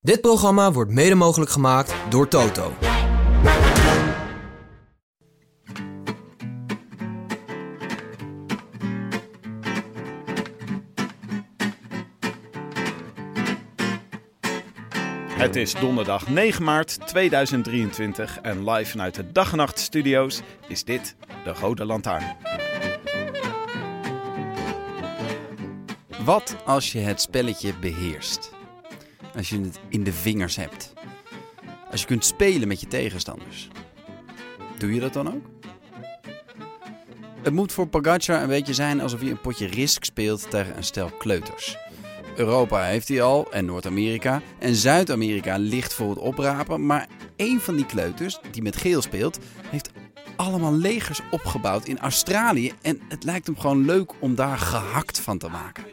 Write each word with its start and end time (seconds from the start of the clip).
Dit 0.00 0.20
programma 0.20 0.72
wordt 0.72 0.90
mede 0.90 1.14
mogelijk 1.14 1.50
gemaakt 1.50 1.94
door 2.08 2.28
Toto. 2.28 2.72
Het 15.30 15.56
is 15.56 15.74
donderdag 15.74 16.28
9 16.28 16.64
maart 16.64 17.06
2023 17.06 18.38
en 18.42 18.70
live 18.70 18.90
vanuit 18.90 19.14
de 19.14 19.32
Dag 19.32 19.50
en 19.50 19.56
Nacht 19.56 19.78
Studio's 19.78 20.40
is 20.68 20.84
dit 20.84 21.16
de 21.44 21.52
Rode 21.52 21.84
Lantaarn. 21.84 22.36
Wat 26.24 26.56
als 26.64 26.92
je 26.92 26.98
het 26.98 27.20
spelletje 27.20 27.74
beheerst? 27.80 28.56
Als 29.38 29.48
je 29.48 29.60
het 29.60 29.80
in 29.88 30.04
de 30.04 30.12
vingers 30.12 30.56
hebt. 30.56 30.92
Als 31.90 32.00
je 32.00 32.06
kunt 32.06 32.24
spelen 32.24 32.68
met 32.68 32.80
je 32.80 32.86
tegenstanders. 32.86 33.68
Doe 34.78 34.94
je 34.94 35.00
dat 35.00 35.12
dan 35.12 35.34
ook? 35.34 35.46
Het 37.42 37.52
moet 37.52 37.72
voor 37.72 37.86
Pogacar 37.86 38.42
een 38.42 38.48
beetje 38.48 38.74
zijn 38.74 39.00
alsof 39.00 39.20
hij 39.20 39.30
een 39.30 39.40
potje 39.40 39.66
Risk 39.66 40.04
speelt 40.04 40.50
tegen 40.50 40.76
een 40.76 40.84
stel 40.84 41.10
kleuters. 41.10 41.76
Europa 42.36 42.82
heeft 42.82 43.08
hij 43.08 43.22
al, 43.22 43.52
en 43.52 43.64
Noord-Amerika. 43.64 44.42
En 44.58 44.74
Zuid-Amerika 44.74 45.56
ligt 45.56 45.94
voor 45.94 46.08
het 46.08 46.18
oprapen. 46.18 46.86
Maar 46.86 47.08
één 47.36 47.60
van 47.60 47.76
die 47.76 47.86
kleuters, 47.86 48.38
die 48.50 48.62
met 48.62 48.76
geel 48.76 49.02
speelt, 49.02 49.38
heeft 49.70 49.90
allemaal 50.36 50.74
legers 50.74 51.20
opgebouwd 51.30 51.86
in 51.86 51.98
Australië. 51.98 52.72
En 52.82 53.00
het 53.08 53.24
lijkt 53.24 53.46
hem 53.46 53.58
gewoon 53.58 53.84
leuk 53.84 54.12
om 54.18 54.34
daar 54.34 54.58
gehakt 54.58 55.20
van 55.20 55.38
te 55.38 55.48
maken. 55.48 55.84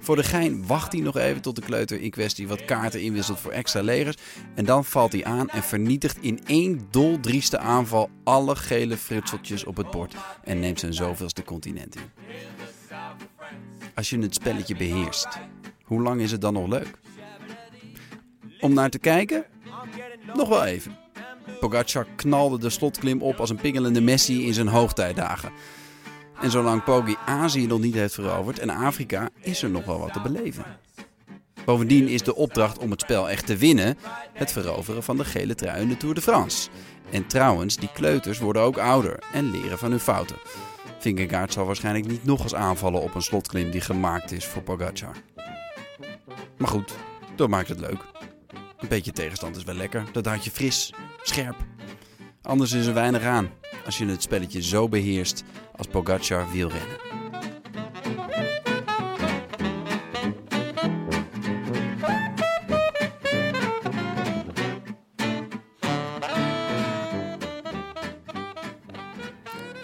Voor 0.00 0.16
de 0.16 0.22
gein 0.22 0.66
wacht 0.66 0.92
hij 0.92 1.00
nog 1.00 1.16
even 1.16 1.42
tot 1.42 1.56
de 1.56 1.62
kleuter 1.62 2.00
in 2.00 2.10
kwestie 2.10 2.48
wat 2.48 2.64
kaarten 2.64 3.00
inwisselt 3.00 3.40
voor 3.40 3.52
extra 3.52 3.82
legers. 3.82 4.16
En 4.54 4.64
dan 4.64 4.84
valt 4.84 5.12
hij 5.12 5.24
aan 5.24 5.48
en 5.48 5.62
vernietigt 5.62 6.18
in 6.20 6.40
één 6.46 6.86
doldrieste 6.90 7.58
aanval 7.58 8.10
alle 8.24 8.56
gele 8.56 8.96
frutseltjes 8.96 9.64
op 9.64 9.76
het 9.76 9.90
bord. 9.90 10.14
En 10.44 10.60
neemt 10.60 10.80
zijn 10.80 10.94
zoveelste 10.94 11.44
continent 11.44 11.96
in. 11.96 12.02
Als 13.94 14.10
je 14.10 14.18
het 14.18 14.34
spelletje 14.34 14.76
beheerst, 14.76 15.28
hoe 15.84 16.02
lang 16.02 16.20
is 16.20 16.30
het 16.30 16.40
dan 16.40 16.52
nog 16.52 16.68
leuk? 16.68 16.98
Om 18.60 18.74
naar 18.74 18.90
te 18.90 18.98
kijken? 18.98 19.44
Nog 20.34 20.48
wel 20.48 20.64
even. 20.64 20.98
Pogacar 21.60 22.06
knalde 22.16 22.58
de 22.58 22.70
slotklim 22.70 23.22
op 23.22 23.40
als 23.40 23.50
een 23.50 23.56
pingelende 23.56 24.00
Messi 24.00 24.46
in 24.46 24.54
zijn 24.54 24.68
hoogtijdagen. 24.68 25.52
En 26.40 26.50
zolang 26.50 26.84
Poggi 26.84 27.16
Azië 27.26 27.66
nog 27.66 27.80
niet 27.80 27.94
heeft 27.94 28.14
veroverd 28.14 28.58
en 28.58 28.70
Afrika, 28.70 29.28
is 29.40 29.62
er 29.62 29.70
nog 29.70 29.84
wel 29.84 29.98
wat 29.98 30.12
te 30.12 30.20
beleven. 30.20 30.64
Bovendien 31.64 32.08
is 32.08 32.22
de 32.22 32.34
opdracht 32.34 32.78
om 32.78 32.90
het 32.90 33.00
spel 33.00 33.30
echt 33.30 33.46
te 33.46 33.56
winnen 33.56 33.98
het 34.32 34.52
veroveren 34.52 35.02
van 35.02 35.16
de 35.16 35.24
gele 35.24 35.54
trui 35.54 35.82
in 35.82 35.88
de 35.88 35.96
Tour 35.96 36.14
de 36.14 36.20
France. 36.20 36.68
En 37.10 37.26
trouwens, 37.26 37.76
die 37.76 37.92
kleuters 37.92 38.38
worden 38.38 38.62
ook 38.62 38.78
ouder 38.78 39.18
en 39.32 39.50
leren 39.50 39.78
van 39.78 39.90
hun 39.90 40.00
fouten. 40.00 40.36
Vingegaard 40.98 41.52
zal 41.52 41.66
waarschijnlijk 41.66 42.06
niet 42.06 42.24
nog 42.24 42.42
eens 42.42 42.54
aanvallen 42.54 43.02
op 43.02 43.14
een 43.14 43.22
slotklim 43.22 43.70
die 43.70 43.80
gemaakt 43.80 44.32
is 44.32 44.44
voor 44.44 44.62
Pogacar. 44.62 45.16
Maar 46.58 46.68
goed, 46.68 46.94
dat 47.36 47.48
maakt 47.48 47.68
het 47.68 47.80
leuk. 47.80 48.04
Een 48.78 48.88
beetje 48.88 49.12
tegenstand 49.12 49.56
is 49.56 49.64
wel 49.64 49.74
lekker. 49.74 50.04
Dat 50.12 50.26
houdt 50.26 50.44
je 50.44 50.50
fris, 50.50 50.92
scherp. 51.22 51.56
Anders 52.42 52.72
is 52.72 52.86
er 52.86 52.94
weinig 52.94 53.22
aan 53.22 53.50
als 53.84 53.98
je 53.98 54.06
het 54.06 54.22
spelletje 54.22 54.62
zo 54.62 54.88
beheerst 54.88 55.44
als 55.80 55.88
Pogacar 55.88 56.50
wielrennen. 56.52 56.98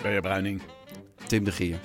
Benja 0.02 0.20
Bruining, 0.20 0.60
Tim 1.26 1.44
de 1.44 1.52
Gier. 1.52 1.78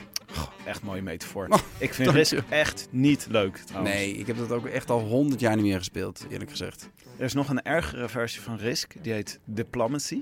echt 0.65 0.83
mooie 0.83 1.01
metafoor. 1.01 1.45
Oh, 1.49 1.59
Ik 1.77 1.93
vind 1.93 2.09
Risk 2.09 2.31
je. 2.31 2.43
echt 2.49 2.87
niet 2.91 3.27
leuk 3.29 3.57
trouwens. 3.57 3.95
Nee, 3.95 4.13
ik 4.13 4.27
heb 4.27 4.37
dat 4.37 4.51
ook 4.51 4.65
echt 4.65 4.89
al 4.89 4.99
honderd 4.99 5.39
jaar 5.39 5.55
niet 5.55 5.65
meer 5.65 5.77
gespeeld, 5.77 6.25
eerlijk 6.29 6.49
gezegd. 6.49 6.89
Er 7.17 7.25
is 7.25 7.33
nog 7.33 7.49
een 7.49 7.61
ergere 7.61 8.09
versie 8.09 8.41
van 8.41 8.55
Risk, 8.57 8.93
die 9.01 9.13
heet 9.13 9.39
Diplomacy. 9.45 10.21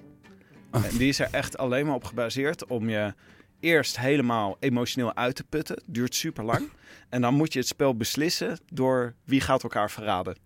Oh. 0.72 0.86
En 0.86 0.98
die 0.98 1.08
is 1.10 1.20
er 1.20 1.28
echt 1.32 1.58
alleen 1.58 1.86
maar 1.86 1.96
op 1.96 2.04
gebaseerd 2.04 2.66
om 2.68 2.90
je 2.90 3.14
eerst 3.60 3.98
helemaal 3.98 4.58
emotioneel 4.60 5.16
uit 5.16 5.36
te 5.36 5.44
putten. 5.44 5.84
Duurt 5.86 6.16
super 6.16 6.44
lang. 6.44 6.70
En 7.10 7.22
dan 7.22 7.34
moet 7.34 7.54
je 7.54 7.60
het 7.60 7.68
spel 7.68 7.96
beslissen 7.96 8.60
door 8.74 9.14
wie 9.24 9.42
gaat 9.42 9.64
elkaar 9.64 9.92
verraden. 9.92 10.38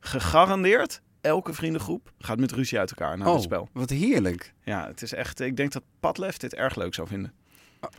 Gegarandeerd, 0.00 1.00
elke 1.20 1.52
vriendengroep 1.52 2.12
gaat 2.18 2.38
met 2.38 2.52
ruzie 2.52 2.78
uit 2.78 2.90
elkaar 2.90 3.18
na 3.18 3.26
oh, 3.26 3.34
het 3.34 3.42
spel. 3.42 3.68
wat 3.72 3.90
heerlijk. 3.90 4.54
Ja, 4.64 4.86
het 4.86 5.02
is 5.02 5.12
echt. 5.12 5.40
Ik 5.40 5.56
denk 5.56 5.72
dat 5.72 5.82
Padlef 6.00 6.36
dit 6.36 6.54
erg 6.54 6.76
leuk 6.76 6.94
zou 6.94 7.08
vinden. 7.08 7.32
Oh. 7.80 7.90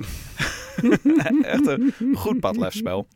echt 1.41 1.67
een 1.67 1.93
goed 2.13 2.39
Padlef-spel. 2.39 3.07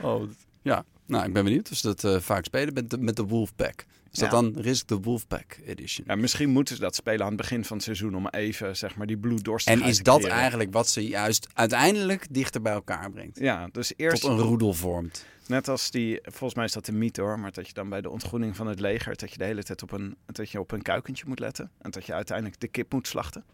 Oh, 0.00 0.30
ja. 0.62 0.84
Nou, 1.06 1.26
ik 1.26 1.32
ben 1.32 1.44
benieuwd 1.44 1.70
of 1.70 1.76
ze 1.76 1.86
dat 1.86 2.04
eh, 2.04 2.20
vaak 2.20 2.44
spelen 2.44 2.74
met 2.74 2.90
de, 2.90 2.98
met 2.98 3.16
de 3.16 3.24
Wolfpack. 3.24 3.84
Is 4.12 4.18
dat 4.18 4.30
Ja. 4.30 4.40
dan 4.40 4.54
Risk 4.56 4.86
the 4.86 5.00
Wolfpack 5.00 5.58
Edition? 5.66 6.04
Ja, 6.08 6.16
misschien 6.16 6.50
moeten 6.50 6.74
ze 6.74 6.80
dat 6.80 6.94
spelen 6.94 7.20
aan 7.20 7.26
het 7.26 7.36
begin 7.36 7.64
van 7.64 7.76
het 7.76 7.84
seizoen 7.84 8.14
om 8.14 8.28
even 8.28 8.76
zeg 8.76 8.96
maar 8.96 9.06
die 9.06 9.16
bloeddorstigheid 9.18 9.84
En 9.84 9.90
is 9.90 10.02
dat 10.02 10.18
creëren. 10.18 10.36
eigenlijk 10.38 10.72
wat 10.72 10.88
ze 10.88 11.06
juist 11.06 11.48
uiteindelijk 11.54 12.26
dichter 12.30 12.62
bij 12.62 12.72
elkaar 12.72 13.10
brengt? 13.10 13.38
Ja, 13.38 13.68
dus 13.72 13.92
eerst 13.96 14.22
Tot 14.22 14.30
een 14.30 14.38
roedel 14.38 14.72
vormt. 14.74 15.24
Net 15.46 15.68
als 15.68 15.90
die, 15.90 16.18
volgens 16.22 16.54
mij 16.54 16.64
is 16.64 16.72
dat 16.72 16.88
een 16.88 16.98
mythe 16.98 17.20
hoor, 17.20 17.38
maar 17.38 17.52
dat 17.52 17.66
je 17.66 17.72
dan 17.72 17.88
bij 17.88 18.00
de 18.00 18.10
ontgroening 18.10 18.56
van 18.56 18.66
het 18.66 18.80
leger, 18.80 19.16
dat 19.16 19.32
je 19.32 19.38
de 19.38 19.44
hele 19.44 19.62
tijd 19.62 19.82
op 19.82 19.92
een, 19.92 20.16
dat 20.26 20.50
je 20.50 20.60
op 20.60 20.70
een 20.72 20.82
kuikentje 20.82 21.24
moet 21.26 21.38
letten. 21.38 21.70
En 21.80 21.90
dat 21.90 22.06
je 22.06 22.12
uiteindelijk 22.12 22.60
de 22.60 22.68
kip 22.68 22.92
moet 22.92 23.06
slachten. 23.08 23.44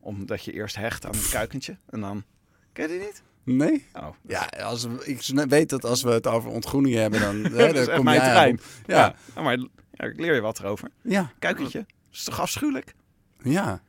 Omdat 0.00 0.44
je 0.44 0.52
eerst 0.52 0.76
hecht 0.76 1.06
aan 1.06 1.12
het 1.14 1.28
kuikentje 1.28 1.76
en 1.90 2.00
dan... 2.00 2.24
Ken 2.72 2.88
je 2.90 2.98
die 2.98 3.06
niet? 3.06 3.22
Nee? 3.44 3.86
Oh, 3.92 4.08
Ja, 4.26 4.44
als 4.44 4.84
ik 5.04 5.20
weet 5.48 5.68
dat 5.68 5.84
als 5.84 6.02
we 6.02 6.10
het 6.10 6.26
over 6.26 6.50
ontgroeningen 6.50 7.00
hebben, 7.00 7.20
dan, 7.20 7.36
hè, 7.52 7.66
dat 7.66 7.66
is 7.66 7.72
dan 7.72 7.86
echt 7.86 7.94
kom 7.94 8.04
mijn 8.04 8.20
jij 8.20 8.58
Ja, 8.86 9.14
maar 9.34 9.66
ja, 9.92 10.04
ik 10.04 10.20
leer 10.20 10.34
je 10.34 10.40
wat 10.40 10.58
erover. 10.58 10.88
ja, 11.02 11.32
Kuikentje, 11.38 11.86
is 12.12 12.24
toch 12.24 12.40
afschuwelijk? 12.40 12.94
ja. 13.42 13.82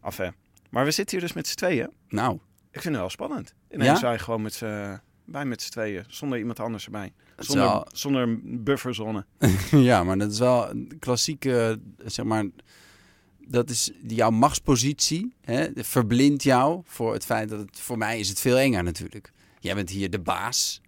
Af 0.00 0.16
hè. 0.16 0.28
Maar 0.70 0.84
we 0.84 0.90
zitten 0.90 1.18
hier 1.18 1.26
dus 1.26 1.36
met 1.36 1.46
z'n 1.46 1.54
tweeën. 1.56 1.90
Nou, 2.08 2.34
Ik 2.70 2.80
vind 2.80 2.84
het 2.84 2.94
wel 2.94 3.10
spannend. 3.10 3.54
Ineens 3.70 4.00
Ja? 4.00 4.06
wij 4.06 4.18
gewoon 4.18 4.42
met 4.42 4.54
z'n, 4.54 5.00
wij 5.24 5.44
met 5.44 5.62
z'n 5.62 5.70
tweeën, 5.70 6.04
zonder 6.08 6.38
iemand 6.38 6.60
anders 6.60 6.84
erbij. 6.84 7.12
Zonder, 7.36 7.64
wel- 7.64 7.86
zonder 7.92 8.22
een 8.22 8.64
bufferzone. 8.64 9.24
ja, 9.70 10.04
maar 10.04 10.18
dat 10.18 10.32
is 10.32 10.38
wel 10.38 10.70
een 10.70 10.96
klassieke, 10.98 11.80
zeg 12.04 12.24
maar, 12.24 12.44
dat 13.46 13.70
is 13.70 13.90
jouw 14.06 14.30
machtspositie, 14.30 15.34
hè, 15.40 15.68
verblindt 15.74 16.42
jou 16.42 16.82
voor 16.84 17.12
het 17.12 17.24
feit 17.24 17.48
dat 17.48 17.58
het, 17.58 17.80
voor 17.80 17.98
mij 17.98 18.18
is 18.18 18.28
het 18.28 18.40
veel 18.40 18.58
enger 18.58 18.82
natuurlijk. 18.82 19.32
Jij 19.60 19.74
bent 19.74 19.90
hier 19.90 20.10
de 20.10 20.18
baas. 20.20 20.80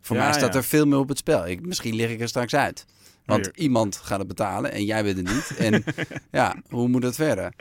Voor 0.00 0.16
Ja, 0.16 0.22
mij 0.24 0.32
staat 0.32 0.52
ja. 0.52 0.58
er 0.58 0.64
veel 0.64 0.86
meer 0.86 0.98
op 0.98 1.08
het 1.08 1.18
spel. 1.18 1.46
Ik, 1.46 1.66
misschien 1.66 1.94
lig 1.94 2.10
ik 2.10 2.20
er 2.20 2.28
straks 2.28 2.54
uit. 2.54 2.84
Want 3.24 3.44
Hier. 3.44 3.56
iemand 3.64 3.96
gaat 3.96 4.18
het 4.18 4.28
betalen 4.28 4.72
en 4.72 4.84
jij 4.84 5.02
bent 5.02 5.16
het 5.16 5.26
niet. 5.34 5.56
En 5.58 5.84
ja, 6.40 6.56
hoe 6.68 6.88
moet 6.88 7.02
het 7.02 7.14
verder? 7.14 7.52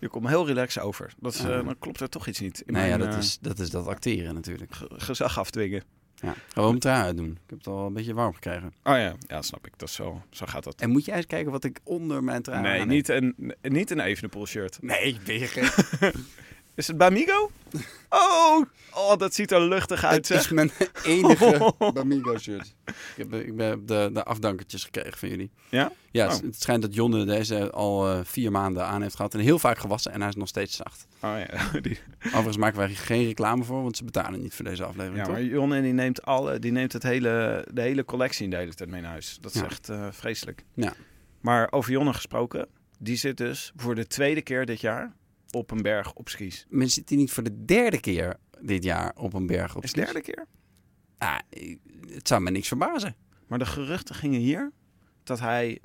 Je 0.00 0.08
komt 0.08 0.28
heel 0.28 0.46
relaxed 0.46 0.82
over. 0.82 1.12
Dat 1.18 1.34
is, 1.34 1.40
eh, 1.40 1.48
Ja. 1.48 1.62
dan 1.62 1.78
klopt 1.78 2.00
er 2.00 2.08
toch 2.08 2.26
iets 2.26 2.40
niet. 2.40 2.62
In 2.66 2.72
Nou 2.72 2.86
ja, 2.88 2.96
mijn, 2.96 3.08
dat 3.10 3.18
eh, 3.18 3.24
is, 3.24 3.38
dat 3.40 3.58
is 3.58 3.70
dat 3.70 3.86
acteren 3.86 4.34
natuurlijk. 4.34 4.74
ge- 4.74 4.90
gezag 4.96 5.38
afdwingen. 5.38 5.82
Ja. 6.14 6.34
Gewoon 6.52 6.78
trui 6.78 7.02
uitdoen. 7.04 7.30
Ik 7.30 7.38
heb 7.50 7.58
het 7.58 7.66
al 7.66 7.86
een 7.86 7.92
beetje 7.92 8.14
warm 8.14 8.34
gekregen. 8.34 8.66
Oh 8.82 8.96
ja, 8.96 9.14
ja, 9.26 9.42
snap 9.42 9.66
ik. 9.66 9.72
Dat 9.76 9.88
is 9.88 9.94
zo, 9.94 10.22
zo 10.30 10.46
gaat 10.46 10.64
dat. 10.64 10.80
En 10.80 10.90
moet 10.90 11.04
jij 11.04 11.16
eens 11.16 11.26
kijken 11.26 11.52
wat 11.52 11.64
ik 11.64 11.80
onder 11.84 12.24
mijn 12.24 12.42
trui 12.42 12.58
aan 12.58 12.64
nee, 12.64 12.84
niet 12.86 13.08
een, 13.08 13.54
niet 13.62 13.90
een 13.90 14.00
Evenepoel 14.00 14.46
shirt. 14.46 14.78
Nee, 14.82 15.18
ben 15.24 15.38
je 15.38 15.46
gek? 15.46 16.12
Is 16.74 16.86
het 16.86 16.96
Bamigo? 16.98 17.50
Oh, 18.16 18.62
oh, 18.94 19.16
dat 19.16 19.34
ziet 19.34 19.50
er 19.50 19.60
luchtig 19.60 20.04
uit, 20.04 20.28
Het 20.28 20.38
is 20.40 20.48
mijn 20.48 20.70
enige 21.04 21.72
Bamigo 21.94 22.38
shirt. 22.38 22.74
Ik 22.84 22.94
heb, 23.16 23.32
ik 23.34 23.52
heb 23.60 23.86
de, 23.86 24.10
de 24.12 24.24
afdankertjes 24.24 24.84
gekregen 24.84 25.18
van 25.18 25.28
jullie. 25.28 25.50
Ja? 25.68 25.92
Ja, 26.10 26.26
Oh. 26.26 26.32
het, 26.32 26.42
het 26.42 26.60
schijnt 26.62 26.82
dat 26.82 26.94
Jonne 26.94 27.24
deze 27.24 27.70
al 27.70 28.08
eh, 28.10 28.20
vier 28.24 28.50
maanden 28.50 28.86
aan 28.86 29.02
heeft 29.02 29.16
gehad. 29.16 29.34
En 29.34 29.40
heel 29.40 29.58
vaak 29.58 29.78
gewassen 29.78 30.12
en 30.12 30.20
hij 30.20 30.28
is 30.28 30.34
nog 30.36 30.48
steeds 30.48 30.76
zacht. 30.76 31.06
Oh 31.20 31.34
ja, 31.48 31.70
die, 31.80 31.98
Overigens 32.26 32.56
maken 32.56 32.78
wij 32.78 32.88
geen 32.94 33.24
reclame 33.26 33.64
voor, 33.64 33.82
want 33.82 33.96
ze 33.96 34.04
betalen 34.04 34.42
niet 34.42 34.54
voor 34.54 34.64
deze 34.64 34.84
aflevering, 34.84 35.16
ja 35.18 35.24
toch? 35.24 35.32
maar 35.32 35.42
Jonne 35.44 35.82
die 35.82 35.92
neemt, 35.92 36.22
alle, 36.24 36.58
die 36.58 36.72
neemt 36.72 36.92
het 36.92 37.02
hele, 37.02 37.66
de 37.72 37.80
hele 37.80 38.04
collectie 38.04 38.48
de 38.48 38.56
hele 38.56 38.74
tijd 38.74 38.90
mee 38.90 39.00
naar 39.00 39.10
huis. 39.10 39.38
Dat 39.40 39.54
is 39.54 39.60
Ja. 39.60 39.66
echt 39.66 39.88
eh, 39.88 40.06
vreselijk. 40.10 40.64
Ja. 40.74 40.92
Maar 41.40 41.72
over 41.72 41.90
Jonne 41.92 42.12
gesproken, 42.12 42.66
die 42.98 43.16
zit 43.16 43.36
dus 43.36 43.72
voor 43.76 43.94
de 43.94 44.06
tweede 44.06 44.42
keer 44.42 44.66
dit 44.66 44.80
jaar 44.80 45.12
op 45.54 45.70
een 45.70 45.82
berg 45.82 46.12
op 46.14 46.28
skis. 46.28 46.66
Men 46.68 46.90
zit 46.90 47.08
hier 47.08 47.18
niet 47.18 47.32
voor 47.32 47.42
de 47.42 47.64
derde 47.64 48.00
keer 48.00 48.36
dit 48.60 48.84
jaar 48.84 49.12
op 49.16 49.34
een 49.34 49.46
berg 49.46 49.76
op 49.76 49.82
Is 49.84 49.90
skis. 49.90 50.04
derde 50.04 50.20
keer? 50.20 50.46
Ah, 51.18 51.38
het 52.10 52.28
zou 52.28 52.40
me 52.42 52.50
niks 52.50 52.68
verbazen. 52.68 53.16
Maar 53.46 53.58
de 53.58 53.66
geruchten 53.66 54.14
gingen 54.14 54.40
hier 54.40 54.72
dat 55.22 55.40
hij 55.40 55.80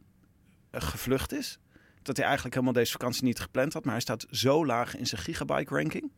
eh, 0.72 0.82
gevlucht 0.82 1.34
is. 1.34 1.60
Dat 2.02 2.16
hij 2.16 2.26
eigenlijk 2.26 2.56
helemaal 2.56 2.76
deze 2.76 2.92
vakantie 2.92 3.24
niet 3.24 3.40
gepland 3.40 3.74
had. 3.74 3.84
Maar 3.84 3.94
hij 3.94 4.02
staat 4.02 4.26
zo 4.30 4.66
laag 4.66 4.98
in 4.98 5.06
zijn 5.08 5.22
gigabyte 5.22 5.74
ranking. 5.76 6.12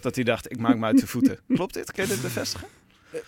Dat 0.00 0.14
hij 0.14 0.24
dacht, 0.24 0.50
ik 0.50 0.58
maak 0.58 0.76
me 0.76 0.84
uit 0.84 1.00
de 1.00 1.06
voeten. 1.06 1.38
Klopt 1.48 1.74
dit? 1.74 1.92
Kun 1.92 2.02
je 2.02 2.08
dit 2.08 2.22
bevestigen? 2.22 2.68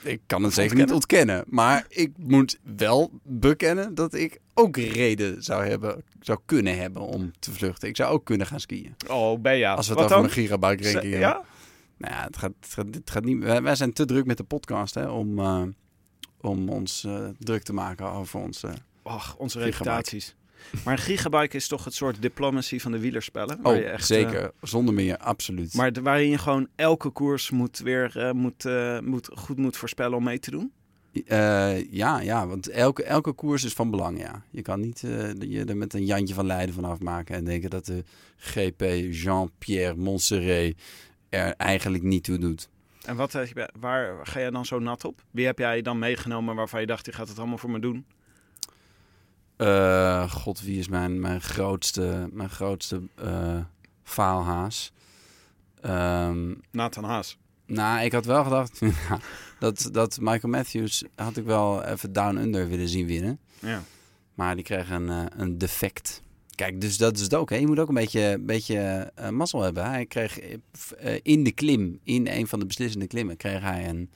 Ik 0.03 0.21
kan 0.27 0.43
het 0.43 0.55
zeker 0.55 0.77
niet 0.77 0.93
ontkennen. 0.93 1.45
Maar 1.47 1.85
ik 1.89 2.11
moet 2.19 2.59
wel 2.77 3.11
bekennen 3.23 3.95
dat 3.95 4.15
ik 4.15 4.41
ook 4.55 4.77
reden 4.77 5.43
zou, 5.43 5.67
hebben, 5.67 6.03
zou 6.21 6.39
kunnen 6.47 6.79
hebben 6.79 7.03
om 7.03 7.33
te 7.39 7.53
vluchten. 7.53 7.89
Ik 7.89 7.97
zou 7.97 8.13
ook 8.13 8.25
kunnen 8.25 8.47
gaan 8.47 8.61
skiën. 8.61 8.95
Oh, 9.09 9.41
Bea. 9.41 9.75
Als 9.75 9.87
we 9.89 9.93
het 9.93 10.03
Wat 10.03 10.13
over 10.13 10.17
dan? 10.17 10.25
een 10.25 10.31
gigabyte 10.43 10.83
ranking 10.83 11.03
hebben. 11.13 11.19
Ja? 11.21 11.43
Nou 11.97 12.15
ja, 12.15 12.23
het 12.25 12.37
gaat, 12.37 12.53
het 12.61 12.73
gaat, 12.73 12.87
het 12.95 13.11
gaat 13.11 13.25
niet. 13.25 13.39
Wij, 13.43 13.63
wij 13.63 13.75
zijn 13.75 13.93
te 13.93 14.05
druk 14.05 14.25
met 14.27 14.37
de 14.37 14.45
podcast 14.45 14.95
hè, 14.95 15.09
om, 15.09 15.39
eh, 15.39 15.63
om 16.41 16.69
ons 16.69 17.05
eh, 17.05 17.25
druk 17.39 17.63
te 17.63 17.73
maken 17.73 18.07
over 18.11 18.41
ons. 18.41 18.63
eh, 18.63 18.71
Och, 19.03 19.37
onze 19.39 19.59
reputaties. 19.59 20.35
Maar 20.85 20.93
een 20.93 20.99
gigabyte 20.99 21.57
is 21.57 21.69
toch 21.69 21.85
het 21.85 21.95
soort 21.95 22.23
diplomacy 22.23 22.79
van 22.79 22.93
de 22.93 22.99
wielerspellen? 22.99 23.59
waar 23.63 23.73
Oh, 23.73 23.79
je 23.79 23.85
echt, 23.85 24.11
eh, 24.11 24.17
zeker. 24.17 24.53
Zonder 24.63 24.95
meer, 24.95 25.17
absoluut. 25.17 25.75
maar 25.75 25.93
waarin 26.03 26.31
je 26.31 26.39
gewoon 26.39 26.69
elke 26.77 27.11
koers 27.11 27.51
moet 27.51 27.79
weer 27.79 28.19
eh, 28.19 28.31
moet, 28.31 28.65
eh, 28.65 28.99
moet, 28.99 29.31
goed 29.35 29.57
moet 29.57 29.77
voorspellen 29.77 30.17
om 30.17 30.25
mee 30.25 30.39
te 30.39 30.51
doen? 30.51 30.73
Eh, 31.13 31.93
ja, 31.93 32.21
ja, 32.21 32.47
want 32.47 32.69
elke, 32.69 33.05
elke 33.05 33.33
koers 33.33 33.65
is 33.65 33.73
van 33.73 33.91
belang, 33.91 34.19
ja. 34.21 34.43
Je 34.51 34.63
kan 34.63 34.81
niet 34.81 35.03
eh, 35.03 35.33
je 35.41 35.65
er 35.65 35.77
met 35.77 35.95
een 35.95 36.05
Jantje 36.05 36.35
van 36.35 36.47
Leiden 36.47 36.75
van 36.75 36.85
afmaken 36.85 37.35
en 37.37 37.45
denken 37.45 37.71
dat 37.71 37.87
de 37.87 38.05
GP 38.37 38.81
Jean-Pierre 39.11 39.97
Montserrat 39.97 40.75
er 41.29 41.53
eigenlijk 41.53 42.03
niet 42.03 42.25
toe 42.25 42.39
doet. 42.39 42.69
En 43.05 43.17
wat, 43.17 43.39
waar 43.81 44.27
ga 44.27 44.41
jij 44.41 44.51
dan 44.51 44.67
zo 44.67 44.79
nat 44.79 45.05
op? 45.05 45.23
Wie 45.31 45.47
heb 45.47 45.59
jij 45.59 45.83
dan 45.83 45.99
meegenomen 45.99 46.55
waarvan 46.55 46.81
je 46.81 46.87
dacht, 46.87 47.05
die 47.05 47.15
gaat 47.15 47.29
het 47.29 47.39
allemaal 47.39 47.59
voor 47.59 47.71
me 47.71 47.81
doen? 47.81 48.07
Eh, 49.63 50.31
God, 50.31 50.63
wie 50.63 50.79
is 50.79 50.89
mijn, 50.89 51.21
mijn 51.21 51.41
grootste, 51.41 52.29
mijn 52.33 52.51
grootste 52.51 53.03
eh, 53.15 53.59
faalhaas? 54.03 54.93
Ehm, 55.81 56.55
Nathan 56.71 57.05
Haas. 57.05 57.39
nou, 57.67 58.05
ik 58.05 58.13
had 58.13 58.25
wel 58.25 58.43
gedacht 58.45 58.81
dat, 59.59 59.89
dat 59.93 60.19
Michael 60.21 60.53
Matthews 60.53 61.05
had 61.15 61.37
ik 61.37 61.45
wel 61.45 61.85
even 61.85 62.13
down 62.13 62.37
under 62.37 62.69
willen 62.69 62.89
zien 62.89 63.07
winnen. 63.07 63.39
Ja. 63.59 63.83
Maar 64.35 64.55
die 64.55 64.65
kreeg 64.65 64.91
een, 64.91 65.09
eh, 65.09 65.25
een 65.37 65.59
defect. 65.59 66.23
Kijk, 66.55 66.81
dus 66.81 66.97
dat 66.97 67.17
is 67.17 67.23
het 67.23 67.35
ook. 67.35 67.51
Hè. 67.51 67.57
Je 67.57 67.67
moet 67.67 67.79
ook 67.79 67.89
een 67.89 67.95
beetje, 67.95 68.39
beetje 68.41 68.77
eh, 69.15 69.29
mazzel 69.29 69.63
hebben. 69.63 69.85
Hij 69.85 70.07
kreeg 70.07 70.41
in 71.23 71.45
de 71.45 71.53
klim, 71.53 72.01
in 72.03 72.27
een 72.27 72.47
van 72.47 72.59
de 72.59 72.67
beslissende 72.67 73.07
klimmen, 73.07 73.37
kreeg 73.37 73.61
hij 73.61 73.89
een 73.89 74.11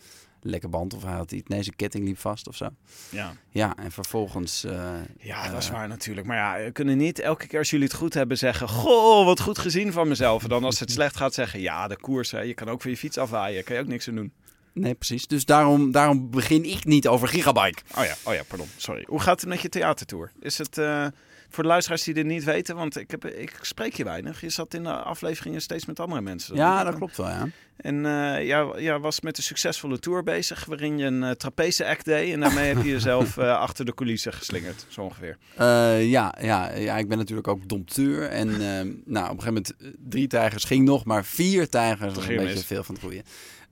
lekker 0.50 0.68
band. 0.68 0.94
Of 0.94 1.02
hij 1.02 1.12
had 1.12 1.32
iets, 1.32 1.48
nee, 1.48 1.62
zijn 1.62 1.76
ketting 1.76 2.04
liep 2.04 2.18
vast 2.18 2.48
of 2.48 2.56
zo. 2.56 2.68
Ja. 3.10 3.32
Ja, 3.50 3.76
en 3.76 3.92
vervolgens... 3.92 4.64
eh, 4.64 4.92
ja, 5.18 5.48
dat 5.50 5.62
is 5.62 5.66
eh, 5.66 5.72
waar 5.72 5.88
natuurlijk. 5.88 6.26
Maar 6.26 6.36
ja, 6.36 6.64
we 6.64 6.70
kunnen 6.72 6.96
niet 6.96 7.18
elke 7.18 7.46
keer 7.46 7.58
als 7.58 7.70
jullie 7.70 7.86
het 7.86 7.96
goed 7.96 8.14
hebben 8.14 8.38
zeggen... 8.38 8.68
Goh, 8.68 9.24
wat 9.24 9.40
goed 9.40 9.58
gezien 9.58 9.92
van 9.92 10.08
mezelf. 10.08 10.42
En 10.42 10.48
dan 10.48 10.64
als 10.64 10.80
het 10.80 10.90
slecht 10.98 11.16
gaat 11.16 11.34
zeggen... 11.34 11.60
Ja, 11.60 11.88
de 11.88 11.96
koers, 11.96 12.30
hè, 12.30 12.40
je 12.40 12.54
kan 12.54 12.68
ook 12.68 12.82
weer 12.82 12.92
je 12.92 12.98
fiets 12.98 13.18
afwaaien. 13.18 13.64
Kan 13.64 13.76
je 13.76 13.82
ook 13.82 13.88
niks 13.88 14.08
aan 14.08 14.14
doen. 14.14 14.32
Nee, 14.72 14.94
precies. 14.94 15.26
Dus 15.26 15.44
daarom, 15.44 15.90
daarom 15.90 16.30
begin 16.30 16.64
ik 16.64 16.84
niet 16.84 17.08
over 17.08 17.28
Gigabyte. 17.28 17.82
Oh 17.98 18.04
ja, 18.04 18.14
oh 18.24 18.34
ja, 18.34 18.42
pardon. 18.48 18.68
Sorry. 18.76 19.04
Hoe 19.08 19.20
gaat 19.20 19.40
het 19.40 19.48
met 19.48 19.60
je 19.60 19.68
theatertour? 19.68 20.32
Is 20.40 20.58
het 20.58 20.78
eh, 20.78 21.06
voor 21.48 21.62
de 21.62 21.68
luisteraars 21.68 22.02
die 22.02 22.14
dit 22.14 22.26
niet 22.26 22.44
weten? 22.44 22.76
Want 22.76 22.98
ik, 22.98 23.10
heb, 23.10 23.24
ik 23.24 23.58
spreek 23.60 23.94
je 23.94 24.04
weinig. 24.04 24.40
Je 24.40 24.48
zat 24.48 24.74
in 24.74 24.82
de 24.82 24.92
afleveringen 24.92 25.60
steeds 25.60 25.86
met 25.86 26.00
andere 26.00 26.20
mensen. 26.20 26.56
Ja, 26.56 26.84
dat 26.84 26.94
klopt 26.94 27.16
wel, 27.16 27.28
ja. 27.28 27.48
En 27.76 28.06
eh 28.06 28.46
ja, 28.46 28.72
ja, 28.76 29.00
was 29.00 29.20
met 29.20 29.36
een 29.36 29.42
succesvolle 29.42 29.98
tour 29.98 30.22
bezig, 30.22 30.64
waarin 30.64 30.98
je 30.98 31.04
een 31.04 31.22
uh, 31.22 31.30
trapeze 31.30 31.86
act 31.86 32.04
deed. 32.04 32.32
En 32.32 32.40
daarmee 32.40 32.74
heb 32.74 32.82
je 32.82 32.90
jezelf 32.90 33.36
eh, 33.38 33.58
achter 33.58 33.84
de 33.84 33.94
coulissen 33.94 34.32
geslingerd, 34.32 34.86
zo 34.88 35.00
ongeveer. 35.00 35.36
Uh, 35.60 36.10
ja, 36.10 36.34
ja, 36.40 36.74
ja, 36.74 36.96
ik 36.96 37.08
ben 37.08 37.18
natuurlijk 37.18 37.48
ook 37.48 37.68
dompteur. 37.68 38.28
En 38.28 38.48
uh, 38.48 38.56
nou, 39.04 39.30
op 39.30 39.36
een 39.36 39.42
gegeven 39.42 39.46
moment, 39.46 39.74
drie 40.08 40.26
tijgers 40.26 40.64
ging 40.64 40.84
nog, 40.84 41.04
maar 41.04 41.24
vier 41.24 41.68
tijgers 41.68 42.14
was 42.14 42.28
een 42.28 42.36
beetje 42.36 42.64
veel 42.64 42.84
van 42.84 42.94
het 42.94 43.04
goede. 43.04 43.22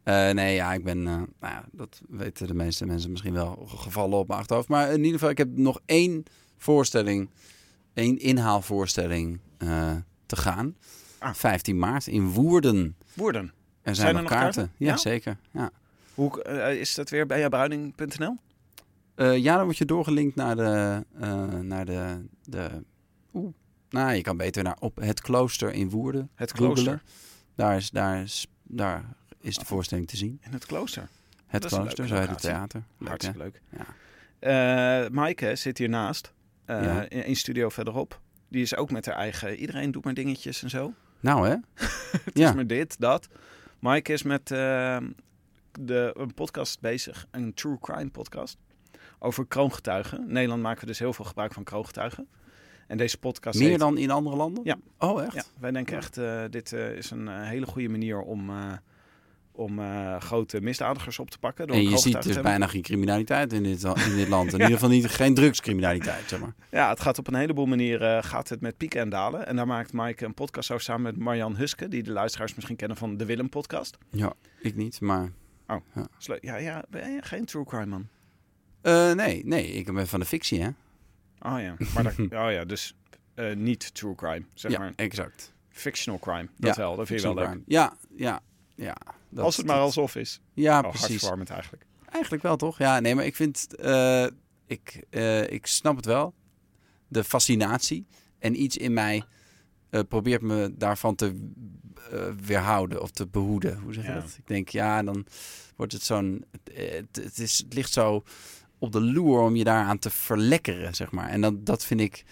Uh, 0.05 0.31
nee, 0.31 0.55
ja, 0.55 0.73
ik 0.73 0.85
ben, 0.85 0.99
uh, 0.99 1.05
nou 1.05 1.27
ja, 1.41 1.65
dat 1.73 2.00
weten 2.09 2.47
de 2.47 2.55
meeste 2.55 2.87
mensen 2.87 3.11
misschien 3.11 3.32
wel 3.32 3.67
gevallen 3.77 4.19
op 4.19 4.29
mijn 4.29 4.41
achterhoofd. 4.41 4.69
Maar 4.69 4.91
in 4.91 4.97
ieder 4.97 5.12
geval, 5.12 5.31
ik 5.31 5.38
heb 5.38 5.49
nog 5.56 5.81
één 5.87 6.25
voorstelling, 6.56 7.31
één 7.94 8.19
inhaalvoorstelling 8.19 9.38
uh, 9.58 9.93
te 10.26 10.37
gaan. 10.37 10.76
Ah. 11.19 11.35
15 11.35 11.79
maart 11.79 12.06
in 12.06 12.31
Woerden. 12.31 12.96
Woerden. 13.14 13.52
Er 13.82 13.94
zijn, 13.94 13.96
zijn 13.96 14.14
nog, 14.14 14.17
er 14.17 14.23
nog 14.23 14.31
kaarten. 14.31 14.62
kaarten? 14.62 14.85
Ja, 14.87 14.91
ja, 14.91 14.96
zeker. 14.96 15.37
Ja. 15.50 15.70
Hoe 16.14 16.44
uh, 16.49 16.81
is 16.81 16.94
dat 16.94 17.11
weer 17.11 17.26
bij? 17.26 17.49
Uh, 19.17 19.37
ja, 19.37 19.56
dan 19.56 19.64
word 19.64 19.79
je 19.79 19.85
doorgelinkt 19.85 20.35
naar 20.35 20.56
de, 20.56 21.05
naar 21.62 21.85
de, 21.85 22.26
de 22.44 22.82
oeh, 23.35 23.55
nou, 23.88 24.12
je 24.12 24.23
kan 24.23 24.37
beter 24.37 24.62
naar 24.62 24.76
op 24.81 24.96
het 24.96 25.20
klooster 25.20 25.73
in 25.73 25.91
Woerden. 25.91 26.31
Het 26.35 26.52
klooster. 26.52 27.02
Daar 27.55 27.76
is, 27.76 27.91
daar 27.91 28.23
is, 28.23 28.46
daar 28.62 29.05
is 29.41 29.56
de 29.56 29.64
voorstelling 29.64 30.08
te 30.08 30.17
zien. 30.17 30.41
In 30.43 30.52
het 30.52 30.67
klooster. 30.67 31.08
Het 31.46 31.62
dat 31.62 31.70
klooster, 31.70 32.08
zo 32.08 32.14
heet 32.14 32.29
het 32.29 32.41
theater. 32.41 32.82
Leuk, 32.99 33.08
Hartstikke 33.08 33.38
leuk. 33.38 33.61
Ja. 34.41 35.08
Maaike 35.12 35.56
zit 35.56 35.79
hiernaast, 35.79 36.32
uh, 36.66 36.84
ja. 36.84 37.08
in 37.08 37.22
een 37.26 37.37
studio 37.37 37.69
verderop. 37.69 38.20
Die 38.49 38.62
is 38.62 38.76
ook 38.76 38.90
met 38.90 39.06
haar 39.06 39.16
eigen. 39.16 39.56
Iedereen 39.56 39.90
doet 39.90 40.05
maar 40.05 40.14
dingetjes 40.14 40.62
en 40.62 40.70
zo. 40.70 40.93
Nou, 41.20 41.49
hè? 41.49 41.56
het 42.25 42.38
ja. 42.38 42.49
is 42.49 42.55
maar 42.55 42.66
dit, 42.66 43.00
dat. 43.00 43.28
Maaike 43.78 44.12
is 44.12 44.22
met 44.22 44.50
uh, 44.50 44.96
de, 45.81 46.14
een 46.16 46.34
podcast 46.34 46.81
bezig, 46.81 47.26
een 47.31 47.55
true 47.55 47.78
crime 47.81 48.11
podcast. 48.11 48.56
Over 49.19 49.46
kroongetuigen. 49.46 50.19
In 50.19 50.32
Nederland 50.32 50.62
maken 50.62 50.81
we 50.81 50.87
dus 50.87 50.99
heel 50.99 51.12
veel 51.12 51.25
gebruik 51.25 51.52
van 51.52 51.64
kroongetuigen. 51.64 52.28
En 52.87 52.96
deze 52.96 53.19
podcast. 53.19 53.58
Meer 53.58 53.69
heet... 53.69 53.78
dan 53.78 53.99
in 53.99 54.10
andere 54.10 54.37
landen? 54.37 54.64
Ja. 54.64 54.76
Oh, 54.99 55.22
echt? 55.22 55.34
Ja, 55.34 55.43
wij 55.60 55.70
denken 55.70 55.96
echt, 55.96 56.19
uh, 56.19 56.43
dit 56.50 56.72
is 56.72 57.10
een 57.10 57.28
hele 57.28 57.67
goede 57.67 57.88
manier 57.88 58.20
om, 58.20 58.50
om 59.56 59.81
grote 60.19 60.61
misdadigers 60.61 61.19
op 61.19 61.31
te 61.31 61.39
pakken. 61.39 61.67
Door 61.67 61.77
en 61.77 61.89
je 61.89 61.99
ziet 61.99 62.23
dus 62.23 62.41
bijna 62.41 62.67
geen 62.67 62.83
criminaliteit 62.83 63.53
in 63.53 63.62
dit, 63.62 63.85
in 63.85 64.17
dit 64.17 64.29
land. 64.29 64.53
In 64.53 64.59
ja. 64.59 64.65
ieder 64.65 64.79
geval 64.79 64.89
niet, 64.89 65.06
geen 65.06 65.35
drugscriminaliteit, 65.35 66.29
zeg 66.29 66.41
maar. 66.41 66.55
Ja, 66.71 66.89
het 66.89 67.01
gaat 67.01 67.19
op 67.19 67.27
een 67.27 67.35
heleboel 67.35 67.67
manieren 67.67 68.25
gaat 68.25 68.49
het 68.49 68.61
met 68.61 68.77
pieken 68.77 69.01
en 69.01 69.09
dalen. 69.09 69.47
En 69.47 69.56
daar 69.56 69.67
maakt 69.67 69.93
Mike 69.93 70.25
een 70.25 70.34
podcast 70.34 70.70
over 70.70 70.84
samen 70.84 71.03
met 71.03 71.17
Marjan 71.17 71.56
Huske, 71.56 71.89
die 71.89 72.03
de 72.03 72.13
luisteraars 72.13 72.55
misschien 72.55 72.77
kennen 72.77 72.96
van 72.96 73.17
de 73.17 73.25
Willem 73.25 73.49
podcast. 73.49 73.99
Ja, 74.11 74.32
ik 74.61 74.77
niet, 74.77 75.01
maar... 75.01 75.32
Oh, 75.67 75.77
ja, 76.19 76.39
ja, 76.41 76.56
ja 76.56 76.84
ben 76.89 77.13
je 77.13 77.23
geen 77.23 77.44
true 77.44 77.65
crime 77.65 77.87
man? 77.87 78.08
Uh, 78.82 79.13
nee, 79.13 79.44
nee, 79.44 79.67
ik 79.73 79.93
ben 79.93 80.06
van 80.06 80.20
de 80.20 80.27
fictie, 80.27 80.63
hè? 80.63 80.69
Oh 81.39 81.61
ja, 81.61 81.75
maar 81.94 82.03
dat, 82.03 82.19
oh 82.43 82.51
ja, 82.51 82.65
dus 82.65 82.96
niet 83.55 83.94
true 83.94 84.15
crime, 84.15 84.44
zeg 84.55 84.70
ja, 84.73 84.79
maar. 84.79 84.93
exact. 84.96 85.53
Fictional 85.69 86.20
crime, 86.20 86.49
dat 86.56 86.77
wel, 86.77 86.96
dat 86.96 87.06
vind 87.06 87.20
je 87.20 87.27
wel 87.27 87.37
leuk. 87.37 87.46
Crime. 87.46 87.63
Ja, 87.67 87.96
ja, 88.17 88.43
ja. 88.74 88.96
Dat, 89.28 89.44
Als 89.44 89.56
het 89.56 89.66
maar 89.66 89.78
alsof 89.78 90.16
is. 90.16 90.40
Ja, 90.52 90.81
oh, 90.81 90.88
precies. 90.88 91.08
Hartverwarmend 91.08 91.50
eigenlijk. 91.50 91.86
Eigenlijk 92.08 92.43
wel, 92.43 92.56
toch? 92.56 92.78
Ja, 92.78 93.00
nee, 93.00 93.14
maar 93.14 93.26
ik 93.26 93.36
vind, 93.36 93.66
uh, 93.81 94.26
ik, 94.66 95.04
uh, 95.10 95.50
ik 95.50 95.66
snap 95.66 95.96
het 95.96 96.04
wel. 96.04 96.34
De 97.08 97.24
fascinatie 97.24 98.06
en 98.38 98.62
iets 98.62 98.76
in 98.76 98.93
mij 98.93 99.24
uh, 99.90 100.00
probeert 100.08 100.43
me 100.43 100.74
daarvan 100.76 101.14
te 101.14 101.50
weerhouden 102.46 103.02
of 103.02 103.10
te 103.10 103.26
behoeden. 103.26 103.78
Hoe 103.78 103.93
zeg 103.93 104.04
je 104.04 104.10
ja. 104.10 104.20
dat? 104.20 104.34
Ik 104.38 104.46
denk, 104.46 104.69
ja, 104.69 105.02
dan 105.02 105.26
wordt 105.76 105.93
het 105.93 106.02
zo'n, 106.02 106.44
het, 106.72 107.16
het, 107.22 107.38
is, 107.38 107.58
het 107.58 107.74
ligt 107.74 107.93
zo 107.93 108.22
op 108.78 108.93
de 108.93 109.00
loer 109.00 109.40
om 109.40 109.56
je 109.56 109.64
daaraan 109.64 109.98
te 109.98 110.10
verlekkeren, 110.10 110.94
zeg 110.94 111.10
maar. 111.10 111.28
En 111.28 111.40
dat, 111.40 111.66
dat 111.66 111.84
vind 111.84 112.00
ik 112.00 112.24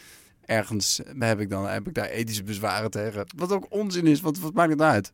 ergens, 0.45 1.01
heb 1.19 1.41
ik 1.41 1.51
dan 1.51 1.69
heb 1.69 1.87
ik 1.87 1.95
daar 1.95 2.09
ethische 2.09 2.43
bezwaren 2.43 2.91
tegen. 2.91 3.27
Wat 3.37 3.53
ook 3.53 3.67
onzin 3.69 4.07
is, 4.07 4.21
want 4.21 4.39
wat 4.39 4.55
maakt 4.55 4.71
het 4.71 4.83
uit? 4.83 5.11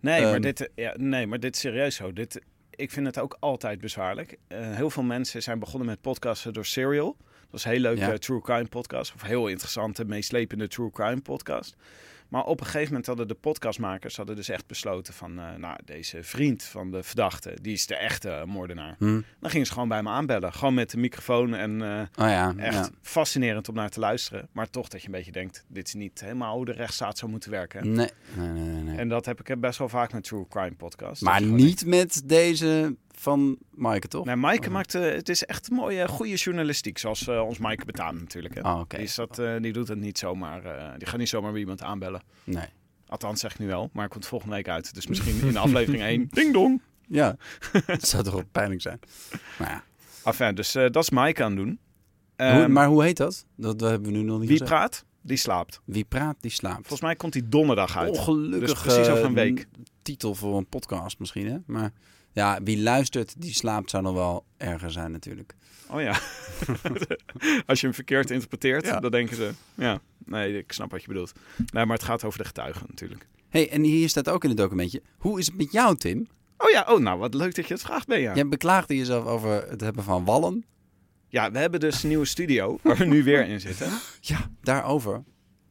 Nee, 0.00 0.24
um, 0.24 0.30
maar 0.30 0.40
dit, 0.40 0.70
ja, 0.74 0.94
nee, 0.96 1.26
maar 1.26 1.40
dit 1.40 1.54
is 1.54 1.60
serieus 1.60 1.96
zo. 1.96 2.12
Dit, 2.12 2.40
ik 2.70 2.90
vind 2.90 3.06
het 3.06 3.18
ook 3.18 3.36
altijd 3.40 3.80
bezwaarlijk. 3.80 4.36
Uh, 4.48 4.74
heel 4.74 4.90
veel 4.90 5.02
mensen 5.02 5.42
zijn 5.42 5.58
begonnen 5.58 5.88
met 5.88 6.00
podcasten 6.00 6.52
door 6.52 6.66
Serial. 6.66 7.16
Dat 7.50 7.60
is 7.60 7.64
een 7.64 7.70
heel 7.70 7.80
leuke 7.80 8.00
ja. 8.00 8.18
true 8.18 8.40
crime 8.40 8.68
podcast. 8.68 9.14
Of 9.14 9.22
heel 9.22 9.46
interessante, 9.48 10.04
meeslepende 10.04 10.68
true 10.68 10.90
crime 10.90 11.20
podcast. 11.20 11.76
Maar 12.30 12.44
op 12.44 12.60
een 12.60 12.66
gegeven 12.66 12.88
moment 12.88 13.06
hadden 13.06 13.28
de 13.28 13.34
podcastmakers 13.34 14.16
hadden 14.16 14.36
dus 14.36 14.48
echt 14.48 14.66
besloten 14.66 15.14
van... 15.14 15.38
eh, 15.38 15.54
nou, 15.56 15.78
deze 15.84 16.22
vriend 16.22 16.62
van 16.62 16.90
de 16.90 17.02
verdachte, 17.02 17.56
die 17.62 17.72
is 17.72 17.86
de 17.86 17.96
echte 17.96 18.42
moordenaar. 18.46 18.94
Hm. 18.98 19.20
Dan 19.40 19.50
gingen 19.50 19.66
ze 19.66 19.72
gewoon 19.72 19.88
bij 19.88 20.02
me 20.02 20.08
aanbellen. 20.08 20.52
Gewoon 20.52 20.74
met 20.74 20.90
de 20.90 20.98
microfoon 20.98 21.54
en 21.54 21.82
eh, 21.82 22.24
Oh 22.24 22.30
ja, 22.30 22.54
echt 22.56 22.74
ja. 22.74 22.88
fascinerend 23.02 23.68
om 23.68 23.74
naar 23.74 23.90
te 23.90 24.00
luisteren. 24.00 24.48
Maar 24.52 24.70
toch 24.70 24.88
dat 24.88 25.00
je 25.00 25.06
een 25.06 25.12
beetje 25.12 25.32
denkt, 25.32 25.64
dit 25.68 25.86
is 25.86 25.94
niet 25.94 26.20
helemaal 26.20 26.56
hoe 26.56 26.64
de 26.64 26.72
rechtsstaat 26.72 27.18
zou 27.18 27.30
moeten 27.30 27.50
werken. 27.50 27.92
Nee, 27.92 28.08
nee, 28.34 28.48
nee, 28.48 28.62
nee, 28.62 28.82
nee. 28.82 28.98
En 28.98 29.08
dat 29.08 29.26
heb 29.26 29.40
ik 29.48 29.60
best 29.60 29.78
wel 29.78 29.88
vaak 29.88 30.12
met 30.12 30.24
True 30.24 30.46
Crime 30.48 30.74
podcasts. 30.74 31.22
Maar 31.22 31.42
niet 31.42 31.86
met 31.86 32.22
deze 32.24 32.96
van 33.20 33.58
Maaike, 33.70 34.08
toch? 34.08 34.24
Nee, 34.24 34.36
Maaike 34.36 34.70
maakt, 34.70 34.94
eh, 34.94 35.02
het 35.02 35.28
is 35.28 35.44
echt 35.44 35.70
mooie, 35.70 36.08
goede 36.08 36.34
journalistiek, 36.34 36.98
zoals 36.98 37.26
eh, 37.26 37.40
ons 37.46 37.58
Maaike 37.58 37.84
betaamt 37.84 38.20
natuurlijk. 38.20 38.54
Hè. 38.54 38.60
Oh, 38.60 38.78
oké. 38.80 38.96
die, 38.96 39.06
is 39.06 39.14
dat, 39.14 39.38
eh, 39.38 39.56
die 39.60 39.72
doet 39.72 39.88
het 39.88 39.98
niet 39.98 40.18
zomaar, 40.18 40.64
eh, 40.64 40.92
die 40.98 41.06
gaat 41.08 41.18
niet 41.18 41.28
zomaar 41.28 41.50
bij 41.50 41.60
iemand 41.60 41.82
aanbellen. 41.82 42.22
Nee. 42.44 42.66
Althans, 43.06 43.40
zeg 43.40 43.52
ik 43.52 43.58
nu 43.58 43.66
wel, 43.66 43.90
maar 43.92 44.02
het 44.04 44.12
komt 44.12 44.26
volgende 44.26 44.54
week 44.54 44.68
uit. 44.68 44.94
Dus 44.94 45.06
misschien 45.06 45.40
in 45.46 45.52
de 45.52 45.58
aflevering 45.58 46.02
1, 46.02 46.28
ding 46.40 46.52
dong. 46.52 46.82
Ja, 47.08 47.36
dat 47.86 48.08
zou 48.08 48.22
toch 48.22 48.32
wel 48.32 48.44
pijnlijk 48.52 48.80
zijn. 48.80 48.98
Maar, 49.58 49.68
ja. 49.70 49.84
Enfin, 50.24 50.54
dus 50.54 50.74
eh, 50.74 50.82
dat 50.90 51.02
is 51.02 51.10
Maaike 51.10 51.42
aan 51.44 51.50
het 51.56 51.58
doen. 51.58 51.78
hoe, 52.36 52.46
Ehm, 52.46 52.72
maar 52.72 52.86
hoe 52.86 53.02
heet 53.02 53.16
dat? 53.16 53.46
Dat 53.56 53.80
hebben 53.80 54.12
we 54.12 54.16
nu 54.16 54.22
nog 54.22 54.38
niet 54.38 54.48
wie 54.48 54.58
gezegd. 54.58 54.70
praat, 54.70 55.04
die 55.20 55.36
slaapt. 55.36 55.80
Wie 55.84 56.04
praat, 56.04 56.36
die 56.40 56.50
slaapt. 56.50 56.76
Volgens 56.76 57.00
mij 57.00 57.16
komt 57.16 57.32
die 57.32 57.48
donderdag 57.48 57.96
uit. 57.96 58.10
Ongelukkig 58.10 58.68
Dus 58.70 58.80
precies 58.82 59.08
over 59.08 59.24
een 59.24 59.36
eh, 59.38 59.42
week. 59.42 59.66
titel 60.02 60.34
voor 60.34 60.56
een 60.56 60.66
podcast 60.66 61.18
misschien, 61.18 61.46
hè? 61.46 61.56
Maar 61.66 61.92
ja, 62.32 62.58
wie 62.62 62.82
luistert, 62.82 63.34
die 63.38 63.54
slaapt 63.54 63.90
zou 63.90 64.02
nog 64.02 64.14
wel 64.14 64.44
erger 64.56 64.90
zijn 64.90 65.10
natuurlijk. 65.12 65.54
Oh 65.88 66.00
ja. 66.00 66.10
Als 67.66 67.80
je 67.80 67.86
hem 67.86 67.94
verkeerd 67.94 68.30
interpreteert, 68.30 68.84
Ja. 68.86 69.00
dan 69.00 69.10
denken 69.10 69.36
ze... 69.36 69.50
Ja, 69.74 70.00
nee, 70.24 70.58
ik 70.58 70.72
snap 70.72 70.90
wat 70.90 71.00
je 71.02 71.08
bedoelt. 71.08 71.32
Nee, 71.72 71.84
maar 71.86 71.96
het 71.96 72.06
gaat 72.06 72.24
over 72.24 72.38
de 72.38 72.44
getuigen 72.44 72.84
natuurlijk. 72.88 73.26
hey, 73.48 73.70
en 73.70 73.82
hier 73.82 74.08
staat 74.08 74.28
ook 74.28 74.42
in 74.42 74.48
het 74.48 74.58
documentje. 74.58 75.02
Hoe 75.18 75.38
is 75.38 75.46
het 75.46 75.56
met 75.56 75.72
jou, 75.72 75.96
Tim? 75.96 76.28
Oh 76.58 76.70
ja, 76.70 76.84
oh, 76.88 76.98
nou 77.00 77.18
wat 77.18 77.34
leuk 77.34 77.54
dat 77.54 77.66
je 77.66 77.72
het 77.74 77.82
vraagt, 77.82 78.06
Benja. 78.06 78.34
Jij 78.34 78.48
beklaagde 78.48 78.96
jezelf 78.96 79.24
over 79.24 79.68
het 79.68 79.80
hebben 79.80 80.04
van 80.04 80.24
wallen. 80.24 80.64
Ja, 81.28 81.50
we 81.50 81.58
hebben 81.58 81.80
dus 81.80 82.02
een 82.02 82.08
nieuwe 82.08 82.24
studio 82.24 82.78
waar 82.82 82.96
we 82.96 83.04
nu 83.04 83.22
weer 83.24 83.46
in 83.48 83.60
zitten. 83.60 83.88
Ja, 84.20 84.50
daarover. 84.62 85.22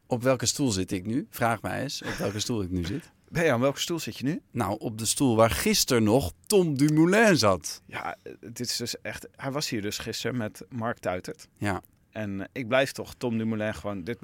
Op 0.07 0.23
welke 0.23 0.45
stoel 0.45 0.71
zit 0.71 0.91
ik 0.91 1.05
nu? 1.05 1.27
Vraag 1.29 1.61
mij 1.61 1.81
eens 1.81 2.01
op 2.01 2.13
welke 2.13 2.39
stoel 2.39 2.61
ik 2.61 2.69
nu 2.69 2.85
zit. 2.85 3.11
Benja, 3.29 3.53
aan 3.53 3.59
welke 3.59 3.79
stoel 3.79 3.99
zit 3.99 4.17
je 4.17 4.23
nu? 4.23 4.41
Nou, 4.51 4.75
op 4.79 4.97
de 4.97 5.05
stoel 5.05 5.35
waar 5.35 5.49
gisteren 5.49 6.03
nog 6.03 6.31
Tom 6.47 6.77
Dumoulin 6.77 7.37
zat. 7.37 7.81
Ja, 7.85 8.15
dit 8.39 8.59
is 8.59 8.75
dus 8.77 9.01
echt... 9.01 9.27
Hij 9.35 9.51
was 9.51 9.69
hier 9.69 9.81
dus 9.81 9.97
gisteren 9.97 10.37
met 10.37 10.65
Mark 10.69 10.97
Tuitert. 10.99 11.47
Ja, 11.57 11.81
En 12.11 12.49
ik 12.51 12.67
blijf 12.67 12.91
toch 12.91 13.13
Tom 13.17 13.37
Dumoulin 13.37 13.73
gewoon... 13.75 14.03
Dit 14.03 14.17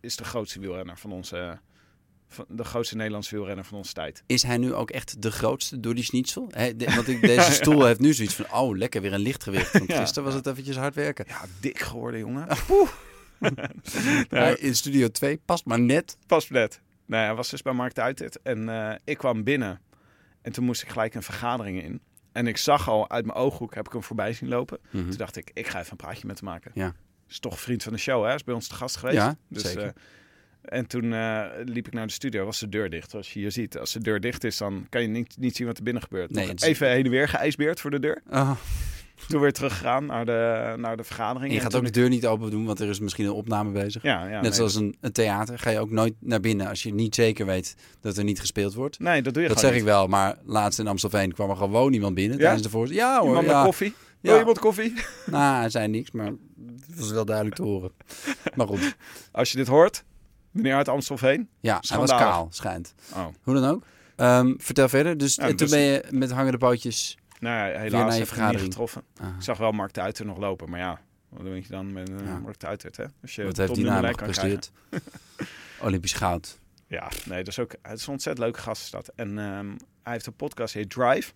is 0.00 0.16
de 0.16 0.24
grootste 0.24 0.60
wielrenner 0.60 0.98
van 0.98 1.12
onze... 1.12 1.58
Van 2.30 2.44
de 2.48 2.64
grootste 2.64 2.96
Nederlandse 2.96 3.34
wielrenner 3.36 3.64
van 3.64 3.78
onze 3.78 3.92
tijd. 3.92 4.22
is 4.26 4.42
hij 4.42 4.56
nu 4.56 4.74
ook 4.74 4.90
echt 4.90 5.22
de 5.22 5.30
grootste 5.30 5.80
door 5.80 5.94
die 5.94 6.04
schnitzel? 6.04 6.48
De- 6.48 6.74
want 6.96 7.08
ik, 7.08 7.20
deze 7.20 7.52
stoel 7.52 7.84
heeft 7.84 8.00
nu 8.00 8.12
zoiets 8.14 8.34
van, 8.34 8.52
oh 8.52 8.76
lekker, 8.76 9.00
weer 9.02 9.12
een 9.12 9.20
lichtgewicht. 9.20 9.72
Want 9.72 9.90
Ja. 9.90 9.98
gisteren 10.00 10.24
was 10.24 10.34
het 10.34 10.46
eventjes 10.46 10.76
hard 10.76 10.94
werken. 10.94 11.24
Ja, 11.28 11.40
dik 11.60 11.78
geworden, 11.78 12.20
jongen. 12.20 12.46
Ja, 14.30 14.56
in 14.58 14.76
studio 14.76 15.08
2 15.08 15.36
past 15.44 15.64
maar 15.64 15.80
net. 15.80 16.16
Pas 16.26 16.48
net. 16.50 16.80
Nee, 17.08 17.20
hij 17.20 17.34
was 17.34 17.50
dus 17.50 17.62
bij 17.62 17.72
Mark 17.72 17.92
Tuitert. 17.92 18.42
En 18.42 18.68
eh, 18.68 18.94
ik 19.04 19.18
kwam 19.18 19.44
binnen. 19.44 19.80
En 20.42 20.52
toen 20.52 20.64
moest 20.64 20.82
ik 20.82 20.88
gelijk 20.88 21.14
een 21.14 21.22
vergadering 21.22 21.82
in. 21.82 22.00
En 22.32 22.46
ik 22.46 22.56
zag 22.56 22.88
al 22.88 23.10
uit 23.10 23.24
mijn 23.26 23.38
ooghoek, 23.38 23.74
heb 23.74 23.86
ik 23.86 23.92
hem 23.92 24.02
voorbij 24.02 24.32
zien 24.32 24.48
lopen. 24.48 24.78
Mhm. 24.90 25.08
Toen 25.08 25.16
dacht 25.16 25.36
ik, 25.36 25.50
ik 25.54 25.66
ga 25.66 25.78
even 25.78 25.90
een 25.90 25.96
praatje 25.96 26.26
met 26.26 26.40
hem 26.40 26.48
maken. 26.48 26.70
Ja. 26.74 26.94
Is 27.28 27.38
toch 27.38 27.60
vriend 27.60 27.82
van 27.82 27.92
de 27.92 27.98
show, 27.98 28.24
hè? 28.26 28.34
Is 28.34 28.44
bij 28.44 28.54
ons 28.54 28.68
te 28.68 28.74
gast 28.74 28.96
geweest. 28.96 29.16
Ja, 29.16 29.36
dus, 29.48 29.62
zeker. 29.62 29.82
eh, 29.82 29.90
en 30.78 30.86
toen 30.86 31.12
eh, 31.12 31.44
liep 31.64 31.86
ik 31.86 31.92
naar 31.92 32.06
de 32.06 32.12
studio, 32.12 32.44
was 32.44 32.58
de 32.58 32.68
deur 32.68 32.90
dicht. 32.90 33.10
Zoals 33.10 33.32
je 33.32 33.38
hier 33.38 33.52
ziet, 33.52 33.78
als 33.78 33.92
de 33.92 34.00
deur 34.00 34.20
dicht 34.20 34.44
is, 34.44 34.56
dan 34.56 34.86
kan 34.88 35.02
je 35.02 35.08
niet, 35.08 35.36
niet 35.38 35.56
zien 35.56 35.66
wat 35.66 35.76
er 35.78 35.82
binnen 35.82 36.02
gebeurt. 36.02 36.30
Nee, 36.30 36.46
Nog 36.46 36.60
even 36.60 36.88
heen 36.90 37.04
en 37.04 37.10
weer 37.10 37.28
geijsbeerd 37.28 37.80
voor 37.80 37.90
de 37.90 38.00
deur. 38.00 38.22
Oh, 38.30 38.50
Toen 39.28 39.40
weer 39.40 39.52
teruggegaan 39.52 40.06
naar 40.06 40.26
de, 40.26 40.74
naar 40.76 40.96
de 40.96 41.04
vergadering. 41.04 41.44
en 41.44 41.50
je 41.50 41.56
En 41.56 41.62
gaat 41.62 41.70
toen 41.70 41.80
ook 41.80 41.86
de 41.86 42.00
deur 42.00 42.08
niet 42.08 42.26
open 42.26 42.50
doen, 42.50 42.64
want 42.64 42.80
er 42.80 42.88
is 42.88 43.00
misschien 43.00 43.24
een 43.24 43.32
opname 43.32 43.70
bezig. 43.70 44.02
Ja, 44.02 44.24
ja 44.26 44.28
Net 44.30 44.42
nee, 44.42 44.52
zoals 44.52 44.74
een, 44.74 44.96
een 45.00 45.12
theater 45.12 45.58
ga 45.58 45.70
je 45.70 45.78
ook 45.78 45.90
nooit 45.90 46.14
naar 46.20 46.40
binnen 46.40 46.68
als 46.68 46.82
je 46.82 46.94
niet 46.94 47.14
zeker 47.14 47.46
weet 47.46 47.76
dat 48.00 48.16
er 48.16 48.24
niet 48.24 48.40
gespeeld 48.40 48.74
wordt. 48.74 48.98
Nee, 48.98 49.22
dat 49.22 49.34
doe 49.34 49.42
je 49.42 49.48
Dat 49.48 49.60
zeg 49.60 49.74
ik 49.74 49.82
wel, 49.82 50.06
maar 50.06 50.36
laatst 50.44 50.78
in 50.78 50.86
Amstelveen 50.86 51.32
kwam 51.32 51.50
er 51.50 51.56
gewoon 51.56 51.92
iemand 51.92 52.14
binnen 52.14 52.36
Ja? 52.36 52.42
tijdens 52.42 52.62
de 52.62 52.70
voorzitter. 52.70 53.06
Ja 53.06 53.18
hoor, 53.18 53.28
Iemand 53.28 53.46
ja. 53.46 53.64
koffie. 53.64 53.94
Ja. 54.20 54.30
Wil 54.30 54.38
iemand 54.38 54.58
koffie? 54.58 54.92
Nou, 55.26 55.60
hij 55.60 55.70
zei 55.70 55.88
niks, 55.88 56.10
maar 56.10 56.26
het 56.26 56.98
was 56.98 57.10
wel 57.10 57.24
duidelijk 57.24 57.56
te 57.56 57.62
horen. 57.62 57.92
Maar 58.54 58.66
goed, 58.66 58.96
Als 59.32 59.50
je 59.50 59.56
dit 59.56 59.66
hoort, 59.66 60.04
meneer 60.50 60.74
uit 60.74 60.88
Amstelveen. 60.88 61.48
ja, 61.60 61.82
hij 61.88 61.98
was 61.98 62.10
kaal, 62.10 62.46
schijnt. 62.50 62.94
Oh. 63.14 63.26
Hoe 63.42 63.54
dan 63.54 63.64
ook. 63.70 63.82
Ehm, 64.16 64.54
vertel 64.56 64.88
verder. 64.88 65.16
Dus, 65.18 65.34
Ja, 65.34 65.42
en 65.42 65.48
toen 65.48 65.56
dus- 65.56 65.70
ben 65.70 65.80
je 65.80 66.04
met 66.10 66.30
hangende 66.30 66.58
pootjes... 66.58 67.16
Nou 67.40 67.70
ja, 67.72 67.78
helaas 67.78 68.18
heb 68.18 68.28
ik 68.28 68.34
hem 68.34 68.50
niet 68.50 68.60
getroffen. 68.60 69.02
Ah, 69.20 69.26
Ik 69.36 69.42
zag 69.42 69.58
wel 69.58 69.72
Mark 69.72 69.90
Tuiter 69.90 70.26
nog 70.26 70.38
lopen, 70.38 70.70
maar 70.70 70.80
ja, 70.80 71.00
wat 71.28 71.42
doe 71.44 71.54
je 71.54 71.64
dan 71.68 71.92
met 71.92 72.10
eh, 72.10 72.16
Ja. 72.26 72.38
Mark 72.38 72.56
Tuiter, 72.56 72.90
hè? 72.96 73.04
Als 73.22 73.34
je 73.34 73.44
wat 73.44 73.56
heeft 73.56 73.74
die 73.74 73.84
naam 73.84 74.02
kan 74.02 74.18
gepresteerd? 74.18 74.70
Olympisch 75.80 76.12
goud. 76.12 76.58
Ja, 76.86 77.08
nee, 77.24 77.38
dat 77.38 77.48
is 77.48 77.58
ook, 77.58 77.74
het 77.82 77.98
is 77.98 78.06
een 78.06 78.12
ontzettend 78.12 78.46
leuke 78.46 78.60
gast 78.60 78.82
is 78.82 78.90
dat. 78.90 79.08
En 79.14 79.38
ehm, 79.38 79.68
hij 80.02 80.12
heeft 80.12 80.26
een 80.26 80.36
podcast, 80.36 80.74
heet 80.74 80.90
Drive. 80.90 81.32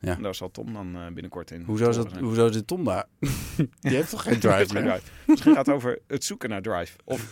Ja. 0.00 0.16
En 0.16 0.22
daar 0.22 0.34
zal 0.34 0.50
Tom 0.50 0.72
dan 0.72 0.96
eh, 0.96 1.06
binnenkort 1.06 1.50
in. 1.50 1.62
Hoezo 1.62 1.88
is, 1.88 1.96
dat, 1.96 2.16
hoezo 2.18 2.52
zit 2.52 2.66
Tom 2.66 2.84
daar? 2.84 3.06
Die 3.80 3.94
heeft 3.94 4.10
toch 4.10 4.22
geen 4.22 4.38
drive 4.48 4.72
meer? 4.74 4.82
drive. 4.82 5.02
Misschien 5.26 5.54
gaat 5.54 5.66
het 5.66 5.74
over 5.74 5.98
het 6.06 6.24
zoeken 6.24 6.48
naar 6.48 6.62
Drive. 6.62 6.96
Of, 7.04 7.26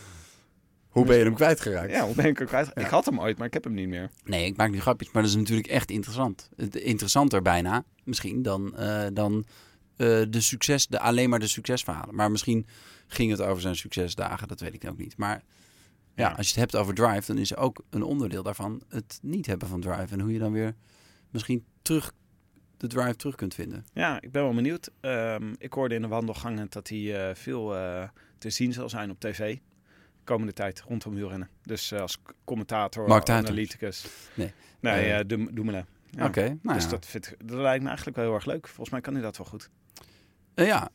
Hoe 0.96 1.04
ben 1.06 1.16
je 1.18 1.24
hem 1.24 1.34
kwijtgeraakt? 1.34 1.90
ja, 1.90 2.04
hoe 2.06 2.14
ben 2.14 2.24
ik 2.24 2.40
er 2.40 2.46
kwijt? 2.46 2.70
Ja. 2.74 2.82
Ik 2.82 2.86
had 2.86 3.04
hem 3.04 3.20
ooit, 3.20 3.38
maar 3.38 3.46
ik 3.46 3.52
heb 3.52 3.64
hem 3.64 3.74
niet 3.74 3.88
meer. 3.88 4.10
Nee, 4.24 4.44
ik 4.46 4.56
maak 4.56 4.70
nu 4.70 4.80
grapjes, 4.80 5.10
maar 5.12 5.22
dat 5.22 5.30
is 5.30 5.36
natuurlijk 5.36 5.66
echt 5.68 5.90
interessant. 5.90 6.48
Het- 6.56 6.74
Interessanter 6.76 7.42
bijna, 7.42 7.84
misschien, 8.04 8.42
dan, 8.42 8.76
eh, 8.76 9.06
dan 9.12 9.44
eh, 9.96 10.22
de 10.28 10.40
succes, 10.40 10.86
de, 10.86 10.98
alleen 11.00 11.28
maar 11.30 11.38
de 11.38 11.46
succesverhalen. 11.46 12.14
Maar 12.14 12.30
misschien 12.30 12.66
ging 13.06 13.30
het 13.30 13.40
over 13.42 13.60
zijn 13.62 13.76
succesdagen, 13.76 14.48
dat 14.48 14.60
weet 14.60 14.74
ik 14.74 14.88
ook 14.88 14.98
niet. 14.98 15.16
Maar 15.16 15.42
ja, 16.14 16.28
Ja. 16.28 16.34
als 16.36 16.46
je 16.46 16.52
het 16.52 16.60
hebt 16.72 16.76
over 16.82 16.94
drive, 16.94 17.26
dan 17.26 17.38
is 17.38 17.50
er 17.50 17.56
ook 17.58 17.84
een 17.90 18.02
onderdeel 18.02 18.42
daarvan 18.42 18.82
het 18.88 19.18
niet 19.22 19.46
hebben 19.46 19.68
van 19.68 19.80
drive. 19.80 20.06
En 20.14 20.20
hoe 20.20 20.32
je 20.32 20.38
dan 20.38 20.52
weer 20.52 20.74
misschien 21.30 21.64
terug 21.82 22.12
de 22.76 22.86
drive 22.86 23.16
terug 23.16 23.34
kunt 23.34 23.54
vinden. 23.54 23.84
Ja, 23.92 24.20
ik 24.20 24.32
ben 24.32 24.42
wel 24.42 24.54
benieuwd. 24.54 24.90
Ehm, 25.00 25.54
ik 25.58 25.72
hoorde 25.72 25.94
in 25.94 26.02
de 26.02 26.08
wandelgangen 26.08 26.66
dat 26.70 26.88
hij 26.88 27.28
eh, 27.28 27.34
veel 27.34 27.76
eh, 27.76 28.08
te 28.38 28.50
zien 28.50 28.72
zal 28.72 28.88
zijn 28.88 29.10
op 29.10 29.20
tv. 29.20 29.56
Komende 30.26 30.52
tijd 30.52 30.80
rondom 30.80 31.14
wielrennen. 31.14 31.48
Dus 31.62 31.92
eh, 31.92 32.00
als 32.00 32.18
commentator, 32.44 33.08
Mark 33.08 33.28
analyticus. 33.28 34.06
Nee. 34.34 34.52
Nee, 34.80 35.26
Dum- 35.26 35.54
Dumoulin. 35.54 35.84
Ja. 36.10 36.26
Oké, 36.26 36.58
nou 36.62 36.76
dus 36.76 36.84
ja. 36.84 36.90
dat, 36.90 37.06
vind 37.06 37.34
dat 37.44 37.58
lijkt 37.58 37.82
me 37.82 37.86
eigenlijk 37.88 38.16
wel 38.16 38.26
heel 38.26 38.34
erg 38.34 38.44
leuk. 38.44 38.66
Volgens 38.66 38.90
mij 38.90 39.00
kan 39.00 39.12
hij 39.12 39.22
dat 39.22 39.36
wel 39.36 39.46
goed. 39.46 39.70
Eh, 40.54 40.66
ja, 40.66 40.88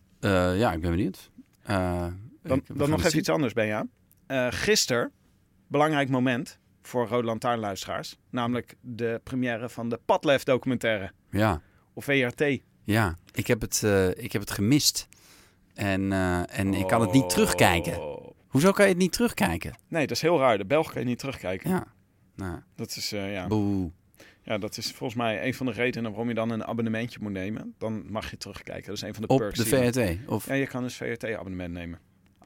ja, 0.56 0.72
ik 0.74 0.82
ben 0.82 0.90
benieuwd. 0.92 1.30
Dan, 1.64 2.64
dan 2.68 2.90
nog 2.90 3.00
even 3.00 3.10
zien. 3.10 3.20
iets 3.20 3.30
anders, 3.30 3.54
Benja. 3.54 3.88
Gisteren, 4.50 5.12
belangrijk 5.68 6.10
moment 6.10 6.60
voor 6.82 7.08
Rode 7.08 7.26
Lantaarnluisteraars. 7.28 8.18
Namelijk 8.30 8.76
de 8.82 9.22
première 9.24 9.70
van 9.70 9.90
de 9.90 10.00
Padlef 10.06 10.44
documentaire. 10.44 11.12
Ja. 11.30 11.62
Of 11.94 12.04
VRT. 12.04 12.60
Ja, 12.84 13.18
ik 13.34 13.48
heb 13.48 13.62
het, 13.62 13.84
ik 14.18 14.32
heb 14.32 14.42
het 14.42 14.52
gemist. 14.52 15.08
En, 15.74 16.12
en 16.50 16.74
ik 16.74 16.88
kan 16.88 17.02
het 17.02 17.12
niet 17.12 17.30
terugkijken. 17.30 18.11
Hoezo 18.51 18.72
kan 18.72 18.86
je 18.86 18.91
het 18.91 19.00
niet 19.01 19.12
terugkijken? 19.12 19.74
Nee, 19.88 20.08
dat 20.08 20.15
is 20.15 20.22
heel 20.22 20.39
raar. 20.39 20.58
De 20.58 20.65
Belgen 20.65 20.91
kan 20.93 21.01
je 21.01 21.08
niet 21.08 21.20
terugkijken. 21.20 21.70
Ja. 21.70 21.86
Nou, 22.36 22.60
Dat 22.75 22.96
is, 22.96 23.12
eh, 23.12 23.34
ja. 23.34 23.48
boe. 23.48 23.91
ja, 24.43 24.58
dat 24.58 24.77
is 24.77 24.91
volgens 24.91 25.20
mij 25.20 25.46
een 25.46 25.53
van 25.53 25.65
de 25.65 25.72
redenen 25.72 26.10
waarom 26.12 26.27
je 26.27 26.34
dan 26.34 26.50
een 26.50 26.65
abonnementje 26.65 27.20
moet 27.22 27.31
nemen. 27.31 27.74
Dan 27.77 28.12
mag 28.12 28.29
je 28.31 28.38
terugkijken. 28.38 28.86
Dat 28.86 28.96
is 28.96 29.01
een 29.01 29.13
van 29.13 29.22
de 29.22 29.27
Op 29.27 29.38
perks. 29.38 29.58
de 29.58 29.63
die 29.63 29.75
je- 29.84 29.91
VRT. 30.20 30.29
Of, 30.29 30.46
Ja, 30.48 30.53
je 30.53 30.67
kan 30.67 30.84
dus 30.84 30.96
VRT-abonnement 30.96 31.74
nemen. 31.74 32.00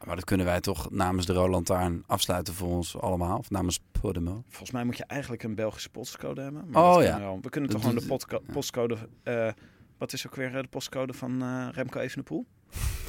Maar 0.05 0.15
dat 0.15 0.25
kunnen 0.25 0.45
wij 0.45 0.62
toch 0.62 0.91
namens 0.91 1.25
de 1.25 1.33
Roland 1.33 1.65
Taarn 1.65 2.03
afsluiten 2.07 2.53
voor 2.53 2.67
ons 2.69 2.97
allemaal? 2.97 3.38
Of 3.38 3.50
namens 3.50 3.79
Podemo? 4.01 4.43
Volgens 4.47 4.71
mij 4.71 4.83
moet 4.83 4.97
je 4.97 5.03
eigenlijk 5.05 5.43
een 5.43 5.55
Belgische 5.55 5.89
postcode 5.89 6.41
hebben. 6.41 6.65
Maar 6.69 6.83
Oh, 6.95 7.03
ja. 7.03 7.12
kunnen 7.15 7.41
we 7.41 7.50
kunnen 7.50 7.69
toch 7.69 7.81
Dat 7.81 7.89
gewoon 7.89 8.03
de 8.03 8.09
podca- 8.13 8.39
ja. 8.47 8.53
postcode... 8.53 8.97
eh, 9.24 9.50
wat 9.97 10.13
is 10.13 10.27
ook 10.27 10.35
weer 10.35 10.55
eh, 10.55 10.62
de 10.62 10.67
postcode 10.67 11.13
van 11.13 11.41
eh, 11.41 11.67
Remco 11.71 12.00
Evenepoel? 12.00 12.45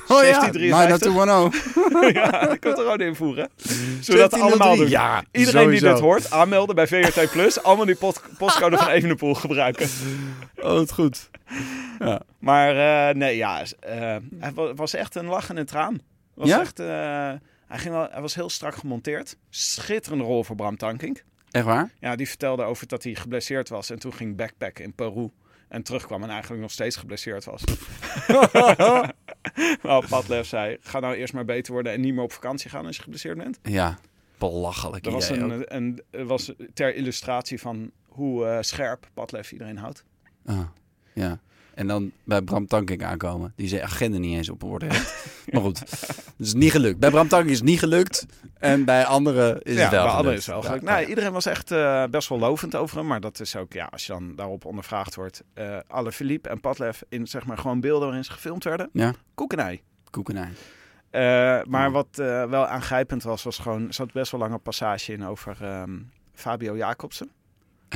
Oh 0.09 0.23
ja, 0.23 0.39
1753. 0.41 1.13
90210. 1.13 2.13
ja, 2.23 2.47
dat 2.47 2.59
kan 2.59 2.71
er 2.71 2.77
gewoon 2.79 3.01
invoeren. 3.01 3.49
Zullen 4.01 4.23
we 4.23 4.29
dat 4.31 4.41
allemaal 4.41 4.77
doen? 4.77 4.89
Ja, 4.89 5.25
Iedereen 5.33 5.71
die 5.71 5.81
dit 5.81 5.99
hoort, 5.99 6.31
aanmelden 6.31 6.75
bij 6.75 6.87
VRT 6.87 7.31
Plus. 7.31 7.63
allemaal 7.63 7.85
die 7.87 7.97
postcode 8.39 8.77
van 8.77 8.89
Evenepoel 8.89 9.35
gebruiken. 9.35 9.89
Oh, 10.57 10.79
het 10.79 10.93
goed. 10.93 11.31
Ja. 11.99 12.21
Maar 12.39 13.09
eh, 13.09 13.15
nee, 13.15 13.37
ja, 13.37 13.63
eh, 13.81 14.17
hij 14.39 14.53
wa- 14.55 14.75
was 14.75 14.95
echt 14.95 15.15
een 15.15 15.27
lach 15.27 15.49
en 15.49 15.57
een 15.57 15.67
traan. 15.67 15.99
Was 16.35 16.49
Ja? 16.49 16.61
echt, 16.61 16.79
eh, 16.81 16.87
hij, 17.67 17.79
ging 17.79 17.95
wel, 17.95 18.09
hij 18.11 18.21
was 18.21 18.35
heel 18.35 18.51
strak 18.51 18.75
gemonteerd. 18.75 19.37
Schitterende 19.51 20.25
rol 20.25 20.45
voor 20.45 20.57
Bram 20.57 20.77
Tankink. 20.77 21.25
Echt 21.51 21.65
waar? 21.65 21.91
Ja, 22.01 22.17
die 22.17 22.29
vertelde 22.29 22.63
over 22.63 22.87
dat 22.89 23.03
hij 23.03 23.15
geblesseerd 23.15 23.69
was 23.69 23.91
en 23.91 23.99
toen 23.99 24.13
ging 24.15 24.37
backpacken 24.37 24.85
in 24.85 24.95
Peru. 24.95 25.29
En 25.69 25.83
terugkwam 25.83 26.23
en 26.23 26.31
eigenlijk 26.31 26.63
nog 26.63 26.71
steeds 26.71 26.97
geblesseerd 26.97 27.45
was. 27.45 27.63
nou, 29.83 30.07
Padlef 30.09 30.47
zei, 30.47 30.77
ga 30.81 31.01
nou 31.01 31.15
eerst 31.15 31.33
maar 31.33 31.45
beter 31.45 31.73
worden 31.73 31.93
en 31.93 32.01
niet 32.01 32.15
meer 32.15 32.23
op 32.23 32.33
vakantie 32.33 32.71
gaan 32.71 32.87
als 32.87 32.97
je 32.97 33.03
geblesseerd 33.03 33.37
bent. 33.39 33.59
Ja. 33.63 33.99
belachelijk 34.39 35.05
Dat 35.05 35.13
was, 35.13 35.29
een- 35.29 36.03
was 36.27 36.53
ter 36.75 36.95
illustratie 36.95 37.61
van 37.61 37.91
hoe 38.07 38.47
eh, 38.47 38.59
scherp 38.61 39.09
Padlef 39.15 39.53
iedereen 39.53 39.77
houdt. 39.79 40.05
Ah, 40.47 40.61
ja. 41.13 41.39
En 41.77 41.87
dan 41.87 42.13
bij 42.25 42.43
Bram 42.43 42.67
Tankink 42.67 43.03
aankomen. 43.03 43.53
Die 43.57 43.69
zijn 43.69 43.83
agenda 43.83 44.19
niet 44.19 44.37
eens 44.37 44.49
op 44.49 44.63
orde 44.65 44.87
heeft. 44.87 45.15
Maar 45.53 45.61
goed, 45.63 45.79
het 45.79 46.35
is 46.47 46.55
niet 46.55 46.71
gelukt. 46.71 46.99
Bij 46.99 47.11
Bram 47.11 47.29
Tankink 47.29 47.51
is 47.51 47.57
het 47.59 47.67
niet 47.69 47.79
gelukt. 47.79 48.27
En 48.59 48.85
bij 48.85 49.05
anderen 49.05 49.63
is 49.63 49.75
ja, 49.77 49.81
het 49.83 49.91
wel 49.91 50.03
bij 50.05 50.13
anderen 50.13 50.37
is 50.39 50.47
wel 50.47 50.61
Ja, 50.63 50.67
gelukt. 50.67 50.85
ja. 50.85 50.95
Nee, 50.95 51.07
iedereen 51.07 51.33
was 51.33 51.47
echt 51.47 51.71
eh, 51.71 52.05
best 52.11 52.29
wel 52.29 52.39
lovend 52.39 52.77
over 52.77 52.97
hem. 52.97 53.07
Maar 53.07 53.21
dat 53.21 53.41
is 53.41 53.57
ook, 53.57 53.73
ja, 53.73 53.85
als 53.85 54.07
je 54.07 54.13
dan 54.13 54.35
daarop 54.37 54.65
ondervraagd 54.65 55.15
wordt. 55.15 55.43
eh 55.55 55.79
alle 55.89 56.13
Philippe 56.13 56.49
en 56.49 56.61
Padlef 56.61 57.03
in 57.09 57.27
zeg 57.27 57.47
maar 57.47 57.59
gewoon 57.59 57.81
beelden 57.81 58.07
waarin 58.07 58.25
ze 58.25 58.33
gefilmd 58.33 58.65
werden. 58.65 58.89
Ja, 58.93 59.13
Koekenij. 59.35 59.83
koekenij. 60.11 60.49
Eh, 61.11 61.21
maar 61.69 61.91
wat 61.91 62.09
wel 62.51 62.67
aangrijpend 62.67 63.23
was, 63.23 63.43
was 63.43 63.59
gewoon... 63.59 63.87
Er 63.87 63.95
zat 63.95 64.13
best 64.13 64.31
wel 64.31 64.41
lange 64.41 64.59
passage 64.59 65.13
in 65.13 65.25
over 65.25 65.57
ehm, 65.61 65.99
Fabio 66.35 66.77
Jacobsen. 66.77 67.31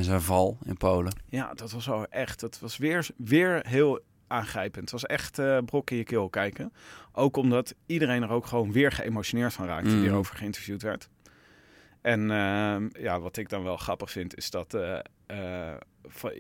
En 0.01 0.07
zijn 0.07 0.21
val 0.21 0.59
in 0.65 0.77
Polen. 0.77 1.13
Ja, 1.27 1.55
dat 1.55 1.71
was 1.71 1.87
wel 1.87 2.07
echt. 2.07 2.41
Het 2.41 2.61
was 2.61 2.77
weer, 2.77 3.07
weer 3.17 3.67
heel 3.69 4.01
aangrijpend. 4.27 4.81
Het 4.91 4.91
was 4.91 5.07
echt 5.07 5.39
eh 5.39 5.59
brok 5.65 5.91
in 5.91 5.97
je 5.97 6.05
keel 6.05 6.29
kijken. 6.29 6.73
Ook 7.13 7.37
omdat 7.37 7.75
iedereen 7.87 8.23
er 8.23 8.31
ook 8.31 8.47
gewoon 8.47 8.73
weer 8.73 8.93
geëmotioneerd 8.93 9.53
van 9.53 9.67
raakte 9.67 9.89
die 9.89 9.99
Mm. 9.99 10.05
erover 10.05 10.37
geïnterviewd 10.37 10.83
werd. 10.83 11.09
En 12.01 12.31
ehm, 12.31 12.89
ja, 12.93 13.21
wat 13.21 13.37
ik 13.37 13.49
dan 13.49 13.63
wel 13.63 13.77
grappig 13.77 14.11
vind, 14.11 14.37
is 14.37 14.51
dat 14.51 14.75
eh, 14.75 14.99
eh, 15.27 15.77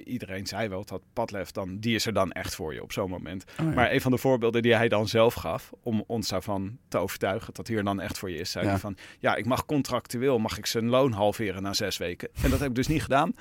iedereen 0.04 0.46
zei 0.46 0.68
wel 0.68 0.84
dat 0.84 1.02
Padlef 1.12 1.50
dan, 1.50 1.78
die 1.78 1.94
is 1.94 2.06
er 2.06 2.12
dan 2.12 2.32
echt 2.32 2.54
voor 2.54 2.74
je 2.74 2.82
op 2.82 2.92
zo'n 2.92 3.10
moment. 3.10 3.44
Oh, 3.60 3.66
ja. 3.66 3.72
Maar 3.72 3.92
een 3.92 4.00
van 4.00 4.10
de 4.10 4.18
voorbeelden 4.18 4.62
die 4.62 4.74
hij 4.74 4.88
dan 4.88 5.08
zelf 5.08 5.34
gaf, 5.34 5.70
om 5.82 6.04
ons 6.06 6.28
daarvan 6.28 6.78
te 6.88 6.98
overtuigen 6.98 7.54
dat 7.54 7.66
hij 7.68 7.76
er 7.76 7.84
dan 7.84 8.00
echt 8.00 8.18
voor 8.18 8.30
je 8.30 8.36
is, 8.38 8.50
zei 8.50 8.64
Ja. 8.64 8.70
hij 8.70 8.80
van, 8.80 8.96
ja, 9.18 9.34
ik 9.36 9.46
mag 9.46 9.66
contractueel, 9.66 10.38
mag 10.38 10.58
ik 10.58 10.66
zijn 10.66 10.88
loon 10.88 11.12
halveren 11.12 11.62
na 11.62 11.72
zes 11.72 11.96
weken. 11.96 12.28
En 12.42 12.50
dat 12.50 12.58
heb 12.60 12.68
ik 12.68 12.74
dus 12.74 12.86
niet 12.86 13.02
gedaan. 13.02 13.32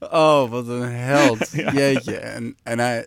Oh, 0.00 0.50
wat 0.50 0.68
een 0.68 0.82
held. 0.92 1.50
Jeetje. 1.76 2.16
En, 2.16 2.56
en 2.62 2.78
hij 2.78 3.06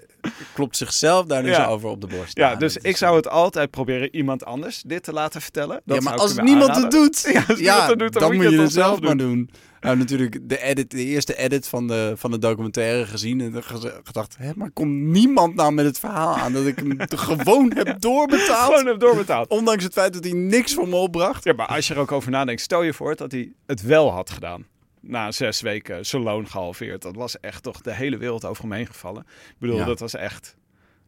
klopt 0.54 0.78
zichzelf 0.78 1.26
daar 1.26 1.44
dus 1.44 1.56
Ja. 1.56 1.68
over 1.68 1.90
op 1.90 2.02
de 2.02 2.08
borst. 2.08 2.38
Ja, 2.38 2.56
dus 2.56 2.78
ik 2.78 2.98
zou 2.98 3.16
het 3.16 3.30
altijd 3.30 3.70
proberen 3.72 4.16
iemand 4.16 4.46
anders 4.46 4.82
dit 4.86 5.04
te 5.04 5.14
laten 5.14 5.42
vertellen. 5.42 5.82
Dat 5.86 5.98
ja, 5.98 6.10
maar 6.10 6.20
als 6.20 6.36
niemand 6.36 6.70
aanraden. 6.70 7.02
het 7.02 7.24
doet, 7.24 7.34
Ja, 7.34 7.44
als 7.48 7.60
niemand 7.60 7.90
het 7.90 8.00
doet, 8.00 8.14
dan 8.14 8.36
moet 8.36 8.50
je 8.52 8.62
het 8.62 8.72
zelf 8.72 9.00
maar 9.02 9.18
doen. 9.18 9.50
Nou, 9.80 9.98
natuurlijk 9.98 10.40
de, 10.50 10.62
edit, 10.62 10.92
de 10.92 11.04
eerste 11.06 11.38
edit 11.38 11.68
van 11.68 11.88
de, 11.88 12.14
van 12.16 12.32
de 12.32 12.40
documentaire 12.40 13.06
gezien 13.06 13.42
en 13.42 13.64
gedacht, 14.04 14.36
hè, 14.38 14.52
maar 14.56 14.72
komt 14.72 14.92
niemand 14.92 15.56
nou 15.56 15.72
met 15.72 15.86
het 15.86 16.00
verhaal 16.00 16.36
aan 16.36 16.54
dat 16.54 16.66
ik 16.66 16.76
hem 16.76 16.96
gewoon 17.16 17.72
heb 17.76 18.02
doorbetaald? 18.02 18.74
Gewoon 18.74 18.86
heb 18.86 19.00
doorbetaald. 19.00 19.50
Ondanks 19.50 19.84
het 19.84 19.94
feit 19.94 20.14
dat 20.14 20.24
hij 20.24 20.34
niks 20.34 20.74
voor 20.74 20.88
me 20.88 20.96
opbracht. 20.96 21.44
Ja, 21.44 21.54
maar 21.54 21.68
als 21.68 21.88
je 21.88 21.94
er 21.94 22.00
ook 22.00 22.12
over 22.12 22.32
nadenkt, 22.32 22.62
stel 22.62 22.82
je 22.84 22.94
voor 22.94 23.16
dat 23.16 23.32
hij 23.32 23.52
het 23.66 23.82
wel 23.82 24.12
had 24.12 24.30
gedaan. 24.30 24.66
Na 25.02 25.32
zes 25.32 25.62
weken 25.62 26.06
zijn 26.06 26.22
loon 26.22 26.48
gehalveerd. 26.48 27.02
Dat 27.02 27.16
was 27.16 27.40
echt 27.40 27.64
toch 27.64 27.82
de 27.82 27.94
hele 27.94 28.18
wereld 28.18 28.46
over 28.46 28.64
hem 28.64 28.72
heen 28.72 28.88
gevallen. 28.88 29.22
Ik 29.50 29.56
bedoel, 29.60 29.78
Ja. 29.78 29.86
dat 29.86 30.00
was 30.00 30.14
echt... 30.14 30.58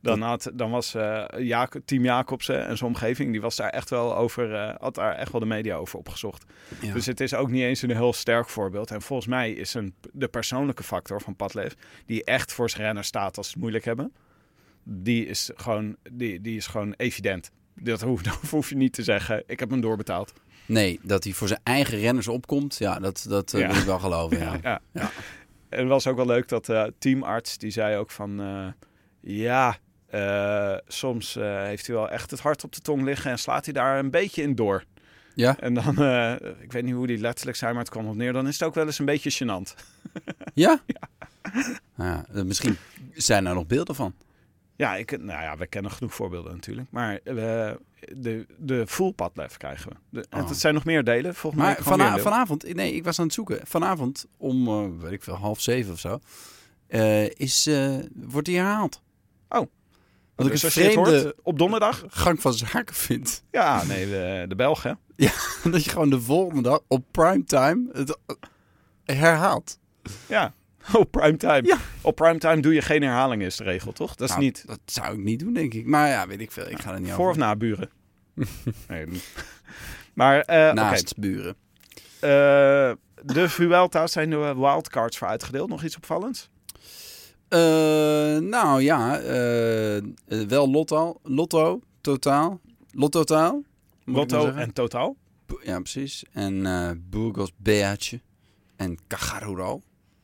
Dan, 0.04 0.22
had, 0.22 0.52
dan 0.54 0.72
was 0.72 0.92
Jaco- 1.38 1.80
team 1.86 2.04
Jacobsen 2.04 2.66
en 2.68 2.78
zijn 2.78 2.90
omgeving, 2.90 3.32
die 3.32 3.42
was 3.42 3.56
daar 3.56 3.70
echt 3.70 3.90
wel 3.90 4.16
over, 4.18 4.54
eh, 4.56 4.76
had 4.80 4.96
daar 4.96 5.16
echt 5.16 5.32
wel 5.32 5.42
de 5.42 5.48
media 5.48 5.76
over 5.76 6.00
opgezocht. 6.00 6.46
Ja. 6.82 6.94
Dus 6.94 7.06
het 7.06 7.20
is 7.20 7.34
ook 7.34 7.50
niet 7.50 7.64
eens 7.64 7.82
een 7.82 7.92
heel 7.96 8.14
sterk 8.14 8.50
voorbeeld. 8.50 8.92
En 8.92 9.02
volgens 9.02 9.28
mij 9.28 9.52
is 9.52 9.74
een, 9.74 9.94
de 10.14 10.28
persoonlijke 10.28 10.84
factor 10.84 11.22
van 11.22 11.36
Padlef, 11.36 11.76
die 12.06 12.24
echt 12.24 12.54
voor 12.54 12.70
zijn 12.70 12.82
renners 12.84 13.08
staat 13.08 13.38
als 13.38 13.46
ze 13.46 13.52
het 13.52 13.62
moeilijk 13.62 13.86
hebben, 13.86 14.14
die 14.84 15.26
is 15.26 15.50
gewoon, 15.56 15.96
die, 16.12 16.42
die 16.42 16.58
is 16.58 16.68
gewoon 16.68 16.94
evident. 16.98 17.52
Dat 17.76 18.02
hoef, 18.02 18.22
dat 18.32 18.40
hoef 18.50 18.70
je 18.70 18.76
niet 18.76 18.94
te 18.94 19.04
zeggen. 19.04 19.44
Ik 19.48 19.60
heb 19.60 19.70
hem 19.70 19.82
doorbetaald. 19.82 20.34
Nee, 20.66 21.00
dat 21.04 21.24
hij 21.24 21.34
voor 21.34 21.48
zijn 21.48 21.60
eigen 21.64 22.00
renners 22.00 22.28
opkomt, 22.28 22.78
ja, 22.78 23.00
dat, 23.00 23.26
dat 23.30 23.54
eh, 23.54 23.68
wil 23.68 23.78
ik 23.80 23.86
wel 23.86 24.00
geloven. 24.00 24.40
Ja. 24.40 24.58
Ja. 24.62 24.82
Ja. 24.94 25.12
En 25.70 25.80
het 25.80 25.88
was 25.88 26.08
ook 26.08 26.16
wel 26.16 26.26
leuk 26.26 26.48
dat 26.48 26.66
de 26.66 26.94
teamarts, 27.00 27.58
die 27.58 27.72
zei 27.72 27.98
ook 27.98 28.12
van... 28.12 28.40
eh, 28.42 28.68
ja, 29.20 29.78
soms 30.88 31.34
heeft 31.42 31.88
hij 31.88 31.96
wel 31.96 32.10
echt 32.10 32.32
het 32.32 32.40
hart 32.40 32.64
op 32.64 32.72
de 32.74 32.82
tong 32.82 33.04
liggen 33.04 33.32
en 33.32 33.40
slaat 33.40 33.66
hij 33.66 33.74
daar 33.74 34.00
een 34.00 34.12
beetje 34.12 34.42
in 34.42 34.56
door. 34.56 34.84
Ja? 35.36 35.58
En 35.60 35.74
dan, 35.74 35.90
ik 36.62 36.72
weet 36.72 36.84
niet 36.84 36.94
hoe 36.94 37.08
die 37.08 37.18
letterlijk 37.18 37.58
zijn, 37.58 37.72
maar 37.72 37.82
het 37.84 37.92
kwam 37.92 38.08
op 38.08 38.16
neer. 38.16 38.34
Dan 38.34 38.48
is 38.48 38.60
het 38.60 38.68
ook 38.68 38.76
wel 38.76 38.86
eens 38.86 39.00
een 39.00 39.06
beetje 39.06 39.32
gênant. 39.46 39.74
Ja? 40.54 40.82
Ja, 41.96 42.26
eh, 42.34 42.44
misschien 42.44 42.78
zijn 43.14 43.46
er 43.46 43.54
nog 43.54 43.68
beelden 43.68 43.96
van. 43.96 44.14
Ja, 44.76 44.96
ik, 44.96 45.12
nou 45.22 45.42
ja, 45.42 45.58
we 45.58 45.68
kennen 45.68 45.92
genoeg 45.92 46.14
voorbeelden 46.14 46.52
natuurlijk. 46.54 46.88
Maar 46.92 47.20
de, 48.18 48.46
de 48.58 48.88
full 48.88 49.12
padlef 49.12 49.58
krijgen 49.58 49.90
we. 49.92 49.96
De, 50.10 50.26
Oh. 50.30 50.48
Het 50.48 50.58
zijn 50.58 50.74
nog 50.74 50.86
meer 50.86 51.04
delen. 51.04 51.36
Volgens 51.36 51.64
mij 51.64 51.76
vana- 51.80 52.18
vanavond, 52.18 52.74
nee, 52.74 52.94
ik 52.94 53.04
was 53.04 53.20
aan 53.20 53.26
het 53.26 53.34
zoeken. 53.34 53.60
Vanavond 53.64 54.26
om, 54.38 54.68
eh, 54.68 54.86
weet 55.00 55.12
ik 55.12 55.24
veel, 55.24 55.36
half 55.36 55.62
zeven 55.62 55.94
of 55.94 56.00
zo, 56.00 56.20
eh, 56.88 57.30
is, 57.30 57.68
eh, 57.68 57.96
wordt 58.14 58.48
die 58.48 58.58
herhaald. 58.58 59.02
Wat 60.36 60.46
ik 60.46 60.52
Dus 60.62 60.76
een 60.76 60.84
het 60.84 60.94
vreemde 60.94 61.20
hoort, 61.22 61.34
op 61.44 61.58
donderdag. 61.60 62.04
gang 62.08 62.42
van 62.42 62.54
zaken 62.54 62.96
vind. 62.96 63.44
Ja, 63.52 63.84
nee, 63.84 64.06
de, 64.06 64.46
de 64.48 64.56
Belgen. 64.56 65.00
dat 65.72 65.84
je 65.84 65.90
gewoon 65.90 66.10
de 66.10 66.22
volgende 66.22 66.62
dag 66.62 66.80
op 66.88 67.04
primetime 67.12 67.90
het 67.94 68.18
eh, 69.06 69.20
herhaalt. 69.20 69.80
Ja, 70.28 70.54
op 70.94 71.12
primetime. 71.12 71.62
Ja. 71.64 71.78
Op 72.02 72.16
primetime 72.16 72.60
doe 72.62 72.74
je 72.74 72.82
geen 72.82 73.02
herhaling, 73.02 73.42
is 73.44 73.56
de 73.56 73.64
regel, 73.64 73.92
toch? 73.92 74.16
Dat 74.16 74.28
is 74.30 74.36
Nou, 74.36 74.42
niet 74.46 74.64
Dat 74.68 74.80
zou 74.86 75.14
ik 75.14 75.24
niet 75.24 75.40
doen, 75.40 75.54
denk 75.54 75.74
ik. 75.74 75.86
Maar 75.86 76.08
ja, 76.08 76.28
weet 76.28 76.40
ik 76.42 76.52
veel. 76.52 76.70
Ik 76.70 76.80
ga 76.80 76.94
er 76.94 77.00
niet 77.02 77.12
voor 77.12 77.30
of 77.30 77.36
na 77.38 77.56
buren. 77.56 77.90
nee. 78.88 79.06
Maar, 80.14 80.40
eh. 80.42 80.74
Naast 80.74 81.18
buren. 81.18 81.56
Eh, 82.20 82.92
de 83.24 83.50
Vuelta's 83.50 84.12
zijn 84.12 84.32
er 84.32 84.60
wildcards 84.60 85.18
voor 85.18 85.28
uitgedeeld. 85.28 85.70
Nog 85.70 85.84
iets 85.84 85.96
opvallends? 85.96 86.50
Eh, 87.52 88.38
nou 88.38 88.82
ja, 88.82 89.20
eh, 89.20 89.98
eh, 89.98 90.04
wel 90.48 90.70
lotto, 90.70 91.20
lotto, 91.24 91.82
totaal. 92.02 92.60
Lotto 92.92 93.24
totaal. 93.24 93.64
Lotto 94.06 94.52
en 94.52 94.74
Totaal. 94.74 95.16
Ja, 95.64 95.80
precies. 95.80 96.24
En 96.32 96.66
eh 96.66 96.90
Burgos 97.10 97.52
Beatje 97.58 98.22
en 98.76 98.98
Cajaruro. 99.08 99.82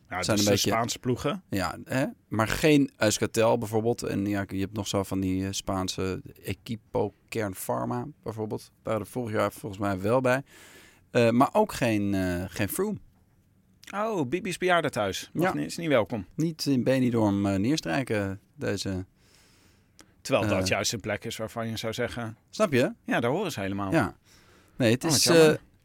Ja, 0.10 0.24
Zijn 0.24 0.38
dus 0.38 0.46
een 0.46 0.52
beetje- 0.52 0.70
Spaanse 0.70 1.00
ploegen. 1.00 1.44
Ja, 1.50 1.78
hè? 1.86 2.06
maar 2.28 2.48
geen 2.48 2.92
Euskaltel 2.98 3.58
bijvoorbeeld. 3.58 4.04
En 4.04 4.26
ja, 4.26 4.46
je 4.48 4.60
hebt 4.60 4.74
nog 4.74 4.88
zo 4.88 5.04
van 5.04 5.20
die 5.20 5.46
eh, 5.46 5.52
Spaanse 5.52 6.22
Equipo 6.44 7.14
Kern 7.30 7.54
Pharma 7.56 8.06
bijvoorbeeld. 8.24 8.72
Waren 8.84 9.00
er 9.02 9.08
vorig 9.08 9.32
jaar 9.36 9.52
volgens 9.52 9.82
mij 9.82 10.00
wel 10.02 10.22
bij. 10.22 10.44
Eh, 11.12 11.30
maar 11.30 11.50
ook 11.54 11.74
geen, 11.74 12.14
eh 12.14 12.44
geen 12.48 12.70
Froome. 12.70 12.98
Oh, 13.96 14.28
Bibi's 14.30 14.58
bejaardentehuis. 14.58 15.30
Ja. 15.34 15.54
niet, 15.54 15.66
is 15.66 15.78
niet 15.78 15.88
welkom. 15.88 16.26
Niet 16.36 16.66
in 16.66 16.84
Benidorm 16.84 17.42
neerstrijken, 17.62 18.40
deze... 18.56 19.06
Terwijl 20.22 20.48
dat 20.48 20.68
juist 20.68 20.94
een 20.94 21.00
plek 21.00 21.26
is 21.26 21.38
waarvan 21.38 21.68
je 21.70 21.78
zou 21.78 21.94
zeggen... 21.94 22.38
Snap 22.50 22.74
je? 22.74 22.94
Ja, 23.04 23.20
daar 23.20 23.32
horen 23.32 23.52
ze 23.52 23.60
helemaal. 23.60 23.92
Ja. 23.92 24.16
Nee, 24.76 24.92
het 24.92 25.04
Oh, 25.04 25.12
is... 25.12 25.30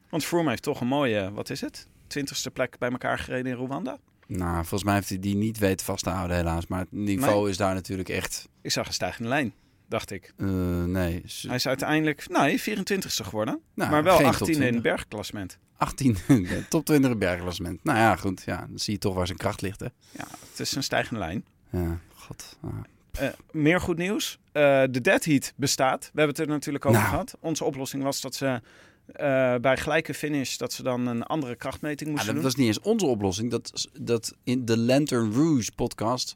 Want 0.08 0.24
Froome 0.24 0.48
heeft 0.48 0.62
toch 0.62 0.80
een 0.80 0.86
mooie, 0.86 1.32
wat 1.32 1.50
is 1.50 1.60
het? 1.60 1.88
Twintigste 2.06 2.50
plek 2.50 2.78
bij 2.78 2.90
elkaar 2.90 3.18
gereden 3.18 3.52
in 3.52 3.64
Rwanda. 3.64 3.98
Nou, 4.26 4.54
volgens 4.54 4.84
mij 4.84 4.94
heeft 4.94 5.08
hij 5.08 5.18
die 5.18 5.36
niet 5.36 5.58
weten 5.58 5.86
vast 5.86 6.04
te 6.04 6.10
houden 6.10 6.36
helaas. 6.36 6.66
Maar 6.66 6.80
het 6.80 6.92
niveau 6.92 7.50
is 7.50 7.56
daar 7.56 7.74
natuurlijk 7.74 8.08
echt... 8.08 8.48
Ik 8.62 8.70
zag 8.70 8.86
een 8.86 8.92
stijgende 8.92 9.28
lijn, 9.28 9.52
dacht 9.88 10.10
ik. 10.10 10.32
eh, 10.36 10.46
nee, 10.84 11.22
Hij 11.46 11.54
is 11.54 11.66
uiteindelijk, 11.66 12.28
nee, 12.28 12.60
24ste 12.60 13.24
geworden. 13.24 13.60
nou, 13.74 13.90
maar 13.90 14.02
wel 14.02 14.16
geen 14.16 14.26
18 14.26 14.38
top 14.38 14.48
in 14.48 14.54
20. 14.54 14.74
het 14.74 14.82
bergklassement. 14.82 15.58
18 15.76 16.16
in 16.28 16.42
de 16.42 16.64
top 16.68 16.84
20 16.84 17.18
bergklassement. 17.18 17.84
Nou 17.84 17.98
ja, 17.98 18.16
goed. 18.16 18.42
Ja, 18.46 18.56
dan 18.68 18.78
zie 18.78 18.92
je 18.92 18.98
toch 18.98 19.14
waar 19.14 19.26
zijn 19.26 19.38
kracht 19.38 19.60
ligt, 19.60 19.80
hè. 19.80 19.86
Ja, 20.10 20.26
het 20.50 20.60
is 20.60 20.74
een 20.74 20.82
stijgende 20.82 21.20
lijn. 21.20 21.44
Ja, 21.70 21.98
god. 22.14 22.58
ah. 22.62 22.70
Eh, 23.12 23.28
meer 23.50 23.80
goed 23.80 23.96
nieuws. 23.96 24.38
Eh, 24.52 24.82
de 24.90 25.00
dead 25.00 25.24
heat 25.24 25.52
bestaat. 25.56 26.00
We 26.00 26.18
hebben 26.20 26.28
het 26.36 26.38
er 26.38 26.52
natuurlijk 26.54 26.84
over 26.86 26.98
Nou. 27.00 27.10
gehad. 27.10 27.36
Onze 27.40 27.64
oplossing 27.64 28.02
was 28.02 28.20
dat 28.20 28.34
ze 28.34 28.60
eh, 29.06 29.54
bij 29.56 29.76
gelijke 29.76 30.14
finish... 30.14 30.56
dat 30.56 30.72
ze 30.72 30.82
dan 30.82 31.06
een 31.06 31.22
andere 31.22 31.56
krachtmeting 31.56 32.08
Ja, 32.08 32.14
moesten 32.14 32.26
dat 32.34 32.42
doen. 32.42 32.50
was 32.52 32.54
niet 32.60 32.66
eens 32.66 32.80
onze 32.80 33.06
oplossing. 33.06 33.50
Dat, 33.50 33.88
dat 34.00 34.34
in 34.44 34.64
de 34.64 34.78
Lantern 34.78 35.32
Rouge 35.32 35.72
podcast 35.76 36.34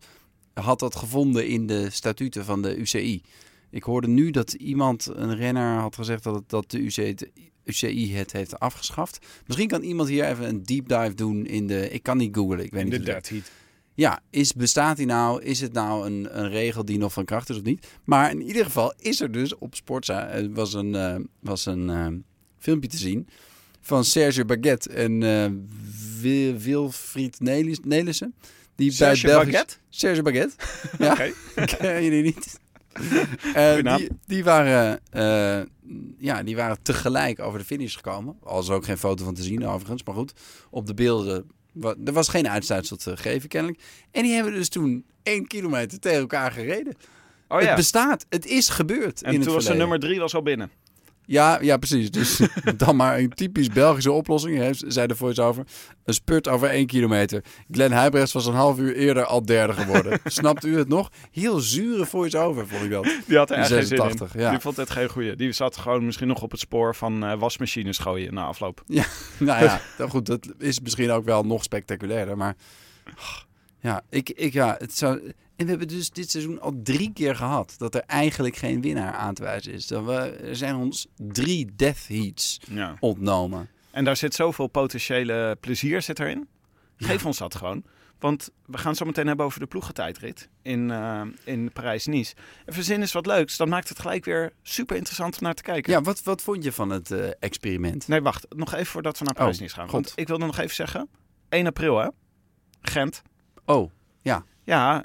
had 0.54 0.78
dat 0.78 0.96
gevonden 0.96 1.48
in 1.48 1.66
de 1.66 1.90
statuten 1.90 2.44
van 2.44 2.62
de 2.62 2.76
UCI. 2.76 3.22
Ik 3.70 3.82
hoorde 3.82 4.08
nu 4.08 4.30
dat 4.30 4.52
iemand, 4.52 5.06
een 5.14 5.36
renner, 5.36 5.78
had 5.78 5.94
gezegd 5.94 6.22
dat, 6.22 6.34
het, 6.34 6.48
dat 6.48 6.70
de 6.70 6.78
UCI, 6.78 7.02
het- 7.02 7.30
UCI 7.64 8.14
het 8.14 8.32
heeft 8.32 8.58
afgeschaft. 8.60 9.26
Misschien 9.46 9.68
kan 9.68 9.82
iemand 9.82 10.08
hier 10.08 10.24
even 10.24 10.48
een 10.48 10.62
deep 10.62 10.88
dive 10.88 11.14
doen 11.14 11.46
in 11.46 11.66
de... 11.66 11.90
Ik 11.90 12.02
kan 12.02 12.16
niet 12.16 12.34
googlen, 12.36 12.64
ik 12.64 12.70
weet 12.72 12.82
In 12.84 12.88
niet. 12.88 12.98
de 12.98 13.04
dat- 13.04 13.14
dead 13.14 13.28
heat. 13.28 13.50
Ja, 13.94 14.20
is, 14.30 14.52
bestaat 14.52 14.96
die 14.96 15.06
nou? 15.06 15.42
Is 15.42 15.60
het 15.60 15.72
nou 15.72 16.06
een, 16.06 16.38
een 16.38 16.48
regel 16.48 16.84
die 16.84 16.98
nog 16.98 17.12
van 17.12 17.24
kracht 17.24 17.48
is 17.48 17.56
of 17.56 17.62
niet? 17.62 17.86
Maar 18.04 18.30
in 18.30 18.42
ieder 18.42 18.64
geval 18.64 18.94
is 18.98 19.20
er 19.20 19.32
dus 19.32 19.58
op 19.58 19.74
Sportza 19.74 20.28
er 20.28 20.52
was 20.52 20.72
een, 20.74 20.94
eh, 20.94 21.16
was 21.40 21.66
een 21.66 21.90
eh, 21.90 22.06
filmpje 22.66 22.88
te 22.88 22.96
zien 22.96 23.28
van 23.80 24.04
Serge 24.04 24.44
Baguette 24.44 24.90
en 24.90 25.22
eh 25.22 25.50
Wil- 26.20 26.56
Wilfried 26.58 27.40
Nelis- 27.40 27.80
Nelissen. 27.84 28.34
Die 28.74 28.90
Serge 28.92 29.22
bij 29.22 29.30
Belgisch... 29.34 29.52
Baguette? 29.52 29.74
Serge 29.88 30.22
Baguette. 30.22 30.54
ja, 30.98 31.12
Oké. 31.12 31.32
ken 31.76 32.02
je 32.02 32.10
die 32.10 32.22
niet? 32.22 32.58
Eh, 33.54 33.96
die, 33.96 34.08
die 34.26 34.44
waren 34.44 35.00
eh, 35.10 35.60
ja, 36.18 36.42
die 36.42 36.56
waren 36.56 36.82
tegelijk 36.82 37.40
over 37.40 37.58
de 37.58 37.64
finish 37.64 37.94
gekomen. 37.96 38.36
Al 38.42 38.60
is 38.60 38.70
ook 38.70 38.84
geen 38.84 38.98
foto 38.98 39.24
van 39.24 39.34
te 39.34 39.42
zien 39.42 39.66
overigens. 39.66 40.02
Maar 40.02 40.14
goed, 40.14 40.32
op 40.70 40.86
de 40.86 40.94
beelden... 40.94 41.46
wa- 41.72 41.94
Er 42.04 42.12
was 42.12 42.28
geen 42.28 42.48
uitstuitsel 42.48 42.96
te 42.96 43.16
geven 43.16 43.48
kennelijk. 43.48 43.80
En 44.10 44.22
die 44.22 44.32
hebben 44.32 44.52
dus 44.52 44.68
toen 44.68 45.04
één 45.22 45.46
kilometer 45.46 46.00
tegen 46.00 46.18
elkaar 46.18 46.50
gereden. 46.52 46.94
Oh 47.48 47.60
ja. 47.60 47.66
Het 47.66 47.76
bestaat. 47.76 48.26
Het 48.28 48.46
is 48.46 48.68
gebeurd 48.68 49.22
En 49.22 49.32
in 49.32 49.38
toen 49.40 49.44
het 49.54 49.54
was 49.54 49.64
de 49.72 49.74
nummer 49.78 49.98
drie 49.98 50.18
was 50.20 50.34
al 50.34 50.42
binnen. 50.42 50.70
Ja, 51.26 51.58
ja, 51.60 51.76
precies. 51.76 52.10
Dus 52.10 52.40
dan 52.76 52.96
maar 52.96 53.18
een 53.18 53.28
typisch 53.28 53.68
Belgische 53.68 54.12
oplossing, 54.12 54.56
hè, 54.56 54.70
zei 54.72 55.06
de 55.06 55.16
voice-over. 55.16 55.64
Een 56.04 56.14
spurt 56.14 56.48
over 56.48 56.68
één 56.68 56.86
kilometer. 56.86 57.44
Glenn 57.70 57.98
Huybrechts 57.98 58.32
was 58.32 58.46
een 58.46 58.54
half 58.54 58.78
uur 58.78 58.94
eerder 58.94 59.24
al 59.24 59.44
derde 59.44 59.72
geworden. 59.72 60.20
Snapt 60.24 60.64
u 60.64 60.78
het 60.78 60.88
nog? 60.88 61.10
Heel 61.30 61.58
zure 61.58 62.06
voice-over, 62.06 62.66
vond 62.66 62.82
ik 62.82 62.90
dat. 62.90 63.08
Die 63.26 63.36
had 63.36 63.50
er 63.50 63.56
echt 63.56 63.68
geen 63.68 63.86
zin 63.86 63.96
in. 63.96 64.02
86, 64.02 64.40
ja. 64.40 64.50
Die 64.50 64.58
vond 64.58 64.76
het 64.76 64.90
geen 64.90 65.08
goeie. 65.08 65.36
Die 65.36 65.52
zat 65.52 65.76
gewoon 65.76 66.04
misschien 66.04 66.28
nog 66.28 66.42
op 66.42 66.50
het 66.50 66.60
spoor 66.60 66.94
van 66.94 67.24
eh, 67.24 67.38
wasmachines 67.38 67.98
gooien 67.98 68.34
na 68.34 68.44
afloop. 68.44 68.82
Nou 69.38 69.64
ja, 69.64 69.80
nou 69.98 70.10
goed, 70.10 70.26
dat 70.26 70.46
is 70.58 70.80
misschien 70.80 71.10
ook 71.10 71.24
wel 71.24 71.42
nog 71.42 71.62
spectaculairder. 71.62 72.36
Maar 72.36 72.56
ja, 73.80 74.02
ik, 74.10 74.30
ik, 74.30 74.52
ja, 74.52 74.76
het 74.78 74.96
zou... 74.96 75.32
En 75.56 75.64
we 75.64 75.70
hebben 75.70 75.88
dus 75.88 76.10
dit 76.10 76.30
seizoen 76.30 76.60
al 76.60 76.80
drie 76.82 77.12
keer 77.12 77.36
gehad 77.36 77.74
dat 77.78 77.94
er 77.94 78.00
eigenlijk 78.06 78.56
geen 78.56 78.80
winnaar 78.80 79.12
aan 79.12 79.34
te 79.34 79.42
wijzen 79.42 79.72
is. 79.72 79.86
Dat 79.86 80.04
we, 80.04 80.12
er 80.30 80.56
zijn 80.56 80.74
ons 80.76 81.06
drie 81.16 81.68
death 81.76 82.06
heats 82.08 82.60
Ja. 82.70 82.96
ontnomen. 83.00 83.68
En 83.90 84.04
daar 84.04 84.16
zit 84.16 84.34
zoveel 84.34 84.66
potentiële 84.66 85.56
plezier 85.60 86.02
zit 86.02 86.20
erin. 86.20 86.48
Geef 86.96 87.26
ons 87.26 87.38
dat 87.38 87.54
gewoon. 87.54 87.84
Want 88.18 88.50
we 88.66 88.78
gaan 88.78 88.88
het 88.88 88.96
zo 88.98 89.04
meteen 89.04 89.26
hebben 89.26 89.46
over 89.46 89.60
de 89.60 89.66
ploegentijdrit 89.66 90.48
in, 90.62 90.90
eh, 90.90 91.22
in 91.44 91.72
Parijs-Nice. 91.72 92.34
En 92.64 92.72
verzin 92.74 93.02
is 93.02 93.12
wat 93.12 93.26
leuks. 93.26 93.56
Dan 93.56 93.68
maakt 93.68 93.88
het 93.88 93.98
gelijk 93.98 94.24
weer 94.24 94.52
super 94.62 94.96
interessant 94.96 95.36
om 95.38 95.42
naar 95.42 95.54
te 95.54 95.62
kijken. 95.62 95.92
Ja, 95.92 96.00
wat, 96.02 96.22
wat 96.22 96.42
vond 96.42 96.64
je 96.64 96.72
van 96.72 96.90
het 96.90 97.10
eh, 97.10 97.28
experiment? 97.40 98.08
Nee, 98.08 98.20
wacht. 98.20 98.46
Nog 98.56 98.72
even 98.74 98.86
voordat 98.86 99.18
we 99.18 99.24
naar 99.24 99.34
Parijs-Nice 99.34 99.74
gaan. 99.74 99.90
Want 99.90 100.12
ik 100.14 100.28
wilde 100.28 100.46
nog 100.46 100.58
even 100.58 100.74
zeggen. 100.74 101.08
1 101.48 101.66
april, 101.66 101.98
hè? 101.98 102.08
Gent. 102.82 103.22
Oh, 103.64 103.90
Ja, 104.22 104.44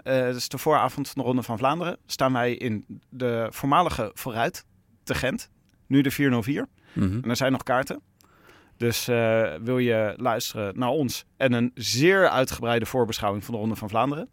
eh 0.04 0.21
dat 0.26 0.36
is 0.36 0.50
de 0.50 0.58
vooravond 0.58 1.10
van 1.10 1.21
de 1.21 1.28
Ronde 1.28 1.43
van 1.43 1.58
Vlaanderen. 1.58 1.97
Staan 2.06 2.34
wij 2.34 2.54
in 2.54 2.86
de 3.10 3.47
voormalige 3.50 4.12
vooruit 4.13 4.65
te 5.04 5.15
Gent. 5.15 5.50
Nu 5.88 6.02
de 6.02 6.12
404. 6.12 6.67
mhm. 6.93 7.19
En 7.21 7.30
er 7.30 7.36
zijn 7.36 7.52
nog 7.52 7.63
kaarten. 7.63 8.02
Dus 8.78 9.08
eh, 9.08 9.54
wil 9.63 9.78
je 9.78 10.13
luisteren 10.17 10.80
naar 10.80 10.89
ons 10.89 11.26
en 11.38 11.54
een 11.54 11.71
zeer 11.74 12.30
uitgebreide 12.30 12.86
voorbeschouwing 12.86 13.43
van 13.43 13.54
de 13.54 13.60
Ronde 13.60 13.76
van 13.76 13.89
Vlaanderen. 13.89 14.30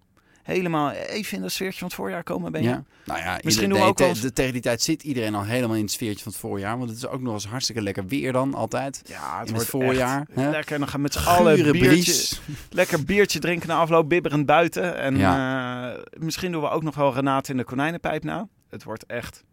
Helemaal 0.49 0.91
even 0.91 1.37
in 1.37 1.43
dat 1.43 1.53
sfeertje 1.53 1.79
van 1.79 1.87
het 1.87 1.97
voorjaar 1.97 2.23
komen 2.23 2.53
ben 2.53 2.63
je. 2.63 2.69
ja. 2.69 2.85
Nou 3.05 3.19
ja, 3.21 3.39
Misschien 3.43 3.69
doen 3.69 3.79
we 3.79 3.85
ook 3.85 3.99
wel 3.99 4.15
tegen 4.33 4.53
die 4.53 4.63
tijd 4.63 4.83
zit 4.83 5.03
iedereen 5.03 5.35
al 5.35 5.45
helemaal 5.45 5.77
in 5.77 5.83
het 5.83 5.91
sfeertje 5.91 6.23
van 6.23 6.33
het 6.33 6.41
voorjaar. 6.41 6.79
Want 6.79 6.91
het 6.91 6.99
is 6.99 7.07
ook 7.07 7.21
nog 7.21 7.35
eens 7.35 7.47
hartstikke 7.47 7.83
lekker 7.83 8.07
weer 8.07 8.33
dan, 8.33 8.55
altijd. 8.55 9.03
Ja, 9.07 9.39
het 9.39 9.49
wordt 9.51 9.63
het 9.63 9.71
voorjaar, 9.71 10.27
hè? 10.33 10.51
lekker. 10.51 10.73
En 10.73 10.79
dan 10.79 10.89
gaan 10.89 10.97
we 10.97 11.03
met 11.03 11.13
z'n 11.13 11.29
allen 11.29 11.55
biertje, 11.55 11.89
bries. 11.89 12.41
lekker 12.71 13.05
biertje 13.05 13.39
drinken 13.39 13.69
na 13.69 13.79
afloop, 13.79 14.09
bibberend 14.09 14.47
buiten. 14.47 14.97
En 14.97 15.21
eh, 15.21 16.05
misschien 16.19 16.53
doen 16.53 16.61
we 16.63 16.69
ook 16.69 16.83
nog 16.83 16.95
wel 16.95 17.15
Renate 17.15 17.51
in 17.51 17.57
de 17.57 17.65
konijnenpijp 17.65 18.25
na. 18.25 18.49
Het 18.69 18.85
wordt 18.85 19.07
echt 19.07 19.45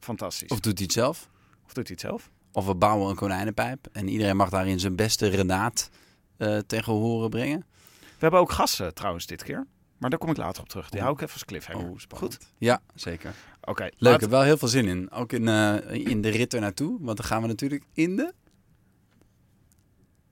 fantastisch. 0.00 0.48
Of 0.48 0.60
doet 0.60 0.74
hij 0.78 0.84
het 0.84 0.92
zelf? 0.92 1.28
Of 1.66 1.72
doet 1.72 1.88
hij 1.88 1.96
het 2.00 2.00
zelf? 2.00 2.30
Of 2.52 2.66
we 2.66 2.74
bouwen 2.74 3.10
een 3.10 3.16
konijnenpijp. 3.16 3.86
En 3.92 4.08
iedereen 4.08 4.36
mag 4.36 4.48
daarin 4.48 4.80
zijn 4.80 4.96
beste 4.96 5.28
Renaat 5.28 5.90
eh, 6.36 6.58
tegen 6.58 6.92
horen 6.92 7.30
brengen. 7.30 7.64
We 8.00 8.22
hebben 8.22 8.40
ook 8.40 8.52
gasten 8.52 8.94
trouwens 8.94 9.26
dit 9.26 9.42
keer. 9.42 9.66
Maar 9.98 10.10
daar 10.10 10.18
kom 10.18 10.30
ik 10.30 10.36
later 10.36 10.62
op 10.62 10.68
terug. 10.68 10.88
Die 10.90 11.00
hou 11.00 11.12
ik 11.12 11.20
even 11.20 11.32
als 11.32 11.44
cliffhanger. 11.44 11.88
Oh. 11.88 11.96
Goed? 12.08 12.38
Ja, 12.58 12.80
zeker. 12.94 13.32
Oké. 13.64 13.82
Leuk, 13.82 13.92
ik 13.92 14.00
laat- 14.00 14.20
heb 14.20 14.30
wel 14.30 14.42
heel 14.42 14.56
veel 14.56 14.68
zin 14.68 14.86
in. 14.86 15.10
Ook 15.10 15.32
in, 15.32 15.48
eh, 15.48 15.90
in 15.90 16.20
de 16.22 16.28
rit 16.28 16.54
er 16.54 16.60
naartoe. 16.60 16.96
Want 17.00 17.16
dan 17.16 17.26
gaan 17.26 17.42
we 17.42 17.48
natuurlijk 17.48 17.84
in 17.92 18.16
de... 18.16 18.32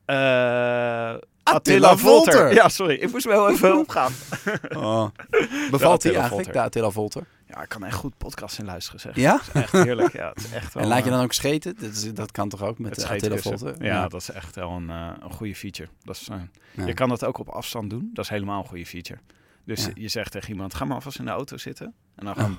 Eh, 0.05 1.14
Attila 1.42 1.96
Volter. 1.96 2.55
Ja, 2.55 2.68
sorry. 2.68 2.94
Ik 2.94 3.12
moest 3.12 3.24
wel 3.24 3.50
even 3.50 3.79
opgaan. 3.83 4.12
Oh. 4.77 5.07
Bevalt 5.70 6.03
hij 6.03 6.12
eigenlijk, 6.12 6.29
Volter. 6.29 6.53
de 6.53 6.61
Attila 6.61 6.90
Volter? 6.90 7.27
Ja, 7.46 7.62
ik 7.62 7.68
kan 7.68 7.85
echt 7.85 7.96
goed 7.96 8.16
podcast 8.18 8.59
in 8.59 8.64
luisteren, 8.64 9.00
zeg. 9.00 9.16
Ja? 9.16 9.40
Is 9.40 9.48
echt 9.53 9.72
heerlijk. 9.72 10.12
Ja, 10.12 10.29
het 10.29 10.44
is 10.44 10.53
echt 10.61 10.74
wel, 10.74 10.83
En 10.83 10.88
laat 10.88 10.98
je 11.05 11.05
eh, 11.11 11.11
dan 11.16 11.24
ook 11.24 11.33
scheten? 11.33 11.74
Dat, 11.81 11.90
is, 11.90 12.12
dat 12.14 12.33
kan 12.33 12.48
toch 12.48 12.62
ook 12.62 12.79
met 12.79 12.94
de 12.94 13.09
Attila. 13.09 13.37
Volter? 13.37 13.85
Ja, 13.85 14.09
dat 14.09 14.20
is 14.20 14.31
echt 14.31 14.55
wel 14.57 14.70
een, 14.70 14.88
een 14.88 15.33
goede 15.33 15.55
feature. 15.55 15.88
Dat 16.03 16.16
is, 16.16 16.29
Ja. 16.72 16.87
Je 16.87 16.94
kan 16.94 17.09
dat 17.09 17.24
ook 17.24 17.38
op 17.38 17.48
afstand 17.48 17.90
doen. 17.90 18.11
Dat 18.12 18.24
is 18.24 18.31
helemaal 18.31 18.61
een 18.61 18.68
goede 18.68 18.87
feature. 18.87 19.20
Dus 19.64 19.85
Ja. 19.85 19.90
je 19.94 20.09
zegt 20.09 20.31
tegen 20.33 20.50
iemand, 20.50 20.74
ga 20.74 20.85
maar 20.85 20.94
alvast 20.94 21.18
in 21.18 21.24
de 21.24 21.31
auto 21.31 21.57
zitten. 21.57 21.94
En 22.16 22.24
dan. 22.24 22.59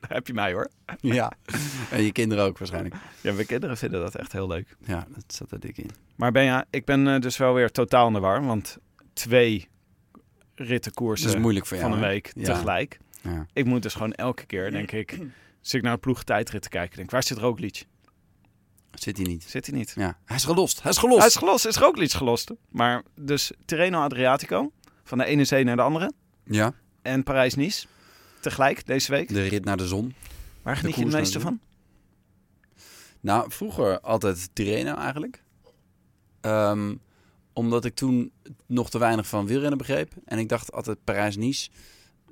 Daar 0.00 0.08
heb 0.08 0.26
je 0.26 0.34
mij 0.34 0.52
hoor. 0.52 0.70
Ja. 1.00 1.32
En 1.90 2.02
je 2.02 2.12
kinderen 2.12 2.44
ook 2.44 2.58
waarschijnlijk. 2.58 2.94
Ja, 3.20 3.32
mijn 3.32 3.46
kinderen 3.46 3.76
vinden 3.76 4.00
dat 4.00 4.14
echt 4.14 4.32
heel 4.32 4.46
leuk. 4.48 4.76
Ja, 4.84 5.06
dat 5.08 5.24
zat 5.26 5.50
er 5.50 5.60
dik 5.60 5.78
in. 5.78 5.90
Maar 6.16 6.32
ben 6.32 6.44
ja, 6.44 6.64
ik 6.70 6.84
ben 6.84 7.08
eh, 7.08 7.20
dus 7.20 7.36
wel 7.36 7.54
weer 7.54 7.70
totaal 7.70 8.06
in 8.06 8.12
de 8.12 8.20
war. 8.20 8.44
Want 8.44 8.78
twee 9.12 9.68
rittenkoersen 10.54 11.26
Dat 11.26 11.36
is 11.36 11.42
moeilijk 11.42 11.66
voor 11.66 11.76
jou. 11.76 11.88
van 11.90 11.98
een 11.98 12.04
week 12.08 12.32
Ja. 12.34 12.44
tegelijk. 12.44 12.98
Ja. 13.22 13.46
Ik 13.52 13.64
moet 13.64 13.82
dus 13.82 13.92
gewoon 13.94 14.12
elke 14.12 14.46
keer, 14.46 14.70
denk 14.70 14.92
ik, 14.92 15.10
zit 15.60 15.74
ik 15.74 15.82
naar 15.82 15.94
de 15.94 16.00
ploeg 16.00 16.24
tijdrit 16.24 16.62
te 16.62 16.68
kijken. 16.68 16.96
Denk, 16.96 17.10
waar 17.10 17.22
zit 17.22 17.38
Roglic? 17.38 17.84
Zit 18.94 19.16
hij 19.16 19.26
niet. 19.26 19.44
Zit 19.48 19.66
hij 19.66 19.78
niet? 19.78 19.92
Ja. 19.96 20.18
Hij 20.24 20.36
is 20.36 20.44
gelost. 20.44 20.82
Hij 20.82 20.90
is 20.90 20.98
gelost. 20.98 21.18
Hij 21.18 21.28
is 21.28 21.36
gelost, 21.36 21.66
is 21.66 21.76
Roglic 21.76 22.12
gelost. 22.12 22.50
Maar 22.68 23.02
dus 23.14 23.52
Tirreno 23.64 24.00
Adriatico, 24.00 24.72
van 25.04 25.18
de 25.18 25.24
ene 25.24 25.44
zee 25.44 25.64
naar 25.64 25.76
de 25.76 25.82
andere. 25.82 26.12
Ja. 26.44 26.74
En 27.02 27.22
Parijs-Nice, 27.22 27.86
tegelijk 28.40 28.86
deze 28.86 29.10
week. 29.10 29.28
De 29.28 29.42
rit 29.42 29.64
naar 29.64 29.76
de 29.76 29.86
zon. 29.86 30.14
Waar 30.62 30.76
geniet 30.76 30.94
je 30.94 31.02
het 31.02 31.12
meeste 31.12 31.40
van? 31.40 31.60
Nou, 33.20 33.50
vroeger 33.50 34.00
altijd 34.00 34.50
Tirreno 34.52 34.94
eigenlijk. 34.94 35.42
Ehm, 36.40 36.94
omdat 37.52 37.84
ik 37.84 37.94
toen 37.94 38.32
nog 38.66 38.90
te 38.90 38.98
weinig 38.98 39.26
van 39.26 39.46
wielrennen 39.46 39.78
begreep. 39.78 40.12
En 40.24 40.38
ik 40.38 40.48
dacht 40.48 40.72
altijd 40.72 41.04
Parijs-Nice. 41.04 41.70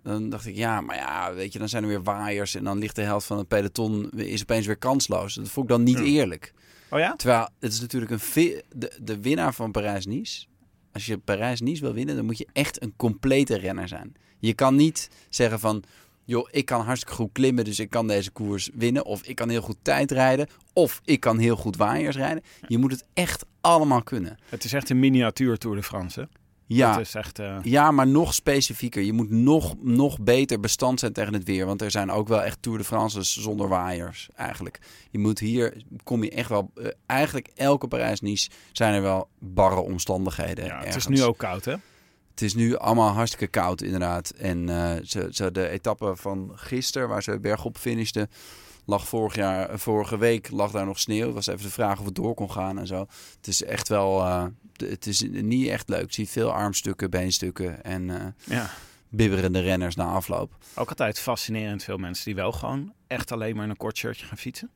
Dan 0.03 0.29
dacht 0.31 0.47
ik, 0.47 0.57
ja, 0.57 0.81
maar 0.81 0.97
ja, 0.97 1.35
weet 1.35 1.53
je, 1.53 1.59
dan 1.59 1.69
zijn 1.69 1.83
er 1.83 1.89
weer 1.89 2.03
waaiers. 2.03 2.55
En 2.55 2.65
dan 2.65 2.79
ligt 2.79 2.97
de 2.97 3.03
helft 3.03 3.27
van 3.27 3.39
het 3.39 3.49
peloton 3.49 4.11
is 4.11 4.43
opeens 4.43 4.67
weer 4.67 4.77
kansloos. 4.77 5.35
Dat 5.35 5.49
vond 5.49 5.71
ik 5.71 5.73
dan 5.77 5.83
niet 5.83 5.99
Ja. 5.99 6.05
eerlijk. 6.05 6.53
Oh 6.91 6.99
ja? 6.99 7.17
Terwijl 7.17 7.49
het 7.59 7.73
is 7.73 7.81
natuurlijk 7.81 8.13
een 8.13 8.63
de, 8.77 8.93
de 9.03 9.21
winnaar 9.21 9.55
van 9.55 9.71
Parijs-Nice. 9.71 10.47
Als 10.93 11.07
je 11.07 11.19
Parijs-Nice 11.19 11.81
wil 11.83 11.93
winnen, 11.93 12.17
dan 12.17 12.25
moet 12.25 12.39
je 12.39 12.49
echt 12.53 12.83
een 12.83 12.93
complete 12.97 13.57
renner 13.57 13.89
zijn. 13.89 14.15
Je 14.39 14.55
kan 14.55 14.75
niet 14.75 15.09
zeggen 15.29 15.61
van, 15.61 15.83
joh, 16.25 16.49
ik 16.51 16.65
kan 16.65 16.81
hartstikke 16.85 17.15
goed 17.15 17.31
klimmen, 17.33 17.65
dus 17.65 17.79
ik 17.79 17.91
kan 17.91 18.07
deze 18.07 18.31
koers 18.31 18.71
winnen. 18.75 19.05
Of 19.05 19.23
ik 19.23 19.37
kan 19.37 19.49
heel 19.49 19.61
goed 19.63 19.77
tijd 19.83 20.11
rijden. 20.11 20.47
Of 20.73 21.01
ik 21.05 21.21
kan 21.21 21.39
heel 21.39 21.57
goed 21.57 21.77
waaiers 21.77 22.17
rijden. 22.17 22.43
Je 22.67 22.79
moet 22.79 22.91
het 22.93 23.05
echt 23.15 23.45
allemaal 23.61 24.03
kunnen. 24.03 24.39
Het 24.49 24.65
is 24.65 24.73
echt 24.73 24.91
een 24.91 24.99
miniatuur 24.99 25.59
Tour 25.59 25.77
de 25.77 25.83
France. 25.83 26.21
hè? 26.21 26.27
Ja, 26.77 26.99
is 26.99 27.15
echt... 27.15 27.39
eh, 27.39 27.57
ja, 27.63 27.91
maar 27.91 28.07
nog 28.07 28.35
specifieker. 28.35 29.03
Je 29.03 29.13
moet 29.13 29.31
nog, 29.31 29.75
nog 29.83 30.21
beter 30.21 30.61
bestand 30.61 31.01
zijn 31.01 31.13
tegen 31.13 31.33
het 31.33 31.45
weer. 31.45 31.67
Want 31.67 31.83
er 31.83 31.91
zijn 31.91 32.11
ook 32.11 32.29
wel 32.29 32.43
echt 32.43 32.63
Tour 32.63 32.79
de 32.79 32.85
France's 32.85 33.37
zonder 33.41 33.69
waaiers 33.69 34.29
eigenlijk. 34.35 34.79
Je 35.11 35.19
moet 35.19 35.39
hier, 35.39 35.83
kom 36.05 36.25
je 36.25 36.31
echt 36.31 36.49
wel... 36.49 36.71
eh, 36.75 36.87
eigenlijk 37.07 37.51
elke 37.55 37.89
Parijs-Nice 37.89 38.51
zijn 38.73 38.95
er 38.95 39.03
wel 39.03 39.29
barre 39.39 39.81
omstandigheden. 39.81 40.65
ja, 40.65 40.83
het 40.85 40.97
is 40.97 41.07
nu 41.07 41.23
ook 41.23 41.39
koud, 41.39 41.65
hè? 41.65 41.75
Het 42.31 42.43
is 42.43 42.55
nu 42.55 42.77
allemaal 42.77 43.11
hartstikke 43.13 43.47
koud 43.47 43.83
inderdaad. 43.83 44.31
En 44.31 44.69
ze, 45.05 45.29
ze, 45.31 45.53
de 45.53 45.69
etappe 45.69 46.13
van 46.17 46.53
gisteren, 46.55 47.09
waar 47.09 47.23
ze 47.23 47.41
bergop 47.41 47.79
finishten... 47.79 48.31
lag 48.85 49.09
vorig 49.09 49.35
jaar, 49.35 49.79
vorige 49.79 50.19
week 50.19 50.51
lag 50.51 50.71
daar 50.71 50.87
nog 50.87 50.99
sneeuw. 50.99 51.25
Het 51.27 51.35
was 51.35 51.47
even 51.47 51.63
de 51.63 51.71
vraag 51.71 51.99
of 51.99 52.05
het 52.05 52.15
door 52.15 52.35
kon 52.35 52.51
gaan 52.51 52.79
en 52.79 52.87
zo. 52.87 53.07
Het 53.37 53.47
is 53.47 53.65
echt 53.65 53.89
wel... 53.89 54.23
het 54.81 55.07
is 55.07 55.23
niet 55.31 55.69
echt 55.69 55.89
leuk. 55.89 56.07
Je 56.07 56.13
ziet 56.15 56.31
veel 56.31 56.53
armstukken, 56.53 57.11
beenstukken 57.11 57.85
en 57.85 58.11
eh, 58.11 58.27
Ja. 58.45 58.71
bibberende 59.09 59.61
renners 59.61 59.95
na 59.95 60.05
afloop. 60.05 60.57
Ook 60.75 60.89
altijd 60.89 61.19
fascinerend 61.19 61.85
veel 61.85 61.97
mensen 61.97 62.25
die 62.25 62.35
wel 62.35 62.53
gewoon 62.53 62.93
echt 63.07 63.33
alleen 63.33 63.55
maar 63.55 63.65
in 63.65 63.71
een 63.71 63.77
kort 63.77 63.97
shirtje 63.99 64.27
gaan 64.27 64.39
fietsen. 64.39 64.71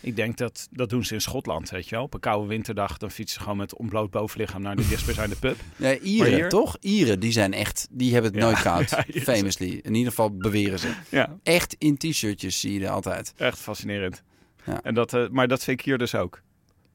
Ik 0.00 0.16
denk 0.16 0.36
dat 0.36 0.68
dat 0.70 0.90
doen 0.90 1.04
ze 1.04 1.14
in 1.14 1.20
Schotland, 1.20 1.70
weet 1.70 1.88
je 1.88 1.94
wel. 1.94 2.04
Op 2.04 2.14
een 2.14 2.20
koude 2.20 2.48
winterdag 2.48 2.96
dan 2.98 3.10
fietsen 3.10 3.36
ze 3.36 3.42
gewoon 3.42 3.58
met 3.58 3.76
ontbloot 3.76 4.10
bovenlichaam 4.10 4.62
naar 4.62 4.76
de 4.76 4.86
dichtstbijzijnde 4.88 5.36
pub. 5.36 5.56
Ja, 5.76 5.98
Ieren, 5.98 6.34
hier- 6.34 6.48
toch? 6.48 6.76
Ieren, 6.80 7.20
die 7.20 7.32
zijn 7.32 7.52
echt... 7.52 7.88
Die 7.90 8.12
hebben 8.12 8.30
het 8.32 8.40
Ja. 8.40 8.46
nooit 8.46 8.62
koud. 8.62 8.90
Ja, 9.14 9.20
famously. 9.20 9.80
In 9.82 9.94
ieder 9.94 10.10
geval 10.10 10.36
beweren 10.36 10.78
ze. 10.78 10.92
Ja, 11.08 11.38
Echt 11.42 11.74
in 11.78 11.96
t-shirtjes 11.96 12.60
zie 12.60 12.72
je 12.78 12.84
er 12.84 12.90
altijd. 12.90 13.32
echt 13.36 13.58
fascinerend. 13.58 14.22
Ja. 14.64 14.82
En 14.82 14.94
dat, 14.94 15.14
eh, 15.14 15.28
maar 15.28 15.48
dat 15.48 15.64
vind 15.64 15.78
ik 15.80 15.84
hier 15.86 15.98
dus 15.98 16.14
ook. 16.14 16.40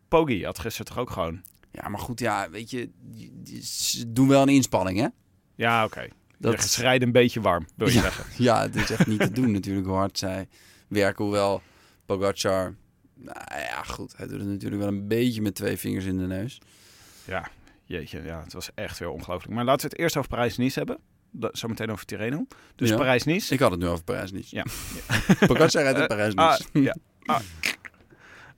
Poggi 0.07 0.45
had 0.45 0.59
gisteren 0.59 0.85
toch 0.87 0.97
ook 0.99 1.09
gewoon... 1.09 1.41
Ja, 1.71 1.89
maar 1.89 1.99
goed, 1.99 2.19
ja, 2.19 2.49
weet 2.49 2.69
je... 2.69 2.89
Ze 3.63 4.11
doen 4.11 4.27
wel 4.27 4.41
een 4.41 4.49
inspanning, 4.49 4.99
hè? 4.99 5.07
Ja, 5.55 5.85
oké. 5.85 6.07
Dat- 6.37 6.51
Dat... 6.55 6.63
Ze 6.65 6.81
rijden 6.81 7.07
een 7.07 7.13
beetje 7.13 7.41
warm, 7.41 7.67
wil 7.75 7.87
je 7.87 7.93
Ja. 7.93 8.01
zeggen. 8.01 8.25
Ja, 8.43 8.61
het 8.61 8.75
is 8.75 8.89
echt 8.91 9.07
niet 9.07 9.19
te 9.19 9.31
doen 9.31 9.51
natuurlijk 9.51 9.87
hoe 9.87 9.95
hard 9.95 10.17
zij 10.17 10.47
werken. 10.87 11.23
Hoewel 11.23 11.61
Pogacar, 12.05 12.75
nou 13.15 13.37
ja 13.49 13.83
goed, 13.83 14.17
hij 14.17 14.27
doet 14.27 14.39
het 14.39 14.47
natuurlijk 14.49 14.81
wel 14.81 14.91
een 14.91 15.07
beetje 15.07 15.41
met 15.41 15.55
twee 15.55 15.77
vingers 15.77 16.05
in 16.05 16.17
de 16.17 16.27
neus. 16.27 16.61
Ja, 17.25 17.47
jeetje, 17.83 18.21
ja, 18.23 18.43
het 18.43 18.53
was 18.53 18.69
echt 18.75 18.99
weer 18.99 19.09
ongelooflijk. 19.09 19.53
Maar 19.53 19.65
laten 19.65 19.81
we 19.81 19.91
het 19.91 19.99
eerst 20.01 20.17
over 20.17 20.29
Parijs-Nice 20.29 20.77
hebben. 20.79 20.97
Dat- 21.31 21.57
Zometeen 21.57 21.91
over 21.91 22.05
Tirreno. 22.05 22.45
Dus 22.75 22.89
Ja. 22.89 22.95
Parijs-Nice. 22.97 23.53
Ik 23.53 23.59
had 23.59 23.71
het 23.71 23.79
nu 23.79 23.87
over 23.87 24.03
Parijs-Nice. 24.03 24.55
Ja. 24.55 24.63
Pogacar 25.47 25.81
rijdt 25.81 25.97
in 25.97 26.01
Ah, 26.03 26.07
Parijs-Nice. 26.07 26.63
ja. 26.73 26.95
Ah. 27.23 27.39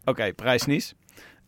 Oké, 0.06 0.34
Parijs-Nice. 0.34 0.93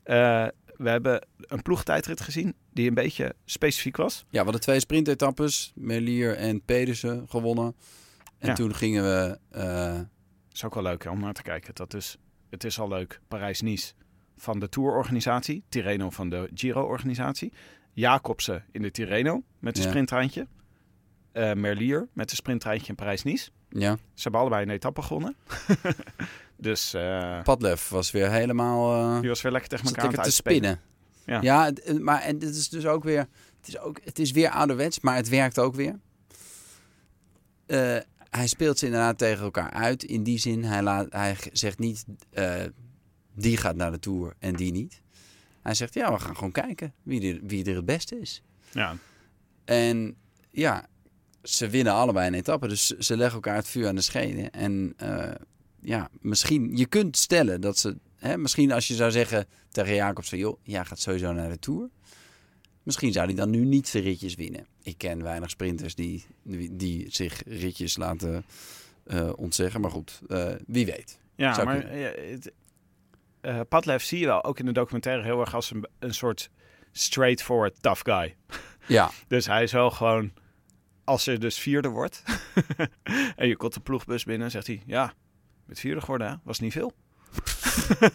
Eh, 0.04 0.48
we 0.78 0.90
hebben 0.90 1.28
een 1.38 1.62
ploegtijdrit 1.62 2.22
gezien 2.22 2.56
die 2.74 2.88
een 2.88 2.94
beetje 2.94 3.36
specifiek 3.46 3.98
was. 3.98 4.20
Ja, 4.30 4.38
we 4.38 4.44
hadden 4.44 4.62
twee 4.62 4.80
sprintetappes. 4.80 5.72
Merlier 5.76 6.36
en 6.36 6.62
Pedersen 6.62 7.26
gewonnen. 7.30 7.76
En 8.38 8.48
Ja. 8.48 8.54
toen 8.54 8.76
gingen 8.76 9.04
we... 9.04 9.40
eh, 9.50 10.00
is 10.52 10.64
ook 10.64 10.74
wel 10.74 10.84
leuk 10.84 11.04
hè, 11.04 11.10
om 11.10 11.20
naar 11.20 11.34
te 11.34 11.42
kijken. 11.42 11.76
Dat 11.76 11.94
is, 11.94 12.18
het 12.50 12.64
is 12.64 12.80
al 12.80 12.88
leuk. 12.88 13.20
Parijs-Nice 13.28 13.94
van 14.38 14.60
de 14.60 14.70
Tour-organisatie. 14.70 15.64
Tirreno 15.70 16.10
van 16.10 16.30
de 16.30 16.50
Giro-organisatie. 16.54 17.54
Jacobsen 17.94 18.66
in 18.72 18.82
de 18.82 18.92
Tirreno 18.92 19.44
met 19.60 19.78
een 19.78 19.84
Ja. 19.84 19.90
sprinttreintje. 19.90 20.48
Eh, 21.32 21.54
Merlier 21.54 22.08
met 22.14 22.30
een 22.32 22.36
sprinttreintje 22.38 22.88
in 22.90 22.96
Parijs-Nice. 22.96 23.50
ja, 23.70 23.96
Ze 24.14 24.22
hebben 24.24 24.42
allebei 24.42 24.64
een 24.64 24.70
etappe 24.70 25.02
gewonnen. 25.02 25.36
dus 26.58 26.94
eh, 26.94 27.42
Padlef 27.44 27.90
was 27.90 28.12
weer 28.12 28.32
helemaal... 28.32 29.14
eh, 29.16 29.20
die 29.20 29.30
was 29.30 29.42
weer 29.42 29.52
lekker 29.52 29.70
tegen 29.70 29.86
elkaar 29.86 30.04
aan 30.06 30.14
het 30.14 30.24
te 30.24 30.32
spinnen. 30.32 30.80
Ja. 31.26 31.42
Ja, 31.42 31.66
het- 31.66 31.82
eh, 31.82 31.98
maar 31.98 32.22
en 32.22 32.40
dit 32.40 32.56
is 32.56 32.70
dus 32.70 32.86
ook 32.86 33.04
weer... 33.04 33.28
Het 33.60 33.68
is, 33.68 33.78
ook, 33.80 34.00
het 34.04 34.20
is 34.20 34.32
weer 34.32 34.50
ouderwets, 34.50 35.00
maar 35.00 35.16
het 35.16 35.30
werkt 35.30 35.60
ook 35.60 35.76
weer. 35.76 36.00
Hij 38.30 38.48
speelt 38.48 38.80
ze 38.80 38.86
inderdaad 38.86 39.18
tegen 39.18 39.44
elkaar 39.44 39.70
uit. 39.72 40.04
In 40.04 40.24
die 40.24 40.38
zin, 40.40 40.64
hij, 40.64 40.82
laat, 40.82 41.08
hij 41.10 41.38
zegt 41.52 41.80
niet... 41.80 42.06
die 43.36 43.58
gaat 43.58 43.76
naar 43.76 43.92
de 43.92 44.00
Tour 44.00 44.34
en 44.40 44.56
die 44.56 44.72
niet. 44.72 45.02
Hij 45.62 45.74
zegt, 45.74 45.94
ja, 45.94 46.14
we 46.14 46.20
gaan 46.20 46.36
gewoon 46.36 46.52
kijken 46.52 46.94
wie 47.04 47.34
er, 47.34 47.40
wie 47.44 47.66
er 47.66 47.76
het 47.76 47.86
beste 47.86 48.20
is. 48.20 48.42
Ja, 48.72 48.96
En 49.66 50.16
ja, 50.52 50.86
ze 51.44 51.70
winnen 51.70 51.94
allebei 51.94 52.28
een 52.28 52.34
etappe. 52.34 52.68
Dus 52.68 52.86
ze 52.88 53.18
leggen 53.18 53.36
elkaar 53.36 53.56
het 53.56 53.68
vuur 53.68 53.88
aan 53.88 53.96
de 53.96 54.02
schenen. 54.02 54.52
En 54.52 54.94
ja, 55.86 56.10
misschien, 56.22 56.78
je 56.78 56.86
kunt 56.86 57.18
stellen 57.18 57.62
dat 57.62 57.78
ze... 57.78 57.98
Hè, 58.16 58.38
misschien 58.38 58.72
als 58.72 58.88
je 58.88 58.94
zou 58.94 59.12
zeggen 59.12 59.48
tegen 59.72 59.96
Jacobs 59.96 60.30
van... 60.30 60.38
joh, 60.38 60.60
jij 60.64 60.86
gaat 60.86 61.00
sowieso 61.00 61.34
naar 61.34 61.50
de 61.50 61.60
Tour. 61.60 61.90
Misschien 62.84 63.12
zou 63.12 63.26
hij 63.26 63.36
dan 63.36 63.50
nu 63.50 63.66
niet 63.66 63.88
zijn 63.88 64.04
ritjes 64.04 64.36
winnen. 64.36 64.68
Ik 64.84 64.98
ken 64.98 65.24
weinig 65.24 65.50
sprinters 65.50 65.96
die, 65.96 66.26
die, 66.72 67.06
zich 67.10 67.42
ritjes 67.46 67.98
laten 67.98 68.46
eh, 69.04 69.32
ontzeggen. 69.36 69.82
Maar 69.82 69.92
goed, 69.92 70.22
eh, 70.28 70.54
wie 70.68 70.86
weet. 70.86 71.20
ja 71.36 71.54
Zou 71.54 71.66
maar 71.66 71.98
ja, 71.98 72.12
het, 72.12 72.52
eh, 73.42 73.60
Padlef 73.70 74.04
zie 74.04 74.20
je 74.20 74.26
wel 74.26 74.44
ook 74.44 74.60
in 74.60 74.66
de 74.66 74.72
documentaire 74.72 75.24
heel 75.24 75.40
erg 75.40 75.56
als 75.56 75.72
een, 75.72 75.88
een 76.00 76.14
soort 76.14 76.50
straightforward 76.92 77.82
tough 77.82 78.02
guy. 78.04 78.36
Ja, 78.88 79.12
Dus 79.28 79.46
hij 79.46 79.64
is 79.64 79.72
wel 79.72 79.92
gewoon, 79.92 80.32
als 81.04 81.26
je 81.26 81.38
dus 81.38 81.58
vierde 81.60 81.88
wordt 81.88 82.24
en 83.36 83.48
je 83.48 83.56
komt 83.56 83.74
de 83.74 83.80
ploegbus 83.80 84.24
binnen, 84.24 84.52
zegt 84.52 84.68
hij, 84.68 84.82
ja, 84.86 85.14
met 85.66 85.80
vierde 85.80 86.02
geworden, 86.02 86.28
hè? 86.28 86.34
was 86.44 86.60
niet 86.60 86.72
veel. 86.74 86.94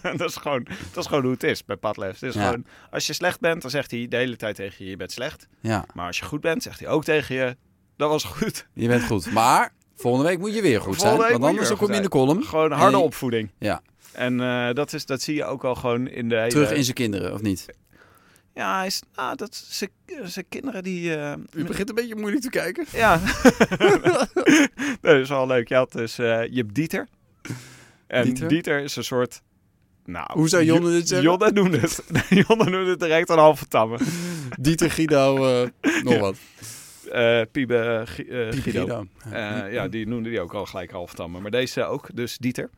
dat, 0.17 0.21
is 0.29 0.37
gewoon, 0.37 0.67
dat 0.93 1.03
is 1.05 1.07
gewoon 1.07 1.23
hoe 1.23 1.33
het 1.33 1.43
is 1.43 1.65
bij 1.65 1.77
Padlef. 1.77 2.13
Het 2.21 2.23
is 2.23 2.35
Ja. 2.35 2.45
gewoon, 2.45 2.65
als 2.91 3.07
je 3.07 3.13
slecht 3.13 3.41
bent, 3.41 3.63
dan 3.63 3.71
zegt 3.71 3.91
hij 3.91 4.07
de 4.09 4.17
hele 4.17 4.37
tijd 4.37 4.55
tegen 4.57 4.85
je, 4.85 4.91
je 4.91 4.97
bent 4.97 5.13
slecht. 5.13 5.49
ja, 5.61 5.85
Maar 5.95 6.07
als 6.07 6.19
je 6.19 6.25
goed 6.25 6.41
bent, 6.41 6.63
zegt 6.63 6.81
hij 6.81 6.89
ook 6.89 7.05
tegen 7.05 7.35
je, 7.35 7.57
dat 7.97 8.09
was 8.11 8.25
goed. 8.25 8.67
je 8.75 8.89
bent 8.89 9.05
goed. 9.05 9.33
Maar 9.33 9.73
volgende 9.97 10.29
week 10.29 10.39
moet 10.39 10.55
je 10.55 10.63
weer 10.63 10.81
goed 10.81 10.97
Volgende 10.97 11.21
zijn. 11.27 11.33
Want 11.41 11.45
anders 11.45 11.73
kom 11.79 11.89
je 11.91 11.97
in 11.97 12.03
de 12.03 12.09
column. 12.09 12.43
Gewoon 12.45 12.73
harde 12.73 12.99
opvoeding. 12.99 13.51
Ja, 13.59 13.83
En 14.13 14.41
eh, 14.41 14.73
dat, 14.75 14.93
is, 14.93 15.07
dat 15.07 15.23
zie 15.23 15.35
je 15.35 15.45
ook 15.45 15.65
al 15.65 15.75
gewoon 15.75 16.09
in 16.09 16.29
de 16.29 16.37
hele... 16.37 16.49
terug 16.51 16.73
in 16.73 16.83
zijn 16.85 16.97
kinderen, 16.97 17.33
of 17.35 17.41
niet? 17.43 17.67
Ja, 18.55 18.77
hij 18.77 18.87
is, 18.87 19.03
ah, 19.15 19.35
dat 19.37 19.55
zijn- 19.69 19.91
zijn 20.25 20.45
kinderen 20.49 20.83
die... 20.83 21.17
eh, 21.17 21.33
begint 21.67 21.89
een 21.89 21.95
beetje 21.95 22.17
moeilijk 22.17 22.43
te 22.43 22.51
kijken. 22.51 22.85
Ja, 22.93 23.21
dat 25.01 25.17
is 25.17 25.29
wel 25.29 25.47
leuk. 25.47 25.69
Je, 25.69 25.75
had 25.75 25.93
dus, 25.93 26.17
je 26.17 26.51
hebt 26.55 26.75
Dieter. 26.75 27.09
En 28.07 28.25
Dieter? 28.25 28.49
Dieter, 28.49 28.81
is 28.83 28.97
een 28.97 29.05
soort... 29.05 29.43
Nou, 30.05 30.27
Hoe 30.33 30.49
zou 30.49 30.65
Jonne 30.65 30.87
Jo- 30.89 30.93
dit 30.93 31.09
zeggen? 31.09 31.29
Jonne 31.29 31.51
noemde 31.53 31.79
het. 31.79 32.03
Jonne 32.47 32.65
noemde 32.71 32.91
het 32.91 33.01
direct 33.01 33.29
een 33.29 33.39
halve 33.39 33.67
tamme. 33.67 33.99
Dieter 34.61 34.91
Guido, 34.91 35.37
eh, 35.63 35.69
nog 36.03 36.13
Ja. 36.15 36.19
wat. 36.21 36.37
Eh 37.13 37.41
Piebe 37.53 38.07
Pieter 38.17 38.53
Guido. 38.73 39.07
Eh, 39.31 39.73
ja, 39.73 39.89
die 39.89 40.07
noemde 40.07 40.31
die 40.31 40.41
ook 40.41 40.55
al 40.55 40.67
gelijk 40.67 40.91
halve 40.91 41.15
tamme. 41.15 41.41
Maar 41.41 41.51
deze 41.51 41.85
ook, 41.85 42.09
dus 42.15 42.39
Dieter. 42.39 42.71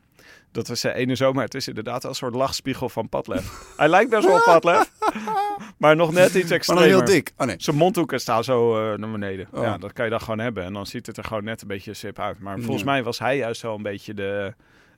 Dat 0.52 0.68
was 0.68 0.80
zijn 0.80 0.94
ene 0.94 1.14
zomer. 1.14 1.42
Het 1.44 1.54
is 1.54 1.68
inderdaad 1.68 2.04
een 2.04 2.14
soort 2.14 2.34
lachspiegel 2.34 2.88
van 2.88 3.08
Padlef. 3.08 3.74
Hij 3.76 3.88
lijkt 3.88 4.10
best 4.10 4.26
wel 4.26 4.36
op 4.36 4.42
Padlef. 4.44 4.92
maar 5.78 5.96
nog 5.96 6.12
net 6.12 6.34
iets 6.34 6.48
Maar 6.48 6.58
extremer. 6.58 6.84
heel 6.84 7.04
dik. 7.04 7.32
Oh 7.36 7.46
nee. 7.46 7.54
Zijn 7.58 7.76
mondhoeken 7.76 8.20
staan 8.20 8.44
zo 8.44 8.76
eh, 8.92 8.98
naar 8.98 9.10
beneden. 9.10 9.48
Oh. 9.52 9.62
Ja, 9.62 9.78
dat 9.78 9.92
kan 9.92 10.04
je 10.04 10.10
dan 10.10 10.20
gewoon 10.20 10.38
hebben. 10.38 10.64
En 10.64 10.72
dan 10.72 10.86
ziet 10.86 11.06
het 11.06 11.16
er 11.16 11.24
gewoon 11.24 11.44
net 11.44 11.62
een 11.62 11.68
beetje 11.68 11.94
sip 11.94 12.18
uit. 12.18 12.38
Maar 12.38 12.58
volgens 12.58 12.82
Ja. 12.84 12.90
mij 12.90 13.02
was 13.02 13.18
hij 13.18 13.36
juist 13.36 13.62
wel 13.62 13.74
een 13.74 13.82
beetje 13.82 14.14
de, 14.14 14.54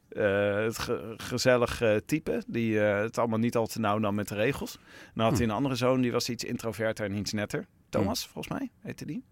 eh, 0.09 0.55
het 0.65 0.79
ge- 0.79 1.15
gezellige 1.17 2.03
type. 2.07 2.43
Die 2.47 2.81
eh, 2.81 3.01
het 3.03 3.19
allemaal 3.19 3.39
niet 3.39 3.57
al 3.57 3.67
te 3.67 3.81
nauw 3.81 3.99
nam 3.99 4.15
met 4.15 4.29
de 4.29 4.35
regels. 4.35 4.79
Dan 5.15 5.25
had 5.25 5.35
hij 5.35 5.43
een 5.47 5.51
andere 5.55 5.75
zoon, 5.75 6.01
die 6.01 6.13
was 6.13 6.29
iets 6.29 6.45
introverter 6.45 7.05
en 7.07 7.15
iets 7.17 7.33
netter. 7.33 7.67
Thomas, 7.89 8.27
volgens 8.33 8.59
mij, 8.59 8.71
heette 8.83 9.07
die. 9.07 9.25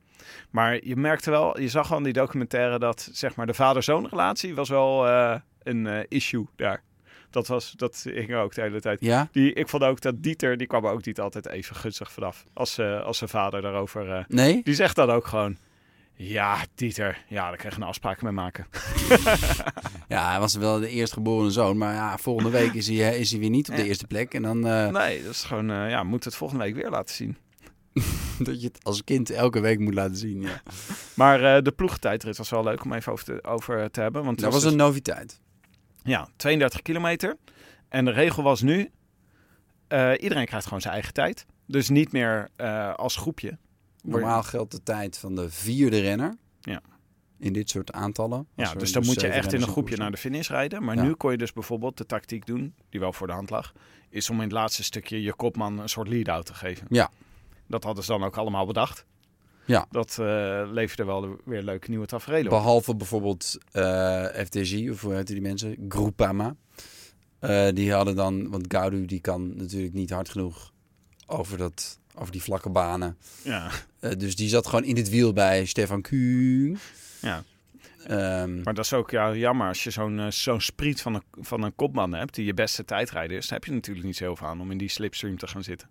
Maar 0.51 0.85
je 0.85 0.97
merkte 0.97 1.31
wel, 1.31 1.61
je 1.61 1.69
zag 1.69 1.93
al 1.93 1.99
in 1.99 2.05
die 2.05 2.13
documentaire 2.13 2.79
dat 2.79 3.09
zeg 3.13 3.37
maar, 3.37 3.47
de 3.47 3.55
vader-zoon 3.55 4.07
relatie 4.09 4.55
was 4.55 4.69
wel 4.69 5.09
eh, 5.09 5.35
een 5.63 5.87
eh, 5.87 6.01
issue 6.09 6.47
daar. 6.57 6.83
Dat, 7.31 7.47
was, 7.47 7.73
dat 7.73 8.07
hing 8.15 8.35
ook 8.35 8.55
de 8.55 8.61
hele 8.61 8.81
tijd. 8.81 9.01
Ja? 9.01 9.29
Die, 9.33 9.53
ik 9.53 9.69
vond 9.69 9.83
ook 9.83 10.01
dat 10.01 10.23
Dieter, 10.23 10.57
die 10.57 10.67
kwam 10.67 10.87
ook 10.87 11.05
niet 11.05 11.21
altijd 11.21 11.49
even 11.49 11.77
gunstig 11.77 12.13
vanaf. 12.13 12.45
Als, 12.53 12.79
eh, 12.79 13.03
als 13.03 13.19
zijn 13.19 13.31
vader 13.31 13.63
daarover... 13.63 14.25
Nee? 14.29 14.61
die 14.65 14.75
zegt 14.75 14.97
dan 14.97 15.11
ook 15.11 15.27
gewoon... 15.27 15.57
Ja, 16.15 16.57
Dieter, 16.75 17.25
ja, 17.29 17.49
daar 17.49 17.57
krijg 17.57 17.75
je 17.75 17.81
een 17.81 17.87
afspraak 17.87 18.23
mee 18.23 18.33
maken. 18.33 18.67
Ja, 20.09 20.31
hij 20.31 20.41
was 20.41 20.55
wel 20.55 20.81
de 20.81 20.89
eerstgeboren 20.89 21.53
zoon. 21.53 21.79
Maar 21.79 21.95
ja, 21.95 22.19
volgende 22.19 22.51
week 22.51 22.73
is 22.73 22.89
hij, 22.89 23.19
is 23.19 23.31
hij 23.31 23.41
weer 23.41 23.51
niet 23.51 23.71
op 23.71 23.77
de 23.77 23.85
eerste 23.85 24.07
plek. 24.07 24.35
En 24.35 24.43
dan 24.43 24.61
Nee, 24.93 25.23
dat 25.23 25.33
is 25.33 25.45
gewoon... 25.45 25.67
ja, 25.67 26.03
moet 26.03 26.25
het 26.25 26.35
volgende 26.35 26.65
week 26.65 26.75
weer 26.75 26.91
laten 26.91 27.15
zien. 27.15 27.37
dat 28.39 28.61
je 28.61 28.67
het 28.67 28.85
als 28.85 29.05
kind 29.05 29.31
elke 29.31 29.61
week 29.61 29.79
moet 29.79 29.95
laten 29.95 30.17
zien. 30.17 30.41
Ja. 30.41 30.63
Maar 31.15 31.57
eh, 31.57 31.63
de 31.63 31.73
ploegtijdrit 31.73 32.37
was 32.37 32.51
wel 32.51 32.65
leuk 32.65 32.85
om 32.85 32.93
even 32.93 33.13
over 33.13 33.25
te, 33.25 33.45
over 33.45 33.91
te 33.91 34.01
hebben. 34.01 34.25
Want 34.25 34.41
Dat 34.41 34.53
was 34.53 34.63
dus- 34.63 34.71
een 34.71 34.77
noviteit. 34.79 35.41
Ja, 36.03 36.29
32 36.37 36.83
kilometer. 36.83 37.37
En 37.89 38.05
de 38.05 38.11
regel 38.11 38.43
was 38.43 38.63
nu... 38.63 38.91
eh, 39.89 40.11
iedereen 40.21 40.47
krijgt 40.47 40.65
gewoon 40.67 40.81
zijn 40.81 40.95
eigen 40.95 41.13
tijd. 41.13 41.47
Dus 41.67 41.89
niet 41.89 42.13
meer 42.13 42.49
eh, 42.57 42.95
als 42.95 43.17
groepje. 43.17 43.59
Normaal 44.03 44.43
geldt 44.43 44.71
de 44.71 44.83
tijd 44.83 45.19
van 45.19 45.35
de 45.35 45.51
vierde 45.51 46.01
renner. 46.01 46.37
Ja. 46.61 46.81
In 47.39 47.53
dit 47.53 47.71
soort 47.71 47.93
aantallen. 47.93 48.47
Ja, 48.55 48.71
er 48.73 48.79
dus 48.79 48.93
dan 48.93 49.05
moet 49.05 49.21
je 49.21 49.27
echt 49.29 49.53
in 49.53 49.63
een 49.63 49.69
groepje 49.69 49.97
naar 49.97 50.11
de 50.11 50.17
finish 50.17 50.49
rijden. 50.49 50.85
Maar 50.85 50.97
Ja. 50.97 51.03
nu 51.03 51.13
kon 51.15 51.31
je 51.31 51.37
dus 51.39 51.53
bijvoorbeeld 51.53 51.97
de 51.97 52.07
tactiek 52.07 52.47
doen, 52.47 52.75
die 52.89 53.01
wel 53.01 53.13
voor 53.13 53.27
de 53.27 53.33
hand 53.33 53.51
lag, 53.51 53.73
is 54.09 54.31
om 54.31 54.37
in 54.37 54.43
het 54.43 54.53
laatste 54.53 54.83
stukje 54.83 55.23
je 55.23 55.35
kopman 55.35 55.79
een 55.79 55.89
soort 55.89 56.09
lead-out 56.09 56.47
te 56.47 56.55
geven. 56.55 56.87
Ja. 56.91 57.11
Dat 57.73 57.85
hadden 57.85 58.05
ze 58.05 58.11
dan 58.11 58.25
ook 58.25 58.37
allemaal 58.37 58.67
bedacht. 58.67 59.05
Ja. 59.65 59.87
Dat 59.91 60.19
eh, 60.21 60.63
leverde 60.71 61.05
wel 61.05 61.37
weer 61.45 61.63
leuke 61.63 61.91
nieuwe 61.91 62.07
tafereelen 62.07 62.53
op. 62.53 62.59
Behalve 62.59 62.97
bijvoorbeeld 62.97 63.59
eh, 63.73 64.25
FTG, 64.25 64.91
of 64.91 65.01
hoe 65.01 65.15
heten 65.15 65.35
die 65.35 65.43
mensen? 65.43 65.77
Groupama. 65.89 66.57
Eh, 67.39 67.69
die 67.75 67.93
hadden 67.93 68.17
dan, 68.17 68.51
want 68.51 68.65
Gaudu 68.69 69.05
die 69.05 69.21
kan 69.21 69.57
natuurlijk 69.57 69.95
niet 69.95 70.11
hard 70.11 70.29
genoeg 70.29 70.73
over, 71.27 71.59
dat, 71.59 71.99
over 72.15 72.33
die 72.33 72.43
vlakke 72.43 72.71
banen. 72.71 73.17
Ja. 73.43 73.71
Dus 74.19 74.37
die 74.37 74.49
zat 74.49 74.67
gewoon 74.67 74.85
in 74.85 74.97
het 74.97 75.09
wiel 75.09 75.33
bij 75.33 75.65
Stefan 75.65 76.03
Kuhn. 76.03 76.79
ja, 77.21 77.43
Ehm, 78.07 78.63
maar 78.63 78.75
dat 78.75 78.85
is 78.85 78.93
ook 78.93 79.11
ja, 79.11 79.35
jammer 79.35 79.69
als 79.69 79.85
je 79.85 79.91
zo'n 79.91 80.33
zo'n 80.33 80.61
spriet 80.61 81.03
van 81.03 81.15
een, 81.15 81.23
van 81.41 81.63
een 81.63 81.75
kopman 81.75 82.15
hebt 82.15 82.35
die 82.35 82.45
je 82.45 82.55
beste 82.55 82.85
tijdrijder 82.85 83.37
is. 83.37 83.47
Dan 83.47 83.59
heb 83.59 83.65
je 83.67 83.73
natuurlijk 83.73 84.07
niet 84.07 84.17
zo 84.17 84.25
heel 84.25 84.37
veel 84.37 84.47
aan 84.47 84.61
om 84.61 84.71
in 84.71 84.79
die 84.79 84.89
slipstream 84.89 85.39
te 85.39 85.47
gaan 85.47 85.63
zitten. 85.63 85.89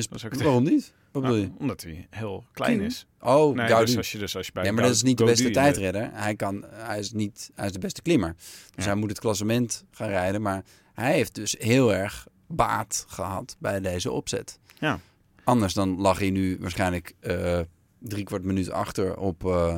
Is, 0.00 0.08
dat 0.08 0.18
is 0.18 0.24
ook- 0.24 0.34
waarom 0.34 0.62
niet? 0.62 0.92
Wat 1.12 1.22
bedoel 1.22 1.36
je? 1.38 1.46
Nou, 1.46 1.58
omdat 1.58 1.82
hij 1.82 2.06
heel 2.10 2.44
klein 2.52 2.80
is. 2.80 3.06
Oh, 3.20 3.54
Nee, 3.54 3.66
dus 3.84 3.96
als 3.96 4.12
je, 4.12 4.18
dus 4.18 4.36
als 4.36 4.46
je 4.46 4.52
bij 4.52 4.64
Ja, 4.64 4.72
maar 4.72 4.82
dat 4.82 4.92
is 4.94 5.02
niet 5.02 5.18
de 5.18 5.24
beste 5.24 5.42
de- 5.46 5.50
tijdredder. 5.50 6.10
Hij, 6.12 6.36
kan, 6.36 6.64
hij, 6.70 6.98
is 6.98 7.12
niet, 7.12 7.50
hij 7.54 7.66
is 7.66 7.72
de 7.72 7.78
beste 7.78 8.02
klimmer. 8.02 8.34
Dus 8.74 8.84
Ja. 8.84 8.90
hij 8.90 8.94
moet 8.94 9.08
het 9.10 9.18
klassement 9.20 9.84
gaan 9.90 10.08
rijden. 10.08 10.42
Maar 10.42 10.64
hij 10.94 11.12
heeft 11.12 11.34
dus 11.34 11.56
heel 11.58 11.94
erg 11.94 12.26
baat 12.46 13.04
gehad 13.08 13.56
bij 13.58 13.80
deze 13.80 14.10
opzet. 14.10 14.58
Ja. 14.78 15.00
Anders 15.44 15.74
dan 15.74 16.00
lag 16.00 16.18
hij 16.18 16.30
nu 16.30 16.56
waarschijnlijk 16.60 17.14
eh 17.20 17.60
drie 17.98 18.24
kwart 18.24 18.44
minuut 18.44 18.70
achter 18.70 19.16
op, 19.18 19.44
eh 19.44 19.76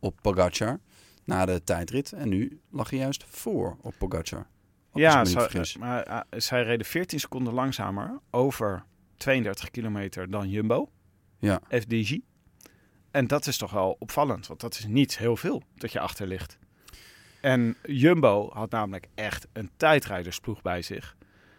op 0.00 0.18
Pogacar 0.22 0.80
na 1.24 1.44
de 1.46 1.64
tijdrit. 1.64 2.12
En 2.12 2.28
nu 2.28 2.60
lag 2.70 2.90
hij 2.90 2.98
juist 2.98 3.24
voor 3.28 3.76
op 3.80 3.94
Pogacar. 3.98 4.46
Ja, 4.94 5.26
vergis. 5.26 5.76
maar 5.76 6.08
uh, 6.08 6.20
zij 6.40 6.62
reden 6.62 6.86
14 6.86 7.20
seconden 7.20 7.52
langzamer 7.54 8.18
over 8.30 8.84
32 9.20 9.70
kilometer 9.70 10.30
dan 10.30 10.48
Jumbo, 10.48 10.88
Ja. 11.38 11.60
FDG. 11.68 12.18
En 13.10 13.26
dat 13.26 13.46
is 13.46 13.56
toch 13.56 13.70
wel 13.72 13.96
opvallend, 13.98 14.46
want 14.46 14.60
dat 14.60 14.74
is 14.74 14.86
niet 14.86 15.18
heel 15.18 15.36
veel 15.36 15.62
dat 15.74 15.92
je 15.92 16.00
achter 16.00 16.26
ligt. 16.26 16.58
En 17.40 17.76
Jumbo 17.82 18.50
had 18.52 18.70
namelijk 18.70 19.08
echt 19.14 19.46
een 19.52 19.70
tijdrijdersploeg 19.76 20.62
bij 20.62 20.82
zich. 20.82 21.16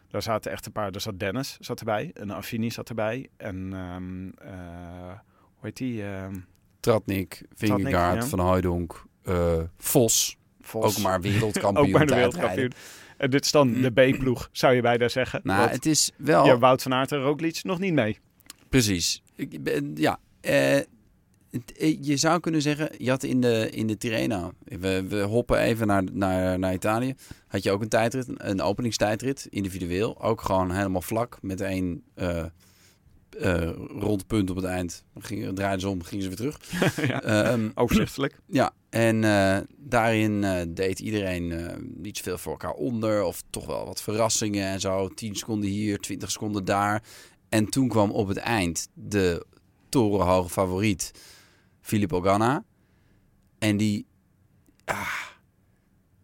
Daar 0.07 0.21
zaten 0.21 0.51
echt 0.51 0.65
een 0.65 0.71
paar, 0.71 0.91
daar 0.91 1.01
zat 1.01 1.19
Dennis 1.19 1.57
zat 1.59 1.79
erbij, 1.79 2.09
een 2.13 2.31
Affini 2.31 2.71
zat 2.71 2.89
erbij. 2.89 3.29
En 3.37 3.73
ehm, 3.73 4.29
eh, 4.49 5.19
hoe 5.37 5.61
heet 5.61 5.77
die? 5.77 6.03
ehm, 6.03 6.35
Tratnik, 6.79 7.41
Vingegaard, 7.53 8.21
ja. 8.23 8.29
Van 8.29 8.39
Hooijdonk, 8.39 9.05
eh, 9.23 9.61
Vos. 9.77 10.37
Vos. 10.61 10.85
Ook 10.97 11.03
maar 11.03 11.21
wereldkampioen 11.21 11.85
Ook 11.85 11.91
maar 11.91 12.05
de 12.05 12.11
tijdrijden. 12.13 12.39
wereldkampioen. 12.41 12.71
En 13.17 13.29
dit 13.29 13.45
is 13.45 13.51
dan 13.51 13.73
de 13.81 13.89
B-ploeg, 13.91 14.49
zou 14.51 14.73
je 14.73 14.81
bijna 14.81 15.07
zeggen. 15.07 15.39
Nou, 15.43 15.69
het 15.69 15.85
is 15.85 16.11
wel... 16.17 16.45
ja, 16.45 16.57
Wout 16.57 16.81
van 16.81 16.93
Aert 16.93 17.11
en 17.11 17.21
Roglic 17.21 17.63
nog 17.63 17.79
niet 17.79 17.93
mee. 17.93 18.19
Precies. 18.69 19.21
Ik 19.35 19.63
ben- 19.63 19.91
ja, 19.95 20.19
eh, 20.41 20.77
eh, 20.77 20.83
je 22.01 22.17
zou 22.17 22.39
kunnen 22.39 22.61
zeggen, 22.61 22.89
je 22.97 23.09
had 23.09 23.23
in 23.23 23.41
de, 23.41 23.69
in 23.69 23.87
de 23.87 23.97
Tirreno, 23.97 24.51
we, 24.63 25.03
we 25.07 25.21
hoppen 25.21 25.57
even 25.59 25.87
naar, 25.87 26.03
naar, 26.11 26.59
naar 26.59 26.73
Italië, 26.73 27.15
had 27.47 27.63
je 27.63 27.71
ook 27.71 27.81
een 27.81 27.89
tijdrit, 27.89 28.25
een 28.37 28.61
openingstijdrit, 28.61 29.47
individueel. 29.49 30.21
Ook 30.21 30.41
gewoon 30.41 30.71
helemaal 30.71 31.01
vlak, 31.01 31.37
met 31.41 31.61
één 31.61 32.03
eh 32.15 32.43
eh, 33.35 33.69
rond 33.99 34.27
punt 34.27 34.49
op 34.49 34.55
het 34.55 34.65
eind. 34.65 35.03
Ging, 35.19 35.55
draaiden 35.55 35.79
ze 35.79 35.89
om, 35.89 36.03
gingen 36.03 36.23
ze 36.23 36.29
weer 36.29 36.37
terug. 36.37 36.59
ja. 37.09 37.21
Ehm, 37.21 37.69
Overzichtelijk. 37.75 38.39
ja, 38.47 38.71
en 38.89 39.23
eh, 39.23 39.57
daarin 39.77 40.43
eh, 40.43 40.61
deed 40.67 40.99
iedereen 40.99 41.53
niet 41.97 42.17
zoveel 42.17 42.37
voor 42.37 42.51
elkaar 42.51 42.73
onder. 42.73 43.23
Of 43.23 43.43
toch 43.49 43.65
wel 43.65 43.85
wat 43.85 44.01
verrassingen 44.01 44.67
en 44.67 44.79
zo. 44.79 45.07
10 45.07 45.35
seconden 45.35 45.69
hier, 45.69 45.99
20 45.99 46.31
seconden 46.31 46.65
daar. 46.65 47.03
En 47.49 47.65
toen 47.65 47.87
kwam 47.87 48.11
op 48.11 48.27
het 48.27 48.37
eind 48.37 48.87
de 48.93 49.45
torenhoge 49.89 50.49
favoriet, 50.49 51.11
Filippo 51.81 52.21
Ganna. 52.21 52.63
En 53.59 53.77
die, 53.77 54.05
ah, 54.85 55.23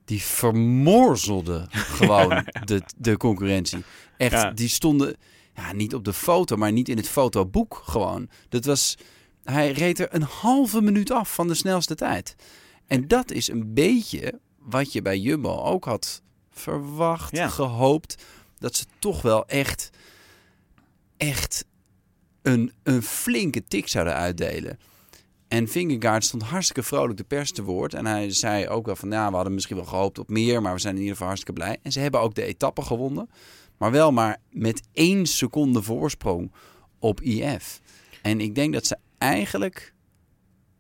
die 0.06 0.22
vermorzelde 0.22 1.66
gewoon 2.00 2.46
de, 2.66 2.82
de 2.98 3.18
concurrentie. 3.18 3.84
Echt, 4.18 4.58
die 4.58 4.70
stonden 4.70 5.16
ja, 5.58 5.74
niet 5.74 5.94
op 5.96 6.04
de 6.04 6.14
foto, 6.14 6.56
maar 6.56 6.72
niet 6.72 6.90
in 6.90 6.98
het 6.98 7.10
fotoboek 7.10 7.82
gewoon. 7.86 8.30
Dat 8.50 8.66
was, 8.66 8.98
hij 9.44 9.72
reed 9.72 10.00
er 10.00 10.08
een 10.16 10.22
halve 10.22 10.82
minuut 10.82 11.12
af 11.12 11.34
van 11.34 11.48
de 11.48 11.54
snelste 11.54 11.96
tijd. 11.96 12.36
En 12.88 13.08
dat 13.08 13.32
is 13.32 13.48
een 13.50 13.74
beetje 13.74 14.40
wat 14.60 14.94
je 14.94 15.02
bij 15.02 15.18
Jumbo 15.20 15.58
ook 15.62 15.86
had 15.86 16.22
verwacht, 16.52 17.36
Ja. 17.36 17.48
gehoopt. 17.48 18.24
Dat 18.60 18.76
ze 18.76 18.86
toch 19.00 19.22
wel 19.22 19.46
echt, 19.48 19.90
echt 21.18 21.66
een, 22.42 22.72
een 22.84 23.02
flinke 23.04 23.64
tik 23.68 23.88
zouden 23.88 24.14
uitdelen. 24.14 24.80
En 25.48 25.68
Vingegaard 25.68 26.24
stond 26.26 26.44
hartstikke 26.44 26.84
vrolijk 26.84 27.18
de 27.18 27.24
pers 27.24 27.52
te 27.52 27.64
woord. 27.64 27.94
En 27.94 28.06
hij 28.06 28.32
zei 28.32 28.68
ook 28.68 28.86
wel 28.86 28.96
van, 28.96 29.10
ja, 29.12 29.30
we 29.30 29.36
hadden 29.36 29.54
misschien 29.54 29.76
wel 29.76 29.86
gehoopt 29.86 30.20
op 30.20 30.30
meer, 30.30 30.62
maar 30.62 30.74
we 30.74 30.80
zijn 30.80 30.94
in 30.94 31.00
ieder 31.00 31.14
geval 31.16 31.28
hartstikke 31.28 31.62
blij. 31.62 31.78
En 31.82 31.92
ze 31.92 32.00
hebben 32.00 32.22
ook 32.22 32.36
de 32.36 32.44
etappe 32.44 32.82
gewonnen. 32.82 33.30
Maar 33.78 33.92
wel 33.92 34.12
maar 34.12 34.38
met 34.50 34.88
één 34.94 35.26
seconde 35.26 35.82
voorsprong 35.82 36.52
op 37.00 37.22
IF. 37.22 37.82
En 38.22 38.42
ik 38.42 38.56
denk 38.56 38.74
dat 38.74 38.86
ze 38.86 38.98
eigenlijk 39.18 39.94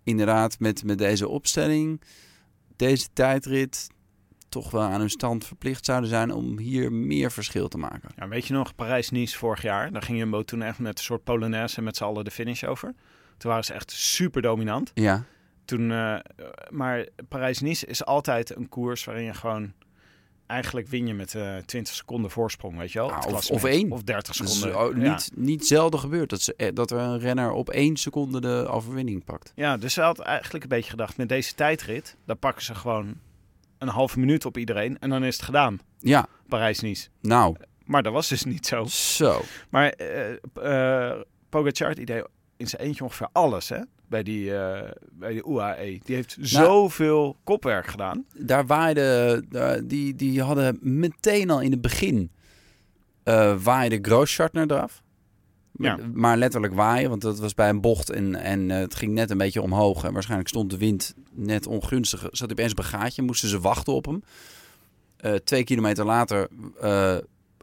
inderdaad 0.03 0.59
met, 0.59 0.83
met 0.83 0.97
deze 0.97 1.27
opstelling, 1.27 2.01
deze 2.75 3.07
tijdrit, 3.13 3.87
toch 4.49 4.71
wel 4.71 4.81
aan 4.81 4.99
hun 4.99 5.09
stand 5.09 5.45
verplicht 5.45 5.85
zouden 5.85 6.09
zijn 6.09 6.31
om 6.31 6.57
hier 6.57 6.91
meer 6.91 7.31
verschil 7.31 7.67
te 7.67 7.77
maken. 7.77 8.09
Ja, 8.15 8.27
weet 8.27 8.47
je 8.47 8.53
nog, 8.53 8.75
Parijs-Nice 8.75 9.37
vorig 9.37 9.61
jaar? 9.61 9.91
Daar 9.91 10.01
ging 10.01 10.17
Jumbo 10.17 10.43
toen 10.43 10.61
echt 10.61 10.79
met 10.79 10.97
een 10.97 11.03
soort 11.03 11.23
Polonaise 11.23 11.77
en 11.77 11.83
met 11.83 11.97
z'n 11.97 12.03
allen 12.03 12.25
de 12.25 12.31
finish 12.31 12.63
over. 12.63 12.93
Toen 13.37 13.49
waren 13.49 13.65
ze 13.65 13.73
echt 13.73 13.91
super 13.91 14.41
dominant. 14.41 14.91
Ja, 14.93 15.25
Toen, 15.65 15.91
eh, 15.91 16.17
maar 16.69 17.07
Parijs-Nice 17.27 17.85
is 17.85 18.05
altijd 18.05 18.55
een 18.55 18.69
koers 18.69 19.03
waarin 19.03 19.23
je 19.23 19.33
gewoon... 19.33 19.73
Eigenlijk 20.47 20.87
win 20.87 21.07
je 21.07 21.13
met 21.13 21.35
eh 21.35 21.55
20 21.65 21.93
seconden 21.93 22.31
voorsprong, 22.31 22.77
weet 22.77 22.91
je 22.91 22.99
wel? 22.99 23.13
Het 23.15 23.49
of- 23.51 23.63
één. 23.63 23.91
Of 23.91 24.03
30 24.03 24.37
dat 24.37 24.47
is 24.47 24.59
seconden. 24.59 25.01
ja. 25.01 25.11
niet, 25.11 25.31
niet 25.35 25.67
zelden 25.67 25.99
gebeurd 25.99 26.29
dat, 26.29 26.41
ze, 26.41 26.53
eh, 26.55 26.69
dat 26.73 26.91
er 26.91 26.97
een 26.97 27.19
renner 27.19 27.51
op 27.51 27.69
één 27.69 27.95
seconde 27.97 28.41
de 28.41 28.67
overwinning 28.69 29.23
pakt. 29.23 29.51
ja, 29.55 29.77
dus 29.77 29.93
ze 29.93 30.01
had 30.01 30.19
eigenlijk 30.19 30.63
een 30.63 30.69
beetje 30.69 30.89
gedacht... 30.89 31.17
met 31.17 31.29
deze 31.29 31.53
tijdrit, 31.55 32.15
dan 32.25 32.37
pakken 32.39 32.63
ze 32.63 32.75
gewoon 32.75 33.15
een 33.77 33.87
halve 33.87 34.19
minuut 34.19 34.45
op 34.45 34.57
iedereen... 34.57 34.99
en 34.99 35.09
dan 35.09 35.23
is 35.23 35.35
het 35.35 35.45
gedaan, 35.45 35.79
Ja, 35.99 36.27
Parijs-Nice. 36.47 37.07
nou, 37.21 37.55
Maar 37.85 38.03
dat 38.03 38.13
was 38.13 38.27
dus 38.27 38.43
niet 38.43 38.65
zo. 38.67 38.85
zo. 38.85 39.41
Maar 39.69 39.89
eh 39.89 40.33
eh 40.53 41.19
Pogacar 41.49 41.95
die 41.95 42.05
deed 42.05 42.27
in 42.57 42.67
zijn 42.67 42.81
eentje 42.81 43.03
ongeveer 43.03 43.27
alles, 43.31 43.69
hè? 43.69 43.79
Bij 44.07 44.23
die, 44.23 44.55
eh, 44.55 44.91
bij 45.11 45.31
die 45.33 45.47
UAE. 45.47 45.99
Die 46.03 46.15
heeft 46.15 46.37
zoveel 46.39 47.37
kopwerk 47.43 47.87
gedaan. 47.87 48.25
daar 48.37 48.65
waaide, 48.65 49.43
daar- 49.49 49.87
die, 49.87 50.15
die 50.15 50.41
hadden 50.41 50.77
meteen 50.81 51.49
al 51.49 51.61
in 51.61 51.71
het 51.71 51.81
begin 51.81 52.31
eh 53.23 53.55
waaide 53.63 53.99
Grooschartner 54.01 54.71
eraf. 54.71 55.03
Ja. 55.71 55.97
Maar 56.13 56.37
letterlijk 56.37 56.73
waaien, 56.73 57.09
want 57.09 57.21
dat 57.21 57.39
was 57.39 57.53
bij 57.53 57.69
een 57.69 57.81
bocht 57.81 58.09
en, 58.09 58.35
en 58.35 58.71
eh, 58.71 58.77
het 58.77 58.95
ging 58.95 59.13
net 59.13 59.29
een 59.29 59.37
beetje 59.37 59.61
omhoog. 59.61 60.03
En 60.03 60.13
waarschijnlijk 60.13 60.49
stond 60.49 60.69
de 60.69 60.77
wind 60.77 61.13
net 61.31 61.67
ongunstig. 61.67 62.19
Zat 62.21 62.39
hij 62.39 62.49
opeens 62.51 62.71
op 62.71 62.77
een 62.79 62.83
gaatje, 62.83 63.21
moesten 63.21 63.49
ze 63.49 63.59
wachten 63.59 63.93
op 63.93 64.05
hem. 64.05 64.23
Twee 65.43 65.63
kilometer 65.63 66.05
later 66.05 66.47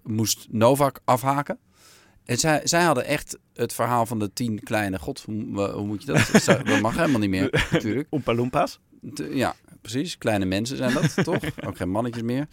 moest 0.02 0.46
Novak 0.50 1.00
afhaken. 1.04 1.58
En 2.24 2.38
zij, 2.38 2.60
zij 2.64 2.82
hadden 2.82 3.04
echt 3.04 3.38
het 3.54 3.72
verhaal 3.72 4.06
van 4.06 4.18
de 4.18 4.32
tien 4.32 4.62
kleine... 4.62 4.98
God, 4.98 5.22
hoe, 5.22 5.70
hoe 5.70 5.86
moet 5.86 6.02
je 6.02 6.12
dat? 6.12 6.44
Dat 6.64 6.80
mag 6.80 6.96
helemaal 6.96 7.20
niet 7.20 7.30
meer, 7.30 7.64
natuurlijk. 7.72 8.06
Oompa 8.10 8.68
Ja, 9.30 9.54
precies. 9.80 10.18
Kleine 10.18 10.44
mensen 10.44 10.76
zijn 10.76 10.94
dat, 10.94 11.14
toch? 11.24 11.64
Ook 11.66 11.76
geen 11.76 11.90
mannetjes 11.90 12.22
meer. 12.22 12.48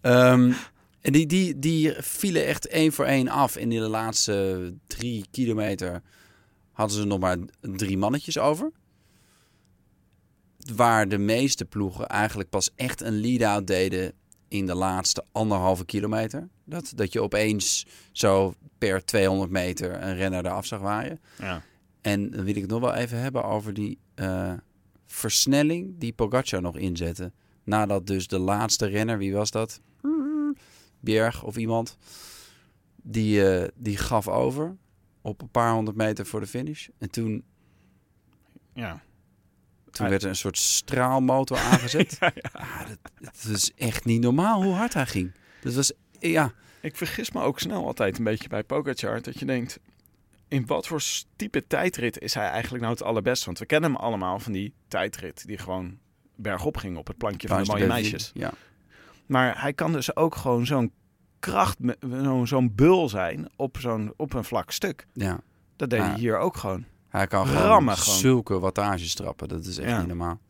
Ehm, 0.00 0.52
en 1.00 1.12
die, 1.12 1.26
die, 1.26 1.58
die 1.58 1.94
vielen 1.98 2.46
echt 2.46 2.66
één 2.66 2.92
voor 2.92 3.04
één 3.04 3.28
af. 3.28 3.56
In 3.56 3.70
de 3.70 3.80
laatste 3.80 4.74
drie 4.86 5.24
kilometer 5.30 6.02
hadden 6.72 6.96
ze 6.96 7.04
nog 7.04 7.18
maar 7.18 7.36
drie 7.60 7.98
mannetjes 7.98 8.38
over. 8.38 8.72
Waar 10.74 11.08
de 11.08 11.18
meeste 11.18 11.64
ploegen 11.64 12.06
eigenlijk 12.06 12.48
pas 12.48 12.70
echt 12.74 13.00
een 13.00 13.20
lead-out 13.20 13.66
deden 13.66 14.12
in 14.48 14.66
de 14.66 14.74
laatste 14.74 15.24
anderhalve 15.32 15.84
kilometer. 15.84 16.48
Dat, 16.64 16.92
dat 16.94 17.12
je 17.12 17.22
opeens 17.22 17.86
zo 18.12 18.54
per 18.78 19.04
200 19.04 19.50
meter 19.50 20.02
een 20.02 20.14
renner 20.16 20.46
eraf 20.46 20.66
zag 20.66 20.80
waaien. 20.80 21.20
Ja. 21.38 21.62
En 22.00 22.30
dan 22.30 22.44
wil 22.44 22.54
ik 22.54 22.60
het 22.60 22.70
nog 22.70 22.80
wel 22.80 22.94
even 22.94 23.18
hebben 23.18 23.44
over 23.44 23.74
die 23.74 23.98
eh, 24.14 24.52
versnelling 25.06 25.94
die 25.98 26.12
Pogacar 26.12 26.62
nog 26.62 26.76
inzette. 26.76 27.32
Nadat 27.64 28.06
dus 28.06 28.26
de 28.28 28.38
laatste 28.38 28.86
renner, 28.86 29.18
wie 29.18 29.32
was 29.32 29.50
dat? 29.50 29.80
Bjerg 31.00 31.42
of 31.42 31.56
iemand. 31.56 31.96
Die, 33.02 33.50
eh, 33.50 33.68
die 33.74 33.96
gaf 33.96 34.28
over 34.28 34.76
op 35.20 35.42
een 35.42 35.50
paar 35.50 35.72
honderd 35.72 35.96
meter 35.96 36.26
voor 36.26 36.40
de 36.40 36.46
finish. 36.46 36.88
En 36.98 37.10
toen, 37.10 37.44
ja. 38.72 39.02
toen 39.90 40.08
werd 40.08 40.22
er 40.22 40.28
een 40.28 40.36
soort 40.36 40.58
straalmotor 40.58 41.58
aangezet. 41.72 42.16
Ja, 42.20 42.32
Ah, 42.52 42.88
dat, 42.88 42.98
dat 43.20 43.54
is 43.54 43.72
echt 43.74 44.04
niet 44.04 44.20
normaal 44.20 44.62
hoe 44.62 44.74
hard 44.74 44.94
hij 44.94 45.06
ging. 45.06 45.32
Dat 45.60 45.74
was, 45.74 45.92
ja, 46.18 46.52
Ik 46.80 46.96
vergis 46.96 47.30
me 47.30 47.40
ook 47.42 47.58
snel 47.58 47.86
altijd 47.86 48.18
een 48.18 48.24
beetje 48.24 48.48
bij 48.48 48.62
Pogacar. 48.64 49.22
Dat 49.22 49.38
je 49.38 49.44
denkt, 49.44 49.78
in 50.48 50.66
wat 50.66 50.86
voor 50.86 51.02
type 51.36 51.66
tijdrit 51.66 52.18
is 52.18 52.34
hij 52.34 52.48
eigenlijk 52.48 52.82
nou 52.82 52.94
het 52.94 53.02
allerbest? 53.04 53.44
Want 53.44 53.58
we 53.58 53.66
kennen 53.66 53.90
hem 53.92 54.00
allemaal 54.00 54.38
van 54.38 54.52
die 54.52 54.74
tijdrit 54.88 55.46
die 55.46 55.58
gewoon 55.58 55.98
bergop 56.34 56.76
ging 56.76 56.96
op 56.96 57.06
het 57.06 57.16
plankje 57.16 57.48
van 57.48 57.62
de 57.62 57.70
mooie 57.70 57.86
meisjes. 57.86 58.30
Ja, 58.34 58.52
Maar 59.26 59.60
hij 59.60 59.72
kan 59.72 59.92
dus 59.92 60.16
ook 60.16 60.34
gewoon 60.34 60.66
zo'n 60.66 60.92
kracht, 61.40 61.78
zo'n 62.22 62.46
zo'n 62.46 62.74
bul 62.74 63.08
zijn 63.08 63.48
op, 63.56 63.76
zo'n, 63.80 64.12
op 64.16 64.32
een 64.32 64.44
vlak 64.44 64.70
stuk. 64.70 65.06
ja. 65.12 65.40
Dat 65.76 65.90
deed 65.90 66.00
hij 66.00 66.14
hier 66.14 66.38
ook 66.38 66.56
gewoon. 66.56 66.84
Hij 67.08 67.26
kan 67.26 67.46
gewoon 67.46 67.62
Rammen 67.62 67.96
gewoon. 67.96 68.18
zulke 68.18 68.58
wattages 68.58 69.14
trappen. 69.14 69.48
Dat 69.48 69.64
is 69.66 69.78
echt 69.78 69.88
Ja. 69.90 69.98
niet 69.98 70.06
normaal. 70.06 70.40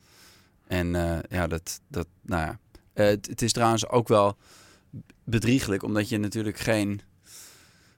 En 0.66 0.94
eh, 0.94 1.18
ja, 1.28 1.46
dat, 1.46 1.80
dat, 1.88 2.06
nou 2.22 2.42
ja. 2.46 2.58
Eh, 2.92 3.06
het, 3.06 3.26
het 3.26 3.42
is 3.42 3.52
trouwens 3.52 3.88
ook 3.88 4.08
wel 4.08 4.36
bedriegelijk, 5.26 5.82
omdat 5.82 6.08
je 6.08 6.18
natuurlijk 6.18 6.58
geen, 6.58 7.00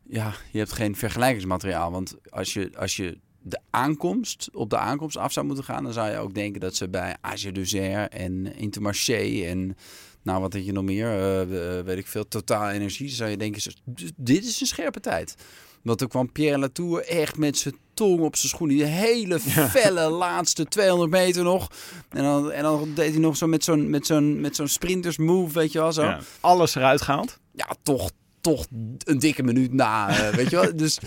ja, 0.02 0.34
je 0.52 0.58
hebt 0.58 0.72
geen 0.72 0.96
vergelijkingsmateriaal. 0.96 1.90
Want 1.90 2.16
als 2.30 2.52
je, 2.52 2.70
als 2.76 2.96
je 2.96 3.18
de 3.50 3.60
aankomst, 3.70 4.48
op 4.52 4.70
de 4.70 4.78
aankomst 4.78 5.16
af 5.16 5.32
zou 5.32 5.46
moeten 5.46 5.64
gaan, 5.64 5.82
dan 5.82 5.92
zou 5.92 6.10
je 6.10 6.18
ook 6.18 6.34
denken 6.34 6.60
dat 6.60 6.76
ze 6.76 6.88
bij 6.88 7.16
Age 7.20 7.52
d'Auxerre 7.52 8.08
en 8.08 8.56
Intermarché 8.56 9.44
en 9.44 9.76
nou, 10.22 10.40
wat 10.40 10.52
had 10.52 10.64
je 10.66 10.72
nog 10.72 10.84
meer? 10.84 11.06
Eh, 11.06 11.40
eh, 11.78 11.84
weet 11.84 11.98
ik 11.98 12.06
veel, 12.06 12.28
Totaal 12.28 12.70
Energie. 12.70 13.08
Zou 13.08 13.30
je 13.30 13.36
denken, 13.36 13.72
dit 14.16 14.44
is 14.44 14.60
een 14.60 14.66
scherpe 14.66 15.00
tijd. 15.00 15.34
Want 15.82 15.98
toen 15.98 16.08
kwam 16.08 16.32
Pierre 16.32 16.58
Latour 16.58 17.04
echt 17.04 17.36
met 17.36 17.58
zijn 17.58 17.76
tong 17.94 18.20
op 18.20 18.36
zijn 18.36 18.48
schoenen. 18.48 18.76
Die 18.76 18.84
hele 18.84 19.40
felle 19.70 20.10
laatste 20.10 20.64
200 20.64 21.10
meter 21.10 21.42
nog. 21.42 21.70
En 22.08 22.22
dan, 22.22 22.52
en 22.52 22.62
dan 22.62 22.92
deed 22.94 23.10
hij 23.10 23.20
nog 23.20 23.36
zo 23.36 23.46
met 23.46 23.64
zo'n, 23.64 23.90
met 23.90 24.06
zo'n, 24.06 24.40
met 24.40 24.56
zo'n 24.56 24.68
sprinters 24.68 25.16
move, 25.16 25.52
weet 25.52 25.72
je 25.72 25.78
wel 25.78 25.92
zo. 25.92 26.02
Ja. 26.02 26.20
Alles 26.40 26.74
eruit 26.74 27.02
gehaald. 27.02 27.38
Ja, 27.52 27.68
toch, 27.82 28.10
toch 28.40 28.66
een 29.04 29.18
dikke 29.18 29.42
minuut 29.42 29.72
na, 29.72 30.08
eh, 30.08 30.28
weet 30.36 30.50
je 30.50 30.56
wel. 30.56 30.76
Dus 30.76 30.98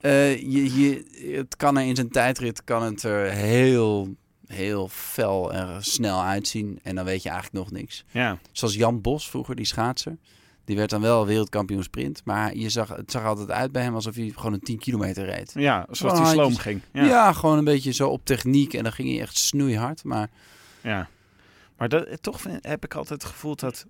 eh, 0.00 0.36
je, 0.40 0.80
je, 0.80 1.04
het 1.36 1.56
kan 1.56 1.76
er 1.78 1.84
in 1.84 1.94
zijn 1.96 2.10
tijdrit 2.10 2.64
kan 2.64 2.82
het 2.82 3.02
er 3.02 3.30
heel, 3.30 4.14
heel 4.46 4.88
fel 4.92 5.52
en 5.52 5.82
snel 5.84 6.22
uitzien. 6.22 6.78
En 6.82 6.94
dan 6.94 7.04
weet 7.04 7.22
je 7.22 7.28
eigenlijk 7.28 7.64
nog 7.64 7.80
niks. 7.80 8.04
Ja. 8.10 8.38
Zoals 8.52 8.74
Jan 8.74 9.00
Bos 9.00 9.30
vroeger, 9.30 9.54
die 9.54 9.66
schaatser. 9.66 10.16
Die 10.64 10.76
werd 10.76 10.90
dan 10.90 11.00
wel 11.00 11.26
wereldkampioen 11.26 11.82
sprint. 11.82 12.20
Maar 12.24 12.56
je 12.56 12.68
zag, 12.68 12.88
het 12.88 13.10
zag 13.10 13.24
altijd 13.24 13.50
uit 13.50 13.72
bij 13.72 13.82
hem 13.82 13.94
alsof 13.94 14.14
hij 14.14 14.32
gewoon 14.34 14.52
een 14.52 14.60
10 14.60 14.78
kilometer 14.78 15.24
reed. 15.24 15.52
Ja, 15.54 15.86
zoals 15.90 16.18
Oh, 16.18 16.24
die 16.24 16.32
sloom 16.32 16.56
ging. 16.56 16.80
Ja. 16.92 17.04
Ja. 17.04 17.32
gewoon 17.32 17.58
een 17.58 17.64
beetje 17.64 17.92
zo 17.92 18.08
op 18.08 18.24
techniek. 18.24 18.74
En 18.74 18.82
dan 18.82 18.92
ging 18.92 19.08
hij 19.08 19.20
echt 19.20 19.36
snoeihard. 19.36 20.04
Maar 20.04 20.30
ja. 20.82 21.08
Maar 21.78 21.88
dat, 21.88 22.22
toch 22.22 22.40
vind- 22.40 22.66
heb 22.66 22.84
ik 22.84 22.94
altijd 22.94 23.22
het 23.22 23.30
gevoel 23.30 23.56
dat 23.56 23.86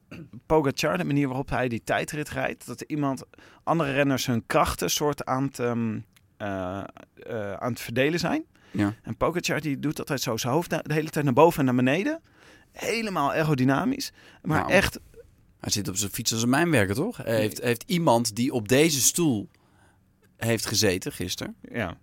Pogacar, 0.46 0.98
de 0.98 1.04
manier 1.04 1.26
waarop 1.26 1.50
hij 1.50 1.68
die 1.68 1.82
tijdrit 1.84 2.28
rijdt, 2.30 2.66
dat 2.66 2.80
iemand, 2.80 3.22
andere 3.64 3.92
renners 3.92 4.26
hun 4.26 4.46
krachten 4.46 4.90
soort 4.90 5.24
aan 5.24 5.42
het, 5.42 5.58
ehm, 5.58 5.98
eh, 6.36 6.82
eh, 7.14 7.52
aan 7.52 7.70
het 7.72 7.80
verdelen 7.80 8.18
zijn. 8.18 8.44
ja, 8.70 8.94
En 9.02 9.16
Pogacar 9.16 9.60
die 9.60 9.78
doet 9.78 9.98
altijd 9.98 10.20
zo 10.20 10.36
zijn 10.36 10.52
hoofd 10.52 10.70
de 10.70 10.82
hele 10.94 11.10
tijd 11.10 11.24
naar 11.24 11.34
boven 11.34 11.58
en 11.58 11.64
naar 11.64 11.74
beneden. 11.84 12.20
Helemaal 12.72 13.32
aerodynamisch. 13.32 14.12
Maar 14.42 14.58
Nou, 14.60 14.72
echt, 14.72 15.00
hij 15.60 15.70
zit 15.70 15.88
op 15.88 15.96
zijn 15.96 16.10
fiets 16.10 16.32
als 16.32 16.42
een 16.42 16.48
mijnwerker, 16.48 16.94
toch? 16.94 17.16
Heeft, 17.16 17.60
heeft 17.62 17.84
iemand 17.86 18.36
die 18.36 18.52
op 18.52 18.68
deze 18.68 19.00
stoel 19.00 19.48
heeft 20.36 20.66
gezeten 20.66 21.12
gisteren, 21.12 21.54
ja. 21.72 21.96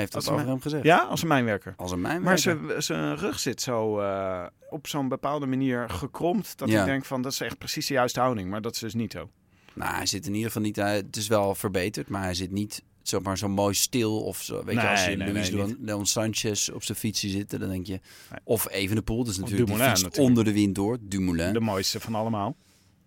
Heeft 0.00 0.12
dat 0.12 0.28
over 0.28 0.46
hem 0.46 0.60
gezegd. 0.60 0.82
ja, 0.84 0.98
als 0.98 1.22
een 1.22 1.28
mijnwerker. 1.28 1.74
Als 1.76 1.90
een 1.92 2.00
mijnwerker. 2.00 2.56
Maar 2.62 2.82
zijn- 2.82 3.16
rug 3.16 3.38
zit 3.38 3.60
zo 3.62 4.00
eh, 4.00 4.46
op 4.70 4.86
zo'n 4.86 5.08
bepaalde 5.08 5.46
manier 5.46 5.90
gekromd. 5.90 6.58
Dat 6.58 6.68
Ja. 6.68 6.80
ik 6.80 6.86
denk 6.86 7.04
van, 7.04 7.22
dat 7.22 7.32
is 7.32 7.40
echt 7.40 7.58
precies 7.58 7.86
de 7.86 7.94
juiste 7.94 8.20
houding. 8.20 8.50
Maar 8.50 8.60
dat 8.62 8.74
is 8.74 8.80
dus 8.80 8.94
niet 8.94 9.12
zo. 9.12 9.30
Nou, 9.74 9.94
hij 9.94 10.06
zit 10.06 10.26
in 10.26 10.32
ieder 10.32 10.46
geval 10.46 10.62
niet... 10.62 10.76
hij- 10.76 10.96
het 10.96 11.16
is 11.16 11.26
wel 11.26 11.54
verbeterd, 11.54 12.08
maar 12.08 12.22
hij 12.22 12.34
zit 12.34 12.50
niet 12.50 12.82
zeg 13.02 13.20
maar, 13.22 13.38
zo 13.38 13.48
mooi 13.48 13.74
stil. 13.74 14.20
Of 14.22 14.42
zo. 14.42 14.64
Weet 14.64 14.74
je, 14.80 14.88
als 14.88 15.04
je 15.04 15.16
Nee, 15.16 15.32
Luis 15.32 15.50
nee, 15.50 15.76
Leon, 15.80 16.06
Sanchez 16.06 16.68
op 16.68 16.82
zijn 16.82 16.98
fiets 16.98 17.20
zitten, 17.20 17.60
dan 17.60 17.68
denk 17.68 17.86
je... 17.86 18.00
Of 18.44 18.70
Evenepoel, 18.70 19.18
dat 19.18 19.26
is 19.26 19.32
Of 19.34 19.40
natuurlijk 19.40 19.66
die 19.68 19.76
Dumoulin 19.76 19.96
fiets 19.96 20.02
natuurlijk. 20.02 20.28
onder 20.38 20.44
de 20.54 20.60
wind 20.60 20.74
door. 20.74 20.98
Dumoulin. 21.00 21.52
De 21.52 21.60
mooiste 21.60 22.00
van 22.00 22.14
allemaal. 22.14 22.56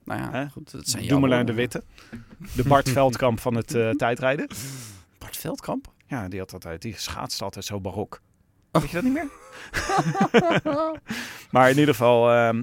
nou 0.06 0.22
ja, 0.22 0.48
goed, 0.48 0.72
dat 0.72 0.88
zijn 0.88 1.08
Dumoulin 1.08 1.46
de. 1.46 1.54
Witte. 1.54 1.84
De 2.56 2.64
Bart 2.64 2.90
Veldkamp 2.90 3.40
van 3.40 3.56
het 3.56 3.74
eh, 3.76 3.90
tijdrijden. 4.04 4.48
Bart 5.18 5.38
Veldkamp? 5.38 5.93
Ja, 6.14 6.28
die 6.28 6.40
had 6.40 6.54
altijd, 6.54 6.82
die 6.82 6.94
schaatste 6.98 7.44
altijd 7.44 7.66
zo 7.66 7.80
barok. 7.82 8.22
Oh. 8.72 8.82
Weet 8.82 8.90
je 8.92 8.96
dat 9.02 9.04
niet 9.06 9.14
meer? 9.14 9.30
maar 11.52 11.70
in 11.70 11.78
ieder 11.78 11.96
geval, 11.96 12.54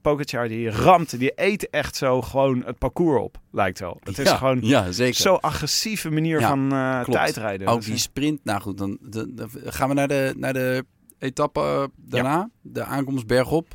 Pogacar 0.00 0.48
die 0.48 0.70
ramt, 0.70 1.18
die 1.18 1.32
eet 1.34 1.70
echt 1.70 1.96
zo 1.96 2.22
gewoon 2.22 2.62
het 2.64 2.78
parcours 2.78 3.22
op, 3.22 3.38
lijkt 3.52 3.78
wel. 3.78 4.00
Het 4.04 4.18
is 4.18 4.30
gewoon 4.30 4.58
Ja, 4.62 4.92
zeker. 4.92 5.14
zo'n 5.20 5.40
agressieve 5.40 6.10
manier 6.10 6.40
Ja, 6.40 6.48
van 6.48 6.68
klopt. 7.02 7.12
tijdrijden. 7.12 7.66
Ook 7.68 7.82
die 7.82 7.96
sprint. 7.96 8.44
Nou 8.44 8.60
goed, 8.60 8.78
dan, 8.78 8.98
dan, 9.00 9.30
dan 9.34 9.50
gaan 9.52 9.88
we 9.88 9.94
naar 9.94 10.08
de, 10.08 10.34
naar 10.36 10.52
de 10.52 10.84
etappe 11.18 11.90
daarna. 11.96 12.50
De 12.60 12.84
aankomst 12.84 13.26
bergop. 13.26 13.68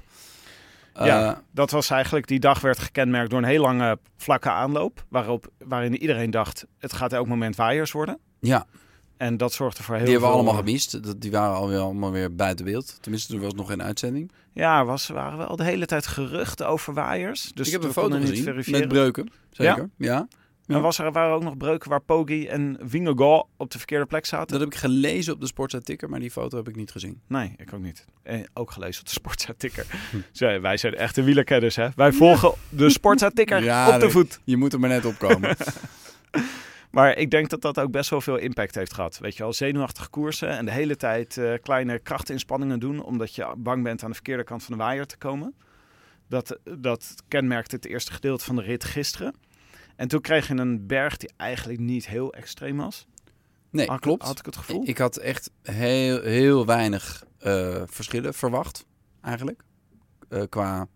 Ja. 0.94 1.32
Eh, 1.32 1.38
Dat 1.52 1.72
was 1.72 1.90
eigenlijk, 1.90 2.28
die 2.28 2.40
dag 2.40 2.62
werd 2.62 2.80
gekenmerkt 2.80 3.30
door 3.30 3.40
een 3.40 3.46
heel 3.46 3.62
lange 3.62 4.00
vlakke 4.18 4.50
aanloop. 4.50 5.06
Waarop, 5.10 5.48
waarin 5.66 5.96
iedereen 5.98 6.32
dacht, 6.32 6.66
het 6.80 6.94
gaat 6.94 7.14
elk 7.14 7.28
moment 7.28 7.56
waaiers 7.56 7.92
worden. 7.92 8.20
ja, 8.40 8.66
En 9.18 9.38
dat 9.38 9.54
zorgde 9.54 9.84
voor 9.84 9.96
heel 9.96 10.04
die 10.04 10.14
hebben 10.14 10.30
we 10.30 10.36
veel... 10.36 10.46
allemaal 10.46 10.64
gemist. 10.64 11.22
Die 11.22 11.32
waren 11.32 11.56
alweer 11.56 11.80
allemaal 11.80 12.12
weer 12.12 12.36
buiten 12.36 12.66
beeld. 12.66 12.98
Tenminste, 13.02 13.36
er 13.36 13.42
was 13.42 13.54
nog 13.54 13.68
geen 13.68 13.84
uitzending. 13.84 14.32
Ja, 14.54 14.86
was, 14.86 15.08
waren 15.08 15.38
wel 15.38 15.56
de 15.56 15.64
hele 15.64 15.86
tijd 15.86 16.08
geruchten 16.08 16.68
over 16.68 16.94
waaiers. 16.94 17.52
Dus 17.54 17.68
ik 17.68 17.74
heb 17.74 17.84
een 17.84 17.92
foto 17.92 18.16
gezien 18.16 18.34
niet 18.34 18.44
verifiëren. 18.44 18.80
met 18.80 18.90
breuken. 18.90 19.32
Zeker. 19.50 19.90
Ja? 19.98 20.28
En 20.68 20.82
was 20.82 21.00
er 21.00 21.12
waren 21.12 21.36
ook 21.36 21.44
nog 21.44 21.58
breuken 21.58 21.90
waar 21.90 22.02
Poggi 22.02 22.48
en 22.48 22.78
Vingegaard 22.84 23.46
op 23.58 23.72
de 23.72 23.78
verkeerde 23.78 24.06
plek 24.06 24.26
zaten? 24.26 24.48
Dat 24.48 24.60
heb 24.60 24.74
ik 24.74 24.76
gelezen 24.76 25.34
op 25.34 25.40
de 25.40 25.48
Sportza 25.48 25.80
Ticker, 25.80 26.10
maar 26.10 26.20
die 26.20 26.32
foto 26.32 26.58
heb 26.58 26.68
ik 26.68 26.76
niet 26.76 26.92
gezien. 26.92 27.22
Nee, 27.28 27.54
ik 27.58 27.74
ook 27.74 27.82
niet. 27.82 28.06
Eh, 28.24 28.40
ook 28.54 28.72
gelezen 28.72 29.02
op 29.02 29.08
de 29.08 29.14
Sportza 29.14 29.54
Ticker. 29.58 29.86
Zo, 30.32 30.62
wij 30.62 30.78
zijn 30.78 30.96
echte 30.96 31.24
wielerkenners, 31.24 31.76
hè? 31.76 31.88
Wij 31.96 32.12
volgen 32.12 32.54
de 32.70 32.90
Sportza 32.90 33.30
Ticker 33.30 33.64
Ja, 33.64 33.94
op 33.94 34.00
de 34.00 34.10
voet. 34.10 34.40
Je 34.44 34.58
moet 34.58 34.74
er 34.74 34.80
maar 34.80 34.90
net 34.90 35.06
opkomen. 35.06 35.56
Maar 36.96 37.18
ik 37.18 37.32
denk 37.32 37.50
dat 37.50 37.62
dat 37.62 37.80
ook 37.80 37.92
best 37.92 38.10
wel 38.10 38.22
veel 38.22 38.38
impact 38.38 38.76
heeft 38.76 38.94
gehad. 38.94 39.18
Weet 39.18 39.38
je 39.38 39.44
wel, 39.44 39.54
zenuwachtige 39.54 40.10
koersen 40.10 40.50
en 40.50 40.66
de 40.66 40.72
hele 40.72 40.96
tijd 40.96 41.38
eh, 41.38 41.54
kleine 41.62 42.00
krachtinspanningen 42.00 42.80
doen... 42.80 43.04
omdat 43.04 43.36
je 43.36 43.54
bang 43.58 43.84
bent 43.84 44.04
aan 44.04 44.10
de 44.10 44.16
verkeerde 44.16 44.44
kant 44.44 44.64
van 44.64 44.78
de 44.78 44.84
waaier 44.84 45.06
te 45.06 45.18
komen. 45.18 45.56
Dat, 46.28 46.60
dat 46.80 47.16
kenmerkte 47.28 47.76
het 47.76 47.86
eerste 47.86 48.12
gedeelte 48.12 48.44
van 48.44 48.56
de 48.56 48.62
rit 48.62 48.84
gisteren. 48.84 49.36
En 49.96 50.08
toen 50.08 50.22
kreeg 50.22 50.48
je 50.48 50.54
een 50.54 50.88
berg 50.88 51.18
die 51.18 51.30
eigenlijk 51.38 51.80
niet 51.80 52.08
heel 52.08 52.34
extreem 52.34 52.78
was. 52.78 53.08
Nee, 53.70 53.88
Had 53.88 54.00
klopt. 54.00 54.24
Had 54.24 54.40
ik 54.40 54.46
het 54.46 54.58
gevoel? 54.58 54.88
Ik 54.88 54.98
had 54.98 55.18
echt 55.18 55.52
heel, 55.62 56.22
heel 56.22 56.66
weinig 56.66 57.26
eh, 57.38 57.82
verschillen 57.86 58.34
verwacht, 58.34 58.86
eigenlijk. 59.22 59.64
Eh, 60.30 60.44
qua, 60.50 60.88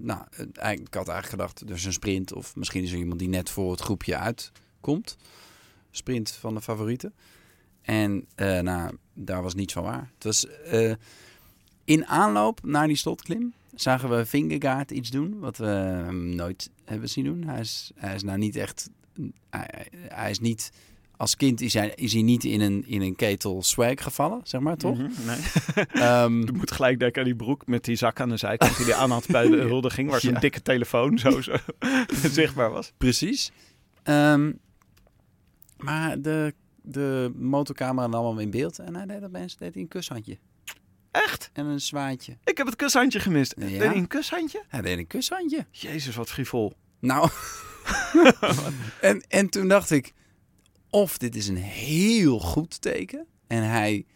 nou, 0.00 0.20
ik 0.30 0.94
had 0.94 1.08
eigenlijk 1.08 1.26
gedacht, 1.26 1.60
er 1.60 1.70
is 1.70 1.84
een 1.84 1.92
sprint 1.92 2.32
of 2.32 2.56
misschien 2.56 2.82
is 2.82 2.92
er 2.92 2.98
iemand 2.98 3.18
die 3.18 3.28
net 3.28 3.50
voor 3.50 3.70
het 3.70 3.80
groepje 3.80 4.16
uitkomt. 4.80 5.16
Sprint 5.90 6.30
van 6.32 6.54
de 6.54 6.60
favorieten. 6.60 7.12
En 7.82 8.26
eh, 8.34 8.60
nou, 8.60 8.96
daar 9.14 9.42
was 9.42 9.54
niets 9.54 9.72
van 9.72 9.82
waar. 9.82 10.10
Het 10.14 10.24
was 10.24 10.46
eh, 10.46 10.92
in 11.84 12.06
aanloop 12.06 12.60
naar 12.62 12.86
die 12.86 12.96
slotklim 12.96 13.52
zagen 13.74 14.10
we 14.16 14.26
Vingegaard 14.26 14.90
iets 14.90 15.10
doen 15.10 15.38
wat 15.38 15.56
we 15.56 15.66
hem 15.66 16.34
nooit 16.34 16.70
hebben 16.84 17.08
zien 17.08 17.24
doen. 17.24 17.44
Hij 17.44 17.60
is, 17.60 17.90
hij 17.94 18.14
is 18.14 18.22
nou 18.22 18.38
niet 18.38 18.56
echt, 18.56 18.90
hij, 19.50 19.86
hij 20.08 20.30
is 20.30 20.38
niet 20.40 20.72
als 21.16 21.36
kind 21.36 21.60
is 21.60 21.74
hij, 21.74 21.92
is 21.94 22.12
hij 22.12 22.22
niet 22.22 22.44
in 22.44 22.60
een, 22.60 22.84
in 22.86 23.02
een 23.02 23.16
ketel 23.16 23.62
swag 23.62 24.02
gevallen, 24.02 24.40
zeg 24.44 24.60
maar, 24.60 24.76
toch? 24.76 24.96
Mhm, 24.98 25.10
nee. 25.26 25.38
Ehm, 26.06 26.40
Je 26.40 26.52
moet 26.52 26.70
gelijk 26.70 26.98
denken 26.98 27.18
aan 27.20 27.26
die 27.28 27.36
broek 27.36 27.66
met 27.66 27.84
die 27.84 27.96
zak 27.96 28.20
aan 28.20 28.28
de 28.28 28.36
zijkant 28.36 28.76
die 28.76 28.86
hij 28.86 28.94
aan 28.94 29.10
had 29.10 29.26
bij 29.26 29.48
de 29.48 29.56
huldiging. 29.72 30.10
Waar 30.10 30.20
zo'n 30.20 30.32
Ja. 30.32 30.40
dikke 30.40 30.62
telefoon 30.62 31.18
zo, 31.18 31.40
zo 31.40 31.54
zichtbaar 32.30 32.70
was. 32.70 32.92
precies. 32.98 33.50
Ehm, 34.02 34.52
maar 35.82 36.20
de, 36.20 36.54
de 36.82 37.32
motorcamera 37.36 38.06
nam 38.06 38.26
hem 38.26 38.38
in 38.38 38.50
beeld 38.50 38.78
en 38.78 38.94
hij 38.94 39.06
deed 39.06 39.24
opeens 39.24 39.56
deed 39.56 39.72
hij 39.72 39.82
een 39.82 39.88
kushandje. 39.88 40.38
Echt? 41.10 41.50
En 41.52 41.66
een 41.66 41.80
zwaadje. 41.80 42.36
Ik 42.44 42.56
heb 42.56 42.66
het 42.66 42.76
kushandje 42.76 43.20
gemist. 43.20 43.54
Ja. 43.56 43.66
Deed 43.66 43.80
hij 43.80 43.96
een 43.96 44.06
kushandje? 44.06 44.64
Hij 44.68 44.80
deed 44.80 44.98
een 44.98 45.06
kushandje. 45.06 45.66
Jezus, 45.70 46.16
wat 46.16 46.30
frivol. 46.30 46.72
Nou, 47.00 47.30
en, 49.00 49.24
en 49.28 49.48
toen 49.48 49.68
dacht 49.68 49.90
ik, 49.90 50.12
of 50.90 51.18
dit 51.18 51.36
is 51.36 51.48
een 51.48 51.56
heel 51.56 52.38
goed 52.38 52.80
teken. 52.80 53.26
En 53.46 53.68
hij, 53.68 54.06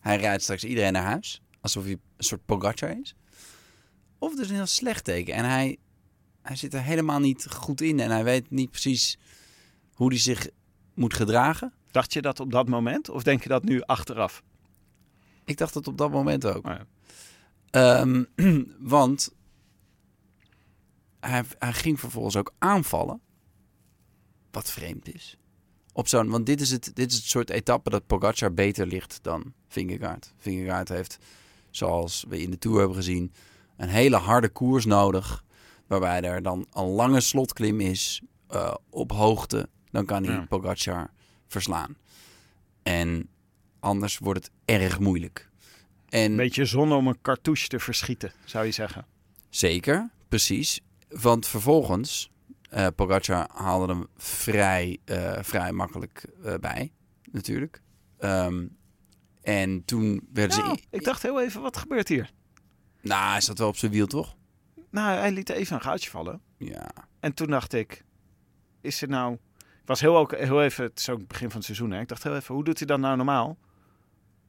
hij 0.00 0.16
rijdt 0.16 0.42
straks 0.42 0.64
iedereen 0.64 0.92
naar 0.92 1.02
huis. 1.02 1.42
Alsof 1.60 1.82
hij 1.82 1.92
een 1.92 2.24
soort 2.24 2.44
Pogacar 2.44 2.98
is. 3.00 3.14
Of 4.18 4.30
het 4.30 4.40
is 4.40 4.48
een 4.48 4.54
heel 4.54 4.66
slecht 4.66 5.04
teken. 5.04 5.34
En 5.34 5.44
hij, 5.44 5.76
hij 6.42 6.56
zit 6.56 6.74
er 6.74 6.82
helemaal 6.82 7.20
niet 7.20 7.46
goed 7.50 7.80
in. 7.80 8.00
En 8.00 8.10
hij 8.10 8.24
weet 8.24 8.50
niet 8.50 8.70
precies 8.70 9.18
hoe 9.92 10.08
hij 10.08 10.18
zich 10.18 10.48
moet 10.96 11.14
gedragen. 11.14 11.72
Dacht 11.90 12.12
je 12.12 12.22
dat 12.22 12.40
op 12.40 12.50
dat 12.50 12.68
moment? 12.68 13.08
Of 13.08 13.22
denk 13.22 13.42
je 13.42 13.48
dat 13.48 13.64
nu 13.64 13.82
achteraf? 13.82 14.42
Ik 15.44 15.56
dacht 15.56 15.74
dat 15.74 15.88
op 15.88 15.98
dat 15.98 16.10
moment 16.10 16.46
ook. 16.46 16.66
Oh 16.66 16.72
ja. 16.72 16.86
Ehm, 17.70 18.24
want 18.78 19.34
hij, 21.20 21.44
hij 21.58 21.72
ging 21.72 22.00
vervolgens 22.00 22.36
ook 22.36 22.54
aanvallen. 22.58 23.20
Wat 24.50 24.70
vreemd 24.70 25.14
is. 25.14 25.38
Op 25.92 26.08
zo'n, 26.08 26.30
want 26.30 26.46
dit 26.46 26.60
is, 26.60 26.70
het, 26.70 26.90
dit 26.94 27.10
is 27.10 27.16
het 27.16 27.26
soort 27.26 27.50
etappe 27.50 27.90
dat 27.90 28.06
Pogacar 28.06 28.54
beter 28.54 28.86
ligt 28.86 29.18
dan 29.22 29.52
Vingegaard. 29.68 30.32
Vingegaard 30.38 30.88
heeft, 30.88 31.18
zoals 31.70 32.24
we 32.28 32.40
in 32.40 32.50
de 32.50 32.58
Tour 32.58 32.78
hebben 32.78 32.96
gezien, 32.96 33.32
een 33.76 33.88
hele 33.88 34.16
harde 34.16 34.48
koers 34.48 34.84
nodig. 34.84 35.44
Waarbij 35.86 36.22
er 36.22 36.42
dan 36.42 36.66
een 36.72 36.88
lange 36.88 37.20
slotklim 37.20 37.80
is 37.80 38.22
eh, 38.48 38.74
op 38.90 39.12
hoogte. 39.12 39.68
Dan 39.96 40.04
kan 40.04 40.24
hij 40.24 40.34
Ja. 40.34 40.46
Pogacar 40.48 41.10
verslaan. 41.46 41.96
En 42.82 43.28
anders 43.80 44.18
wordt 44.18 44.44
het 44.44 44.80
erg 44.80 44.98
moeilijk. 44.98 45.50
En 46.08 46.30
Een 46.30 46.36
beetje 46.36 46.64
zonde 46.64 46.94
om 46.94 47.06
een 47.06 47.20
cartouche 47.22 47.68
te 47.68 47.78
verschieten, 47.78 48.32
zou 48.44 48.64
je 48.64 48.70
zeggen. 48.70 49.06
Zeker, 49.48 50.10
precies. 50.28 50.80
Want 51.08 51.46
vervolgens, 51.46 52.30
eh 52.70 52.86
Pogacar 52.96 53.48
haalde 53.54 53.92
hem 53.92 54.06
vrij, 54.16 54.98
eh, 55.04 55.38
vrij 55.42 55.72
makkelijk 55.72 56.26
eh, 56.44 56.54
bij, 56.54 56.92
natuurlijk. 57.32 57.82
Ehm, 58.18 58.66
en 59.42 59.84
toen 59.84 60.28
werden 60.32 60.56
ze... 60.56 60.78
ik 60.90 61.04
dacht 61.04 61.22
heel 61.22 61.40
even, 61.42 61.60
wat 61.60 61.76
gebeurt 61.76 62.08
hier? 62.08 62.30
Nou, 63.00 63.30
hij 63.30 63.40
zat 63.40 63.58
wel 63.58 63.68
op 63.68 63.76
zijn 63.76 63.92
wiel, 63.92 64.06
toch? 64.06 64.36
Nou, 64.90 65.18
hij 65.18 65.32
liet 65.32 65.48
even 65.48 65.76
een 65.76 65.82
gaatje 65.82 66.10
vallen. 66.10 66.40
Ja. 66.56 66.90
En 67.20 67.34
toen 67.34 67.50
dacht 67.50 67.72
ik, 67.72 68.04
is 68.80 69.02
er 69.02 69.08
nou... 69.08 69.38
Was 69.86 70.00
heel, 70.00 70.16
ook, 70.16 70.36
heel 70.36 70.62
even, 70.62 70.84
het 70.84 70.98
is 70.98 71.08
ook 71.08 71.18
het 71.18 71.28
begin 71.28 71.46
van 71.46 71.56
het 71.56 71.64
seizoen, 71.64 71.90
hè. 71.90 72.00
Ik 72.00 72.08
dacht 72.08 72.22
heel 72.22 72.34
even, 72.36 72.54
hoe 72.54 72.64
doet 72.64 72.78
hij 72.78 72.86
dat 72.86 72.98
nou 72.98 73.16
normaal? 73.16 73.56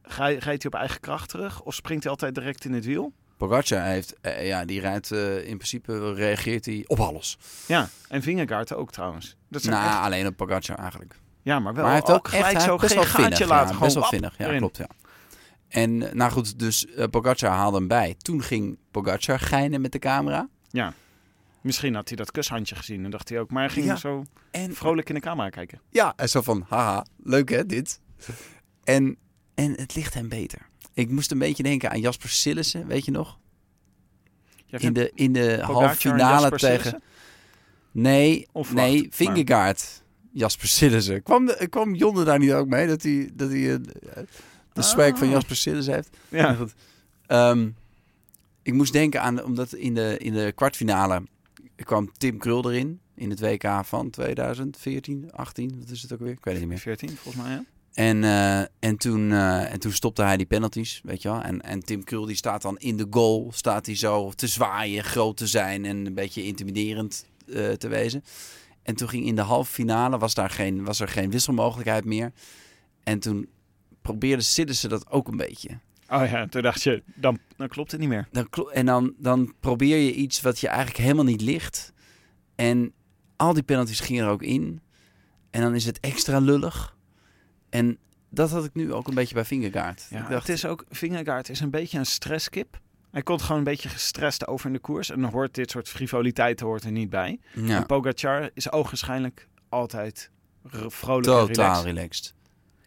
Ga, 0.04 0.26
rijdt 0.26 0.46
hij 0.46 0.66
op 0.66 0.74
eigen 0.74 1.00
kracht 1.00 1.30
terug? 1.30 1.62
Of 1.62 1.74
springt 1.74 2.04
hij 2.04 2.12
altijd 2.12 2.36
direct 2.36 2.66
in 2.66 2.74
het 2.74 2.86
wiel? 2.86 3.14
Pogacar 3.38 3.82
heeft, 3.84 4.16
eh, 4.22 4.48
ja, 4.48 4.66
die 4.66 4.80
rijdt, 4.80 5.12
eh, 5.12 5.38
in 5.48 5.56
principe 5.58 6.14
reageert 6.14 6.66
hij 6.66 6.84
op 6.88 7.00
alles. 7.00 7.38
Ja, 7.66 7.90
en 8.10 8.22
Vingegaard 8.22 8.74
ook 8.74 8.92
trouwens. 8.92 9.36
Dat 9.50 9.62
zijn 9.62 9.76
nou, 9.76 9.88
echt- 9.88 10.00
alleen 10.00 10.28
op 10.28 10.36
Pogacar 10.36 10.78
eigenlijk. 10.78 11.16
ja, 11.42 11.60
maar 11.60 11.74
wel 11.74 11.84
maar 11.84 11.92
hij 11.94 12.02
heeft 12.06 12.18
ook 12.18 12.26
echt, 12.28 12.36
gelijk 12.36 12.58
hij 12.58 12.66
zo 12.66 12.76
best 12.76 12.88
geen 12.94 13.02
wel 13.02 13.10
vinnig. 13.12 13.30
gaatje 13.30 13.44
ja, 13.44 13.50
laten. 13.50 13.66
best 13.68 13.78
gewoon 13.78 13.94
wel 13.94 14.02
wap, 14.02 14.12
vinnig, 14.12 14.38
ja, 14.38 14.46
erin. 14.46 14.58
klopt, 14.60 14.78
ja. 14.78 14.88
En 15.68 15.98
nou 16.18 16.32
goed, 16.32 16.60
dus 16.60 16.86
eh, 16.86 17.06
Pogacar 17.08 17.52
haalde 17.52 17.78
hem 17.78 17.88
bij. 17.88 18.16
Toen 18.18 18.42
ging 18.44 18.78
Pogacar 18.92 19.40
geinen 19.40 19.82
met 19.82 19.92
de 19.92 20.00
camera. 20.00 20.48
Ja, 20.70 20.94
Misschien 21.68 21.96
had 21.96 22.08
hij 22.08 22.18
dat 22.18 22.32
kushandje 22.32 22.76
gezien 22.76 23.06
en 23.06 23.12
dacht 23.12 23.30
hij 23.30 23.40
ook. 23.40 23.52
Maar 23.52 23.64
hij 23.64 23.72
ging 23.72 23.86
Ja. 23.86 23.96
zo 23.96 24.24
En 24.52 24.74
vrolijk 24.76 25.10
in 25.10 25.16
de 25.16 25.22
camera 25.22 25.50
kijken. 25.50 25.82
Ja, 25.90 26.14
en 26.16 26.30
zo 26.30 26.42
van, 26.42 26.66
haha, 26.70 27.06
leuk 27.24 27.50
hè, 27.50 27.66
dit. 27.66 28.00
En, 28.84 29.18
en 29.56 29.72
het 29.72 29.96
ligt 29.96 30.14
hem 30.14 30.30
beter. 30.30 30.70
Ik 30.94 31.10
moest 31.10 31.32
een 31.32 31.40
beetje 31.40 31.64
denken 31.64 31.90
aan 31.92 32.00
Jasper 32.00 32.30
Sillissen, 32.30 32.88
weet 32.88 33.06
je 33.06 33.12
nog? 33.12 33.38
In 34.68 34.94
de, 34.94 35.12
in 35.16 35.34
de 35.34 35.60
halve 35.62 35.96
finale 35.96 36.50
tegen... 36.50 36.60
Sillissen? 36.60 37.02
Nee, 37.92 38.48
Of 38.52 38.74
nee, 38.74 39.08
Vingegaard. 39.12 40.04
Jasper 40.32 40.68
Sillissen. 40.68 41.24
Kwam, 41.24 41.46
de, 41.46 41.68
kwam 41.70 41.96
Jonne 41.96 42.24
daar 42.24 42.40
niet 42.40 42.52
ook 42.52 42.68
mee? 42.68 42.88
Dat 42.88 43.02
hij, 43.04 43.30
dat 43.34 43.50
hij 43.50 43.74
eh, 43.74 43.80
de 44.74 44.82
swag 44.82 45.18
van 45.18 45.28
Ah. 45.28 45.34
Jasper 45.34 45.56
Sillissen 45.56 45.94
heeft? 45.94 46.18
Ja, 46.30 46.54
goed. 46.54 46.74
Ehm, 47.28 47.70
ik 48.64 48.74
moest 48.74 48.94
denken 48.94 49.22
aan, 49.22 49.44
omdat 49.44 49.74
in 49.74 49.94
de, 49.94 50.18
in 50.18 50.34
de 50.34 50.52
kwartfinale 50.56 51.24
kwam 51.86 52.12
Tim 52.18 52.38
Krul 52.38 52.72
erin. 52.72 53.00
In 53.16 53.30
het 53.30 53.40
WK 53.40 53.68
van 53.84 54.10
2014, 54.10 55.32
18, 55.32 55.80
wat 55.80 55.90
is 55.90 56.02
het 56.02 56.14
ook 56.14 56.20
weer? 56.20 56.32
Ik 56.32 56.44
weet 56.44 56.54
het 56.54 56.64
niet 56.64 56.72
meer. 56.72 56.80
14 56.80 57.10
volgens 57.10 57.44
mij, 57.44 57.54
ja. 57.54 57.64
En, 57.98 58.24
eh, 58.24 58.60
en, 58.60 58.98
toen, 58.98 59.32
eh, 59.32 59.74
en 59.74 59.80
toen 59.80 59.92
stopte 59.92 60.24
hij 60.24 60.38
die 60.38 60.46
penalties, 60.46 61.02
weet 61.04 61.22
je 61.22 61.30
wel. 61.30 61.42
En, 61.42 61.62
en 61.62 61.80
Tim 61.80 62.04
Krul 62.04 62.26
die 62.26 62.36
staat 62.36 62.62
dan 62.62 62.78
in 62.78 62.98
de 62.98 63.08
goal, 63.10 63.52
staat 63.56 63.86
hij 63.86 63.96
zo 63.96 64.32
te 64.32 64.48
zwaaien, 64.48 65.04
groot 65.04 65.38
te 65.38 65.48
zijn 65.48 65.86
en 65.86 66.06
een 66.06 66.14
beetje 66.14 66.44
intimiderend 66.44 67.26
eh, 67.48 67.72
te 67.72 67.88
wezen. 67.88 68.24
En 68.84 68.96
toen 68.96 69.10
ging 69.10 69.26
in 69.26 69.36
de 69.36 69.42
halve 69.42 69.72
finale, 69.72 70.18
was, 70.18 70.34
daar 70.34 70.50
geen, 70.50 70.84
was 70.84 71.00
er 71.00 71.08
geen 71.08 71.32
wisselmogelijkheid 71.32 72.06
meer. 72.06 72.32
En 73.04 73.20
toen 73.20 73.50
probeerde 74.02 74.44
Sillissen 74.44 74.90
dat 74.90 75.10
ook 75.10 75.28
een 75.28 75.38
beetje. 75.38 75.80
Oh 76.10 76.30
ja, 76.30 76.48
toen 76.48 76.62
dacht 76.62 76.84
je, 76.84 77.04
dan, 77.16 77.40
dan 77.56 77.68
klopt 77.68 77.92
het 77.92 78.00
niet 78.00 78.10
meer. 78.10 78.28
Dan, 78.32 78.48
en 78.72 78.86
dan, 78.86 79.14
dan 79.18 79.54
probeer 79.60 79.98
je 79.98 80.14
iets 80.14 80.42
wat 80.42 80.60
je 80.60 80.68
eigenlijk 80.68 80.98
helemaal 80.98 81.24
niet 81.24 81.42
ligt. 81.42 81.94
En 82.56 82.94
al 83.36 83.54
die 83.54 83.64
penalties 83.64 84.00
gingen 84.00 84.26
er 84.26 84.30
ook 84.32 84.44
in. 84.44 84.82
En 85.52 85.62
dan 85.62 85.76
is 85.76 85.86
het 85.86 86.00
extra 86.00 86.40
lullig. 86.40 86.96
En 87.70 87.98
dat 88.30 88.50
had 88.50 88.66
ik 88.66 88.74
nu 88.74 88.94
ook 88.94 89.08
een 89.08 89.14
beetje 89.14 89.34
bij 89.34 89.46
Vingegaard. 89.46 90.08
Ja, 90.10 90.24
ik 90.24 90.30
dacht, 90.30 90.48
het 90.48 90.56
is 90.58 90.66
ook, 90.66 90.86
Vingegaard 90.90 91.50
is 91.50 91.60
een 91.60 91.70
beetje 91.70 91.98
een 91.98 92.06
stresskip. 92.06 92.80
Hij 93.12 93.22
komt 93.22 93.42
gewoon 93.42 93.58
een 93.58 93.64
beetje 93.64 93.90
gestrest 93.90 94.48
over 94.48 94.68
in 94.68 94.74
de 94.74 94.80
koers. 94.80 95.12
En 95.12 95.22
dan 95.22 95.32
hoort 95.32 95.54
dit 95.56 95.72
soort 95.72 95.90
frivoliteiten 95.90 96.66
hoort 96.66 96.84
er 96.84 96.92
niet 96.92 97.10
bij. 97.10 97.40
ja, 97.54 97.78
En 97.78 97.86
Pogacar 97.86 98.50
is 98.54 98.72
ogenschijnlijk 98.72 99.48
altijd 99.70 100.32
vrolijk 100.88 101.26
totaal 101.26 101.46
en 101.46 101.54
relaxed. 101.54 101.86
relaxed. 101.86 102.34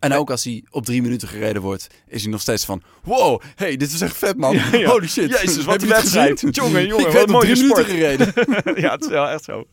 En 0.01 0.13
ook 0.13 0.31
als 0.31 0.45
hij 0.45 0.65
op 0.71 0.85
drie 0.85 1.03
minuten 1.03 1.29
gereden 1.29 1.63
wordt, 1.63 1.87
is 2.07 2.23
hij 2.23 2.31
nog 2.31 2.41
steeds 2.41 2.65
van... 2.65 2.83
Wow, 3.03 3.41
hey, 3.55 3.77
dit 3.77 3.93
is 3.93 4.01
echt 4.01 4.17
vet, 4.17 4.37
man. 4.37 4.55
Ja, 4.57 4.77
ja. 4.77 4.89
Holy 4.91 5.09
shit. 5.09 5.31
Jezus, 5.31 5.65
wat 5.65 5.73
Heb 5.75 5.83
een 5.83 5.89
wedstrijd. 5.89 6.41
Jongen, 6.51 6.87
jongen, 6.87 7.07
ik 7.07 7.13
wat 7.13 7.23
een 7.27 7.31
mooie 7.33 7.45
drie 7.53 7.65
sport. 7.65 7.87
minuten 7.89 8.35
gereden. 8.35 8.81
ja, 8.83 8.91
het 8.93 9.03
is 9.03 9.09
wel 9.09 9.29
echt 9.29 9.45
zo. 9.45 9.67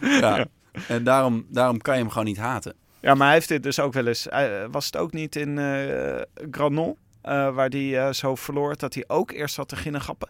ja. 0.00 0.46
En 0.88 1.04
daarom, 1.04 1.46
daarom 1.48 1.78
kan 1.80 1.94
je 1.94 2.00
hem 2.00 2.10
gewoon 2.10 2.24
niet 2.26 2.36
haten. 2.36 2.74
Ja, 3.00 3.14
maar 3.14 3.26
hij 3.26 3.34
heeft 3.36 3.48
dit 3.48 3.62
dus 3.62 3.80
ook 3.80 3.92
wel 3.92 4.06
eens. 4.06 4.28
eh, 4.28 4.64
was 4.70 4.86
het 4.86 4.96
ook 4.96 5.12
niet 5.12 5.36
in 5.36 5.58
eh 5.58 6.20
Granon, 6.50 6.96
eh, 7.22 7.54
waar 7.54 7.68
hij 7.68 8.12
zo 8.12 8.34
verloor, 8.34 8.76
dat 8.76 8.94
hij 8.94 9.04
ook 9.06 9.30
eerst 9.30 9.56
had 9.56 9.68
te 9.68 9.76
ginnen 9.76 10.00
gappen? 10.00 10.28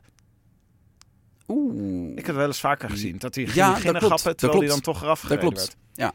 Oeh. 1.49 2.11
Ik 2.11 2.17
heb 2.17 2.27
het 2.27 2.37
wel 2.37 2.47
eens 2.47 2.61
vaker 2.61 2.91
gezien. 2.91 3.19
Dat 3.19 3.35
hij 3.35 3.49
Ja, 3.53 3.75
ging 3.75 3.99
dat 3.99 4.39
terwijl 4.39 4.59
hij 4.61 4.69
dan 4.69 4.81
toch 4.81 5.03
eraf 5.03 5.21
Dat 5.21 5.39
klopt. 5.39 5.57
werd. 5.57 5.77
Ja. 5.95 6.13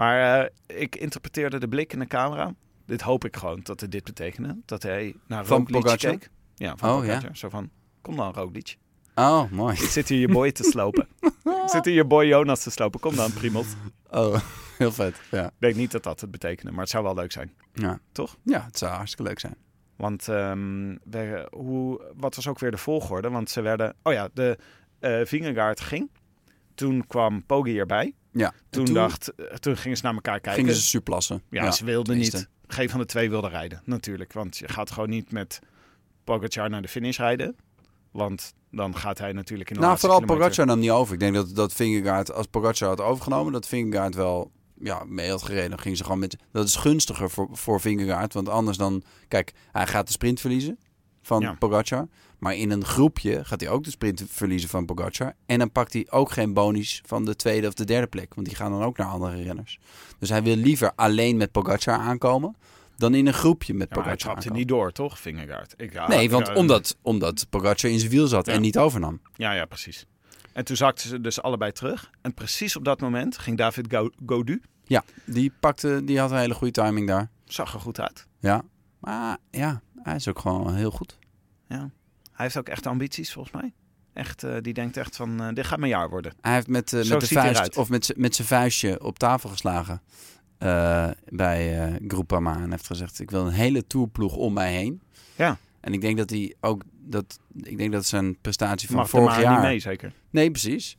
Maar 0.00 0.40
eh, 0.40 0.80
ik 0.80 0.96
interpreteerde 0.96 1.58
de 1.58 1.68
blik 1.68 1.92
in 1.92 1.98
de 1.98 2.06
camera. 2.06 2.54
Dit 2.86 3.00
hoop 3.00 3.24
ik 3.24 3.36
gewoon, 3.36 3.60
dat 3.62 3.80
het 3.80 3.92
dit 3.92 4.04
betekende. 4.04 4.56
Dat 4.64 4.82
hij 4.82 5.14
naar 5.26 5.44
Van 5.46 5.68
Roglic 5.70 5.98
keek. 5.98 6.30
Ja, 6.54 6.76
van 6.76 6.90
Oh, 6.90 7.00
Pogacar. 7.00 7.36
Zo 7.36 7.48
van, 7.48 7.70
kom 8.00 8.16
dan 8.16 8.32
Roglic. 8.32 8.76
Oh, 9.14 9.50
mooi. 9.50 9.74
Ik 9.74 9.88
zit 9.88 10.08
hier 10.08 10.18
je 10.18 10.28
boy 10.28 10.52
te 10.52 10.62
slopen. 10.62 11.08
ik 11.64 11.68
zit 11.68 11.84
hier 11.84 11.94
je 11.94 12.04
boy 12.04 12.24
Jonas 12.24 12.62
te 12.62 12.70
slopen. 12.70 13.00
Kom 13.00 13.16
dan, 13.16 13.32
Primot. 13.32 13.66
Oh, 14.10 14.40
heel 14.78 14.92
vet. 14.92 15.20
Ja. 15.30 15.46
Ik 15.46 15.52
denk 15.58 15.74
niet 15.74 15.90
dat 15.90 16.02
dat 16.02 16.20
het 16.20 16.30
betekende, 16.30 16.70
maar 16.70 16.80
het 16.80 16.90
zou 16.90 17.04
wel 17.04 17.14
leuk 17.14 17.32
zijn. 17.32 17.52
ja. 17.72 17.98
Toch? 18.12 18.36
Ja, 18.42 18.64
het 18.64 18.78
zou 18.78 18.92
hartstikke 18.92 19.24
leuk 19.28 19.40
zijn. 19.40 19.56
Want 19.96 20.28
ehm, 20.28 20.96
we, 21.04 21.48
hoe, 21.50 22.12
wat 22.16 22.34
was 22.34 22.48
ook 22.48 22.58
weer 22.58 22.70
de 22.70 22.76
volgorde? 22.76 23.30
Want 23.30 23.50
ze 23.50 23.60
werden... 23.60 23.94
Oh 24.02 24.12
ja, 24.12 24.28
de 24.34 24.58
Vingegaard 25.24 25.80
ging. 25.80 26.10
Toen 26.74 27.06
kwam 27.06 27.46
Poggi 27.46 27.78
erbij. 27.78 28.14
Ja. 28.32 28.46
En 28.46 28.54
Toen, 28.70 28.94
dacht, 28.94 29.34
eh, 29.34 29.46
toen 29.56 29.76
gingen 29.76 29.96
ze 29.96 30.02
naar 30.04 30.14
elkaar 30.14 30.40
kijken. 30.40 30.60
gingen 30.62 30.74
ze 30.80 30.86
surplassen. 30.86 31.42
ja, 31.50 31.70
ze 31.70 31.84
wilden 31.84 32.16
niet. 32.18 32.48
Geen 32.66 32.90
van 32.90 33.00
de 33.00 33.06
twee 33.06 33.30
wilde 33.30 33.48
rijden, 33.48 33.82
natuurlijk. 33.84 34.32
Want 34.32 34.56
je 34.56 34.68
gaat 34.68 34.90
gewoon 34.90 35.08
niet 35.10 35.32
met 35.32 35.58
Pogacar 36.24 36.70
naar 36.70 36.82
de 36.82 36.88
finish 36.88 37.18
rijden. 37.18 37.56
Want 38.10 38.54
dan 38.70 38.96
gaat 38.96 39.18
hij 39.18 39.32
natuurlijk 39.32 39.70
in 39.70 39.76
de 39.76 39.82
Nou, 39.82 39.98
vooral 39.98 40.18
kilometer- 40.20 40.44
Pogacar 40.46 40.66
nam 40.66 40.78
niet 40.78 40.90
over. 40.90 41.14
Ik 41.14 41.20
denk 41.20 41.34
dat, 41.34 41.54
dat 41.54 41.72
Vingegaard, 41.72 42.32
als 42.32 42.46
Pogacar 42.46 42.88
had 42.88 43.00
overgenomen, 43.00 43.52
dat 43.52 43.66
Vingegaard 43.66 44.14
wel 44.14 44.50
ja, 44.80 45.04
mee 45.04 45.30
had 45.30 45.42
gereden. 45.42 45.70
Dan 45.70 45.78
ging 45.78 45.96
ze 45.96 46.02
gewoon 46.04 46.18
met... 46.18 46.36
Dat 46.52 46.66
is 46.66 46.76
gunstiger 46.76 47.30
voor, 47.30 47.48
voor 47.52 47.80
Vingegaard. 47.80 48.32
Want 48.34 48.48
anders 48.48 48.76
dan... 48.76 49.02
Kijk, 49.28 49.52
hij 49.72 49.86
gaat 49.86 50.06
de 50.06 50.12
sprint 50.12 50.40
verliezen 50.40 50.78
van 51.22 51.40
Ja. 51.40 51.54
Pogacar. 51.58 52.08
Maar 52.40 52.54
in 52.56 52.70
een 52.70 52.84
groepje 52.84 53.44
gaat 53.44 53.60
hij 53.60 53.70
ook 53.70 53.84
de 53.84 53.90
sprint 53.90 54.22
verliezen 54.28 54.68
van 54.68 54.84
Pogacar. 54.84 55.34
En 55.46 55.58
dan 55.58 55.70
pakt 55.72 55.92
hij 55.92 56.06
ook 56.10 56.30
geen 56.30 56.52
bonus 56.54 57.02
van 57.06 57.24
de 57.24 57.36
tweede 57.36 57.66
of 57.66 57.74
de 57.74 57.84
derde 57.84 58.06
plek. 58.06 58.34
Want 58.34 58.46
die 58.46 58.56
gaan 58.56 58.70
dan 58.70 58.82
ook 58.82 58.96
naar 58.96 59.06
andere 59.06 59.42
renners. 59.42 59.78
Dus 60.18 60.28
hij 60.28 60.42
wil 60.42 60.56
liever 60.56 60.92
alleen 60.94 61.36
met 61.36 61.52
Pogacar 61.52 61.98
aankomen... 61.98 62.56
dan 62.96 63.14
in 63.14 63.26
een 63.26 63.32
groepje 63.32 63.74
met 63.74 63.88
Ja, 63.88 63.94
maar 63.96 64.04
hij 64.04 64.14
Pogacar 64.16 64.34
trapte 64.42 64.58
niet 64.58 64.68
door, 64.68 64.92
toch, 64.92 65.18
Vingegaard? 65.18 65.74
Ik, 65.76 65.92
ja, 65.92 66.08
Nee, 66.08 66.30
want 66.30 66.46
ja, 66.46 66.54
omdat, 66.54 66.96
omdat 67.02 67.46
Pogacar 67.50 67.90
in 67.90 67.98
zijn 67.98 68.10
wiel 68.10 68.26
zat 68.26 68.46
Ja. 68.46 68.52
en 68.52 68.60
niet 68.60 68.78
overnam. 68.78 69.20
Ja, 69.34 69.52
ja, 69.52 69.64
precies. 69.64 70.06
En 70.52 70.64
toen 70.64 70.76
zakten 70.76 71.08
ze 71.08 71.20
dus 71.20 71.42
allebei 71.42 71.72
terug. 71.72 72.10
En 72.20 72.34
precies 72.34 72.76
op 72.76 72.84
dat 72.84 73.00
moment 73.00 73.38
ging 73.38 73.56
David 73.58 73.86
Gaudu. 74.26 74.62
Ja, 74.84 75.04
die, 75.24 75.52
pakte, 75.60 76.04
die 76.04 76.18
had 76.18 76.30
een 76.30 76.38
hele 76.38 76.54
goede 76.54 76.72
timing 76.82 77.06
daar. 77.06 77.30
Zag 77.44 77.74
er 77.74 77.80
goed 77.80 78.00
uit. 78.00 78.26
Ja, 78.38 78.62
maar 78.98 79.36
ja, 79.50 79.82
hij 80.02 80.14
is 80.14 80.28
ook 80.28 80.38
gewoon 80.38 80.74
heel 80.74 80.90
goed. 80.90 81.18
Ja. 81.68 81.90
Hij 82.40 82.48
heeft 82.48 82.60
ook 82.68 82.74
echt 82.74 82.86
ambities, 82.86 83.32
volgens 83.32 83.54
mij. 83.54 83.72
Echt, 84.12 84.42
eh, 84.42 84.56
die 84.60 84.74
denkt 84.74 84.96
echt 84.96 85.16
van, 85.16 85.42
eh, 85.42 85.48
dit 85.54 85.66
gaat 85.66 85.78
mijn 85.78 85.90
jaar 85.90 86.08
worden. 86.08 86.32
Hij 86.40 86.54
heeft 86.54 86.66
met, 86.66 86.92
eh, 86.92 87.08
met 87.08 87.20
de 87.20 87.26
vuist 87.26 87.76
of 87.76 87.88
met, 87.88 88.12
met 88.16 88.34
zijn 88.34 88.48
vuistje 88.48 89.02
op 89.02 89.18
tafel 89.18 89.48
geslagen 89.48 90.02
bij 91.28 91.98
Groupama 92.08 92.56
en 92.56 92.70
heeft 92.70 92.86
gezegd: 92.86 93.20
ik 93.20 93.30
wil 93.30 93.46
een 93.46 93.52
hele 93.52 93.86
tourploeg 93.86 94.36
om 94.36 94.52
mij 94.52 94.72
heen. 94.72 95.02
Ja. 95.36 95.58
En 95.80 95.92
ik 95.92 96.00
denk 96.00 96.16
dat 96.16 96.30
hij 96.30 96.54
ook 96.60 96.82
dat 96.92 97.38
ik 97.62 97.78
denk 97.78 97.92
dat 97.92 98.06
zijn 98.06 98.40
prestatie 98.40 98.88
van 98.88 98.96
Mag 98.96 99.08
vorig 99.10 99.40
jaar. 99.40 99.52
niet 99.52 99.62
mee, 99.62 99.78
zeker. 99.78 100.12
Nee, 100.30 100.50
precies. 100.50 100.96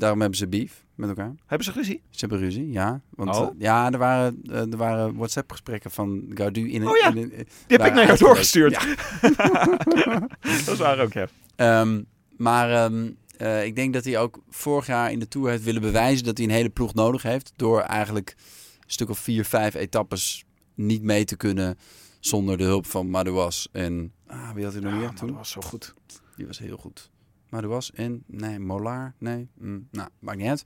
Daarom 0.00 0.20
hebben 0.20 0.38
ze 0.38 0.48
beef 0.48 0.84
met 0.94 1.08
elkaar. 1.08 1.34
Hebben 1.46 1.66
ze 1.66 1.72
ruzie? 1.72 2.02
Ze 2.10 2.18
hebben 2.20 2.38
ruzie, 2.38 2.70
ja. 2.72 3.00
Want 3.10 3.36
Oh. 3.36 3.42
eh, 3.42 3.48
ja, 3.58 3.92
er 3.92 3.98
waren, 3.98 4.42
eh, 4.50 4.56
er 4.72 4.76
waren 4.76 5.14
WhatsApp-gesprekken 5.16 5.90
van 5.90 6.24
Gaudu 6.34 6.70
in 6.70 6.82
een. 6.82 6.88
Oh 6.88 6.96
ja, 6.96 7.08
in 7.08 7.16
een- 7.16 7.28
Die 7.66 7.76
heb 7.76 7.84
ik 7.86 7.92
naar 7.94 8.06
jou 8.06 8.18
doorgestuurd. 8.18 8.72
Ja. 8.72 8.96
dat 10.64 10.68
is 10.74 10.78
waar 10.78 10.98
ook, 11.00 11.12
ja. 11.12 11.28
Ehm, 11.56 12.02
maar 12.36 12.70
ehm, 12.70 13.10
eh, 13.36 13.64
ik 13.64 13.74
denk 13.76 13.92
dat 13.92 14.04
hij 14.04 14.18
ook 14.18 14.38
vorig 14.50 14.86
jaar 14.86 15.12
in 15.12 15.18
de 15.18 15.28
Tour 15.28 15.50
heeft 15.50 15.64
willen 15.64 15.80
bewijzen 15.82 16.24
dat 16.24 16.36
hij 16.38 16.46
een 16.46 16.52
hele 16.52 16.70
ploeg 16.70 16.94
nodig 16.94 17.22
heeft. 17.22 17.52
Door 17.56 17.80
eigenlijk 17.80 18.34
een 18.78 18.84
stuk 18.86 19.08
of 19.08 19.18
vier, 19.18 19.44
vijf 19.44 19.74
etappes 19.74 20.44
niet 20.74 21.02
mee 21.02 21.24
te 21.24 21.36
kunnen 21.36 21.78
zonder 22.20 22.56
de 22.58 22.64
hulp 22.64 22.86
van 22.86 23.10
Madouas. 23.10 23.68
En 23.72 24.12
ah, 24.26 24.50
wie 24.54 24.64
had 24.64 24.72
hij 24.72 24.82
nog 24.82 24.92
meer 24.92 25.10
toen? 25.14 25.28
dat 25.28 25.36
was 25.36 25.50
zo 25.50 25.60
goed. 25.60 25.94
Die 26.36 26.46
was 26.46 26.58
heel 26.58 26.76
goed. 26.76 27.10
Madouas 27.50 27.92
en, 27.92 28.22
nee, 28.26 28.58
Molar, 28.58 29.14
nee. 29.18 29.48
Mm, 29.58 29.88
nou, 29.90 30.08
maakt 30.18 30.38
niet 30.38 30.48
uit. 30.48 30.62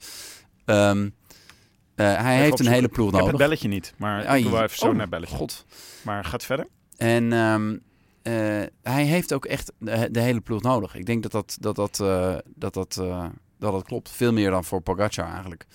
Ehm, 0.65 1.09
eh, 1.95 2.15
hij 2.21 2.37
heeft 2.37 2.59
een 2.59 2.67
hele 2.67 2.87
ploeg 2.87 3.07
Ik 3.07 3.13
heb 3.13 3.23
het 3.23 3.31
nodig. 3.31 3.47
belletje 3.47 3.67
niet, 3.67 3.93
maar 3.97 4.35
ik 4.37 4.43
doe 4.43 4.51
wel 4.51 4.63
even 4.63 4.77
zo 4.77 4.87
Oh, 4.87 4.95
naar 4.95 5.09
belletje. 5.09 5.35
God. 5.35 5.65
Maar 6.01 6.25
gaat 6.25 6.43
verder. 6.45 6.67
En 6.97 7.33
ehm, 7.33 7.77
eh, 8.21 8.33
hij 8.81 9.03
heeft 9.03 9.33
ook 9.33 9.45
echt 9.45 9.71
de, 9.77 10.07
de 10.11 10.19
hele 10.19 10.41
ploeg 10.41 10.61
nodig. 10.61 10.95
Ik 10.95 11.05
denk 11.05 11.23
dat 11.23 11.31
dat, 11.31 11.57
dat, 11.59 11.75
dat, 11.75 11.99
eh, 11.99 12.37
dat, 12.55 12.73
dat, 12.73 12.93
dat, 12.93 13.31
dat 13.59 13.83
klopt. 13.83 14.09
Veel 14.09 14.33
meer 14.33 14.49
dan 14.49 14.63
voor 14.63 14.81
Pogacar 14.81 15.31
eigenlijk. 15.31 15.65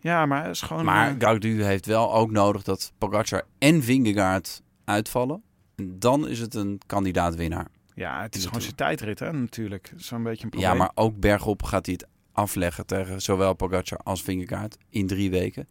Ja, 0.00 0.26
maar 0.26 0.42
het 0.44 0.54
is 0.54 0.60
gewoon... 0.62 0.84
Maar 0.84 1.14
Gaudu 1.18 1.62
heeft 1.62 1.86
wel 1.86 2.14
ook 2.14 2.30
nodig 2.30 2.62
dat 2.62 2.92
Pogacar 2.98 3.42
en 3.58 3.82
Vingegaard 3.82 4.62
uitvallen. 4.84 5.42
En 5.76 5.98
dan 5.98 6.28
is 6.28 6.38
het 6.38 6.54
een 6.54 6.80
kandidaat-winnaar. 6.86 7.66
Ja, 7.98 8.22
het 8.22 8.34
is 8.34 8.44
gewoon 8.46 8.60
zijn 8.60 8.74
tijdrit, 8.74 9.18
hè, 9.18 9.32
natuurlijk. 9.32 9.92
Zo'n 9.96 10.22
beetje 10.22 10.44
een 10.44 10.50
probleem. 10.50 10.70
Ja, 10.72 10.76
maar 10.78 10.90
ook 10.94 11.20
bergop 11.20 11.62
gaat 11.62 11.86
hij 11.86 11.94
het 11.98 12.08
afleggen 12.32 12.86
tegen 12.86 13.22
zowel 13.22 13.54
Pogacar 13.54 13.98
als 13.98 14.22
Vingegaard 14.22 14.76
in 14.88 15.06
drie 15.06 15.30
weken. 15.30 15.68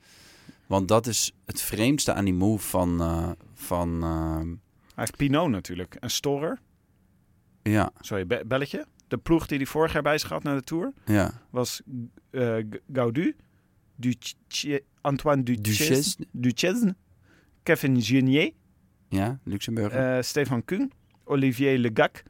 Want 0.67 0.87
dat 0.87 1.07
is 1.07 1.31
het 1.45 1.61
vreemdste 1.61 2.13
aan 2.13 2.25
die 2.25 2.33
move 2.33 2.67
van... 2.67 3.01
eh, 3.01 3.29
van 3.53 4.03
eh, 4.03 4.37
Hij 4.37 4.45
heeft 4.95 5.17
Pinot 5.17 5.49
natuurlijk. 5.49 5.95
En 5.95 6.09
Storer. 6.09 6.59
ja, 7.63 7.91
Sorry, 7.99 8.27
be- 8.27 8.43
belletje. 8.45 8.85
De 9.07 9.17
ploeg 9.17 9.47
die 9.47 9.57
hij 9.57 9.65
vorig 9.67 9.93
jaar 9.93 10.01
bij 10.01 10.17
zich 10.17 10.29
had 10.29 10.43
naar 10.43 10.55
de 10.55 10.61
Tour 10.63 10.93
ja. 11.05 11.41
was 11.49 11.81
eh, 12.29 12.55
Gaudu, 12.93 13.35
Duche- 13.95 14.83
Antoine 15.01 15.43
Duchesne, 15.43 15.87
Duchesne. 15.95 16.25
Duchesne, 16.31 16.95
Kevin 17.63 18.01
Genier, 18.01 18.51
Ja, 19.09 19.39
Luxemburg. 19.43 19.93
eh, 19.93 20.17
Stefan 20.21 20.65
Kuhn, 20.65 20.91
Olivier 21.27 21.77
Legac, 21.77 22.23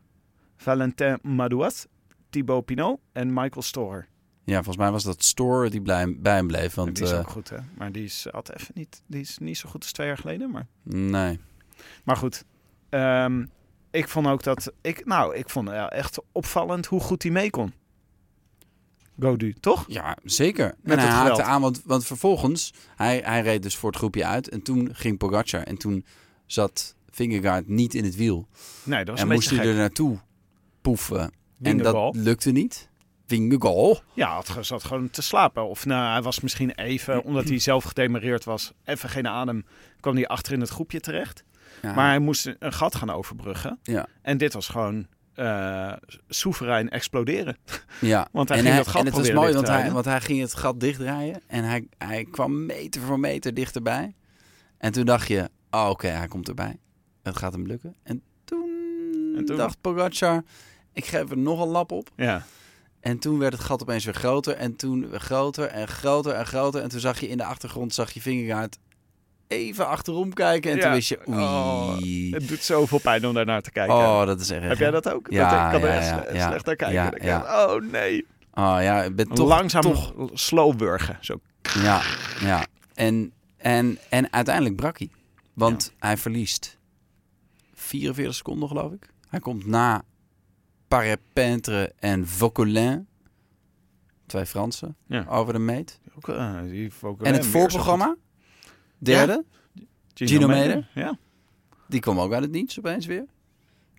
Valentin 0.56 1.18
Madouas, 1.22 1.86
Thibaut 2.30 2.66
Pinot 2.66 3.00
en 3.12 3.34
Michael 3.34 3.62
Storer. 3.62 4.08
Ja, 4.44 4.56
volgens 4.56 4.78
mij 4.78 4.92
was 4.92 5.04
dat 5.04 5.24
Store 5.24 5.70
die 5.70 5.82
blij, 5.82 6.16
bij 6.20 6.36
hem 6.36 6.48
bleef. 6.48 6.74
Want 6.74 6.96
die 6.96 7.04
is 7.06 7.12
eh, 7.12 7.20
ook 7.20 7.30
goed, 7.30 7.50
hè? 7.50 7.58
Maar 7.78 7.92
die 7.92 8.04
is 8.04 8.32
altijd 8.32 8.60
even 8.60 8.74
niet, 8.76 9.04
die 9.08 9.22
is 9.22 9.38
niet 9.38 9.58
zo 9.58 9.70
goed 9.70 9.82
als 9.82 9.92
twee 9.92 10.08
jaar 10.08 10.18
geleden. 10.18 10.52
Maar, 10.52 10.68
nee. 10.84 11.40
maar 12.04 12.18
goed, 12.18 12.46
Ehm, 12.90 13.46
ik 13.92 14.08
vond 14.08 14.28
ook 14.28 14.44
dat... 14.44 14.72
Ik, 14.82 15.06
nou, 15.06 15.36
ik 15.36 15.50
vond 15.50 15.70
ja, 15.70 15.90
echt 15.90 16.20
opvallend 16.32 16.86
hoe 16.86 17.00
goed 17.00 17.24
hij 17.24 17.32
mee 17.32 17.50
kon. 17.50 17.74
Godu, 19.20 19.54
toch? 19.54 19.86
Ja, 19.88 20.18
zeker. 20.24 20.76
Met 20.82 20.98
en 20.98 21.04
hij 21.04 21.08
het 21.08 21.28
haakte 21.28 21.44
aan, 21.44 21.62
want, 21.62 21.82
want 21.86 22.06
vervolgens, 22.06 22.74
hij, 22.96 23.22
hij 23.24 23.42
reed 23.42 23.64
dus 23.64 23.76
voor 23.76 23.90
het 23.90 23.98
groepje 23.98 24.26
uit. 24.26 24.50
En 24.50 24.62
toen 24.62 24.90
ging 24.96 25.18
Pogacar. 25.18 25.62
En 25.62 25.78
toen 25.78 26.06
zat 26.46 26.96
Vingegaard 27.18 27.68
niet 27.68 27.94
in 27.94 28.04
het 28.04 28.16
wiel. 28.16 28.48
Nee, 28.84 29.06
dat 29.06 29.20
was 29.20 29.20
en 29.20 29.34
moest 29.34 29.50
hij 29.50 29.58
gek. 29.58 29.68
er 29.68 29.74
naartoe 29.74 30.20
poefen. 30.82 31.32
En 31.62 31.78
dat 31.78 32.16
lukte 32.16 32.52
niet. 32.52 32.90
Vingegaard. 33.28 34.04
Ja, 34.14 34.38
het 34.38 34.66
zat 34.66 34.84
gewoon 34.84 35.10
te 35.10 35.22
slapen. 35.22 35.68
Of 35.68 35.86
nou, 35.86 36.12
hij 36.12 36.22
was 36.22 36.40
misschien 36.40 36.72
even, 36.72 37.24
omdat 37.24 37.48
hij 37.48 37.60
zelf 37.60 37.84
gedemareerd 37.84 38.44
was, 38.44 38.72
even 38.84 39.10
geen 39.10 39.28
adem, 39.28 39.66
kwam 40.00 40.16
hij 40.16 40.28
achter 40.28 40.54
in 40.54 40.60
het 40.60 40.70
groepje 40.70 41.00
terecht. 41.00 41.44
Ja. 41.82 41.94
Maar 41.94 42.08
hij 42.08 42.20
moest 42.20 42.56
een 42.60 42.74
gat 42.74 42.96
gaan 42.96 43.10
overbruggen. 43.10 43.80
ja. 43.84 44.08
En 44.22 44.38
dit 44.38 44.54
was 44.54 44.68
gewoon 44.68 45.08
eh, 45.34 45.94
soeverein 46.28 46.90
exploderen. 46.90 47.58
Ja, 48.02 48.28
Want 48.32 48.50
hij 48.50 48.58
en, 48.58 48.64
ging 48.64 48.76
hij, 48.76 48.84
dat 48.84 48.94
gat 48.94 49.02
en 49.02 49.08
het 49.08 49.16
was 49.16 49.32
mooi, 49.32 49.54
want 49.54 49.68
hij, 49.68 49.92
want 49.92 50.06
hij 50.06 50.22
ging 50.22 50.42
het 50.42 50.56
gat 50.56 50.80
dichtdraaien. 50.80 51.42
En 51.48 51.64
hij, 51.64 51.88
hij 51.98 52.26
kwam 52.32 52.66
meter 52.66 53.02
voor 53.02 53.20
meter 53.20 53.54
dichterbij. 53.54 54.16
En 54.78 54.92
toen 54.92 55.06
dacht 55.06 55.28
je, 55.28 55.50
oh, 55.72 55.90
oké, 55.90 56.08
hij 56.08 56.28
komt 56.28 56.48
erbij. 56.48 56.80
Het 57.28 57.38
gaat 57.38 57.54
hem 57.54 57.66
lukken. 57.66 57.96
En 58.04 58.22
toen, 58.44 58.70
En 59.38 59.46
toen? 59.46 59.58
dacht 59.58 59.82
Pogacar, 59.82 60.44
ik 60.94 61.06
geef 61.06 61.30
er 61.32 61.38
nog 61.38 61.62
een 61.62 61.68
lap 61.68 61.92
op. 61.92 62.10
Ja, 62.16 62.44
En 63.00 63.20
toen 63.20 63.40
werd 63.40 63.54
het 63.54 63.62
gat 63.62 63.82
opeens 63.82 64.06
weer 64.06 64.14
groter. 64.14 64.54
En 64.54 64.76
toen 64.76 65.10
weer 65.10 65.20
groter 65.20 65.66
en 65.68 65.88
groter 65.88 66.34
en 66.34 66.46
groter. 66.46 66.82
En 66.82 66.90
toen 66.90 67.00
zag 67.00 67.20
je 67.20 67.28
in 67.30 67.38
de 67.38 67.44
achtergrond, 67.46 67.94
zag 67.94 68.12
je 68.12 68.22
Vingegaard 68.22 68.78
even 69.48 69.88
achterom 69.88 70.34
kijken. 70.34 70.72
En 70.72 70.78
Ja. 70.78 70.84
toen 70.84 70.92
wist 70.92 71.10
je, 71.10 71.20
oei. 71.30 71.38
Oh, 71.38 72.34
het 72.34 72.48
doet 72.48 72.60
zoveel 72.64 73.00
pijn 73.00 73.28
om 73.28 73.34
daarnaar 73.34 73.62
te 73.62 73.72
kijken. 73.72 73.96
Oh, 73.96 74.26
dat 74.26 74.40
is 74.40 74.52
erg. 74.52 74.64
Heb 74.68 74.78
jij 74.78 74.92
dat 74.92 75.10
ook? 75.14 75.28
Ja, 75.30 75.50
dat, 75.50 75.74
ik 75.76 75.82
kan 75.82 75.90
er 75.90 75.96
echt 75.98 76.08
slecht 76.48 76.66
naar 76.66 76.76
kijken. 76.76 77.22
Denk. 77.22 77.44
Oh 77.44 77.76
nee. 77.92 78.26
Oh 78.54 78.78
ja, 78.82 79.04
ik 79.04 79.16
ben 79.16 79.28
toch... 79.28 79.48
Langzaam 79.48 79.82
toch 79.82 80.14
slowburgen. 80.34 81.18
Zo. 81.22 81.40
Ja, 81.62 82.02
ja. 82.40 82.66
En, 82.94 83.32
en, 83.58 83.98
en 84.10 84.34
uiteindelijk 84.34 84.76
brak 84.76 84.98
hij. 85.00 85.10
Want 85.54 85.94
hij 86.00 86.18
verliest 86.18 86.77
44 87.88 88.36
seconden, 88.36 88.68
geloof 88.68 88.92
ik. 88.92 89.10
Hij 89.30 89.40
komt 89.40 89.66
na 89.66 90.04
Parepintre 90.88 91.94
en 92.00 92.28
Vauquelin. 92.28 93.08
Twee 94.26 94.46
Fransen 94.46 94.96
Ja. 95.06 95.26
over 95.30 95.54
de 95.54 95.60
meet. 95.60 96.00
Ook, 96.18 96.30
eh, 96.30 96.60
die 96.62 96.92
En 97.22 97.34
het 97.34 97.46
voorprogramma, 97.46 98.16
derde. 98.98 99.46
Gino 100.14 100.48
Meder. 100.48 100.90
Ja. 100.94 101.18
die 101.88 102.00
kwam 102.00 102.20
ook 102.20 102.34
uit 102.34 102.44
het 102.44 102.52
niets 102.52 102.78
opeens 102.78 103.06
weer. 103.06 103.26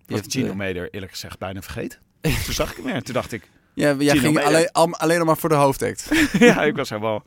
Die 0.05 0.15
heeft 0.15 0.31
Gino 0.31 0.49
eh, 0.49 0.55
Meder 0.55 0.93
eerlijk 0.93 1.11
gezegd 1.11 1.39
bijna 1.39 1.61
vergeten. 1.61 1.99
Toen 2.21 2.53
zag 2.53 2.69
ik 2.71 2.75
hem 2.77 2.85
weer. 2.85 3.03
Toen 3.03 3.13
dacht 3.13 3.31
ik, 3.31 3.49
Ja, 3.73 3.93
jij 3.93 4.17
Gino 4.17 4.21
ging 4.31 4.39
alleen, 4.45 4.71
al- 4.71 4.93
alleen 4.95 5.17
nog 5.17 5.27
maar 5.27 5.37
voor 5.37 5.49
de 5.49 5.55
hoofdact. 5.55 6.09
ja, 6.39 6.61
ik 6.63 6.75
was 6.75 6.89
helemaal... 6.89 7.23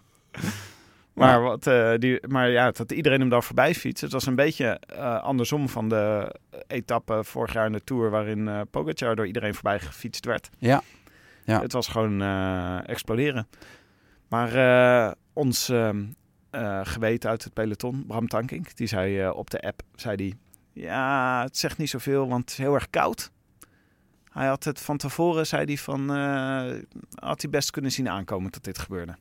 Maar, 1.15 1.43
wat, 1.43 1.67
eh, 1.67 1.93
die, 1.99 2.27
maar 2.29 2.51
ja, 2.51 2.71
dat 2.71 2.93
iedereen 2.93 3.21
hem 3.21 3.29
dan 3.29 3.43
voorbij 3.43 3.75
fietst. 3.75 4.03
Het 4.03 4.13
was 4.13 4.27
een 4.27 4.35
beetje 4.35 4.81
eh, 4.87 5.23
andersom 5.23 5.69
van 5.69 5.89
de 5.89 6.35
etappe 6.67 7.25
vorig 7.25 7.53
jaar 7.53 7.67
in 7.67 7.73
de 7.73 7.85
Tour... 7.85 8.11
waarin 8.11 8.49
eh 8.49 8.61
Pogacar 8.71 9.17
door 9.17 9.27
iedereen 9.27 9.55
voorbij 9.55 9.81
gefietst 9.81 10.25
werd. 10.25 10.51
Ja. 10.59 10.83
Ja. 11.45 11.61
Het 11.61 11.73
was 11.73 11.89
gewoon 11.89 12.23
exploderen. 12.87 13.49
Maar 14.29 15.15
ons 15.33 15.69
ehm, 15.69 16.05
eh, 16.51 16.81
geweten 16.83 17.31
uit 17.31 17.45
het 17.45 17.53
peloton, 17.53 18.05
Bram 18.07 18.29
Tankink... 18.29 18.77
die 18.77 18.87
zei 18.87 19.29
op 19.29 19.51
de 19.51 19.61
app, 19.61 19.83
zei 19.95 20.17
die... 20.17 20.37
Ja, 20.73 21.43
het 21.43 21.57
zegt 21.57 21.79
niet 21.79 21.91
zoveel, 21.91 22.29
want 22.29 22.41
het 22.41 22.51
is 22.51 22.57
heel 22.57 22.75
erg 22.75 22.91
koud. 22.91 23.31
Hij 24.31 24.47
had 24.47 24.65
het 24.65 24.81
van 24.81 24.97
tevoren, 24.97 25.47
zei 25.47 25.65
hij 25.65 25.77
van... 25.77 26.09
had 27.15 27.43
hij 27.43 27.51
best 27.51 27.71
kunnen 27.71 27.93
zien 27.93 28.09
aankomen 28.09 28.53
dat 28.53 28.65
dit 28.65 28.79
gebeurde. 28.79 29.15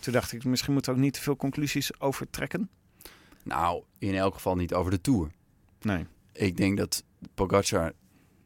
Toen 0.00 0.12
dacht 0.12 0.32
ik, 0.32 0.44
misschien 0.44 0.72
moeten 0.72 0.92
we 0.92 0.98
ook 0.98 1.04
niet 1.04 1.14
te 1.14 1.20
veel 1.20 1.36
conclusies 1.36 2.00
over 2.00 2.30
trekken. 2.30 2.70
Nou, 3.42 3.82
in 3.98 4.14
elk 4.14 4.34
geval 4.34 4.56
niet 4.56 4.74
over 4.74 4.90
de 4.90 5.00
Tour. 5.00 5.30
Nee. 5.80 6.06
Ik 6.32 6.56
denk 6.56 6.76
dat 6.76 7.04
Pogacar, 7.34 7.92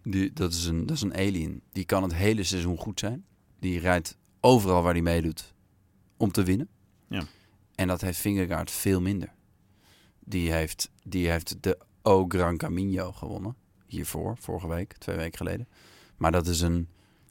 die, 0.02 0.32
dat, 0.32 0.52
is 0.52 0.66
een, 0.66 0.86
dat 0.86 0.96
is 0.96 1.02
een 1.02 1.14
alien. 1.14 1.62
Die 1.72 1.84
kan 1.84 2.02
het 2.02 2.14
hele 2.14 2.44
seizoen 2.44 2.78
goed 2.78 2.98
zijn. 2.98 3.24
Die 3.58 3.78
rijdt 3.78 4.16
overal 4.40 4.82
waar 4.82 4.92
hij 4.92 5.02
meedoet 5.02 5.54
om 6.16 6.32
te 6.32 6.42
winnen. 6.42 6.68
Ja. 7.08 7.22
En 7.74 7.88
dat 7.88 8.00
heeft 8.00 8.18
Vingegaard 8.18 8.70
veel 8.70 9.00
minder. 9.00 9.32
Die 10.20 10.52
heeft, 10.52 10.90
die 11.02 11.30
heeft 11.30 11.62
de 11.62 11.78
O 12.02 12.24
Gran 12.28 12.56
Camino 12.56 13.12
gewonnen. 13.12 13.56
Hiervoor, 13.86 14.36
vorige 14.40 14.68
week, 14.68 14.92
twee 14.92 15.16
weken 15.16 15.36
geleden. 15.36 15.68
Maar 16.16 16.32
dat 16.32 16.46
is 16.46 16.60
een... 16.60 16.88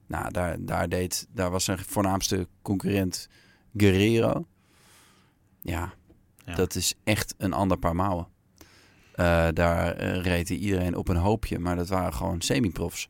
Nou, 0.07 0.31
daar, 0.31 0.65
daar, 0.65 0.89
deed, 0.89 1.27
daar 1.31 1.51
was 1.51 1.63
zijn 1.63 1.79
voornaamste 1.79 2.47
concurrent 2.61 3.29
Guerrero. 3.77 4.47
Ja, 5.61 5.93
Ja. 6.45 6.55
dat 6.55 6.75
is 6.75 6.93
echt 7.03 7.35
een 7.37 7.53
ander 7.53 7.77
paar 7.77 7.95
mouwen. 7.95 8.27
Eh, 9.13 9.47
daar 9.53 9.95
eh, 9.95 10.21
reed 10.21 10.49
iedereen 10.49 10.95
op 10.95 11.07
een 11.07 11.15
hoopje, 11.15 11.59
maar 11.59 11.75
dat 11.75 11.87
waren 11.87 12.13
gewoon 12.13 12.41
semi-profs. 12.41 13.09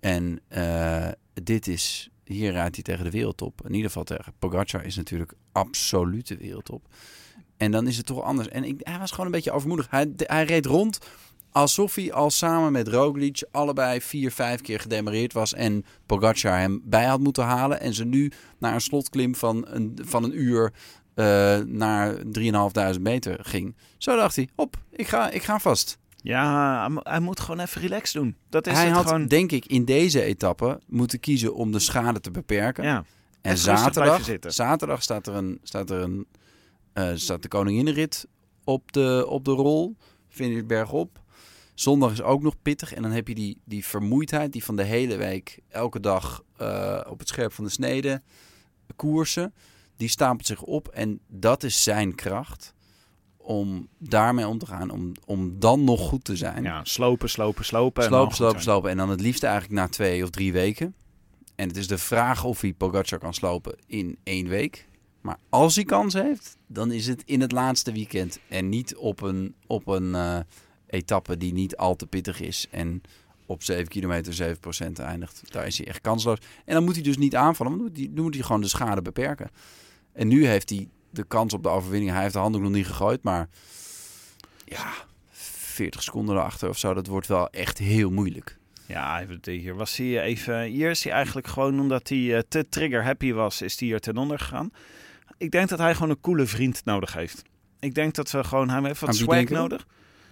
En 0.00 0.40
eh, 0.48 1.08
dit 1.42 1.66
is, 1.66 2.10
hier 2.24 2.52
rijdt 2.52 2.74
hij 2.74 2.84
tegen 2.84 3.04
de 3.04 3.10
wereldtop. 3.10 3.60
In 3.64 3.70
ieder 3.72 3.86
geval 3.86 4.04
tegen 4.04 4.32
Pogacar 4.38 4.84
is 4.84 4.96
natuurlijk 4.96 5.32
absolute 5.52 6.36
wereldtop. 6.36 6.86
En 7.56 7.70
dan 7.70 7.86
is 7.86 7.96
het 7.96 8.06
toch 8.06 8.22
anders. 8.22 8.48
En 8.48 8.64
ik, 8.64 8.80
hij 8.82 8.98
was 8.98 9.10
gewoon 9.10 9.26
een 9.26 9.32
beetje 9.32 9.50
overmoedig. 9.52 9.90
Hij, 9.90 10.12
hij 10.16 10.44
reed 10.44 10.66
rond 10.66 10.98
alsof 11.52 11.94
hij 11.94 12.12
al 12.12 12.30
samen 12.30 12.72
met 12.72 12.88
Roglic 12.88 13.42
allebei 13.50 14.00
vier, 14.00 14.30
vijf 14.32 14.60
keer 14.60 14.80
gedemareerd 14.80 15.32
was. 15.32 15.54
En 15.54 15.84
Pogacar 16.06 16.58
hem 16.58 16.80
bij 16.84 17.04
had 17.04 17.20
moeten 17.20 17.44
halen. 17.44 17.80
En 17.80 17.94
ze 17.94 18.04
nu 18.04 18.32
naar 18.58 18.74
een 18.74 18.80
slotklim 18.80 19.34
van 19.34 19.64
een, 19.68 19.98
van 20.04 20.24
een 20.24 20.40
uur 20.40 20.72
eh, 21.14 21.58
naar 21.58 22.14
3.500 22.94 23.00
meter 23.00 23.38
ging. 23.44 23.76
Zo 23.98 24.16
dacht 24.16 24.36
hij, 24.36 24.48
hop, 24.56 24.76
ik 24.90 25.06
ga, 25.06 25.30
ik 25.30 25.42
ga 25.42 25.58
vast. 25.58 25.98
Ja, 26.22 26.78
hij 26.80 26.88
mo- 26.88 27.00
hij 27.02 27.20
moet 27.20 27.40
gewoon 27.40 27.60
even 27.60 27.80
relaxed 27.80 28.20
doen. 28.22 28.36
Dat 28.50 28.66
is 28.66 28.72
hij 28.72 28.86
het 28.86 28.94
had, 28.94 29.06
gewoon. 29.06 29.26
denk 29.26 29.52
ik, 29.52 29.66
in 29.66 29.84
deze 29.84 30.22
etappe 30.22 30.80
moeten 30.86 31.20
kiezen 31.20 31.54
om 31.54 31.72
de 31.72 31.78
schade 31.78 32.20
te 32.20 32.30
beperken. 32.30 32.84
Ja, 32.84 33.04
en 33.40 33.58
zaterdag, 33.58 34.28
zaterdag 34.40 35.02
staat 35.02 35.26
er 35.26 35.34
een, 35.34 35.58
staat 35.62 35.90
er 35.90 36.00
een 36.00 36.26
eh, 36.92 37.10
staat 37.14 37.42
de 37.42 37.48
koninginnenrit 37.48 38.26
op 38.64 38.92
de, 38.92 39.24
op 39.28 39.44
de 39.44 39.50
rol. 39.50 39.96
Finish 40.28 40.62
bergop. 40.66 41.20
Zondag 41.80 42.12
is 42.12 42.22
ook 42.22 42.42
nog 42.42 42.54
pittig. 42.62 42.94
En 42.94 43.02
dan 43.02 43.10
heb 43.10 43.28
je 43.28 43.34
die, 43.34 43.60
die 43.64 43.84
vermoeidheid 43.84 44.52
die 44.52 44.64
van 44.64 44.76
de 44.76 44.82
hele 44.82 45.16
week 45.16 45.58
elke 45.68 46.00
dag 46.00 46.42
eh, 46.56 47.00
op 47.08 47.18
het 47.18 47.28
scherp 47.28 47.52
van 47.52 47.64
de 47.64 47.70
snede 47.70 48.22
koersen. 48.96 49.54
Die 49.96 50.08
stapelt 50.08 50.46
zich 50.46 50.62
op. 50.62 50.88
En 50.88 51.20
dat 51.26 51.62
is 51.62 51.82
zijn 51.82 52.14
kracht 52.14 52.74
om 53.36 53.88
daarmee 53.98 54.46
om 54.46 54.58
te 54.58 54.66
gaan. 54.66 54.90
Om, 54.90 55.12
om 55.26 55.58
dan 55.58 55.84
nog 55.84 56.00
goed 56.00 56.24
te 56.24 56.36
zijn. 56.36 56.62
ja, 56.62 56.84
slopen, 56.84 57.30
slopen, 57.30 57.64
slopen. 57.64 58.02
Slopen, 58.02 58.36
slopen, 58.36 58.62
slopen. 58.62 58.90
En 58.90 58.96
dan 58.96 59.10
het 59.10 59.20
liefst 59.20 59.42
eigenlijk 59.42 59.74
na 59.74 59.88
twee 59.88 60.22
of 60.22 60.30
drie 60.30 60.52
weken. 60.52 60.94
En 61.54 61.68
het 61.68 61.76
is 61.76 61.88
de 61.88 61.98
vraag 61.98 62.44
of 62.44 62.60
hij 62.60 62.72
Pogacar 62.72 63.18
kan 63.18 63.34
slopen 63.34 63.76
in 63.86 64.18
één 64.22 64.48
week. 64.48 64.88
Maar 65.20 65.38
als 65.48 65.74
hij 65.74 65.84
kans 65.84 66.14
heeft, 66.14 66.56
dan 66.66 66.92
is 66.92 67.06
het 67.06 67.22
in 67.24 67.40
het 67.40 67.52
laatste 67.52 67.92
weekend. 67.92 68.38
En 68.48 68.68
niet 68.68 68.96
op 68.96 69.20
een, 69.20 69.54
op 69.66 69.86
een 69.86 70.14
eh, 70.14 70.38
etappe 70.88 71.36
die 71.36 71.52
niet 71.52 71.76
al 71.76 71.96
te 71.96 72.06
pittig 72.06 72.40
is. 72.40 72.66
En 72.70 73.02
op 73.46 73.62
7 73.62 73.88
kilometer 73.88 74.56
7% 74.56 74.92
eindigt. 74.92 75.42
Daar 75.52 75.66
is 75.66 75.78
hij 75.78 75.86
echt 75.86 76.00
kansloos. 76.00 76.38
En 76.64 76.74
dan 76.74 76.84
moet 76.84 76.94
hij 76.94 77.02
dus 77.02 77.16
niet 77.16 77.36
aanvallen. 77.36 77.72
Want 77.72 77.94
dan 77.94 78.02
moet 78.02 78.12
hij, 78.14 78.22
moet 78.22 78.34
hij 78.34 78.42
gewoon 78.42 78.60
de 78.60 78.68
schade 78.68 79.02
beperken. 79.02 79.50
En 80.12 80.28
nu 80.28 80.46
heeft 80.46 80.70
hij 80.70 80.88
de 81.10 81.24
kans 81.24 81.52
op 81.52 81.62
de 81.62 81.68
overwinning. 81.68 82.10
Hij 82.10 82.22
heeft 82.22 82.34
de 82.34 82.40
handdoek 82.40 82.62
nog 82.62 82.72
niet 82.72 82.86
gegooid. 82.86 83.22
Maar 83.22 83.48
ja, 84.64 84.92
40 85.30 86.02
seconden 86.02 86.36
erachter 86.36 86.68
of 86.68 86.78
zo. 86.78 86.94
Dat 86.94 87.06
wordt 87.06 87.26
wel 87.26 87.50
echt 87.50 87.78
heel 87.78 88.10
moeilijk. 88.10 88.58
Ja, 88.86 89.26
hier 89.42 89.74
was 89.74 89.96
hij 89.96 90.20
even. 90.20 90.62
Hier 90.62 90.90
is 90.90 91.04
hij 91.04 91.12
eigenlijk 91.12 91.46
gewoon 91.46 91.80
omdat 91.80 92.08
hij 92.08 92.36
eh, 92.36 92.42
te 92.48 92.68
trigger 92.68 93.04
happy 93.04 93.32
was, 93.32 93.62
is 93.62 93.78
hij 93.78 93.88
hier 93.88 94.00
ten 94.00 94.16
onder 94.16 94.38
gegaan. 94.38 94.70
Ik 95.38 95.50
denk 95.50 95.68
dat 95.68 95.78
hij 95.78 95.94
gewoon 95.94 96.10
een 96.10 96.20
coole 96.20 96.46
vriend 96.46 96.84
nodig 96.84 97.12
heeft. 97.12 97.42
Ik 97.80 97.94
denk 97.94 98.14
dat 98.14 98.30
we 98.30 98.44
gewoon 98.44 98.68
hij 98.70 98.82
heeft 98.82 99.00
wat 99.00 99.14
swag 99.14 99.48
nodig. 99.48 99.86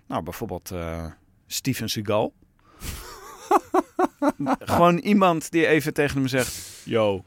Nou, 0.06 0.22
bijvoorbeeld 0.22 0.70
eh, 0.70 1.06
Steven 1.46 1.88
Seagal. 1.88 2.32
gewoon 4.58 4.98
iemand 4.98 5.50
die 5.50 5.66
even 5.66 5.94
tegen 5.94 6.18
hem 6.18 6.28
zegt: 6.28 6.80
Yo, 6.84 7.24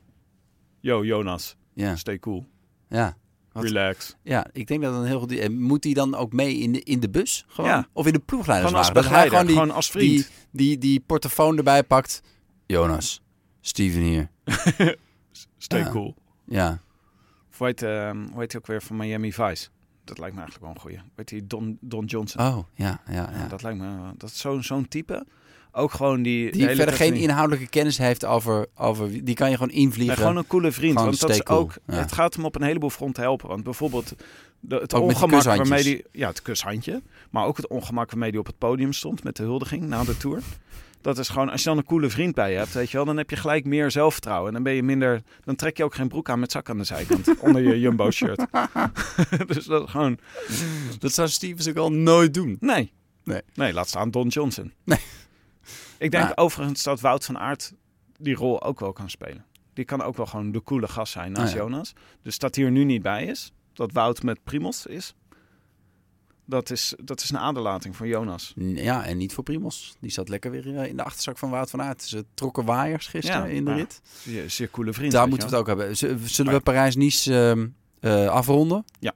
yo 0.79 1.03
Jonas, 1.05 1.55
Ja, 1.73 1.95
stay 1.95 2.19
cool, 2.19 2.45
ja. 2.89 3.17
Wat- 3.51 3.63
relax. 3.63 4.15
Ja, 4.23 4.47
ik 4.51 4.67
denk 4.67 4.81
dat 4.81 4.93
een 4.93 5.05
heel 5.05 5.19
goed... 5.19 5.49
Moet 5.49 5.83
hij 5.83 5.93
dan 5.93 6.15
ook 6.15 6.33
mee 6.33 6.55
in 6.57 6.71
de, 6.71 6.83
in 6.83 6.99
de 6.99 7.09
bus? 7.09 7.45
Gewoon? 7.47 7.69
Ja. 7.69 7.87
Of 7.93 8.05
in 8.05 8.13
de 8.13 8.21
Gewoon 8.27 8.43
als 8.43 8.45
ploegleiderswagen? 8.45 8.93
Dat 8.93 9.05
hij 9.09 9.27
gewoon 9.29 9.47
gewoon, 9.47 9.65
die, 9.65 9.73
als 9.75 9.91
vriend. 9.91 10.09
die, 10.11 10.27
die, 10.51 10.77
die 10.77 10.99
portofoon 10.99 11.57
erbij 11.57 11.83
pakt. 11.83 12.21
Jonas, 12.65 13.21
Steven 13.61 14.01
hier. 14.01 14.29
stay 15.57 15.79
Ja. 15.79 15.89
cool. 15.89 16.15
Ja. 16.45 16.81
Of 17.51 17.57
hoe 17.57 17.67
heet, 17.67 17.81
ehm, 17.81 18.27
hoe 18.31 18.39
heet 18.39 18.51
hij 18.51 18.61
ook 18.61 18.67
weer 18.67 18.81
van 18.81 18.95
Miami 18.97 19.33
Vice? 19.33 19.69
Dat 20.09 20.19
lijkt 20.19 20.35
me 20.35 20.41
eigenlijk 20.41 20.59
wel 20.59 20.75
een 20.75 20.81
goeie. 20.81 21.11
Weet 21.15 21.29
je, 21.29 21.47
Don, 21.47 21.77
Don 21.81 22.05
Johnson. 22.05 22.45
Oh, 22.45 22.57
ja, 22.73 23.01
ja, 23.07 23.13
ja. 23.13 23.29
Ja, 23.37 23.47
dat 23.47 23.61
lijkt 23.61 23.79
me, 23.79 23.87
dat 24.17 24.29
is 24.29 24.39
zo'n 24.39 24.63
zo'n 24.63 24.87
type. 24.87 25.25
Ook 25.71 25.91
gewoon 25.91 26.21
die... 26.21 26.51
Die 26.51 26.69
verder 26.69 26.93
geen 26.93 27.13
inhoudelijke 27.13 27.69
kennis 27.69 27.97
heeft 27.97 28.25
over, 28.25 28.67
over... 28.75 29.23
Die 29.25 29.35
kan 29.35 29.49
je 29.49 29.55
gewoon 29.57 29.73
invliegen. 29.73 30.15
Nee, 30.15 30.25
gewoon 30.25 30.37
een 30.37 30.47
coole 30.47 30.71
vriend. 30.71 30.93
Gewoon 30.93 31.07
want 31.07 31.19
dat 31.19 31.29
is 31.29 31.43
cool, 31.43 31.59
ook, 31.59 31.73
ja. 31.87 31.93
het 31.93 32.11
gaat 32.11 32.35
hem 32.35 32.45
op 32.45 32.55
een 32.55 32.63
heleboel 32.63 32.89
fronten 32.89 33.23
helpen. 33.23 33.47
Want 33.47 33.63
bijvoorbeeld 33.63 34.13
de, 34.59 34.75
het 34.75 34.93
Ook 34.93 35.09
die 35.09 35.15
ongemak 35.15 35.43
waarmee 35.43 35.83
die, 35.83 36.05
ja, 36.11 36.27
het 36.27 36.41
kushandje, 36.41 37.01
maar 37.29 37.45
ook 37.45 37.57
het 37.57 37.67
ongemak 37.67 38.09
waarmee 38.09 38.31
die 38.31 38.39
op 38.39 38.45
het 38.45 38.57
podium 38.57 38.93
stond 38.93 39.23
met 39.23 39.35
de 39.35 39.43
huldiging 39.43 39.83
na 39.83 40.03
de 40.03 40.17
tour. 40.17 40.41
Dat 41.01 41.17
is 41.17 41.29
gewoon, 41.29 41.49
als 41.49 41.63
je 41.63 41.69
dan 41.69 41.77
een 41.77 41.85
coole 41.85 42.09
vriend 42.09 42.35
bij 42.35 42.51
je 42.51 42.57
hebt, 42.57 42.73
weet 42.73 42.89
je 42.91 42.97
wel, 42.97 43.05
dan 43.05 43.17
heb 43.17 43.29
je 43.29 43.35
gelijk 43.35 43.65
meer 43.65 43.91
zelfvertrouwen. 43.91 44.47
En 44.47 44.53
dan 44.53 44.63
ben 44.63 44.73
je 44.73 44.83
minder, 44.83 45.21
dan 45.43 45.55
trek 45.55 45.77
je 45.77 45.83
ook 45.83 45.95
geen 45.95 46.07
broek 46.07 46.29
aan 46.29 46.39
met 46.39 46.51
zak 46.51 46.69
aan 46.69 46.77
de 46.77 46.83
zijkant 46.83 47.37
onder 47.39 47.61
je 47.61 47.79
jumbo 47.79 48.11
shirt. 48.11 48.45
dus 49.47 49.65
dat 49.65 49.83
is 49.83 49.89
gewoon, 49.91 50.17
Dat 50.99 51.13
zou 51.13 51.27
Stevens 51.27 51.69
ook 51.69 51.75
al 51.77 51.91
nooit 51.91 52.33
doen. 52.33 52.57
nee. 52.59 52.91
Nee. 53.23 53.41
Nee, 53.53 53.73
laat 53.73 53.87
staan 53.87 54.11
Don 54.11 54.27
Johnson. 54.27 54.73
Nee. 54.83 54.99
Ik 55.97 56.11
denk 56.11 56.31
overigens 56.35 56.83
dat 56.83 56.99
Wout 56.99 57.25
van 57.25 57.37
Aert 57.37 57.73
die 58.17 58.35
rol 58.35 58.63
ook 58.63 58.79
wel 58.79 58.93
kan 58.93 59.09
spelen. 59.09 59.45
Die 59.73 59.85
kan 59.85 60.01
ook 60.01 60.17
wel 60.17 60.25
gewoon 60.25 60.51
de 60.51 60.63
coole 60.63 60.87
gast 60.87 61.11
zijn 61.11 61.31
naast 61.31 61.47
Ah, 61.51 61.53
ja. 61.57 61.63
Jonas. 61.63 61.93
Dus 62.21 62.37
dat 62.37 62.55
hij 62.55 62.65
er 62.65 62.71
nu 62.71 62.83
niet 62.83 63.01
bij 63.01 63.25
is, 63.25 63.51
dat 63.73 63.91
Wout 63.91 64.23
met 64.23 64.43
Primos 64.43 64.85
is, 64.85 65.13
dat 66.49 66.69
is, 66.69 66.93
dat 67.03 67.21
is 67.21 67.29
een 67.29 67.37
aderlating 67.37 67.95
voor 67.95 68.07
Jonas. 68.07 68.53
Ja, 68.55 69.05
en 69.05 69.17
niet 69.17 69.33
voor 69.33 69.43
Primos. 69.43 69.95
Die 69.99 70.11
zat 70.11 70.29
lekker 70.29 70.51
weer 70.51 70.77
eh, 70.77 70.87
in 70.87 70.97
de 70.97 71.03
achterzak 71.03 71.37
van 71.37 71.49
Wout 71.49 71.69
van 71.69 71.81
Aert. 71.81 72.03
Ze 72.03 72.25
trokken 72.33 72.65
waaiers 72.65 73.07
gisteren 73.07 73.41
Ja, 73.41 73.53
in 73.53 73.65
de 73.65 73.71
ja. 73.71 73.77
rit. 73.77 74.01
Zeer, 74.23 74.49
zeer 74.49 74.69
coole 74.69 74.93
vriend. 74.93 75.11
Daar 75.11 75.27
moeten 75.27 75.49
we 75.49 75.55
het 75.55 75.61
ook 75.61 75.77
hebben. 75.77 75.97
Zullen 76.29 76.53
we 76.53 76.59
Parijs-Nice 76.59 77.49
ehm, 77.49 77.67
eh, 77.99 78.27
afronden? 78.27 78.85
wel. 78.99 79.11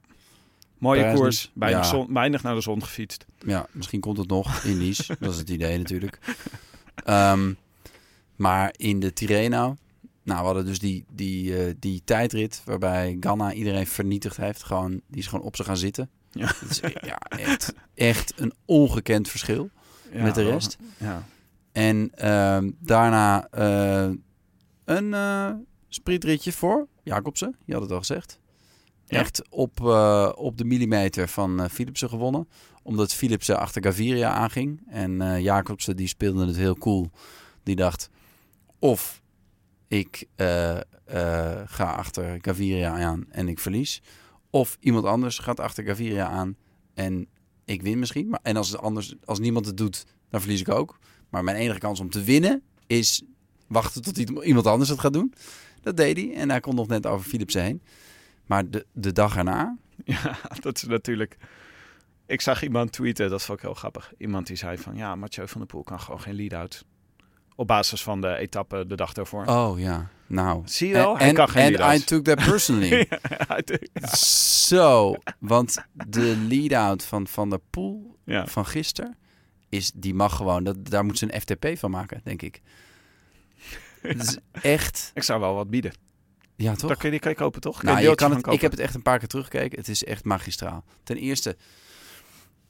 Mooie 0.77 0.99
Parijs 0.99 1.19
koers, 1.19 1.51
weinig, 1.53 1.83
Ja. 1.83 1.89
zon, 1.89 2.13
weinig 2.13 2.43
naar 2.43 2.55
de 2.55 2.61
zon 2.61 2.83
gefietst. 2.83 3.25
Ja, 3.45 3.67
misschien 3.71 3.99
komt 3.99 4.17
het 4.17 4.27
nog 4.27 4.63
in 4.63 4.77
Nice. 4.77 5.15
dat 5.19 5.31
is 5.31 5.37
het 5.37 5.49
idee 5.49 5.77
natuurlijk. 5.77 6.19
Ehm, 6.95 7.53
maar 8.35 8.73
in 8.77 8.99
de 8.99 9.13
Tirreno... 9.13 9.77
Nou, 10.23 10.39
we 10.39 10.45
hadden 10.45 10.65
dus 10.65 10.79
die, 10.79 11.05
die, 11.13 11.57
eh, 11.57 11.73
die 11.79 12.01
tijdrit 12.05 12.61
waarbij 12.65 13.17
Ganna 13.19 13.53
iedereen 13.53 13.87
vernietigd 13.87 14.37
heeft. 14.37 14.63
Gewoon, 14.63 15.01
die 15.07 15.19
is 15.19 15.27
gewoon 15.27 15.45
op 15.45 15.55
ze 15.55 15.63
gaan 15.63 15.77
zitten. 15.77 16.09
Ja. 16.33 16.51
Is 16.69 16.81
e- 16.81 16.91
ja, 17.01 17.17
echt, 17.17 17.73
echt 17.95 18.33
een 18.39 18.53
ongekend 18.65 19.29
verschil. 19.29 19.69
Ja, 20.11 20.23
Met 20.23 20.35
de 20.35 20.43
rest? 20.43 20.77
Ja. 20.97 21.23
En 21.71 22.11
ehm, 22.15 22.71
daarna 22.79 23.47
eh, 23.47 24.09
een 24.85 25.13
eh 25.13 25.51
sprietritje 25.87 26.51
voor 26.51 26.87
Jacobsen. 27.03 27.55
Je 27.65 27.73
had 27.73 27.81
het 27.81 27.91
al 27.91 27.97
gezegd. 27.97 28.39
Ja. 29.05 29.19
Echt 29.19 29.49
op, 29.49 29.79
eh, 29.85 30.31
op 30.35 30.57
de 30.57 30.65
millimeter 30.65 31.27
van 31.27 31.69
Philipsen 31.69 32.09
gewonnen. 32.09 32.47
Omdat 32.83 33.13
Philipsen 33.13 33.59
achter 33.59 33.83
Gaviria 33.83 34.29
aanging. 34.31 34.81
En 34.87 35.41
Jacobsen 35.41 35.95
die 35.95 36.07
speelde 36.07 36.45
het 36.45 36.55
heel 36.55 36.77
cool. 36.77 37.09
Die 37.63 37.75
dacht, 37.75 38.09
of 38.79 39.21
ik 39.87 40.27
ga 41.65 41.91
achter 41.91 42.37
Gaviria 42.41 42.99
aan 42.99 43.25
en 43.29 43.47
ik 43.47 43.59
verlies. 43.59 44.01
Of 44.53 44.77
iemand 44.79 45.05
anders 45.05 45.39
gaat 45.39 45.59
achter 45.59 45.83
Gaviria 45.83 46.27
aan 46.27 46.55
en 46.93 47.27
ik 47.65 47.81
win 47.81 47.99
misschien. 47.99 48.29
Maar, 48.29 48.39
en 48.43 48.55
als, 48.55 48.69
het 48.69 48.81
anders, 48.81 49.15
als 49.25 49.39
niemand 49.39 49.65
het 49.65 49.77
doet, 49.77 50.05
dan 50.29 50.41
verlies 50.41 50.59
ik 50.59 50.69
ook. 50.69 50.99
Maar 51.29 51.43
mijn 51.43 51.57
enige 51.57 51.79
kans 51.79 51.99
om 51.99 52.09
te 52.09 52.23
winnen 52.23 52.61
is 52.87 53.23
wachten 53.67 54.01
tot 54.01 54.17
iemand 54.17 54.67
anders 54.67 54.89
het 54.89 54.99
gaat 54.99 55.13
doen. 55.13 55.33
Dat 55.81 55.97
deed 55.97 56.17
hij. 56.17 56.33
En 56.33 56.49
hij 56.49 56.59
kon 56.59 56.75
nog 56.75 56.87
net 56.87 57.05
over 57.05 57.29
Philipsen 57.29 57.61
heen. 57.63 57.81
Maar 58.45 58.69
de, 58.69 58.85
de 58.91 59.11
dag 59.11 59.37
erna... 59.37 59.77
Ja, 60.05 60.37
dat 60.59 60.75
is 60.75 60.83
natuurlijk. 60.83 61.37
Ik 62.25 62.41
zag 62.41 62.63
iemand 62.63 62.91
tweeten, 62.91 63.29
dat 63.29 63.41
vond 63.43 63.57
ik 63.57 63.63
heel 63.63 63.73
grappig. 63.73 64.13
Iemand 64.17 64.47
die 64.47 64.55
zei 64.55 64.77
van 64.77 64.95
ja, 64.95 65.15
Mathieu 65.15 65.47
van 65.47 65.59
der 65.59 65.69
Poel 65.69 65.83
kan 65.83 65.99
gewoon 65.99 66.21
geen 66.21 66.35
lead-out. 66.35 66.85
Op 67.55 67.67
basis 67.67 68.03
van 68.03 68.21
de 68.21 68.35
etappe 68.35 68.85
de 68.87 68.95
dag 68.95 69.13
daarvoor. 69.13 69.45
Oh 69.45 69.79
ja, 69.79 70.09
nou. 70.33 70.61
Zie 70.65 70.87
je 70.87 70.93
wel? 70.93 71.17
En- 71.17 71.23
Hij 71.23 71.33
kan 71.33 71.49
geen 71.49 71.63
en 71.63 71.71
lead-out. 71.71 71.99
I 72.01 72.03
took 72.03 72.23
that 72.23 72.35
personally. 72.45 73.07
ja. 73.99 74.07
Zo, 74.15 75.15
want 75.39 75.77
de 76.07 76.35
lead-out 76.47 77.03
van 77.03 77.27
Van 77.27 77.49
der 77.49 77.59
Poel 77.69 78.17
Ja. 78.25 78.47
van 78.47 78.65
gisteren... 78.65 79.17
Is, 79.69 79.91
die 79.95 80.13
mag 80.13 80.35
gewoon, 80.35 80.63
dat, 80.63 80.89
daar 80.89 81.05
moet 81.05 81.17
ze 81.17 81.33
een 81.33 81.41
FTP 81.41 81.77
van 81.77 81.91
maken, 81.91 82.21
denk 82.23 82.41
ik. 82.41 82.61
Het 84.01 84.21
is 84.23 84.37
echt, 84.61 85.11
Ik 85.13 85.23
zou 85.23 85.39
wel 85.39 85.53
wat 85.53 85.69
bieden. 85.69 85.93
ja 86.55 86.75
toch? 86.75 86.89
Dat 86.89 86.97
kun 86.97 87.05
je, 87.05 87.11
die 87.11 87.19
kan 87.19 87.31
je 87.31 87.37
kopen 87.37 87.61
toch? 87.61 87.77
Kun 87.79 87.87
Nou, 87.87 87.99
je 88.01 88.15
kan 88.15 88.29
het, 88.31 88.37
kopen? 88.41 88.53
ik 88.53 88.61
heb 88.61 88.71
het 88.71 88.79
echt 88.79 88.95
een 88.95 89.01
paar 89.01 89.19
keer 89.19 89.27
teruggekeken. 89.27 89.77
Het 89.79 89.87
is 89.87 90.03
echt 90.03 90.25
magistraal. 90.25 90.83
Ten 91.03 91.17
eerste, 91.17 91.57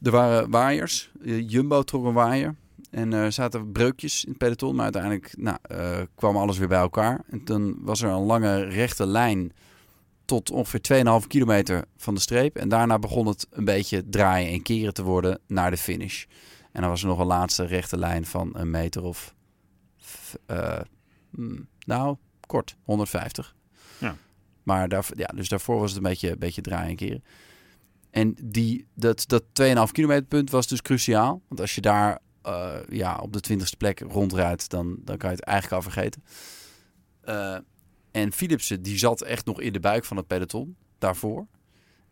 er 0.01 0.11
waren 0.11 0.49
waaiers. 0.49 1.11
Eh, 1.25 1.49
Jumbo 1.49 1.83
trok 1.83 2.05
een 2.05 2.13
waaier. 2.13 2.55
En 2.93 3.13
er 3.13 3.31
zaten 3.31 3.71
breukjes 3.71 4.23
in 4.23 4.29
het 4.29 4.37
peloton. 4.37 4.75
Maar 4.75 4.83
uiteindelijk 4.83 5.33
nou, 5.37 5.57
eh, 5.61 5.99
kwam 6.15 6.37
alles 6.37 6.57
weer 6.57 6.67
bij 6.67 6.79
elkaar. 6.79 7.21
En 7.29 7.43
toen 7.43 7.77
was 7.79 8.01
er 8.01 8.09
een 8.09 8.23
lange 8.25 8.63
rechte 8.63 9.07
lijn 9.07 9.51
tot 10.25 10.51
ongeveer 10.51 10.81
2,5 11.21 11.27
kilometer 11.27 11.85
van 11.97 12.13
de 12.13 12.19
streep. 12.19 12.55
En 12.55 12.69
daarna 12.69 12.99
begon 12.99 13.27
het 13.27 13.47
een 13.49 13.65
beetje 13.65 14.09
draaien 14.09 14.51
en 14.51 14.61
keren 14.61 14.93
te 14.93 15.03
worden 15.03 15.39
naar 15.47 15.71
de 15.71 15.77
finish. 15.77 16.25
En 16.71 16.81
dan 16.81 16.89
was 16.89 17.01
er 17.01 17.07
nog 17.07 17.19
een 17.19 17.25
laatste 17.25 17.65
rechte 17.65 17.97
lijn 17.97 18.25
van 18.25 18.49
een 18.53 18.71
meter 18.71 19.03
of... 19.03 19.35
eh, 20.45 20.79
hmm, 21.35 21.67
nou, 21.85 22.15
kort, 22.45 22.75
150. 22.83 23.55
Ja. 23.97 24.15
Maar 24.63 24.89
daar, 24.89 25.05
ja, 25.15 25.27
dus 25.35 25.49
daarvoor 25.49 25.79
was 25.79 25.89
het 25.89 25.97
een 25.97 26.09
beetje, 26.09 26.31
een 26.31 26.39
beetje 26.39 26.61
draaien 26.61 26.89
en 26.89 26.95
keren. 26.95 27.23
En 28.09 28.35
die, 28.43 28.87
dat, 28.93 29.23
dat 29.27 29.43
2,5 29.61 29.91
kilometer 29.91 30.25
punt 30.25 30.49
was 30.49 30.67
dus 30.67 30.81
cruciaal. 30.81 31.41
Want 31.47 31.61
als 31.61 31.75
je 31.75 31.81
daar 31.81 32.19
eh, 32.43 32.75
ja, 32.89 33.15
op 33.15 33.33
de 33.33 33.39
twintigste 33.39 33.77
plek 33.77 33.99
rondrijdt, 33.99 34.69
dan, 34.69 34.97
dan 34.99 35.17
kan 35.17 35.29
je 35.29 35.35
het 35.35 35.45
eigenlijk 35.45 35.75
al 35.83 35.91
vergeten. 35.91 36.23
Eh, 37.21 37.57
en 38.11 38.31
Philipsen, 38.31 38.81
die 38.81 38.97
zat 38.97 39.21
echt 39.21 39.45
nog 39.45 39.61
in 39.61 39.73
de 39.73 39.79
buik 39.79 40.05
van 40.05 40.17
het 40.17 40.27
peloton 40.27 40.75
daarvoor. 40.97 41.47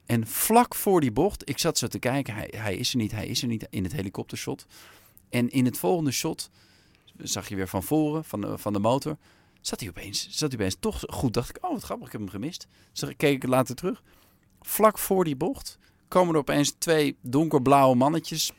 En 0.06 0.28
vlak 0.28 0.76
voor 0.76 1.02
die 1.02 1.12
bocht, 1.12 1.50
ik 1.50 1.58
zat 1.58 1.78
zo 1.78 1.88
te 1.88 2.00
kijken, 2.00 2.34
hij, 2.34 2.54
hij 2.56 2.76
is 2.76 2.92
er 2.92 2.98
niet, 2.98 3.12
hij 3.12 3.28
is 3.28 3.42
er 3.42 3.48
niet 3.48 3.68
in 3.70 3.84
het 3.84 3.94
helikoptershot. 3.94 4.66
En 5.30 5.50
in 5.50 5.66
het 5.66 5.78
volgende 5.78 6.12
shot 6.12 6.50
zag 7.18 7.50
je 7.50 7.56
weer 7.56 7.68
van 7.68 7.84
voren, 7.84 8.26
van 8.26 8.42
de, 8.42 8.58
van 8.58 8.74
de 8.74 8.80
motor, 8.80 9.18
zat 9.62 9.80
hij 9.80 9.90
opeens, 9.90 10.28
zat 10.30 10.52
hij 10.52 10.60
opeens 10.60 10.78
toch 10.80 11.04
goed. 11.08 11.34
Dacht 11.34 11.50
ik, 11.50 11.66
oh 11.66 11.72
wat 11.72 11.84
grappig, 11.84 12.06
ik 12.06 12.12
heb 12.12 12.22
hem 12.22 12.30
gemist. 12.30 12.68
Dus 12.94 13.16
keek 13.18 13.44
ik 13.44 13.50
later 13.50 13.76
terug. 13.76 14.04
Vlak 14.62 14.98
voor 14.98 15.24
die 15.24 15.36
bocht 15.36 15.78
komen 16.08 16.34
er 16.34 16.40
opeens 16.40 16.72
twee 16.78 17.18
donkerblauwe 17.22 17.96
mannetjes 17.96 18.52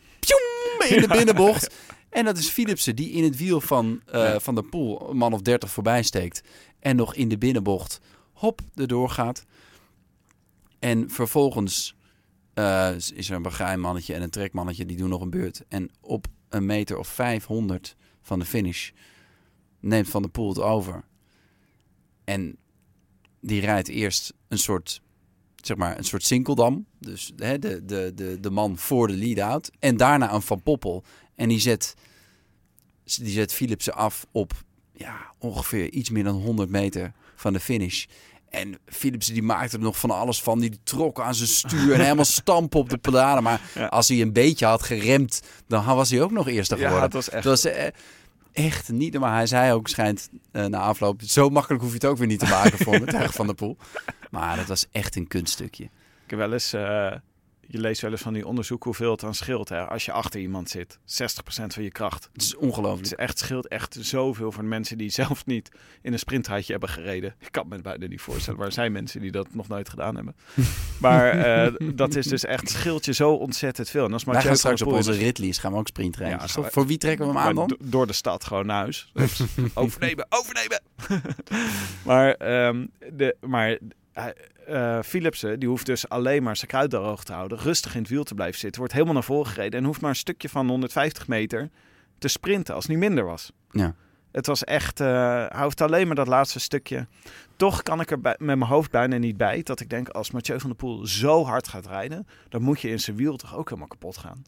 in 0.94 1.00
de 1.00 1.08
binnenbocht. 1.08 1.74
En 2.08 2.24
dat 2.24 2.38
is 2.38 2.48
Philipsen 2.48 2.96
die 2.96 3.10
in 3.10 3.24
het 3.24 3.36
wiel 3.36 3.60
van, 3.60 4.02
eh, 4.06 4.38
van 4.38 4.54
de 4.54 4.62
pool 4.62 5.10
een 5.10 5.16
man 5.16 5.32
of 5.32 5.42
dertig 5.42 5.70
voorbij 5.70 6.02
steekt. 6.02 6.42
En 6.80 6.96
nog 6.96 7.14
in 7.14 7.28
de 7.28 7.38
binnenbocht 7.38 8.00
hop 8.32 8.60
erdoor 8.74 9.10
gaat. 9.10 9.44
En 10.78 11.10
vervolgens 11.10 11.96
eh, 12.54 12.90
is 13.14 13.30
er 13.30 13.36
een 13.36 13.42
bagrijnmannetje 13.42 14.14
en 14.14 14.22
een 14.22 14.30
trekmannetje 14.30 14.86
die 14.86 14.96
doen 14.96 15.08
nog 15.08 15.20
een 15.20 15.30
beurt. 15.30 15.64
En 15.68 15.90
op 16.00 16.26
een 16.48 16.66
meter 16.66 16.98
of 16.98 17.08
500 17.08 17.96
van 18.22 18.38
de 18.38 18.44
finish 18.44 18.90
neemt 19.80 20.08
Van 20.08 20.22
der 20.22 20.30
Poel 20.30 20.48
het 20.48 20.60
over. 20.60 21.04
En 22.24 22.56
die 23.40 23.60
rijdt 23.60 23.88
eerst 23.88 24.34
een 24.48 24.58
soort, 24.58 25.02
zeg 25.66 25.76
maar, 25.76 25.98
een 25.98 26.04
soort 26.04 26.24
sinkeldam. 26.24 26.86
Dus 26.98 27.32
hè, 27.36 27.58
de, 27.58 27.84
de, 27.84 28.12
de, 28.14 28.40
de 28.40 28.50
man 28.50 28.78
voor 28.78 29.06
de 29.06 29.14
lead-out. 29.16 29.70
En 29.78 29.96
daarna 29.96 30.32
een 30.32 30.42
Van 30.42 30.62
Poppel. 30.62 31.04
En 31.34 31.48
die 31.48 31.60
zet, 31.60 31.94
die 33.04 33.32
zet 33.32 33.52
Philipsen 33.54 33.94
af 33.94 34.26
op 34.32 34.52
ja, 34.94 35.16
ongeveer 35.38 35.90
iets 35.90 36.10
meer 36.10 36.24
dan 36.24 36.34
100 36.34 36.70
meter 36.70 37.12
van 37.36 37.52
de 37.52 37.60
finish. 37.60 38.04
En 38.48 38.78
Philipsen 38.86 39.32
die 39.34 39.42
maakte 39.42 39.76
er 39.76 39.82
nog 39.82 39.98
van 39.98 40.10
alles 40.10 40.42
van. 40.42 40.58
Die 40.60 40.78
trok 40.84 41.20
aan 41.20 41.34
zijn 41.34 41.48
stuur 41.48 41.92
en 41.94 42.00
helemaal 42.00 42.24
stampen 42.40 42.78
op 42.80 42.88
de 42.90 42.98
pedalen. 42.98 43.42
Maar 43.42 43.60
Ja. 43.74 43.86
als 43.86 44.08
hij 44.08 44.20
een 44.20 44.32
beetje 44.32 44.66
had 44.66 44.82
geremd, 44.82 45.42
dan 45.66 45.84
was 45.84 46.10
hij 46.10 46.22
ook 46.22 46.30
nog 46.30 46.48
eerste 46.48 46.74
Ja, 46.76 46.80
geworden. 46.82 47.04
het 47.04 47.12
was 47.12 47.28
echt. 47.28 47.44
Was 47.44 47.64
eh, 47.64 47.86
echt 48.52 48.88
niet 48.92 49.18
maar 49.18 49.34
Hij 49.34 49.46
zei 49.46 49.72
ook, 49.72 49.88
schijnt 49.88 50.28
eh, 50.52 50.64
na 50.66 50.78
afloop, 50.78 51.20
zo 51.24 51.48
makkelijk 51.48 51.82
hoef 51.82 51.90
je 51.92 51.98
het 51.98 52.06
ook 52.06 52.16
weer 52.18 52.26
niet 52.26 52.38
te 52.38 52.46
maken 52.46 52.78
voor 52.84 53.00
me 53.00 53.06
tegen 53.06 53.32
Van 53.32 53.46
der 53.46 53.54
Poel. 53.54 53.76
Maar 54.32 54.56
dat 54.56 54.66
was 54.66 54.86
echt 54.90 55.16
een 55.16 55.26
kunststukje. 55.26 55.84
Ik 56.24 56.30
heb 56.30 56.38
wel 56.38 56.52
eens, 56.52 56.72
eh, 56.72 57.12
je 57.66 57.78
leest 57.80 58.00
wel 58.00 58.10
eens 58.10 58.20
van 58.20 58.32
die 58.32 58.46
onderzoek 58.46 58.84
hoeveel 58.84 59.10
het 59.10 59.20
dan 59.20 59.34
scheelt. 59.34 59.68
Hè? 59.68 59.86
Als 59.86 60.04
je 60.04 60.12
achter 60.12 60.40
iemand 60.40 60.70
zit, 60.70 60.98
60% 61.04 61.74
van 61.74 61.82
je 61.82 61.90
kracht. 61.90 62.28
Het 62.32 62.42
is 62.42 62.48
Het 62.48 62.56
ongelooflijk. 62.56 63.04
is 63.06 63.14
echt, 63.14 63.38
scheelt 63.38 63.68
echt 63.68 63.96
zoveel 64.00 64.52
voor 64.52 64.62
de 64.62 64.68
mensen 64.68 64.98
die 64.98 65.10
zelf 65.10 65.46
niet 65.46 65.70
in 66.02 66.12
een 66.12 66.18
sprintraadje 66.18 66.72
hebben 66.72 66.90
gereden. 66.90 67.34
Ik 67.38 67.52
kan 67.52 67.68
me 67.68 67.80
bijna 67.80 68.06
niet 68.06 68.20
voorstellen. 68.20 68.58
Waar 68.60 68.72
zijn 68.72 68.92
mensen 68.92 69.20
die 69.20 69.30
dat 69.30 69.54
nog 69.54 69.68
nooit 69.68 69.88
gedaan 69.88 70.14
hebben? 70.14 70.34
maar 71.00 71.28
eh, 71.30 71.72
dat 71.94 72.14
is 72.14 72.26
dus 72.26 72.44
echt, 72.44 72.70
scheelt 72.70 73.04
je 73.04 73.12
zo 73.12 73.32
ontzettend 73.32 73.90
veel. 73.90 74.04
En 74.04 74.12
als 74.12 74.24
Wij 74.24 74.34
gaan 74.34 74.44
van 74.44 74.56
straks 74.56 74.82
op 74.82 74.92
onze 74.92 75.12
ritlies 75.12 75.58
gaan 75.58 75.72
we 75.72 75.78
ook. 75.78 75.88
Ja, 76.12 76.38
we- 76.62 76.70
Voor 76.70 76.86
wie 76.86 76.98
trekken 76.98 77.26
we 77.26 77.32
hem 77.32 77.40
aan 77.40 77.54
maar 77.54 77.66
dan? 77.68 77.76
do- 77.78 77.88
door 77.90 78.06
de 78.06 78.12
stad 78.12 78.44
gewoon 78.44 78.66
naar 78.66 78.80
huis. 78.82 79.12
Overnemen, 79.74 80.26
overnemen. 80.28 80.80
maar, 82.04 82.32
ehm, 82.34 82.86
de, 83.12 83.36
maar 83.40 83.78
eh, 84.12 84.98
Philipsen, 85.02 85.60
die 85.60 85.68
hoeft 85.68 85.86
dus 85.86 86.08
alleen 86.08 86.42
maar 86.42 86.56
zijn 86.56 86.70
kruid 86.70 86.90
droog 86.90 87.24
te 87.24 87.32
houden. 87.32 87.58
Rustig 87.58 87.94
in 87.94 88.00
het 88.00 88.10
wiel 88.10 88.24
te 88.24 88.34
blijven 88.34 88.58
zitten. 88.60 88.78
Wordt 88.78 88.92
helemaal 88.94 89.14
naar 89.14 89.24
voren 89.24 89.50
gereden. 89.52 89.80
En 89.80 89.86
hoeft 89.86 90.00
maar 90.00 90.10
een 90.10 90.16
stukje 90.16 90.48
van 90.48 90.68
150 90.68 91.28
meter 91.28 91.70
te 92.18 92.28
sprinten 92.28 92.74
als 92.74 92.84
het 92.84 92.92
niet 92.92 93.02
minder 93.08 93.24
was. 93.24 93.52
Ja. 93.70 93.94
Het 94.32 94.46
was 94.46 94.64
echt, 94.64 95.00
eh 95.00 95.06
hij 95.48 95.62
hoeft 95.62 95.80
alleen 95.80 96.06
maar 96.06 96.16
dat 96.16 96.26
laatste 96.26 96.60
stukje. 96.60 97.06
Toch 97.56 97.82
kan 97.82 98.00
ik 98.00 98.10
er 98.10 98.20
bij- 98.20 98.36
met 98.38 98.58
mijn 98.58 98.70
hoofd 98.70 98.90
bijna 98.90 99.16
niet 99.16 99.36
bij. 99.36 99.62
Dat 99.62 99.80
ik 99.80 99.88
denk, 99.90 100.08
als 100.08 100.30
Mathieu 100.30 100.60
van 100.60 100.68
der 100.68 100.78
Poel 100.78 101.06
zo 101.06 101.44
hard 101.44 101.68
gaat 101.68 101.86
rijden. 101.86 102.26
Dan 102.48 102.62
moet 102.62 102.80
je 102.80 102.88
in 102.88 103.00
zijn 103.00 103.16
wiel 103.16 103.36
toch 103.36 103.56
ook 103.56 103.68
helemaal 103.68 103.88
kapot 103.88 104.16
gaan. 104.16 104.42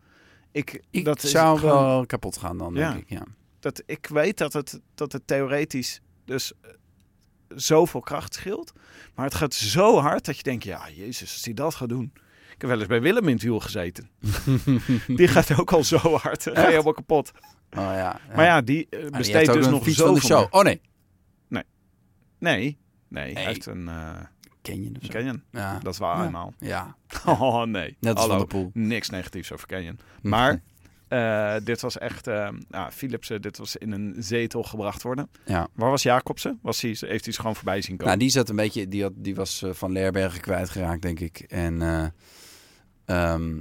Ik, 0.52 0.82
Ik 0.90 1.04
dat 1.04 1.20
zou 1.20 1.58
gewoon- 1.58 1.84
wel 1.84 2.06
kapot 2.06 2.36
gaan 2.36 2.58
dan, 2.58 2.74
Ja. 2.74 2.90
denk 2.90 3.02
ik. 3.02 3.10
Ja. 3.10 3.22
dat 3.60 3.82
ik 3.86 4.06
weet 4.06 4.38
dat 4.38 4.52
het, 4.52 4.80
dat 4.94 5.12
het 5.12 5.26
theoretisch 5.26 6.00
dus 6.24 6.52
zoveel 7.56 8.00
kracht 8.00 8.34
scheelt. 8.34 8.72
Maar 9.14 9.24
het 9.24 9.34
gaat 9.34 9.54
zo 9.54 9.98
hard 9.98 10.24
dat 10.24 10.36
je 10.36 10.42
denkt, 10.42 10.64
ja, 10.64 10.88
jezus, 10.94 11.32
als 11.32 11.44
hij 11.44 11.54
dat 11.54 11.74
gaat 11.74 11.88
doen. 11.88 12.12
Ik 12.54 12.60
heb 12.60 12.70
wel 12.70 12.78
eens 12.78 12.88
bij 12.88 13.00
Willem 13.00 13.28
in 13.28 13.34
het 13.34 13.42
wiel 13.42 13.60
gezeten. 13.60 14.10
Die 15.16 15.28
gaat 15.28 15.58
ook 15.60 15.72
al 15.72 15.84
zo 15.84 15.96
hard. 16.16 16.42
Ga 16.42 16.60
je 16.60 16.66
helemaal 16.70 16.92
kapot. 16.92 17.30
Oh, 17.70 17.78
ja. 17.78 18.20
Maar 18.34 18.44
ja, 18.44 18.60
die 18.60 18.86
die 18.90 19.10
besteedt 19.10 19.52
dus 19.52 19.66
nog 19.66 19.84
de 19.84 20.20
show. 20.20 20.46
Oh 20.50 20.62
nee, 20.62 20.80
Nee, 21.48 21.62
nee, 22.38 22.78
Nee. 23.08 23.32
hij 23.32 23.44
heeft 23.44 23.66
een 23.66 23.82
uh, 23.86 24.12
Canyon 24.62 24.96
of 24.96 25.04
zo. 25.04 25.12
Canyon. 25.12 25.42
Ja. 25.50 25.78
Dat 25.78 25.92
is 25.92 25.98
wel 25.98 26.08
Ja. 26.08 26.24
eenmaal. 26.24 26.52
ja, 26.58 26.96
Oh 27.26 27.62
nee. 27.62 27.96
net 28.00 28.14
als 28.16 28.20
Hallo. 28.26 28.38
Van 28.38 28.46
Poel. 28.46 28.70
Niks 28.74 29.10
negatiefs 29.10 29.52
over 29.52 29.66
Canyon. 29.66 29.98
Maar 30.22 30.62
eh, 31.14 31.54
dit 31.64 31.80
was 31.80 31.98
echt... 31.98 32.26
ja, 32.70 32.90
Philipsen, 32.92 33.42
dit 33.42 33.58
was 33.58 33.76
in 33.76 33.92
een 33.92 34.14
zetel 34.18 34.62
gebracht 34.62 35.02
worden. 35.02 35.28
Ja. 35.46 35.68
Waar 35.74 35.90
was 35.90 36.02
Jacobsen? 36.02 36.58
Was 36.62 36.80
hij, 36.80 36.96
heeft 37.00 37.24
hij 37.24 37.32
ze 37.34 37.40
gewoon 37.40 37.54
voorbij 37.56 37.80
zien 37.82 37.96
komen? 37.96 38.06
Nou, 38.06 38.18
die 38.18 38.28
zat 38.30 38.48
een 38.48 38.56
beetje, 38.56 38.88
die, 38.88 39.02
had, 39.02 39.12
die 39.16 39.34
was 39.34 39.62
eh, 39.62 39.70
van 39.72 39.92
Leerbergen 39.92 40.40
kwijtgeraakt, 40.40 41.02
denk 41.02 41.20
ik. 41.20 41.38
En 41.48 41.82
eh, 41.82 42.06
ehm, 43.04 43.58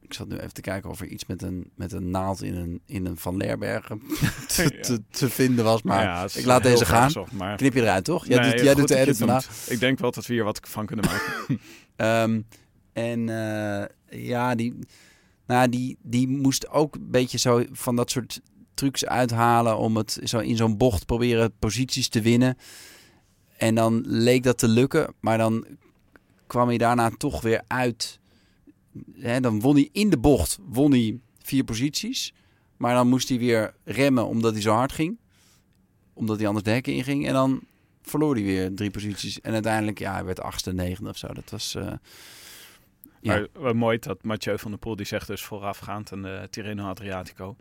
ik 0.00 0.14
zat 0.14 0.28
nu 0.28 0.36
even 0.36 0.52
te 0.52 0.60
kijken 0.60 0.90
of 0.90 1.00
er 1.00 1.06
iets 1.06 1.26
met 1.26 1.42
een, 1.42 1.70
met 1.74 1.92
een 1.92 2.10
naald 2.10 2.42
in 2.42 2.54
een, 2.56 2.80
in 2.86 3.06
een 3.06 3.16
van 3.16 3.36
Leerbergen 3.36 4.02
te, 4.54 4.62
Ja. 4.62 4.82
te, 4.82 5.02
te 5.10 5.30
vinden 5.30 5.64
was. 5.64 5.82
Maar 5.82 6.02
Ja, 6.02 6.26
ik 6.34 6.44
laat 6.44 6.62
deze 6.62 6.84
gaan. 6.84 7.12
maar... 7.32 7.56
knip 7.56 7.74
je 7.74 7.80
eruit, 7.80 8.04
toch? 8.04 8.26
Jij 8.26 8.38
Nee, 8.40 8.50
doet, 8.50 8.60
jij 8.60 8.68
goed 8.68 8.78
doet 8.78 8.88
de 8.88 8.96
edit 8.96 9.16
vandaag. 9.16 9.68
Ik 9.68 9.80
denk 9.80 9.98
wel 9.98 10.10
dat 10.10 10.26
we 10.26 10.32
hier 10.32 10.44
wat 10.44 10.60
van 10.62 10.86
kunnen 10.86 11.04
maken. 11.04 11.60
Ehm, 11.96 12.40
en 12.92 13.26
ja, 14.10 14.54
die, 14.54 14.78
nou, 15.46 15.68
die, 15.68 15.96
die 16.02 16.28
moest 16.28 16.68
ook 16.68 16.94
een 16.94 17.10
beetje 17.10 17.38
zo 17.38 17.64
van 17.72 17.96
dat 17.96 18.10
soort 18.10 18.40
trucs 18.74 19.06
uithalen 19.06 19.78
om 19.78 19.96
het 19.96 20.20
zo 20.24 20.38
in 20.38 20.56
zo'n 20.56 20.76
bocht 20.76 21.06
proberen 21.06 21.52
posities 21.58 22.08
te 22.08 22.20
winnen. 22.20 22.56
En 23.56 23.74
dan 23.74 24.02
leek 24.06 24.42
dat 24.42 24.58
te 24.58 24.68
lukken, 24.68 25.14
maar 25.20 25.38
dan 25.38 25.66
kwam 26.46 26.68
hij 26.68 26.78
daarna 26.78 27.10
toch 27.10 27.40
weer 27.40 27.62
uit. 27.66 28.20
Dan 29.40 29.60
won 29.60 29.74
hij 29.74 29.88
in 29.92 30.10
de 30.10 30.18
bocht 30.18 30.58
won 30.68 30.90
hij 30.90 31.18
vier 31.42 31.64
posities. 31.64 32.34
Maar 32.76 32.94
dan 32.94 33.08
moest 33.08 33.28
hij 33.28 33.38
weer 33.38 33.74
remmen 33.84 34.26
omdat 34.26 34.52
hij 34.52 34.62
zo 34.62 34.72
hard 34.72 34.92
ging. 34.92 35.18
Omdat 36.12 36.36
hij 36.38 36.46
anders 36.46 36.64
de 36.64 36.70
hekken 36.70 36.94
inging. 36.94 37.26
En 37.26 37.32
dan 37.32 37.60
verloor 38.02 38.34
hij 38.34 38.44
weer 38.44 38.74
drie 38.74 38.90
posities. 38.90 39.40
En 39.40 39.52
uiteindelijk, 39.52 39.98
ja, 39.98 40.12
hij 40.12 40.24
werd 40.24 40.40
achtste, 40.40 40.72
negende 40.72 41.10
of 41.10 41.16
zo. 41.16 41.26
Dat 41.26 41.50
was... 41.50 41.74
eh. 41.74 41.92
Maar 43.26 43.46
wel 43.52 43.72
mooi 43.72 43.98
dat 43.98 44.22
Mathieu 44.22 44.58
van 44.58 44.70
der 44.70 44.80
Poel, 44.80 44.96
die 44.96 45.06
zegt 45.06 45.26
dus 45.26 45.42
voorafgaand 45.42 46.12
aan 46.12 46.22
de 46.22 46.46
Tirreno 46.50 46.88
Adriatico. 46.88 47.56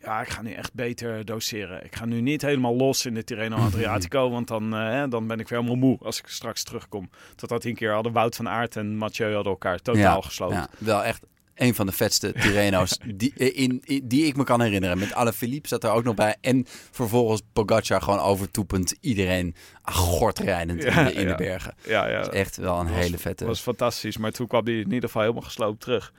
Ja, 0.00 0.20
ik 0.20 0.28
ga 0.28 0.42
nu 0.42 0.52
echt 0.52 0.74
beter 0.74 1.24
doseren. 1.24 1.84
Ik 1.84 1.96
ga 1.96 2.04
nu 2.04 2.20
niet 2.20 2.42
helemaal 2.42 2.76
los 2.76 3.06
in 3.06 3.14
de 3.14 3.24
Tirreno 3.24 3.56
Adriatico, 3.68 4.30
want 4.30 4.48
dan, 4.48 4.76
eh, 4.76 5.04
dan 5.08 5.26
ben 5.26 5.40
ik 5.40 5.48
weer 5.48 5.58
helemaal 5.58 5.88
moe 5.88 5.98
als 6.02 6.18
ik 6.18 6.26
straks 6.26 6.62
terugkom. 6.62 7.10
Totdat 7.34 7.62
hij 7.62 7.70
een 7.70 7.78
keer 7.78 7.92
hadden 7.92 8.12
Wout 8.12 8.36
van 8.36 8.48
Aert 8.48 8.76
en 8.76 8.96
Mathieu 8.96 9.34
hadden 9.34 9.52
elkaar 9.52 9.78
totaal 9.78 10.16
Ja, 10.16 10.20
gesloopt. 10.20 10.54
Ja, 10.54 10.68
wel 10.78 11.04
echt 11.04 11.26
een 11.58 11.74
van 11.74 11.86
de 11.86 11.92
vetste 11.92 12.32
Tirreno's 12.32 12.98
die, 13.14 13.32
in, 13.34 13.80
in- 13.84 14.08
die 14.08 14.24
ik 14.26 14.36
me 14.36 14.44
kan 14.44 14.60
herinneren. 14.60 14.98
Met 14.98 15.14
alle 15.14 15.32
Philippe 15.32 15.68
zat 15.68 15.84
er 15.84 15.90
ook 15.90 16.04
nog 16.04 16.14
bij. 16.14 16.36
En 16.40 16.64
vervolgens 16.90 17.42
Pogacar 17.52 18.02
gewoon 18.02 18.18
overtoepend 18.20 18.94
iedereen 19.00 19.54
gortrijdend 19.82 20.84
in, 20.84 20.92
Ja, 20.92 21.04
de, 21.04 21.12
in 21.12 21.22
ja. 21.28 21.36
de 21.36 21.42
bergen. 21.44 21.74
Ja, 21.86 22.08
ja. 22.08 22.20
Dat 22.22 22.32
is 22.34 22.40
echt 22.40 22.56
wel 22.56 22.80
een 22.80 22.86
was- 22.88 22.96
hele 22.96 23.18
vette... 23.18 23.44
was 23.46 23.60
fantastisch. 23.60 24.16
Maar 24.16 24.32
toen 24.32 24.46
kwam 24.46 24.64
hij 24.64 24.74
in 24.74 24.84
ieder 24.92 25.00
geval 25.08 25.22
helemaal 25.22 25.42
gesloopt 25.42 25.80
terug. 25.80 26.12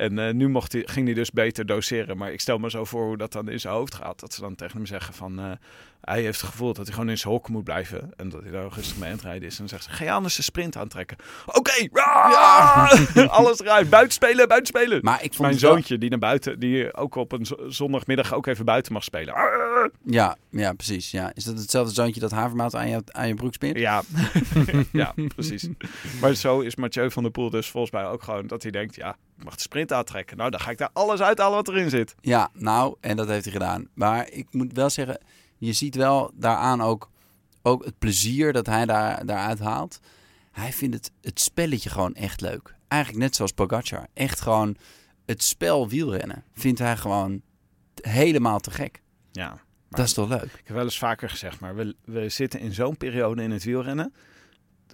En 0.00 0.18
eh, 0.18 0.32
nu 0.34 0.48
mocht 0.48 0.72
hij, 0.72 0.82
ging 0.86 1.06
hij 1.06 1.14
dus 1.14 1.30
beter 1.30 1.66
doseren. 1.66 2.16
Maar 2.16 2.32
ik 2.32 2.40
stel 2.40 2.58
me 2.58 2.70
zo 2.70 2.84
voor 2.84 3.04
hoe 3.06 3.16
dat 3.16 3.32
dan 3.32 3.48
in 3.48 3.60
zijn 3.60 3.74
hoofd 3.74 3.94
gaat. 3.94 4.20
Dat 4.20 4.32
ze 4.34 4.40
dan 4.40 4.54
tegen 4.54 4.76
hem 4.76 4.86
zeggen 4.86 5.14
van... 5.14 5.38
eh, 5.38 5.50
hij 6.00 6.22
heeft 6.22 6.40
het 6.40 6.50
gevoel 6.50 6.72
dat 6.72 6.84
hij 6.86 6.94
gewoon 6.94 7.10
in 7.10 7.18
zijn 7.18 7.32
hok 7.32 7.48
moet 7.48 7.64
blijven. 7.64 8.10
En 8.16 8.28
dat 8.28 8.42
hij 8.42 8.50
daar 8.50 8.68
rustig 8.74 8.96
mee 8.96 9.08
aan 9.08 9.14
het 9.14 9.24
rijden 9.24 9.46
is. 9.48 9.52
En 9.52 9.58
dan 9.58 9.68
zegt 9.68 9.84
ze, 9.84 9.90
ga 9.90 10.04
je 10.04 10.10
anders 10.10 10.36
de 10.36 10.42
sprint 10.42 10.76
aantrekken? 10.76 11.16
Oké! 11.46 11.88
Ah! 11.92 12.92
Alles 13.38 13.60
eruit. 13.60 13.90
Buitenspelen, 13.90 14.48
buitenspelen. 14.48 14.98
maar 15.02 15.22
ik 15.22 15.34
vond 15.34 15.48
Mijn 15.48 15.60
wel- 15.60 15.72
zoontje 15.72 15.98
die 15.98 16.10
naar 16.10 16.18
buiten... 16.18 16.58
die 16.58 16.94
ook 16.94 17.14
op 17.14 17.32
een 17.32 17.46
zo- 17.46 17.68
zondagmiddag 17.68 18.34
ook 18.34 18.46
even 18.46 18.64
buiten 18.64 18.92
mag 18.92 19.04
spelen. 19.04 19.34
Ah! 19.34 19.88
Ja, 20.04 20.36
ja, 20.50 20.72
precies. 20.72 21.10
Ja. 21.10 21.30
Is 21.34 21.44
dat 21.44 21.58
hetzelfde 21.58 21.94
zoontje 21.94 22.20
dat 22.20 22.30
havermout 22.30 22.74
aan 22.74 22.88
je, 22.88 23.02
aan 23.06 23.28
je 23.28 23.34
broek 23.34 23.54
smeert? 23.54 23.78
Ja, 23.78 24.02
ja, 24.92 25.14
precies. 25.34 25.68
Maar 26.20 26.34
zo 26.34 26.60
is 26.60 26.76
Mathieu 26.76 27.10
van 27.10 27.22
der 27.22 27.32
Poel 27.32 27.50
dus 27.50 27.68
volgens 27.70 27.92
mij 27.92 28.06
ook 28.06 28.22
gewoon 28.22 28.46
dat 28.46 28.62
hij 28.62 28.70
denkt, 28.70 28.94
ja, 28.94 29.16
mag 29.44 29.54
de 29.54 29.60
sprint 29.60 29.92
aantrekken. 29.92 30.36
Nou, 30.36 30.50
dan 30.50 30.60
ga 30.60 30.70
ik 30.70 30.78
daar 30.78 30.90
alles 30.92 31.20
uithalen 31.20 31.56
wat 31.56 31.68
erin 31.68 31.90
zit. 31.90 32.14
Ja, 32.20 32.50
nou, 32.52 32.96
en 33.00 33.16
dat 33.16 33.28
heeft 33.28 33.44
hij 33.44 33.52
gedaan. 33.52 33.88
Maar 33.94 34.30
ik 34.30 34.46
moet 34.50 34.72
wel 34.72 34.90
zeggen, 34.90 35.20
je 35.58 35.72
ziet 35.72 35.94
wel 35.94 36.30
daaraan 36.34 36.82
ook, 36.82 37.10
ook 37.62 37.84
het 37.84 37.98
plezier 37.98 38.52
dat 38.52 38.66
hij 38.66 38.86
daar, 38.86 39.26
daaruit 39.26 39.58
haalt. 39.58 40.00
Hij 40.52 40.72
vindt 40.72 40.94
het, 40.96 41.10
het 41.20 41.40
spelletje 41.40 41.90
gewoon 41.90 42.14
echt 42.14 42.40
leuk. 42.40 42.74
Eigenlijk 42.88 43.22
net 43.22 43.36
zoals 43.36 43.52
Pogacar. 43.52 44.06
Echt 44.14 44.40
gewoon 44.40 44.76
het 45.26 45.42
spel 45.42 45.88
wielrennen 45.88 46.44
vindt 46.54 46.78
hij 46.78 46.96
gewoon 46.96 47.42
helemaal 48.02 48.60
te 48.60 48.70
gek. 48.70 49.02
Ja, 49.32 49.48
maar 49.48 49.60
Dat 49.88 50.06
is 50.06 50.12
toch 50.12 50.28
leuk? 50.28 50.42
ik 50.42 50.62
heb 50.64 50.76
wel 50.76 50.84
eens 50.84 50.98
vaker 50.98 51.30
gezegd, 51.30 51.60
maar 51.60 51.74
we, 51.74 51.96
we 52.04 52.28
zitten 52.28 52.60
in 52.60 52.72
zo'n 52.72 52.96
periode 52.96 53.42
in 53.42 53.50
het 53.50 53.64
wielrennen 53.64 54.14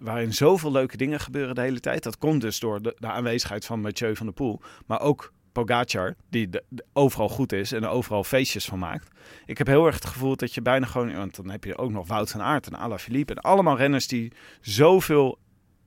waarin 0.01 0.35
zoveel 0.35 0.73
leuke 0.73 0.97
dingen 0.97 1.21
gebeuren 1.21 1.55
de 1.55 1.61
hele 1.61 1.81
tijd. 1.81 2.03
Dat 2.03 2.19
komt 2.19 2.41
dus 2.41 2.59
door 2.61 2.83
de, 2.83 2.97
de 2.99 3.07
aanwezigheid 3.07 3.65
van 3.65 3.81
Mathieu 3.81 4.17
van 4.17 4.27
der 4.27 4.35
Poel, 4.35 4.61
maar 4.87 5.01
ook 5.01 5.33
Pogacar, 5.53 6.15
die 6.31 6.49
de- 6.49 6.65
de- 6.69 6.85
overal 6.93 7.29
goed 7.29 7.53
is 7.53 7.73
en 7.73 7.83
er 7.83 7.89
overal 7.89 8.25
feestjes 8.25 8.65
van 8.65 8.79
maakt. 8.79 9.09
Ik 9.47 9.59
heb 9.59 9.67
heel 9.67 9.87
erg 9.87 9.95
het 9.95 10.05
gevoel 10.05 10.37
dat 10.37 10.55
je 10.55 10.63
bijna 10.63 10.87
gewoon... 10.87 11.15
Want 11.15 11.37
dan 11.37 11.51
heb 11.51 11.65
je 11.65 11.79
ook 11.79 11.91
nog 11.91 12.07
Wout 12.07 12.31
van 12.31 12.43
Aert 12.43 12.67
en 12.67 12.75
Alaphilippe... 12.79 13.35
en 13.35 13.41
allemaal 13.43 13.77
renners 13.77 14.07
die 14.07 14.33
zoveel 14.61 15.39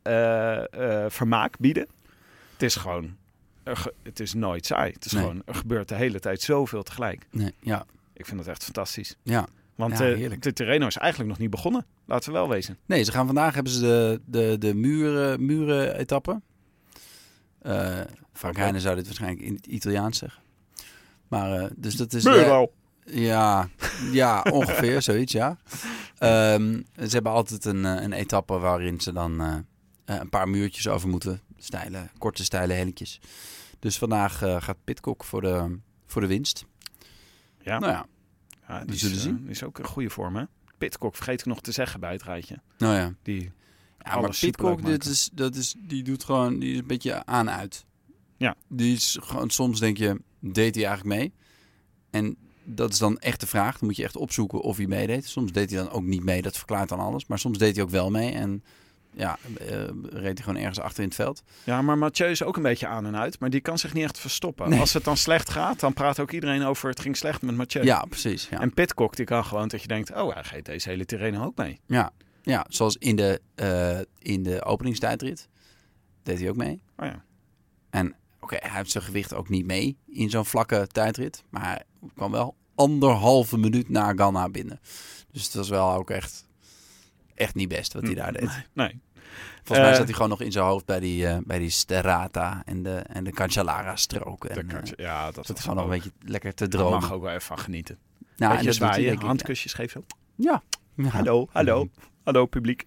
eh, 0.02 1.04
eh, 1.04 1.10
vermaak 1.12 1.58
bieden. 1.60 1.88
Het 2.54 2.62
is 2.64 2.76
gewoon... 2.76 3.16
er 3.64 3.78
ge- 3.78 3.94
het 4.04 4.20
is 4.20 4.34
nooit 4.34 4.66
saai. 4.66 4.92
Het 4.92 5.06
is 5.06 5.12
Nee. 5.12 5.22
gewoon... 5.22 5.42
Er 5.46 5.56
gebeurt 5.56 5.88
de 5.88 5.96
hele 5.96 6.20
tijd 6.20 6.42
zoveel 6.42 6.84
tegelijk. 6.84 7.26
Nee, 7.32 7.54
ja, 7.60 7.86
Ik 8.14 8.26
vind 8.26 8.38
dat 8.38 8.48
echt 8.48 8.64
fantastisch. 8.64 9.16
ja. 9.24 9.48
Want 9.80 9.98
Ja, 9.98 10.06
eh, 10.06 10.32
de 10.40 10.54
Tirreno 10.54 10.88
is 10.88 10.98
eigenlijk 10.98 11.30
nog 11.30 11.40
niet 11.40 11.50
begonnen. 11.50 11.86
Laten 12.06 12.32
we 12.32 12.38
wel 12.38 12.50
wezen. 12.50 12.78
Nee, 12.86 13.04
ze 13.04 13.12
gaan 13.12 13.26
vandaag 13.26 13.54
hebben 13.54 13.72
ze 13.74 13.80
de, 13.80 14.22
de, 14.26 14.58
de 14.58 14.74
muren, 14.76 15.46
muren 15.46 15.98
etappe. 15.98 16.42
Eh 17.62 18.00
Frank 18.34 18.54
Oké. 18.54 18.60
Heijnen 18.60 18.82
zou 18.82 18.96
dit 18.96 19.06
waarschijnlijk 19.06 19.42
in 19.42 19.54
het 19.54 19.66
Italiaans 19.66 20.18
zeggen. 20.18 20.42
Maar 21.28 21.52
eh, 21.52 21.70
dus 21.76 21.96
dat 21.96 22.14
is. 22.14 22.24
Ja, 23.04 23.70
ja 24.12 24.42
ongeveer 24.52 25.02
zoiets, 25.02 25.32
ja. 25.32 25.58
Ehm, 26.18 26.82
ze 26.96 27.10
hebben 27.10 27.32
altijd 27.32 27.66
een, 27.66 27.84
een 27.84 28.14
etappe 28.14 28.58
waarin 28.58 29.02
ze 29.02 29.14
dan 29.14 29.64
een 30.06 30.30
paar 30.30 30.50
muurtjes 30.50 30.88
over 30.88 31.10
moeten. 31.10 31.42
Steile, 31.58 32.10
korte, 32.18 32.44
steile 32.44 32.74
helletjes. 32.74 33.20
Dus 33.80 33.98
vandaag 33.98 34.38
gaat 34.38 34.78
Pitcock 34.84 35.24
voor 35.24 35.42
de, 35.42 35.80
voor 36.06 36.22
de 36.22 36.28
winst. 36.28 36.66
Ja. 37.62 37.80
Nou 37.80 37.92
ja, 37.92 38.06
Ja, 38.70 38.86
die, 38.86 38.96
is, 38.96 39.00
zullen 39.00 39.16
eh, 39.16 39.22
zien. 39.22 39.48
is 39.48 39.64
ook 39.64 39.80
een 39.80 39.86
goede 39.86 40.10
vorm, 40.10 40.36
hè? 40.36 40.44
Pitcock 40.78 41.16
vergeet 41.16 41.40
ik 41.40 41.46
nog 41.46 41.62
te 41.62 41.72
zeggen 41.72 42.00
bij 42.00 42.12
het 42.12 42.24
rijtje. 42.24 42.60
nou 42.78 42.96
ja. 42.96 43.14
Die, 43.24 43.52
Ja, 44.00 44.20
maar 44.20 44.38
Pitcock, 44.40 44.86
dit 44.86 45.06
is, 45.06 45.30
dat 45.34 45.56
is, 45.56 45.76
die 45.78 46.04
doet 46.04 46.24
gewoon, 46.24 46.60
die 46.60 46.72
is 46.72 46.80
een 46.80 46.88
beetje 46.88 47.26
aan-uit. 47.26 47.86
Ja. 48.38 48.56
Die 48.68 48.96
is 48.96 49.18
gewoon, 49.22 49.50
soms 49.50 49.80
denk 49.80 49.98
je, 49.98 50.22
deed 50.40 50.76
hij 50.76 50.86
eigenlijk 50.86 51.18
mee? 51.20 51.34
En 52.10 52.36
dat 52.64 52.94
is 52.94 52.98
dan 52.98 53.18
echt 53.18 53.40
de 53.40 53.48
vraag. 53.48 53.78
Dan 53.78 53.88
moet 53.88 53.98
je 53.98 54.04
echt 54.04 54.16
opzoeken 54.16 54.62
of 54.62 54.78
hij 54.78 54.88
meedeed. 54.88 55.26
Soms 55.26 55.52
deed 55.52 55.70
hij 55.70 55.80
dan 55.80 55.90
ook 55.90 56.04
niet 56.04 56.24
mee, 56.24 56.42
dat 56.42 56.58
verklaart 56.58 56.90
dan 56.90 57.00
alles. 57.00 57.26
Maar 57.26 57.40
soms 57.40 57.58
deed 57.58 57.76
hij 57.76 57.84
ook 57.84 57.90
wel 57.90 58.10
mee. 58.10 58.32
En 58.32 58.64
ja, 59.12 59.38
eh, 59.58 59.68
reed 60.04 60.38
hij 60.38 60.44
gewoon 60.44 60.58
ergens 60.62 60.80
achter 60.80 61.04
in 61.04 61.08
het 61.08 61.18
veld. 61.18 61.44
Ja, 61.64 61.82
maar 61.82 61.98
Mathieu 61.98 62.30
is 62.30 62.44
ook 62.44 62.58
een 62.58 62.64
beetje 62.64 62.88
aan 62.88 63.06
en 63.06 63.16
uit. 63.16 63.40
Maar 63.40 63.50
die 63.50 63.62
kan 63.62 63.78
zich 63.78 63.94
niet 63.94 64.04
echt 64.04 64.20
verstoppen. 64.20 64.70
Nee. 64.70 64.80
Als 64.80 64.94
het 64.94 65.04
dan 65.04 65.18
slecht 65.18 65.50
gaat, 65.50 65.80
dan 65.80 65.94
praat 65.94 66.20
ook 66.20 66.32
iedereen 66.32 66.64
over 66.64 66.90
het 66.90 67.00
ging 67.00 67.18
slecht 67.18 67.42
met 67.42 67.56
Mathieu. 67.56 67.84
Ja, 67.84 68.06
precies. 68.10 68.50
Ja. 68.50 68.60
En 68.60 68.74
Pitcock, 68.74 69.16
die 69.16 69.26
kan 69.26 69.46
gewoon 69.46 69.68
dat 69.68 69.82
je 69.82 69.88
denkt, 69.88 70.16
oh, 70.16 70.34
hij 70.34 70.44
geeft 70.44 70.66
deze 70.66 70.90
hele 70.90 71.06
terrein 71.06 71.40
ook 71.40 71.58
mee. 71.58 71.80
Ja, 71.86 72.12
ja 72.42 72.66
zoals 72.70 72.98
in 72.98 73.16
de, 73.16 73.42
eh, 73.56 74.00
in 74.20 74.44
de 74.44 74.64
openingstijdrit 74.64 75.48
deed 76.24 76.40
hij 76.40 76.50
ook 76.50 76.56
mee. 76.56 76.82
Oh 76.98 77.06
ja. 77.06 77.24
En 77.90 78.16
oké, 78.40 78.56
hij 78.60 78.78
heeft 78.78 78.92
zijn 78.92 79.04
gewicht 79.04 79.34
ook 79.34 79.50
niet 79.50 79.66
mee 79.66 79.98
in 80.06 80.30
zo'n 80.30 80.46
vlakke 80.46 80.88
tijdrit. 80.92 81.44
Maar 81.50 81.64
hij 81.64 81.84
kwam 82.16 82.32
wel 82.32 82.56
anderhalve 82.76 83.58
minuut 83.58 83.90
na 83.90 84.14
Ghana 84.14 84.50
binnen. 84.50 84.80
Dus 85.32 85.44
het 85.44 85.54
was 85.54 85.70
wel 85.70 85.94
ook 85.94 86.10
echt, 86.10 86.48
echt 87.40 87.56
niet 87.56 87.68
best 87.70 87.94
wat 87.94 88.04
hij 88.04 88.14
daar 88.14 88.34
deed. 88.34 88.50
Nee. 88.74 89.00
Volgens 89.56 89.78
mij 89.80 89.90
Eh, 89.90 89.96
zat 89.96 90.06
hij 90.06 90.14
gewoon 90.14 90.30
nog 90.30 90.42
in 90.42 90.52
zijn 90.52 90.66
hoofd 90.66 90.86
bij 90.86 91.00
die, 91.00 91.28
eh, 91.28 91.38
bij 91.44 91.60
die 91.60 91.70
Sterrata 91.70 92.62
en 92.66 92.84
de, 92.84 92.96
en 92.96 93.24
de 93.24 93.32
Cancellara-stroken. 93.32 94.50
Dat 94.50 94.58
En, 94.58 94.68
kan 94.68 94.82
eh, 94.82 94.92
ja, 94.96 95.32
dat 95.32 95.48
hij 95.48 95.56
gewoon 95.58 95.76
nog 95.76 95.84
een 95.86 95.92
beetje 95.92 96.12
lekker 96.26 96.54
te 96.54 96.68
Daar 96.68 96.80
dromen. 96.80 97.00
mag 97.00 97.12
ook 97.14 97.22
wel 97.22 97.30
even 97.32 97.42
van 97.42 97.60
genieten. 97.60 97.98
Nou, 98.18 98.24
Beetje 98.38 98.58
en 98.58 98.64
hij, 98.64 98.74
zwaaien, 98.74 99.06
denk 99.10 99.20
ik, 99.22 99.26
handkusjes 99.28 99.74
geven. 99.74 100.06
Ja. 100.36 100.62
ja. 100.96 101.08
Hallo, 101.08 101.48
hallo, 101.52 101.90
hallo 102.24 102.46
publiek. 102.46 102.86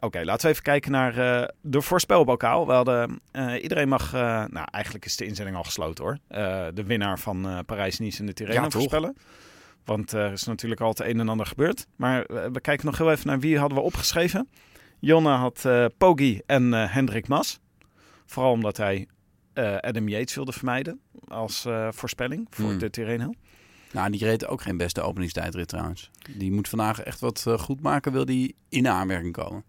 Oké, 0.00 0.20
laten 0.24 0.46
we 0.46 0.48
even 0.52 0.62
kijken 0.62 0.90
naar 0.90 1.14
de 1.60 1.80
voorspelbokaal. 1.82 2.66
We 2.66 2.72
hadden, 2.72 3.20
eh, 3.30 3.62
iedereen 3.62 3.88
mag, 3.88 4.12
nou 4.12 4.66
eigenlijk 4.70 5.04
is 5.04 5.16
de 5.16 5.26
inzending 5.26 5.56
al 5.56 5.64
gesloten 5.64 6.04
hoor. 6.04 6.18
De 6.74 6.84
winnaar 6.84 7.18
van 7.18 7.62
Parijs-Nice 7.66 8.20
en 8.20 8.26
de 8.26 8.32
Tirreno 8.32 8.62
Ja, 8.62 8.68
toch? 8.68 9.12
Want 9.90 10.12
eh, 10.12 10.24
er 10.24 10.32
is 10.32 10.44
natuurlijk 10.44 10.80
al 10.80 10.88
het 10.88 11.00
een 11.00 11.20
en 11.20 11.28
ander 11.28 11.46
gebeurd. 11.46 11.86
Maar 11.96 12.24
eh, 12.24 12.50
we 12.52 12.60
kijken 12.60 12.86
nog 12.86 12.98
heel 12.98 13.10
even 13.10 13.26
naar 13.26 13.40
wie 13.40 13.58
hadden 13.58 13.78
we 13.78 13.84
opgeschreven. 13.84 14.48
Jonne 14.98 15.28
had 15.28 15.68
Poggi 15.98 16.40
en 16.46 16.72
Hendrik 16.72 17.28
Mas. 17.28 17.60
Vooral 18.26 18.52
omdat 18.52 18.76
hij 18.76 19.06
eh, 19.52 19.76
Adam 19.76 20.08
Yates 20.08 20.34
wilde 20.34 20.52
vermijden 20.52 21.00
als 21.28 21.66
voorspelling 21.90 22.46
voor 22.50 22.68
Hmm. 22.68 22.78
de 22.78 22.90
Tirreno. 22.90 23.32
Nou, 23.92 24.10
die 24.10 24.24
reed 24.24 24.46
ook 24.46 24.62
geen 24.62 24.76
beste 24.76 25.00
openingstijdrit 25.00 25.68
trouwens. 25.68 26.10
Die 26.36 26.52
moet 26.52 26.68
vandaag 26.68 27.00
echt 27.00 27.20
wat 27.20 27.46
goed 27.58 27.80
maken, 27.80 28.12
wil 28.12 28.24
die 28.24 28.54
in 28.68 28.82
de 28.82 28.88
aanmerking 28.88 29.32
komen. 29.32 29.64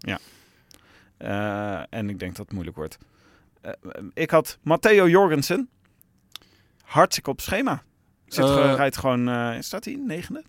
Eh, 1.17 1.81
en 1.89 2.09
ik 2.09 2.19
denk 2.19 2.35
dat 2.35 2.45
het 2.45 2.53
moeilijk 2.53 2.77
wordt. 2.77 2.97
Ik 4.13 4.29
had 4.29 4.57
Matteo 4.61 5.09
Jorgensen. 5.09 5.69
Hartstikke 6.81 7.29
op 7.29 7.41
schema. 7.41 7.83
Zit, 8.33 8.45
gewoon- 8.45 8.75
rijdt 8.75 8.97
gewoon, 8.97 9.29
eh, 9.29 9.55
staat 9.59 9.85
hij 9.85 9.99
negende? 10.07 10.43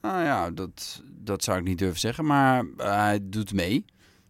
Nou 0.00 0.22
ja, 0.24 0.50
dat, 0.50 1.02
dat 1.10 1.44
zou 1.44 1.58
ik 1.58 1.64
niet 1.64 1.78
durven 1.78 2.00
zeggen, 2.00 2.24
maar 2.26 2.64
eh, 2.76 2.94
hij 2.96 3.18
doet 3.22 3.52
mee. 3.52 3.84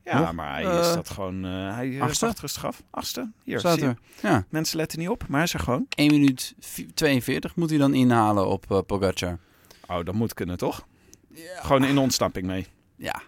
Ja, 0.04 0.18
Nog? 0.20 0.32
maar 0.32 0.52
hij 0.52 0.80
is 0.80 0.94
dat 0.94 1.10
gewoon... 1.10 1.42
hij 1.42 2.00
achtste? 2.00 2.26
wacht 2.26 2.40
rustig 2.40 2.64
af. 2.66 2.82
Achtste? 2.90 3.30
Hier, 3.44 3.58
Staat 3.58 3.80
er. 3.80 3.98
Ja, 4.22 4.44
Mensen 4.48 4.76
letten 4.76 4.98
niet 4.98 5.08
op, 5.08 5.20
maar 5.28 5.36
hij 5.36 5.42
is 5.42 5.54
er 5.54 5.60
gewoon. 5.60 5.86
1 5.88 6.10
minuut 6.10 6.54
vi- 6.60 6.86
42 6.94 7.56
moet 7.56 7.70
hij 7.70 7.78
dan 7.78 7.94
inhalen 7.94 8.46
op 8.48 8.82
Pogacar. 8.86 9.38
Oh, 9.86 10.04
dat 10.04 10.14
moet 10.14 10.34
kunnen, 10.34 10.56
toch? 10.56 10.86
Gewoon 11.34 11.84
in 11.84 11.94
de 11.94 12.00
ontsnapping 12.00 12.46
mee. 12.46 12.66
Ja, 12.96 13.22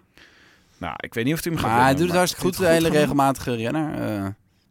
Nou, 0.79 0.95
ik 0.97 1.15
weet 1.15 1.25
niet 1.25 1.35
of 1.35 1.45
hij 1.45 1.53
hem 1.53 1.61
gaat 1.61 1.71
maar 1.71 1.83
hij 1.83 1.95
doet 1.95 2.07
het 2.07 2.17
hartstikke 2.17 2.47
goed, 2.47 2.57
de 2.59 2.67
hele 2.67 2.89
regelmatige 2.89 3.55
renner. 3.55 3.93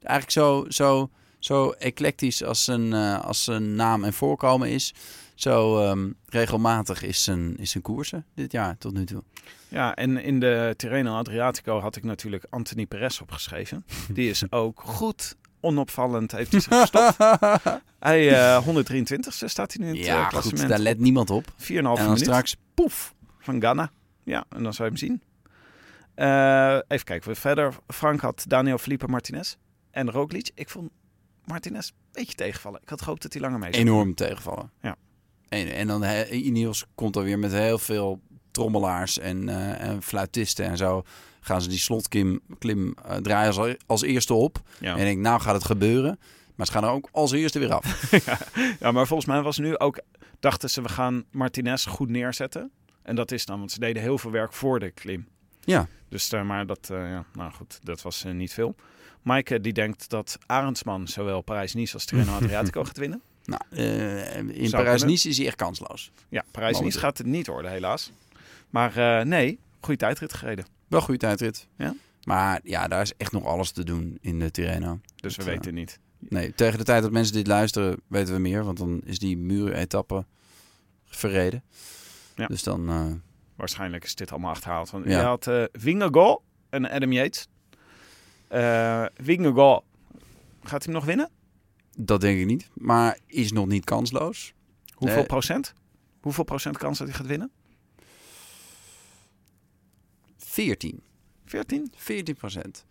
Eigenlijk 0.02 0.32
zo, 0.32 0.66
zo, 0.68 1.10
zo 1.40 1.72
eclectisch 1.72 2.44
als 2.44 2.64
zijn, 2.64 2.94
eh, 2.94 3.22
als 3.26 3.44
zijn 3.44 3.76
naam 3.76 4.04
en 4.04 4.14
voorkomen 4.14 4.70
is. 4.70 4.94
Zo 5.36 5.82
ehm, 5.82 6.10
regelmatig 6.26 7.04
is 7.04 7.24
zijn, 7.24 7.58
is 7.58 7.72
zijn 7.72 7.84
koersen 7.84 8.26
dit 8.36 8.52
jaar 8.52 8.78
tot 8.78 8.94
nu 8.94 9.06
toe. 9.06 9.24
Ja, 9.68 9.96
en 9.96 10.18
in 10.18 10.40
de 10.40 10.74
Tirreno 10.78 11.16
Adriatico 11.18 11.80
had 11.80 11.96
ik 11.96 12.04
natuurlijk 12.04 12.46
Anthony 12.50 12.86
Perez 12.86 13.20
opgeschreven. 13.20 13.86
Die 14.14 14.30
is 14.30 14.52
ook 14.52 14.82
goed 14.86 15.36
onopvallend, 15.60 16.32
heeft 16.32 16.52
hij 16.52 16.62
zich 16.62 16.80
gestopt. 16.80 17.18
Hij, 18.00 18.30
eh 18.56 18.68
123ste 18.68 19.46
staat 19.46 19.74
hij 19.74 19.86
nu 19.86 19.92
in 19.92 19.98
het 19.98 20.06
ja, 20.06 20.32
eh, 20.32 20.38
goed, 20.38 20.68
daar 20.68 20.80
let 20.80 21.00
niemand 21.00 21.30
op. 21.30 21.46
4,5 21.58 21.68
En 21.68 21.84
dan 21.84 22.04
minuut 22.04 22.20
straks, 22.20 22.56
poef. 22.74 23.14
van 23.40 23.60
Ghana. 23.62 23.92
Ja, 24.24 24.46
en 24.50 24.64
dan 24.64 24.74
zou 24.74 24.92
je 24.92 24.96
hem 24.98 25.08
zien. 25.08 25.22
Even 26.88 27.06
kijken, 27.06 27.30
we 27.30 27.36
verder. 27.36 27.74
Frank 27.88 28.22
had 28.22 28.46
Daniel 28.48 28.78
Felipe 28.78 29.08
Martinez 29.08 29.56
en 29.92 30.12
Roglic. 30.12 30.50
Ik 30.54 30.70
vond 30.70 30.90
Martinez 31.46 31.88
een 31.89 31.96
beetje 32.12 32.34
tegenvallen. 32.36 32.82
Ik 32.82 32.89
had 32.89 33.02
gehoopt 33.02 33.22
dat 33.22 33.34
hij 33.34 33.41
langer 33.41 33.60
mee 33.60 33.74
zou 33.74 33.86
Enorm 33.86 34.16
tegenvallen. 34.16 34.72
Ja. 34.82 34.96
En, 35.50 35.74
en 35.74 35.88
dan 35.88 36.04
he- 36.04 36.30
Ineos 36.30 36.86
komt 36.96 37.16
er 37.16 37.24
weer 37.24 37.39
met 37.39 37.52
heel 37.52 37.78
veel 37.78 38.22
trommelaars 38.52 39.20
en, 39.20 39.50
eh, 39.50 39.82
en 39.89 40.02
fluitisten 40.04 40.66
en 40.66 40.78
zo. 40.78 41.04
Gaan 41.39 41.62
ze 41.62 41.70
die 41.70 41.78
slotklim 41.78 42.39
klim, 42.60 42.96
eh, 43.06 43.16
draaien 43.16 43.54
als, 43.58 43.76
als 43.86 44.02
eerste 44.02 44.34
op. 44.34 44.62
Ja. 44.80 44.98
En 44.98 45.08
ik 45.08 45.18
nou 45.18 45.41
gaat 45.41 45.54
het 45.54 45.64
gebeuren. 45.66 46.20
Maar 46.56 46.66
ze 46.66 46.72
gaan 46.72 46.84
er 46.84 46.89
ook 46.89 47.10
als 47.12 47.32
eerste 47.32 47.60
weer 47.60 47.74
af. 47.74 48.12
ja, 48.80 48.91
maar 48.91 49.08
volgens 49.08 49.28
mij 49.30 49.41
was 49.41 49.58
nu 49.58 49.78
ook... 49.78 50.00
Dachten 50.39 50.70
ze, 50.70 50.82
we 50.82 50.89
gaan 50.89 51.24
Martinez 51.32 51.88
goed 51.88 52.10
neerzetten. 52.10 52.72
En 53.04 53.16
dat 53.16 53.32
is 53.32 53.46
dan, 53.46 53.60
want 53.60 53.72
ze 53.72 53.80
deden 53.80 54.02
heel 54.02 54.18
veel 54.18 54.32
werk 54.32 54.54
voor 54.54 54.80
de 54.80 54.91
klim. 54.91 55.28
Ja. 55.62 55.88
Dus, 56.10 56.32
eh, 56.32 56.43
maar 56.43 56.66
dat, 56.66 56.88
ja, 56.89 57.26
nou 57.34 57.52
goed, 57.52 57.80
dat 57.84 58.02
was 58.02 58.24
niet 58.24 58.54
veel. 58.54 58.76
Maaike 59.26 59.61
die 59.61 59.73
denkt 59.73 60.09
dat 60.09 60.38
Arendsman 60.45 61.07
zowel 61.07 61.41
Parijs-Nice 61.41 61.93
als 61.93 62.05
Tirreno 62.05 62.32
Adriatico 62.32 62.84
gaat 62.86 62.97
winnen. 62.97 63.21
Nou, 63.45 63.61
eh, 63.69 64.38
in 64.38 64.69
Parijs-Nice 64.69 65.30
is 65.30 65.38
hij 65.38 65.47
echt 65.47 65.55
kansloos. 65.55 66.11
Ja, 66.30 66.43
Parijs-Nice 66.51 66.99
gaat 66.99 67.17
het 67.17 67.28
niet 67.28 67.47
worden 67.47 67.71
helaas. 67.71 68.11
Maar 68.69 68.97
eh, 68.97 69.26
nee, 69.26 69.59
goede 69.80 69.99
tijdrit 69.99 70.34
gereden. 70.34 70.65
Wel 70.88 71.01
goede 71.01 71.19
tijdrit. 71.19 71.67
Ja. 71.78 71.95
Maar 72.23 72.59
ja, 72.63 72.88
daar 72.88 73.01
is 73.01 73.13
echt 73.17 73.32
nog 73.32 73.45
alles 73.45 73.71
te 73.71 73.84
doen 73.84 74.17
in 74.21 74.39
de 74.39 74.51
Tirreno. 74.51 74.99
Dus 75.15 75.36
we 75.36 75.43
Dat, 75.43 75.47
eh, 75.47 75.53
weten 75.53 75.73
niet. 75.73 75.99
Nee, 76.19 76.53
tegen 76.53 76.78
de 76.78 76.84
tijd 76.86 77.01
dat 77.01 77.11
mensen 77.11 77.34
dit 77.34 77.47
luisteren, 77.47 78.01
weten 78.07 78.34
we 78.34 78.39
meer. 78.39 78.63
Want 78.63 78.78
dan 78.78 79.01
is 79.03 79.19
die 79.19 79.38
muur-etappe 79.38 80.26
verreden. 81.05 81.63
Ja. 82.36 82.47
Dus 82.47 82.63
dan... 82.63 83.21
Waarschijnlijk 83.55 84.03
is 84.03 84.15
dit 84.15 84.32
allemaal 84.32 84.51
achterhaald. 84.51 84.89
Want 84.89 85.05
Ja. 85.05 85.19
Je 85.19 85.26
had 85.26 85.47
eh 85.47 85.63
Vingegaard 85.71 86.39
en 86.69 86.89
Adam 86.89 87.11
Yates. 87.11 87.47
Eh 88.56 89.06
Vingegaard, 89.16 89.84
gaat 90.62 90.84
hij 90.84 90.93
hem 90.93 90.93
nog 90.93 91.06
winnen? 91.06 91.30
Dat 91.97 92.22
denk 92.22 92.39
ik 92.39 92.45
niet. 92.45 92.70
Maar 92.74 93.18
is 93.28 93.51
nog 93.51 93.68
niet 93.68 93.84
kansloos. 93.86 94.53
Hoeveel 94.93 95.18
Nee. 95.18 95.26
procent? 95.26 95.74
Hoeveel 96.22 96.43
procent 96.43 96.78
kans 96.78 96.97
dat 96.97 97.08
hij 97.08 97.18
gaat 97.18 97.28
winnen? 97.28 97.51
14. 100.38 101.01
14? 101.45 101.91
14 101.95 102.36
procent. 102.36 102.86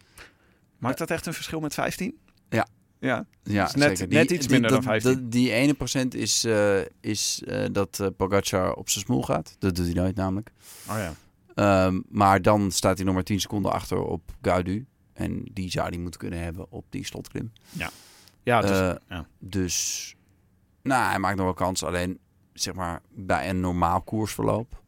Maakt 0.79 0.99
dat 0.99 1.11
echt 1.11 1.27
een 1.27 1.35
verschil 1.35 1.61
met 1.61 1.75
15? 1.75 2.19
Ja. 2.49 2.67
Ja, 2.99 3.27
Ja, 3.43 3.65
is 3.67 3.75
net- 3.75 4.09
net 4.09 4.31
iets 4.31 4.49
minder 4.49 4.71
dan 4.71 4.83
15. 4.83 5.13
dat- 5.13 5.33
die 5.33 5.53
ene 5.53 5.75
procent 5.75 6.15
is, 6.15 6.45
eh, 6.45 6.81
is 7.01 7.43
eh, 7.47 7.65
dat 7.73 8.01
eh, 8.01 8.07
Pogacar 8.17 8.73
op 8.75 8.89
zijn 8.89 9.05
smoel 9.05 9.23
gaat. 9.23 9.57
Dat 9.59 9.75
doet 9.75 9.85
hij 9.85 9.95
nooit 9.95 10.17
namelijk. 10.17 10.51
oh 10.89 10.97
ja. 10.97 11.15
Ehm, 11.55 12.01
maar 12.09 12.43
dan 12.43 12.71
staat 12.71 12.97
hij 12.97 13.07
nog 13.07 13.15
maar 13.15 13.23
10 13.25 13.41
seconden 13.41 13.73
achter 13.73 13.99
op 13.99 14.23
Gaudu. 14.43 14.87
En 15.15 15.43
die 15.53 15.71
zou 15.71 15.89
hij 15.89 15.99
moeten 15.99 16.21
kunnen 16.21 16.43
hebben 16.43 16.67
op 16.71 16.85
die 16.91 17.05
slotklim. 17.05 17.53
Ja, 18.43 18.61
dus, 18.61 18.71
Eh, 18.71 18.95
ja. 19.09 19.27
Dus, 19.39 20.15
nou, 20.83 21.09
hij 21.09 21.19
maakt 21.19 21.37
nog 21.37 21.45
wel 21.45 21.55
kans. 21.55 21.83
Alleen, 21.83 22.19
zeg 22.53 22.75
maar, 22.75 23.03
bij 23.11 23.49
een 23.49 23.61
normaal 23.61 24.03
koersverloop. 24.03 24.83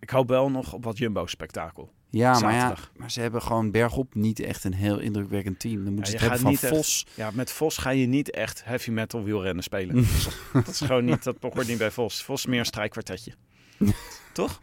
ik 0.00 0.10
hoop 0.10 0.28
wel 0.28 0.50
nog 0.50 0.72
op 0.72 0.84
wat 0.84 0.98
Jumbo-spektakel. 0.98 1.92
Ja, 2.10 2.38
maar 2.40 2.52
ja, 2.54 2.74
maar 2.96 3.10
ze 3.10 3.20
hebben 3.20 3.42
gewoon 3.42 3.70
bergop 3.70 4.14
niet 4.14 4.40
echt 4.40 4.64
een 4.64 4.74
heel 4.74 4.98
indrukwekkend 4.98 5.58
team. 5.60 5.84
Dan 5.84 5.94
moeten 5.94 6.12
Ja, 6.12 6.18
ze 6.18 6.24
het 6.24 6.34
hebben 6.34 6.40
van 6.40 6.50
niet 6.50 6.62
echt- 6.62 6.74
Vos. 6.74 7.06
Ja, 7.14 7.30
met 7.34 7.50
Vos 7.50 7.76
ga 7.78 7.90
je 7.90 8.06
niet 8.06 8.30
echt 8.30 8.64
heavy 8.64 8.90
metal 8.90 9.22
wielrennen 9.24 9.62
spelen. 9.64 9.94
dat 10.52 10.68
is 10.68 10.80
gewoon 10.80 11.04
niet, 11.04 11.22
dat 11.22 11.36
hoort 11.40 11.66
niet 11.66 11.78
bij 11.78 11.90
Vos. 11.90 12.22
Vos 12.22 12.46
meer 12.46 12.58
een 12.58 12.64
strijkkwartetje. 12.66 13.32
Toch? 14.32 14.60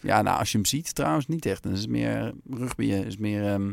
Ja, 0.00 0.22
nou, 0.22 0.38
als 0.38 0.50
je 0.52 0.56
hem 0.58 0.66
ziet 0.66 0.94
trouwens 0.94 1.26
niet 1.26 1.46
echt. 1.46 1.62
Dan 1.62 1.72
is 1.72 1.80
het 1.80 1.90
meer 1.90 2.32
rugby, 2.50 2.84
is 2.84 3.16
meer 3.16 3.46
ehm 3.46 3.72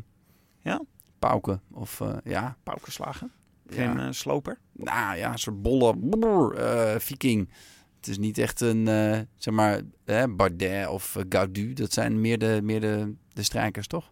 Ja? 0.61 0.82
pauken. 1.19 1.61
Of 1.71 2.01
eh, 2.01 2.13
ja, 2.23 2.57
Paukenslagen. 2.63 3.32
Geen 3.67 3.93
ja. 3.93 4.05
eh, 4.07 4.11
sloper. 4.11 4.59
nou 4.71 5.17
ja, 5.17 5.32
een 5.32 5.39
soort 5.39 5.61
bolle 5.61 5.97
brrr, 5.97 6.53
eh, 6.55 6.99
viking. 6.99 7.49
Het 7.95 8.07
is 8.07 8.17
niet 8.17 8.38
echt 8.38 8.61
een, 8.61 8.88
eh, 8.88 9.19
zeg 9.38 9.53
maar, 9.53 9.82
eh, 10.03 10.23
Bardet 10.30 10.88
of 10.88 11.15
eh, 11.15 11.23
Gaudu. 11.30 11.73
Dat 11.73 11.93
zijn 11.93 12.21
meer 12.21 12.38
de, 12.39 12.59
meer 12.63 12.82
de, 12.82 13.13
de 13.34 13.43
strijkers, 13.43 13.88
toch? 13.88 14.11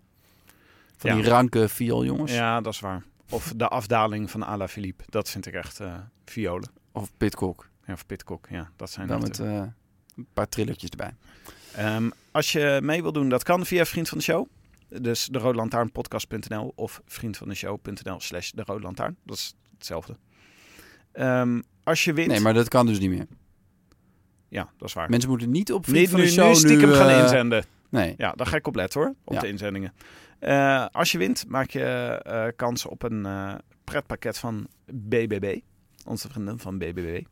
Van 0.98 1.10
Ja. 1.10 1.16
die 1.16 1.26
ranke 1.30 1.70
viooljongens. 1.70 2.32
Ja, 2.34 2.62
dat 2.62 2.74
is 2.74 2.80
waar. 2.80 3.04
Of 3.30 3.54
de 3.56 3.68
afdaling 3.68 4.32
van 4.32 4.46
Ala 4.46 4.68
Philippe. 4.68 5.04
Dat 5.10 5.30
vind 5.30 5.46
ik 5.46 5.54
echt 5.54 5.80
eh 5.80 5.94
violen. 6.26 6.70
Of 6.92 7.12
Pitcock. 7.18 7.70
Ja, 7.86 7.94
of 7.94 8.06
Pitcock. 8.06 8.48
Ja, 8.50 8.72
dat 8.76 8.90
zijn 8.90 9.08
Dan 9.08 9.22
met 9.22 9.40
eh, 9.40 9.58
eh, 9.58 9.68
een 10.16 10.28
paar 10.34 10.50
trillertjes 10.50 10.90
erbij. 10.90 11.14
Ehm, 11.76 12.10
als 12.32 12.52
je 12.52 12.80
mee 12.84 13.02
wil 13.02 13.12
doen, 13.12 13.30
dat 13.30 13.44
kan 13.44 13.66
via 13.66 13.86
Vriend 13.86 14.10
van 14.10 14.18
de 14.18 14.24
Show. 14.24 14.48
Dus 15.02 15.26
de 15.32 15.40
Roodlantaarnpodcast.nl 15.40 16.72
of 16.76 17.02
vriendvandeshow.nl 17.06 18.20
slash 18.20 18.52
de 18.52 18.64
Rode 18.66 18.84
Lantaarn. 18.84 19.18
Dat 19.24 19.38
is 19.38 19.56
hetzelfde. 19.78 20.18
Ehm, 21.12 21.62
als 21.84 22.04
je 22.04 22.14
wint... 22.14 22.28
Nee, 22.28 22.40
maar 22.40 22.54
dat 22.54 22.68
kan 22.68 22.86
dus 22.86 23.00
niet 23.00 23.10
meer. 23.10 23.28
Ja, 24.50 24.70
dat 24.78 24.88
is 24.88 24.94
waar. 24.94 25.10
Mensen 25.10 25.30
moeten 25.30 25.52
niet 25.52 25.72
op 25.72 25.86
Vriend 25.86 26.10
van 26.10 26.20
nu, 26.20 26.26
de 26.26 26.32
Show 26.32 26.48
nu 26.48 26.56
stiekem 26.56 26.90
nu, 26.90 26.96
gaan 26.96 27.10
eh, 27.10 27.20
inzenden. 27.20 27.66
Nee. 27.90 28.14
Ja, 28.18 28.32
daar 28.32 28.48
ga 28.48 28.56
ik 28.56 28.68
op 28.68 28.76
letten 28.76 29.02
hoor, 29.02 29.14
op 29.24 29.34
Ja. 29.34 29.40
de 29.40 29.48
inzendingen. 29.48 29.94
Eh, 30.40 30.86
als 30.92 31.12
je 31.12 31.18
wint, 31.18 31.46
maak 31.48 31.70
je 31.70 31.84
eh, 32.24 32.46
kans 32.56 32.86
op 32.86 33.04
een 33.04 33.28
pretpakket 33.84 34.38
van 34.38 34.68
BBB. 34.86 35.60
Onze 36.06 36.30
vrienden 36.30 36.60
van 36.60 36.78
BBB. 36.78 37.24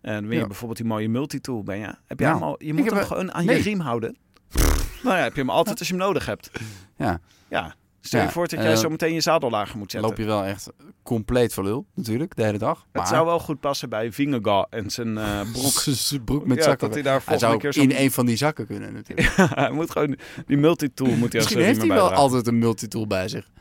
En 0.00 0.22
dan 0.22 0.32
je 0.32 0.38
Ja. 0.38 0.46
bijvoorbeeld 0.46 0.78
die 0.78 0.86
mooie 0.88 1.08
multitool 1.08 1.62
ben 1.62 1.78
je. 1.78 1.94
Heb 2.06 2.18
je 2.18 2.24
Ja. 2.24 2.32
hem 2.32 2.42
al? 2.42 2.54
Je 2.58 2.74
moet 2.74 2.90
hem 2.90 3.04
gewoon 3.04 3.32
aan 3.32 3.44
Nee. 3.44 3.56
je 3.56 3.62
riem 3.62 3.80
houden. 3.80 4.16
nou 5.04 5.16
ja, 5.16 5.22
heb 5.22 5.34
je 5.34 5.40
hem 5.40 5.50
altijd 5.50 5.78
als 5.78 5.88
je 5.88 5.94
hem 5.94 6.02
nodig 6.02 6.26
hebt. 6.26 6.50
Ja. 6.96 7.20
Ja. 7.48 7.74
Stel 8.02 8.20
je 8.20 8.26
Ja, 8.26 8.32
voor 8.32 8.48
dat 8.48 8.58
jij 8.58 8.68
dan 8.68 8.76
zo 8.78 8.88
meteen 8.88 9.14
je 9.14 9.20
zadel 9.20 9.50
lager 9.50 9.78
moet 9.78 9.90
zetten. 9.90 10.10
loop 10.10 10.18
je 10.18 10.24
wel 10.24 10.44
echt 10.44 10.68
compleet 11.02 11.54
voor 11.54 11.64
lul, 11.64 11.86
natuurlijk, 11.94 12.36
de 12.36 12.42
hele 12.44 12.58
dag. 12.58 12.86
Het 12.92 13.08
zou 13.08 13.26
wel 13.26 13.38
goed 13.38 13.60
passen 13.60 13.88
bij 13.88 14.12
Vingegaard 14.12 14.66
en 14.70 14.90
zijn 14.90 15.18
eh, 15.18 15.40
broek. 15.52 15.84
Broek 16.24 16.46
met 16.46 16.56
Ja, 16.56 16.62
zakken. 16.62 16.86
dat 16.86 16.94
hij 16.94 17.02
daar 17.02 17.22
Hij 17.24 17.38
zou 17.38 17.56
keer 17.58 17.66
ook 17.68 17.74
zo... 17.74 17.80
in 17.80 17.92
een 17.96 18.10
van 18.10 18.26
die 18.26 18.36
zakken 18.36 18.66
kunnen 18.66 18.92
natuurlijk. 18.92 19.28
hij 19.54 19.70
moet 19.70 19.90
gewoon 19.90 20.16
die 20.46 20.56
multitool 20.56 21.06
moet 21.08 21.32
hij 21.32 21.40
Misschien 21.40 21.62
heeft 21.62 21.78
hij 21.78 21.88
wel 21.88 21.98
dragen. 21.98 22.16
altijd 22.16 22.46
een 22.46 22.58
multitool 22.58 23.06
bij 23.06 23.28
zich. 23.28 23.44
En 23.44 23.52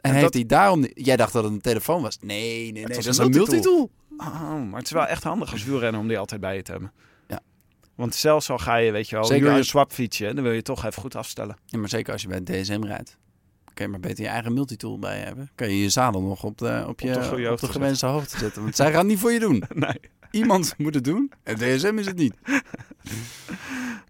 En 0.00 0.10
heeft 0.10 0.22
dat- 0.24 0.34
hij 0.34 0.46
daarom... 0.46 0.86
Jij 0.94 1.16
dacht 1.16 1.32
dat 1.32 1.44
het 1.44 1.52
een 1.52 1.60
telefoon 1.60 2.02
was. 2.02 2.18
Nee, 2.20 2.72
nee, 2.72 2.72
nee. 2.72 2.82
was 2.82 2.94
dat 2.96 3.04
een 3.04 3.10
is 3.10 3.18
een 3.18 3.30
multitool. 3.30 3.54
multitool. 3.54 3.90
Oh, 4.18 4.62
maar 4.68 4.78
het 4.78 4.86
is 4.86 4.92
wel 4.92 5.06
echt 5.06 5.22
handig 5.22 5.52
als 5.52 5.64
wielrenner 5.64 6.00
om 6.00 6.08
die 6.08 6.18
altijd 6.18 6.40
bij 6.40 6.56
je 6.56 6.62
te 6.62 6.70
hebben. 6.70 6.92
Ja. 7.26 7.40
Want 7.94 8.14
zelfs 8.14 8.50
al 8.50 8.58
ga 8.58 8.76
je, 8.76 8.92
weet 8.92 9.08
je 9.08 9.14
wel, 9.16 9.24
Zeker 9.24 9.44
je 9.44 9.50
als- 9.50 9.58
een 9.58 9.64
swapfietsje, 9.64 10.34
dan 10.34 10.42
wil 10.42 10.52
je 10.52 10.62
toch 10.62 10.84
even 10.84 11.02
goed 11.02 11.14
afstellen. 11.16 11.56
Ja, 11.64 11.78
maar 11.78 11.88
zeker 11.88 12.12
als 12.12 12.22
je 12.22 12.28
bij 12.28 12.40
DSM 12.40 12.82
rijdt. 12.84 13.16
Kan 13.74 13.86
je 13.86 13.92
maar 13.92 14.00
beter 14.00 14.24
je 14.24 14.30
eigen 14.30 14.52
multitool 14.54 14.98
bij 14.98 15.18
je 15.18 15.24
hebben. 15.24 15.50
Kan 15.54 15.68
je 15.70 15.82
je 15.82 15.88
zadel 15.88 16.22
nog 16.22 16.44
op 16.44 16.58
de, 16.58 16.84
op 16.86 17.00
je, 17.00 17.10
de 17.12 17.50
op 17.50 17.60
de 17.60 17.66
gewenste 17.68 18.06
hoogte 18.06 18.38
zetten. 18.38 18.62
Want 18.62 18.76
zij 18.76 18.86
gaan 18.90 18.98
het 18.98 19.06
niet 19.06 19.18
voor 19.18 19.32
je 19.32 19.38
doen. 19.38 19.62
nee. 19.74 20.00
Iemand 20.30 20.74
moet 20.78 20.94
het 20.94 21.04
doen. 21.04 21.32
En 21.42 21.54
DSM 21.56 21.98
is 21.98 22.06
het 22.06 22.16
niet. 22.16 22.34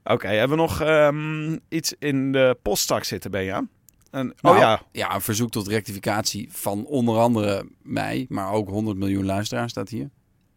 Oké, 0.05 0.27
hebben 0.29 0.57
we 0.57 0.63
nog 0.63 0.81
ehm, 0.81 1.59
iets 1.69 1.95
in 1.99 2.33
de 2.33 2.57
postzak 2.63 3.05
zitten, 3.05 3.31
Benja? 3.31 3.67
En, 4.11 4.35
Nou, 4.41 4.55
oh 4.57 4.61
ja, 4.63 4.83
Ja, 4.93 5.15
een 5.15 5.21
verzoek 5.21 5.51
tot 5.51 5.67
rectificatie 5.69 6.49
van 6.53 6.85
onder 6.87 7.19
andere 7.19 7.69
mij. 7.83 8.27
Maar 8.29 8.53
ook 8.53 8.69
100 8.69 8.97
miljoen 8.99 9.25
luisteraars 9.25 9.71
staat 9.71 9.89
hier. 9.89 10.11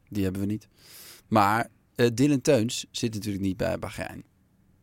Die 0.09 0.23
hebben 0.23 0.41
we 0.41 0.47
niet. 0.47 0.67
Maar 1.27 1.67
eh 1.95 2.07
Dylan 2.13 2.41
Teuns 2.41 2.85
zit 2.91 3.13
natuurlijk 3.13 3.43
niet 3.43 3.57
bij 3.57 3.79
Bahrein. 3.79 4.23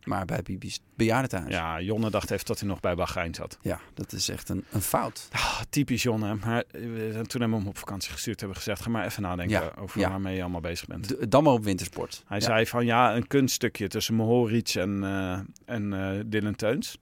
Maar 0.04 0.24
bij 0.24 0.42
Bibi's 0.42 0.80
bejaardentehuis. 0.96 1.54
ja, 1.54 1.80
Jonne 1.80 2.10
dacht 2.10 2.30
even 2.30 2.46
dat 2.46 2.58
hij 2.60 2.68
nog 2.68 2.80
bij 2.80 2.94
Bahrein 2.94 3.34
zat. 3.34 3.58
Ja, 3.62 3.80
dat 3.94 4.12
is 4.12 4.28
echt 4.28 4.48
een, 4.48 4.64
een 4.72 4.80
fout. 4.82 5.28
Ah, 5.32 5.60
typisch 5.70 6.02
Jonne. 6.02 6.34
Maar 6.34 6.62
eh, 6.70 6.80
toen 6.82 7.40
hebben 7.40 7.50
we 7.50 7.56
hem 7.56 7.66
op 7.66 7.78
vakantie 7.78 8.10
gestuurd, 8.12 8.40
hebben 8.40 8.58
we 8.58 8.64
gezegd, 8.64 8.82
ga 8.82 8.90
maar 8.90 9.04
even 9.04 9.22
nadenken 9.22 9.60
Ja, 9.60 9.72
over 9.78 10.00
ja. 10.00 10.08
waarmee 10.10 10.34
je 10.36 10.40
allemaal 10.42 10.60
bezig 10.60 10.86
bent. 10.86 11.06
D- 11.08 11.30
dan 11.30 11.42
maar 11.42 11.52
op 11.52 11.64
wintersport. 11.64 12.22
Hij 12.26 12.38
Ja. 12.38 12.44
zei 12.44 12.66
van 12.66 12.84
ja, 12.86 13.16
een 13.16 13.26
kunststukje 13.26 13.88
tussen 13.88 14.14
Mohoric 14.14 14.68
en, 14.74 15.04
eh 15.04 15.38
en 15.76 16.24
Dylan 16.30 16.54
Teuns. 16.54 16.98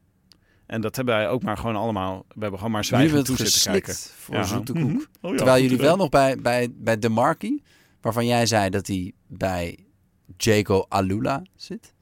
En 0.67 0.81
dat 0.81 0.97
hebben 0.97 1.15
wij 1.15 1.29
ook 1.29 1.43
maar 1.43 1.57
gewoon 1.57 1.77
allemaal. 1.77 2.25
We 2.29 2.41
hebben 2.41 2.59
gewoon 2.59 2.73
maar 2.73 2.87
het 2.91 3.25
toe 3.25 3.37
zitten 3.37 3.73
kijken. 3.73 3.95
voor 3.95 4.35
Ja. 4.35 4.43
zoete 4.43 4.73
Mhm. 4.73 4.83
koek. 4.83 5.07
Oh 5.21 5.31
ja, 5.31 5.37
Terwijl 5.37 5.63
jullie 5.63 5.79
wel 5.79 5.97
nog 5.97 6.09
bij, 6.09 6.37
bij, 6.37 6.69
bij 6.75 6.99
De 6.99 7.09
Marquis, 7.09 7.61
waarvan 8.01 8.27
jij 8.27 8.47
zei 8.47 8.71
dat 8.71 8.87
hij 8.87 9.13
bij 9.27 9.79
Jaco 10.37 10.85
Alula 10.89 11.43
zit. 11.57 11.95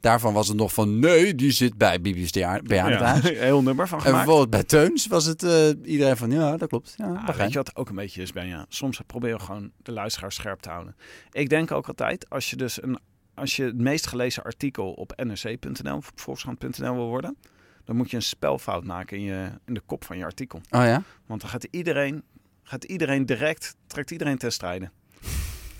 Daarvan 0.00 0.32
was 0.32 0.48
het 0.48 0.56
nog 0.56 0.72
van 0.72 0.98
nee, 0.98 1.34
die 1.34 1.50
zit 1.50 1.76
bij 1.78 2.00
Bibi's 2.00 2.30
bejaardentehuis. 2.30 3.22
Ja, 3.22 3.28
heel 3.44 3.62
nummer 3.62 3.88
van 3.88 3.98
En 3.98 4.04
gemaakt. 4.04 4.24
bijvoorbeeld 4.24 4.50
bij 4.50 4.64
Teuns 4.64 5.06
was 5.06 5.24
het 5.24 5.42
eh, 5.42 5.68
iedereen 5.84 6.16
van 6.16 6.30
ja, 6.30 6.56
dat 6.56 6.68
klopt. 6.68 6.94
Ja, 6.96 7.22
Ah, 7.26 7.36
weet 7.36 7.48
je 7.52 7.58
wat 7.58 7.76
ook 7.76 7.88
een 7.88 7.94
beetje 7.94 8.22
is, 8.22 8.32
Benja? 8.32 8.66
Soms 8.68 9.00
proberen 9.06 9.38
we 9.38 9.44
gewoon 9.44 9.70
de 9.82 9.92
luisteraar 9.92 10.32
scherp 10.32 10.60
te 10.60 10.68
houden. 10.70 10.96
Ik 11.32 11.48
denk 11.48 11.70
ook 11.70 11.88
altijd, 11.88 12.30
als 12.30 12.50
je 12.50 12.56
dus 12.56 12.82
een, 12.82 12.98
als 13.34 13.56
je 13.56 13.64
het 13.64 13.78
meest 13.78 14.06
gelezen 14.06 14.42
artikel 14.42 14.92
op 14.92 15.12
nrc.nl 15.24 15.96
of 15.96 16.12
volkskrant.nl 16.14 16.94
wil 16.94 17.08
worden, 17.08 17.36
dan 17.84 17.96
moet 17.96 18.10
je 18.10 18.16
een 18.16 18.22
spelfout 18.22 18.84
maken 18.84 19.16
in, 19.16 19.22
je, 19.22 19.50
in 19.66 19.74
de 19.74 19.82
kop 19.86 20.04
van 20.04 20.18
je 20.18 20.24
artikel. 20.24 20.60
Oh 20.70 20.84
ja? 20.84 21.02
Want 21.26 21.40
dan 21.40 21.50
gaat 21.50 21.66
iedereen, 21.70 22.22
gaat 22.62 22.84
iedereen 22.84 23.26
direct, 23.26 23.76
trekt 23.86 24.10
iedereen 24.10 24.38
ten 24.38 24.52
strijde. 24.52 24.90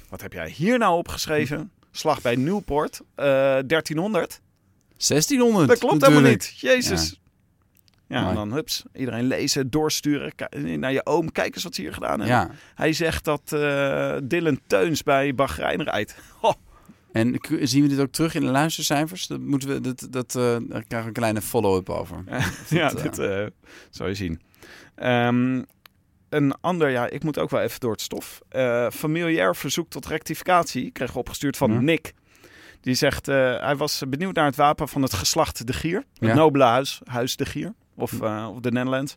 Wat 0.09 0.21
heb 0.21 0.33
jij 0.33 0.49
hier 0.49 0.79
nou 0.79 0.99
opgeschreven? 0.99 1.71
Slag 1.91 2.21
bij 2.21 2.37
Newport, 2.37 3.01
eh 3.15 3.25
1300. 3.67 4.41
1600. 4.97 5.69
Dat 5.69 5.79
klopt 5.79 5.95
natuurlijk. 5.95 6.23
helemaal 6.25 6.31
niet. 6.31 6.59
Jezus. 6.61 7.21
Ja, 8.07 8.29
en 8.29 8.35
dan 8.35 8.53
hups, 8.53 8.83
iedereen 8.95 9.27
lezen, 9.27 9.71
doorsturen. 9.71 10.33
Naar 10.81 10.93
je 10.93 11.07
oom, 11.07 11.33
kijk 11.33 11.55
eens 11.55 11.65
wat 11.65 11.75
ze 11.75 11.81
hier 11.81 11.93
gedaan 11.93 12.21
hebben. 12.21 12.37
Ja. 12.37 12.51
Hij 12.75 12.93
zegt 12.93 13.25
dat 13.25 13.53
eh 13.53 14.17
Dylan 14.23 14.61
Teuns 14.67 15.03
bij 15.03 15.35
Bahrein 15.35 15.83
rijdt. 15.83 16.17
Ho, 16.41 16.55
En 17.13 17.39
zien 17.61 17.83
we 17.83 17.89
dit 17.89 18.01
ook 18.01 18.13
terug 18.13 18.35
in 18.35 18.41
de 18.41 18.47
luistercijfers? 18.51 19.27
Dat 19.27 19.41
moeten 19.41 19.69
we, 19.69 19.81
dat, 19.81 20.07
dat, 20.11 20.35
eh, 20.35 20.43
daar 20.43 20.59
krijgen 20.69 21.01
we 21.01 21.07
een 21.07 21.13
kleine 21.13 21.43
follow-up 21.43 21.89
over. 21.91 22.25
ja, 22.69 22.91
eh, 22.95 23.03
dit 23.03 23.19
eh 23.19 23.47
zal 23.91 24.07
je 24.07 24.15
zien. 24.15 24.41
Ehm, 24.95 25.63
een 26.29 26.55
ander, 26.61 26.89
ja, 26.89 27.09
ik 27.09 27.23
moet 27.25 27.39
ook 27.39 27.51
wel 27.51 27.61
even 27.61 27.81
door 27.81 27.93
het 27.93 28.01
stof. 28.01 28.41
Eh 28.49 28.91
familiair 28.91 29.57
verzoek 29.57 29.89
tot 29.91 30.07
rectificatie 30.07 30.91
kreeg 30.91 31.17
opgestuurd 31.17 31.57
van 31.57 31.73
Ja. 31.73 31.81
Nick. 31.81 32.13
Die 32.81 32.95
zegt, 32.95 33.29
eh, 33.29 33.61
hij 33.61 33.77
was 33.77 34.03
benieuwd 34.09 34.35
naar 34.35 34.45
het 34.47 34.57
wapen 34.57 34.89
van 34.89 35.03
het 35.03 35.13
geslacht 35.15 35.67
De 35.67 35.73
Gier. 35.73 35.97
Het 35.97 36.29
Ja. 36.29 36.35
nobele 36.35 36.65
huis, 36.65 37.01
huis 37.05 37.37
De 37.37 37.45
Gier. 37.47 37.75
Of, 37.97 38.21
eh, 38.21 38.49
of 38.55 38.61
de 38.61 38.71
Netherlands. 38.73 39.17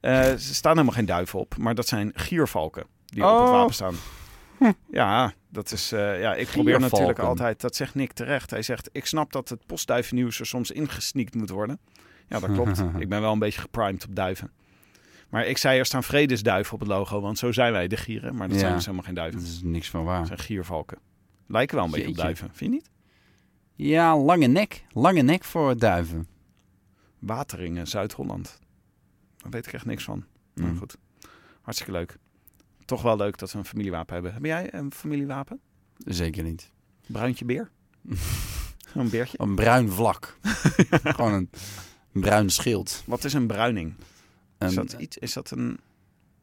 Eh, 0.00 0.30
er 0.30 0.38
staan 0.40 0.72
helemaal 0.72 0.94
geen 0.94 1.06
duiven 1.06 1.38
op, 1.38 1.56
maar 1.56 1.74
dat 1.74 1.86
zijn 1.88 2.10
giervalken 2.14 2.84
die 3.06 3.24
op 3.24 3.30
het 3.30 3.40
Oh. 3.40 3.50
wapen 3.50 3.74
staan. 3.74 3.94
Ja, 4.90 5.32
dat 5.48 5.72
is. 5.72 5.92
eh, 5.92 6.20
ja, 6.20 6.34
ik 6.34 6.46
probeer 6.46 6.80
natuurlijk 6.80 7.18
altijd. 7.18 7.60
Dat 7.60 7.76
zegt 7.76 7.94
Nick 7.94 8.12
terecht. 8.12 8.50
Hij 8.50 8.62
zegt: 8.62 8.88
Ik 8.92 9.06
snap 9.06 9.32
dat 9.32 9.48
het 9.48 9.66
postduivennieuws 9.66 10.40
er 10.40 10.46
soms 10.46 10.70
ingesneakt 10.70 11.34
moet 11.34 11.50
worden. 11.50 11.78
Ja, 12.28 12.38
dat 12.40 12.52
klopt. 12.52 12.78
ik 12.98 13.08
ben 13.08 13.20
wel 13.20 13.32
een 13.32 13.38
beetje 13.38 13.60
geprimed 13.60 14.04
op 14.08 14.14
duiven. 14.14 14.50
Maar 15.28 15.46
ik 15.46 15.58
zei 15.58 15.78
er 15.78 15.86
staan 15.86 16.02
vredesduiven 16.04 16.74
op 16.74 16.80
het 16.80 16.88
logo, 16.88 17.20
want 17.20 17.38
zo 17.38 17.52
zijn 17.52 17.72
wij 17.72 17.88
de 17.88 17.96
gieren. 17.96 18.34
Maar 18.34 18.46
dat 18.48 18.56
Ja. 18.56 18.62
zijn 18.62 18.74
dus 18.74 18.84
helemaal 18.84 19.04
geen 19.06 19.14
duiven. 19.14 19.40
Dat 19.40 19.48
is 19.48 19.60
niks 19.62 19.90
van 19.90 20.04
Dat 20.04 20.08
waar. 20.14 20.26
zijn 20.26 20.38
giervalken. 20.38 20.98
Lijken 21.46 21.76
wel 21.76 21.84
een 21.84 21.90
beetje 21.90 22.08
op 22.08 22.16
duiven, 22.16 22.50
vind 22.52 22.70
je 22.72 22.76
niet? 22.78 22.90
Ja, 23.74 24.16
lange 24.18 24.46
nek. 24.46 24.84
Lange 24.92 25.22
nek 25.22 25.44
voor 25.44 25.76
duiven. 25.78 26.26
Wateringen, 27.18 27.86
Zuid-Holland. 27.86 28.58
Daar 29.36 29.50
weet 29.50 29.66
ik 29.66 29.72
echt 29.72 29.84
niks 29.86 30.04
van. 30.04 30.24
Nou 30.54 30.68
Hmm. 30.68 30.78
goed, 30.78 30.96
hartstikke 31.62 31.92
leuk. 31.92 32.16
Toch 32.88 33.02
wel 33.02 33.16
leuk 33.16 33.38
dat 33.38 33.52
we 33.52 33.58
een 33.58 33.64
familiewapen 33.64 34.14
hebben. 34.14 34.32
Heb 34.32 34.44
jij 34.44 34.74
een 34.74 34.92
familiewapen? 34.92 35.60
Zeker 35.98 36.42
niet. 36.42 36.70
Bruintje 37.06 37.44
beer? 37.44 37.70
een 38.94 39.10
beertje? 39.10 39.38
Een 39.40 39.54
bruin 39.54 39.90
vlak. 39.90 40.38
Gewoon 41.16 41.32
een, 41.32 41.50
een 42.12 42.20
bruin 42.20 42.50
schild. 42.50 43.02
Wat 43.06 43.24
is 43.24 43.32
een 43.32 43.46
bruining? 43.46 43.94
Is 44.58 44.68
Een- 44.68 44.74
dat 44.74 44.92
iets? 44.92 45.18
Is 45.18 45.32
dat 45.32 45.50
een 45.50 45.78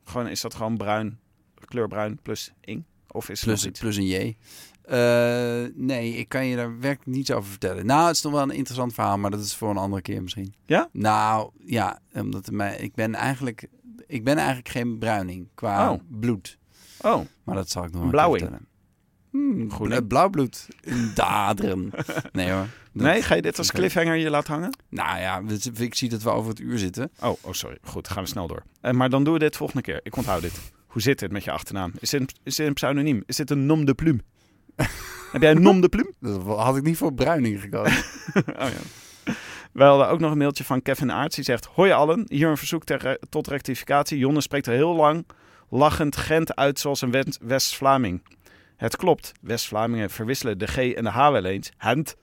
gewoon? 0.04 0.28
Is 0.28 0.42
dat 0.42 0.54
gewoon 0.54 0.78
bruin, 0.78 1.20
kleurbruin 1.66 2.20
plus 2.22 2.52
ing? 2.62 2.84
Of 3.08 3.30
is 3.30 3.40
het 3.42 3.50
plus, 3.50 3.66
iets? 3.66 3.80
plus 3.80 3.96
een 3.98 4.06
J. 4.08 4.36
Eh, 4.82 5.64
nee, 5.76 6.14
ik 6.14 6.30
kan 6.30 6.46
je 6.46 6.56
daar 6.56 6.80
werkelijk 6.80 7.18
niets 7.18 7.32
over 7.32 7.50
vertellen. 7.50 7.86
Nou, 7.86 8.08
het 8.08 8.16
is 8.16 8.22
nog 8.22 8.32
wel 8.34 8.42
een 8.42 8.52
interessant 8.52 8.94
verhaal, 8.94 9.18
maar 9.18 9.32
dat 9.32 9.40
is 9.40 9.56
voor 9.56 9.70
een 9.70 9.78
andere 9.78 10.02
keer 10.02 10.22
misschien. 10.22 10.54
Ja? 10.66 10.90
Nou, 10.92 11.52
ja, 11.66 12.00
omdat 12.14 12.52
mij, 12.52 12.78
ik 12.78 12.94
ben 12.94 13.16
eigenlijk, 13.16 13.68
ik 14.08 14.24
ben 14.24 14.36
eigenlijk 14.38 14.70
geen 14.70 14.98
bruining 14.98 15.48
qua 15.54 15.92
Oh. 15.92 16.00
bloed. 16.10 16.58
Oh, 17.02 17.26
Maar 17.44 17.56
dat 17.56 17.70
zal 17.70 17.84
ik 17.84 17.92
nog 17.92 18.02
wel 18.02 18.10
blauwing. 18.10 18.40
vertellen. 18.42 18.68
Hmm, 19.32 19.72
Groening. 19.72 20.00
bla- 20.00 20.08
blauwbloed. 20.08 20.68
In 20.82 21.12
daderen. 21.16 21.92
nee 22.32 22.52
hoor. 22.52 22.68
Nee, 22.92 23.22
ga 23.22 23.36
je 23.36 23.42
dit 23.42 23.58
als 23.58 23.72
cliffhanger 23.72 24.16
je 24.16 24.30
laten 24.30 24.54
hangen? 24.54 24.78
Nou 24.90 25.20
ja, 25.20 25.42
ik 25.78 25.96
zie 25.96 26.10
dat 26.10 26.22
we 26.24 26.30
over 26.30 26.50
het 26.50 26.60
uur 26.60 26.78
zitten. 26.80 27.12
Oh, 27.22 27.34
oh 27.42 27.52
sorry. 27.54 27.78
Goed, 27.84 28.08
gaan 28.08 28.24
we 28.24 28.30
snel 28.30 28.48
door. 28.48 28.64
Eh, 28.82 28.92
maar 28.92 29.10
dan 29.10 29.24
doen 29.24 29.34
we 29.34 29.40
dit 29.40 29.56
volgende 29.56 29.82
keer. 29.82 30.00
Ik 30.04 30.16
onthoud 30.16 30.42
dit. 30.42 30.72
Hoe 30.88 31.02
zit 31.02 31.20
het 31.20 31.32
met 31.32 31.44
je 31.44 31.52
achternaam? 31.52 31.92
Is 32.00 32.10
dit, 32.10 32.22
een- 32.22 32.30
is 32.44 32.56
dit 32.56 32.68
een 32.68 32.74
pseudoniem? 32.74 33.24
Is 33.26 33.36
dit 33.36 33.50
een 33.50 33.66
nom 33.66 33.86
de 33.86 33.94
plume? 33.94 34.20
Heb 35.32 35.42
jij 35.42 35.52
een 35.52 35.62
nom 35.62 35.82
de 35.82 35.90
plume? 35.90 36.14
Dat 36.20 36.42
had 36.42 36.78
ik 36.78 36.84
niet 36.84 36.98
voor 36.98 37.14
bruining 37.14 37.62
gekozen. 37.62 37.98
oh 38.36 38.44
ja. 38.70 38.80
We 39.76 39.84
hadden 39.84 40.10
ook 40.10 40.20
nog 40.20 40.32
een 40.32 40.38
mailtje 40.38 40.64
van 40.64 40.82
Kevin 40.82 41.12
Aarts. 41.12 41.36
Die 41.36 41.44
zegt: 41.44 41.66
Hoi 41.66 41.92
allen, 41.92 42.26
hier 42.28 42.50
een 42.50 42.58
verzoek 42.58 42.84
ter, 42.84 43.20
tot 43.30 43.48
rectificatie. 43.48 44.18
Jonne 44.18 44.42
spreekt 44.42 44.68
er 44.68 44.74
heel 44.74 44.96
lang 44.96 45.26
lachend 45.70 46.18
Gent 46.18 46.56
uit 46.56 46.80
zoals 46.80 47.02
een 47.02 47.12
West- 47.12 47.40
West-Vlaming. 47.42 48.24
Het 48.78 48.96
klopt, 48.96 49.32
West-Vlamingen 49.42 50.10
verwisselen 50.10 50.58
de 50.58 50.68
G 50.68 50.78
en 50.78 51.04
de 51.04 51.10
H 51.10 51.30
wel 51.30 51.46
eens. 51.46 51.72
Hent. 51.78 52.16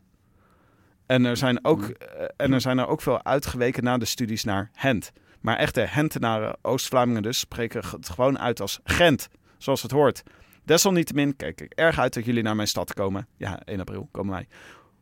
En 1.07 1.25
er 1.25 1.37
zijn, 1.37 1.65
ook, 1.65 1.83
eh, 1.83 2.25
en 2.37 2.53
er 2.53 2.61
zijn 2.61 2.79
er 2.79 2.87
ook 2.87 3.03
veel 3.03 3.25
uitgeweken 3.25 3.85
na 3.85 3.99
de 3.99 4.05
studies 4.05 4.45
naar 4.45 4.71
Hent. 4.73 5.13
Maar 5.41 5.57
echte 5.57 5.81
Hentenaren, 5.81 6.57
Oost-Vlamingen 6.63 7.23
dus, 7.23 7.39
spreken 7.39 7.83
het 7.91 8.09
gewoon 8.09 8.39
uit 8.39 8.61
als 8.61 8.81
Gent, 8.85 9.29
zoals 9.59 9.83
het 9.83 9.91
hoort. 9.91 10.23
Desalniettemin 10.65 11.37
kijk 11.37 11.61
ik 11.61 11.73
erg 11.73 11.99
uit 11.99 12.15
dat 12.15 12.25
jullie 12.25 12.43
naar 12.43 12.57
mijn 12.57 12.69
stad 12.69 12.95
komen. 12.95 13.27
Ja, 13.37 13.61
1 13.65 13.81
april 13.81 14.09
komen 14.11 14.33
wij. 14.33 14.47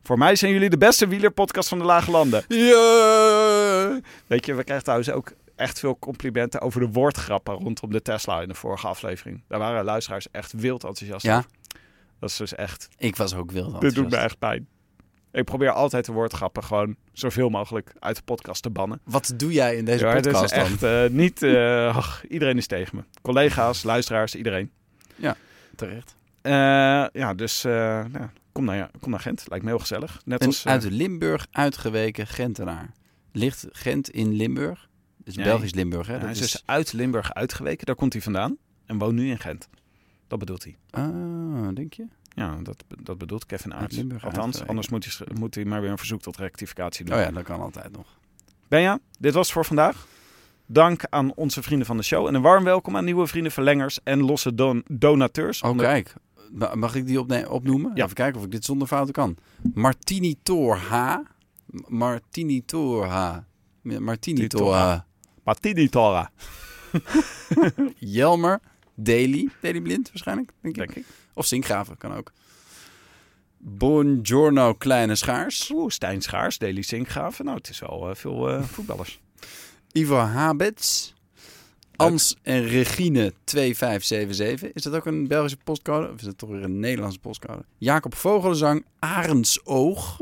Voor 0.03 0.17
mij 0.17 0.35
zijn 0.35 0.51
jullie 0.51 0.69
de 0.69 0.77
beste 0.77 1.07
wielerpodcast 1.07 1.69
van 1.69 1.77
de 1.77 1.83
Lage 1.85 2.11
Landen. 2.11 2.43
Ja! 2.47 3.99
Weet 4.27 4.45
je, 4.45 4.53
we 4.53 4.63
krijgen 4.63 4.83
trouwens 4.83 5.11
ook 5.11 5.31
echt 5.55 5.79
veel 5.79 5.99
complimenten 5.99 6.61
over 6.61 6.79
de 6.79 6.87
woordgrappen 6.89 7.53
rondom 7.53 7.91
de 7.91 8.01
Tesla 8.01 8.41
in 8.41 8.47
de 8.47 8.53
vorige 8.53 8.87
aflevering. 8.87 9.43
Daar 9.47 9.59
waren 9.59 9.83
luisteraars 9.83 10.27
echt 10.31 10.53
wild 10.53 10.83
enthousiast. 10.83 11.25
Ja, 11.25 11.43
Dat 12.19 12.29
is 12.29 12.37
dus 12.37 12.55
echt, 12.55 12.87
ik 12.97 13.15
was 13.15 13.35
ook 13.35 13.51
wild 13.51 13.71
dit 13.71 13.81
doet 13.81 13.81
me 13.81 13.87
enthousiast. 13.89 14.25
echt 14.25 14.39
pijn. 14.39 14.67
Ik 15.31 15.43
probeer 15.45 15.71
altijd 15.71 16.05
de 16.05 16.11
woordgrappen 16.11 16.63
gewoon 16.63 16.95
zoveel 17.13 17.49
mogelijk 17.49 17.93
uit 17.99 18.15
de 18.15 18.21
podcast 18.21 18.63
te 18.63 18.69
bannen. 18.69 18.99
Wat 19.03 19.33
doe 19.35 19.51
jij 19.51 19.75
in 19.75 19.85
deze 19.85 20.05
Ja, 20.05 20.13
het 20.13 20.21
podcast 20.23 20.43
is 20.43 20.51
dan? 20.51 20.59
echt 20.67 20.83
eh, 20.83 21.09
niet... 21.09 21.43
eh, 21.43 21.97
ach, 21.97 22.23
iedereen 22.27 22.57
is 22.57 22.67
tegen 22.67 22.95
me. 22.95 23.03
Collega's, 23.21 23.83
luisteraars, 23.83 24.35
iedereen. 24.35 24.71
Terecht. 25.75 26.15
Eh, 26.41 26.51
ja, 27.21 27.33
dus 27.35 27.63
eh, 27.63 27.71
nou, 28.11 28.29
kom, 28.51 28.65
naar, 28.65 28.91
kom 28.99 29.11
naar 29.11 29.19
Gent. 29.19 29.43
Lijkt 29.49 29.63
me 29.63 29.69
heel 29.71 29.79
gezellig. 29.79 30.21
Net 30.25 30.41
Een 30.41 30.47
als... 30.47 30.65
eh, 30.65 30.71
uit 30.71 30.83
Limburg 30.83 31.47
uitgeweken 31.51 32.27
Gentenaar. 32.27 32.91
Ligt 33.31 33.65
Gent 33.71 34.09
in 34.09 34.33
Limburg? 34.33 34.89
Nee. 35.23 35.45
Belgisch 35.45 35.73
Limburg, 35.73 36.07
hè? 36.07 36.13
hij 36.13 36.21
Dat 36.21 36.29
is 36.29 36.41
is... 36.41 36.51
dus 36.51 36.63
uit 36.65 36.93
Limburg 36.93 37.33
uitgeweken. 37.33 37.85
Daar 37.85 37.95
komt 37.95 38.13
hij 38.13 38.21
vandaan. 38.21 38.57
En 38.85 38.97
woont 38.97 39.13
nu 39.13 39.29
in 39.29 39.39
Gent. 39.39 39.69
Dat 40.27 40.39
bedoelt 40.39 40.63
hij. 40.63 40.77
Ah, 40.89 41.67
denk 41.73 41.93
je? 41.93 42.07
Ja, 42.35 42.57
dat, 42.63 42.83
dat 43.03 43.17
bedoelt 43.17 43.45
Kevin. 43.45 43.73
Limburg 43.87 44.23
Althans, 44.23 44.37
uitgeweken. 44.45 44.67
anders 44.67 44.89
moet 44.89 45.05
hij, 45.05 45.27
moet 45.39 45.55
hij 45.55 45.65
maar 45.65 45.81
weer 45.81 45.89
een 45.91 45.97
verzoek 45.97 46.21
tot 46.21 46.37
rectificatie 46.37 47.05
doen. 47.05 47.15
Oh 47.15 47.21
ja, 47.21 47.31
dat 47.31 47.43
kan 47.43 47.61
altijd 47.61 47.91
nog. 47.91 48.19
Benja, 48.67 48.99
dit 49.19 49.33
was 49.33 49.45
het 49.45 49.53
voor 49.55 49.65
vandaag. 49.65 50.07
Dank 50.65 51.03
aan 51.09 51.33
onze 51.33 51.63
vrienden 51.63 51.87
van 51.87 51.97
de 51.97 52.03
show. 52.03 52.27
En 52.27 52.33
een 52.33 52.41
warm 52.41 52.63
welkom 52.63 52.97
aan 52.97 53.05
nieuwe 53.05 53.27
vrienden, 53.27 53.51
verlengers 53.51 53.99
en 54.03 54.19
losse 54.21 54.55
don- 54.55 54.83
donateurs. 54.87 55.61
Oh, 55.61 55.77
kijk. 55.77 56.13
Ma- 56.51 56.75
Mag 56.75 56.95
ik 56.95 57.05
die 57.05 57.19
opne- 57.19 57.49
opnoemen? 57.49 57.91
Ja. 57.95 58.03
Even 58.03 58.15
kijken 58.15 58.39
of 58.39 58.45
ik 58.45 58.51
dit 58.51 58.65
zonder 58.65 58.87
fouten 58.87 59.13
kan. 59.13 59.37
Martini 59.73 60.35
Tor 60.43 60.75
H. 60.77 61.17
M- 61.65 61.95
Martini 61.95 62.65
Tor 62.65 63.05
H. 63.05 63.37
Martini 63.81 64.47
Tor 64.47 64.73
H. 64.75 64.99
Patini 65.43 65.89
Tora, 65.89 66.31
Jelmer. 67.99 68.59
Daily. 68.95 69.49
Daily 69.61 69.81
Blind 69.81 70.07
waarschijnlijk, 70.07 70.51
denk 70.61 70.77
ik. 70.77 70.85
denk 70.87 70.97
ik. 70.97 71.13
Of 71.33 71.45
Sinkgraven, 71.45 71.97
kan 71.97 72.13
ook. 72.13 72.31
Buongiorno 73.57 74.73
Kleine 74.73 75.15
Schaars. 75.15 75.69
Oeh, 75.73 75.89
Stijn 75.89 76.21
Schaars, 76.21 76.57
Deli 76.57 76.83
Sinkgraven. 76.83 77.45
Nou, 77.45 77.57
het 77.57 77.69
is 77.69 77.79
wel 77.79 78.09
eh, 78.09 78.15
veel 78.15 78.49
eh, 78.49 78.63
voetballers. 78.63 79.19
Ivo 79.91 80.15
Habets. 80.17 81.13
Ans 82.01 82.35
en 82.41 82.67
Regine 82.67 83.33
2577. 83.43 84.71
Is 84.73 84.81
dat 84.81 84.93
ook 84.93 85.05
een 85.05 85.27
Belgische 85.27 85.57
postcode? 85.63 86.11
Of 86.11 86.15
is 86.19 86.23
dat 86.25 86.37
toch 86.37 86.49
weer 86.49 86.63
een 86.63 86.79
Nederlandse 86.79 87.19
postcode? 87.19 87.65
Jacob 87.77 88.15
Vogelenzang. 88.15 88.85
Arendsoog. 88.99 90.19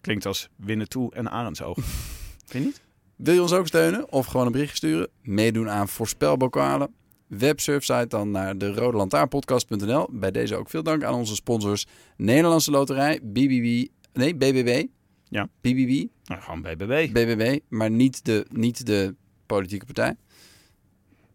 Klinkt 0.00 0.26
als 0.26 0.48
winnen 0.56 0.88
toe 0.88 1.14
en 1.14 1.30
Arendsoog. 1.30 1.76
Vind 2.46 2.64
je 2.64 2.70
niet? 2.70 2.80
Wil 3.16 3.34
je 3.34 3.42
ons 3.42 3.52
ook 3.52 3.66
steunen? 3.66 4.12
Of 4.12 4.26
gewoon 4.26 4.46
een 4.46 4.52
berichtje 4.52 4.76
sturen? 4.76 5.08
Meedoen 5.22 5.70
aan 5.70 5.88
voorspelbokalen? 5.88 6.94
Websurfsite 7.26 8.06
dan 8.08 8.30
naar 8.30 8.58
de 8.58 8.74
Rode 8.74 8.96
Lantaarnpodcast.nl. 8.96 10.08
Bij 10.10 10.30
deze 10.30 10.56
ook 10.56 10.70
veel 10.70 10.82
dank 10.82 11.04
aan 11.04 11.14
onze 11.14 11.34
sponsors. 11.34 11.86
Nederlandse 12.16 12.70
Loterij, 12.70 13.20
BBB, 13.22 13.86
nee, 14.12 14.34
BBB. 14.36 14.84
Ja. 15.28 15.48
BBB, 15.60 16.06
Nou, 16.24 16.40
gewoon 16.40 16.62
BBB. 16.62 17.12
BBB, 17.12 17.58
maar 17.68 17.90
niet 17.90 18.24
de, 18.24 18.46
niet 18.50 18.86
de 18.86 19.14
politieke 19.54 19.84
partij. 19.84 20.16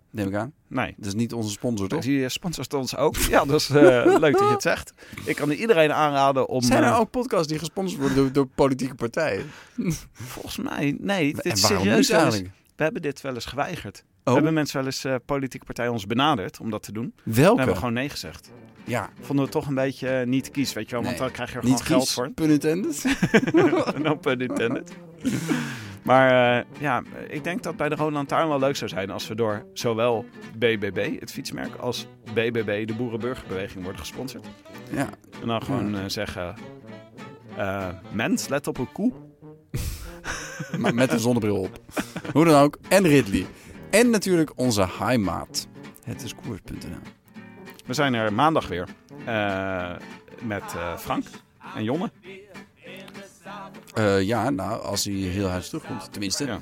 Neem 0.09 0.27
ik 0.27 0.35
aan. 0.35 0.53
Nee. 0.67 0.93
Dat 0.97 1.05
is 1.05 1.13
niet 1.13 1.33
onze 1.33 1.49
sponsor, 1.49 1.87
toch? 1.87 2.01
Die 2.01 2.29
sponsort 2.29 2.73
ons 2.73 2.95
ook. 2.95 3.15
Ja, 3.35 3.45
dat 3.45 3.59
is 3.59 3.69
eh, 3.69 3.75
leuk 4.19 4.31
dat 4.31 4.39
je 4.39 4.51
het 4.51 4.61
zegt. 4.61 4.93
Ik 5.25 5.35
kan 5.35 5.51
iedereen 5.51 5.93
aanraden 5.93 6.47
om... 6.47 6.61
Zijn 6.61 6.83
er 6.83 6.89
eh, 6.89 6.99
ook 6.99 7.09
podcasts 7.11 7.47
die 7.47 7.59
gesponsord 7.59 7.99
worden 7.99 8.17
door, 8.17 8.31
door 8.31 8.47
politieke 8.47 8.95
partijen? 8.95 9.45
Volgens 10.13 10.57
mij, 10.57 10.97
nee. 10.99 11.33
Dit 11.33 11.45
is 11.45 11.65
serieus 11.65 12.09
eigenlijk? 12.09 12.49
We 12.75 12.83
hebben 12.83 13.01
dit 13.01 13.21
wel 13.21 13.33
eens 13.33 13.45
geweigerd. 13.45 14.03
Oh, 14.23 14.33
Hebben 14.33 14.53
mensen 14.53 14.77
wel 14.77 14.85
eens 14.85 15.03
eh, 15.03 15.15
politieke 15.25 15.65
partijen 15.65 15.91
ons 15.91 16.05
benaderd 16.05 16.59
om 16.59 16.69
dat 16.69 16.83
te 16.83 16.91
doen? 16.91 17.13
We 17.23 17.33
welke? 17.33 17.57
hebben 17.57 17.77
gewoon 17.77 17.93
nee 17.93 18.09
gezegd. 18.09 18.51
Ja, 18.83 19.09
Vonden 19.21 19.45
we 19.45 19.51
toch 19.51 19.67
een 19.67 19.75
beetje 19.75 20.09
eh, 20.09 20.27
niet 20.27 20.51
kies, 20.51 20.73
weet 20.73 20.89
je 20.89 20.95
wel? 20.95 21.05
Want 21.05 21.17
dan 21.17 21.31
krijg 21.31 21.49
je 21.49 21.55
er 21.55 21.61
gewoon 21.61 21.75
niet 21.75 21.85
geld 21.85 22.03
kies, 22.03 22.13
voor. 22.13 22.29
pun 22.29 22.49
intended. 22.49 23.03
no 24.03 24.15
pun 24.15 24.39
intended. 24.39 24.91
Maar 26.07 26.57
eh, 26.57 26.65
ja, 26.79 27.03
ik 27.27 27.43
denk 27.43 27.63
dat 27.63 27.77
bij 27.77 27.89
de 27.89 27.95
Rode 27.95 28.11
Lantaarn 28.11 28.47
wel 28.47 28.59
leuk 28.59 28.75
zou 28.75 28.89
zijn 28.89 29.09
als 29.09 29.27
we 29.27 29.35
door 29.35 29.65
zowel 29.73 30.25
BBB, 30.57 31.19
het 31.19 31.31
fietsmerk, 31.31 31.75
als 31.75 32.07
BBB, 32.33 32.87
de 32.87 32.93
Boerenburgerbeweging, 32.93 33.83
worden 33.83 34.01
gesponsord. 34.01 34.45
Ja, 34.91 35.09
En 35.41 35.47
dan 35.47 35.63
gewoon 35.63 35.95
eh, 35.95 36.01
zeggen, 36.07 36.55
eh, 37.55 37.87
mens, 38.11 38.47
let 38.47 38.67
op 38.67 38.77
een 38.77 38.91
koe. 38.91 39.11
maar 40.79 40.93
met 40.93 41.11
een 41.11 41.19
zonnebril 41.19 41.57
op. 41.57 41.79
Hoe 42.33 42.45
dan 42.45 42.61
ook. 42.61 42.77
En 42.89 43.07
Ridley. 43.07 43.45
En 43.89 44.09
natuurlijk 44.09 44.51
onze 44.55 44.87
heimaat. 44.99 45.67
Het 46.03 46.23
is 46.23 46.35
koers.nl. 46.35 46.99
We 47.85 47.93
zijn 47.93 48.13
er 48.13 48.33
maandag 48.33 48.67
weer 48.67 48.87
met 50.41 50.63
Frank 50.97 51.25
en 51.75 51.83
Jonne. 51.83 52.11
Eh, 53.93 54.21
ja, 54.21 54.49
nou, 54.49 54.81
als 54.83 55.03
hij 55.03 55.13
heel 55.13 55.47
huis 55.47 55.67
terugkomt. 55.69 56.11
Tenminste. 56.11 56.45
Ja. 56.45 56.59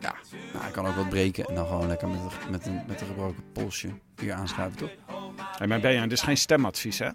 Ja. 0.00 0.14
Nou, 0.52 0.64
hij 0.64 0.70
kan 0.72 0.86
ook 0.86 0.94
wat 0.94 1.08
breken. 1.08 1.44
En 1.46 1.54
dan 1.54 1.66
gewoon 1.66 1.86
lekker 1.88 2.08
met, 2.08 2.18
een- 2.20 2.50
met, 2.50 2.66
een, 2.66 2.80
met 2.86 3.00
een 3.00 3.06
gebroken 3.06 3.42
polsje 3.52 3.88
hier 4.20 4.32
aanschuiven, 4.32 4.78
toch? 4.78 4.90
Hey, 5.58 5.66
maar 5.66 5.80
Benja, 5.80 6.02
dit 6.02 6.12
is 6.12 6.22
geen 6.22 6.36
stemadvies, 6.36 6.98
hè? 6.98 7.08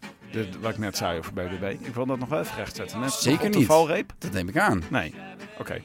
Wat 0.62 0.72
ik 0.72 0.78
net 0.78 0.98
zei 0.98 1.18
over 1.18 1.34
BBB. 1.34 1.76
Ik 1.86 1.94
wil 1.96 2.06
dat 2.06 2.20
nog 2.20 2.30
wel 2.30 2.40
even 2.40 2.56
rechtzetten. 2.56 3.00
Net 3.00 3.12
Zeker 3.14 3.52
de 3.52 3.58
niet. 3.58 3.68
valreep? 3.68 4.14
Dat 4.18 4.32
neem 4.32 4.50
ik 4.50 4.58
aan. 4.58 4.84
Nee. 4.90 5.14
Oké. 5.60 5.82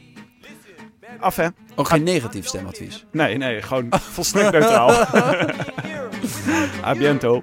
Af, 1.20 1.36
hè? 1.36 1.46
Ook 1.74 1.88
geen 1.88 2.02
negatief 2.02 2.46
stemadvies. 2.46 3.04
Nee, 3.12 3.36
nee, 3.36 3.62
gewoon 3.62 3.86
volstrekt 3.90 4.50
neutraal. 4.52 4.90
A 6.84 6.94
biento. 6.94 7.42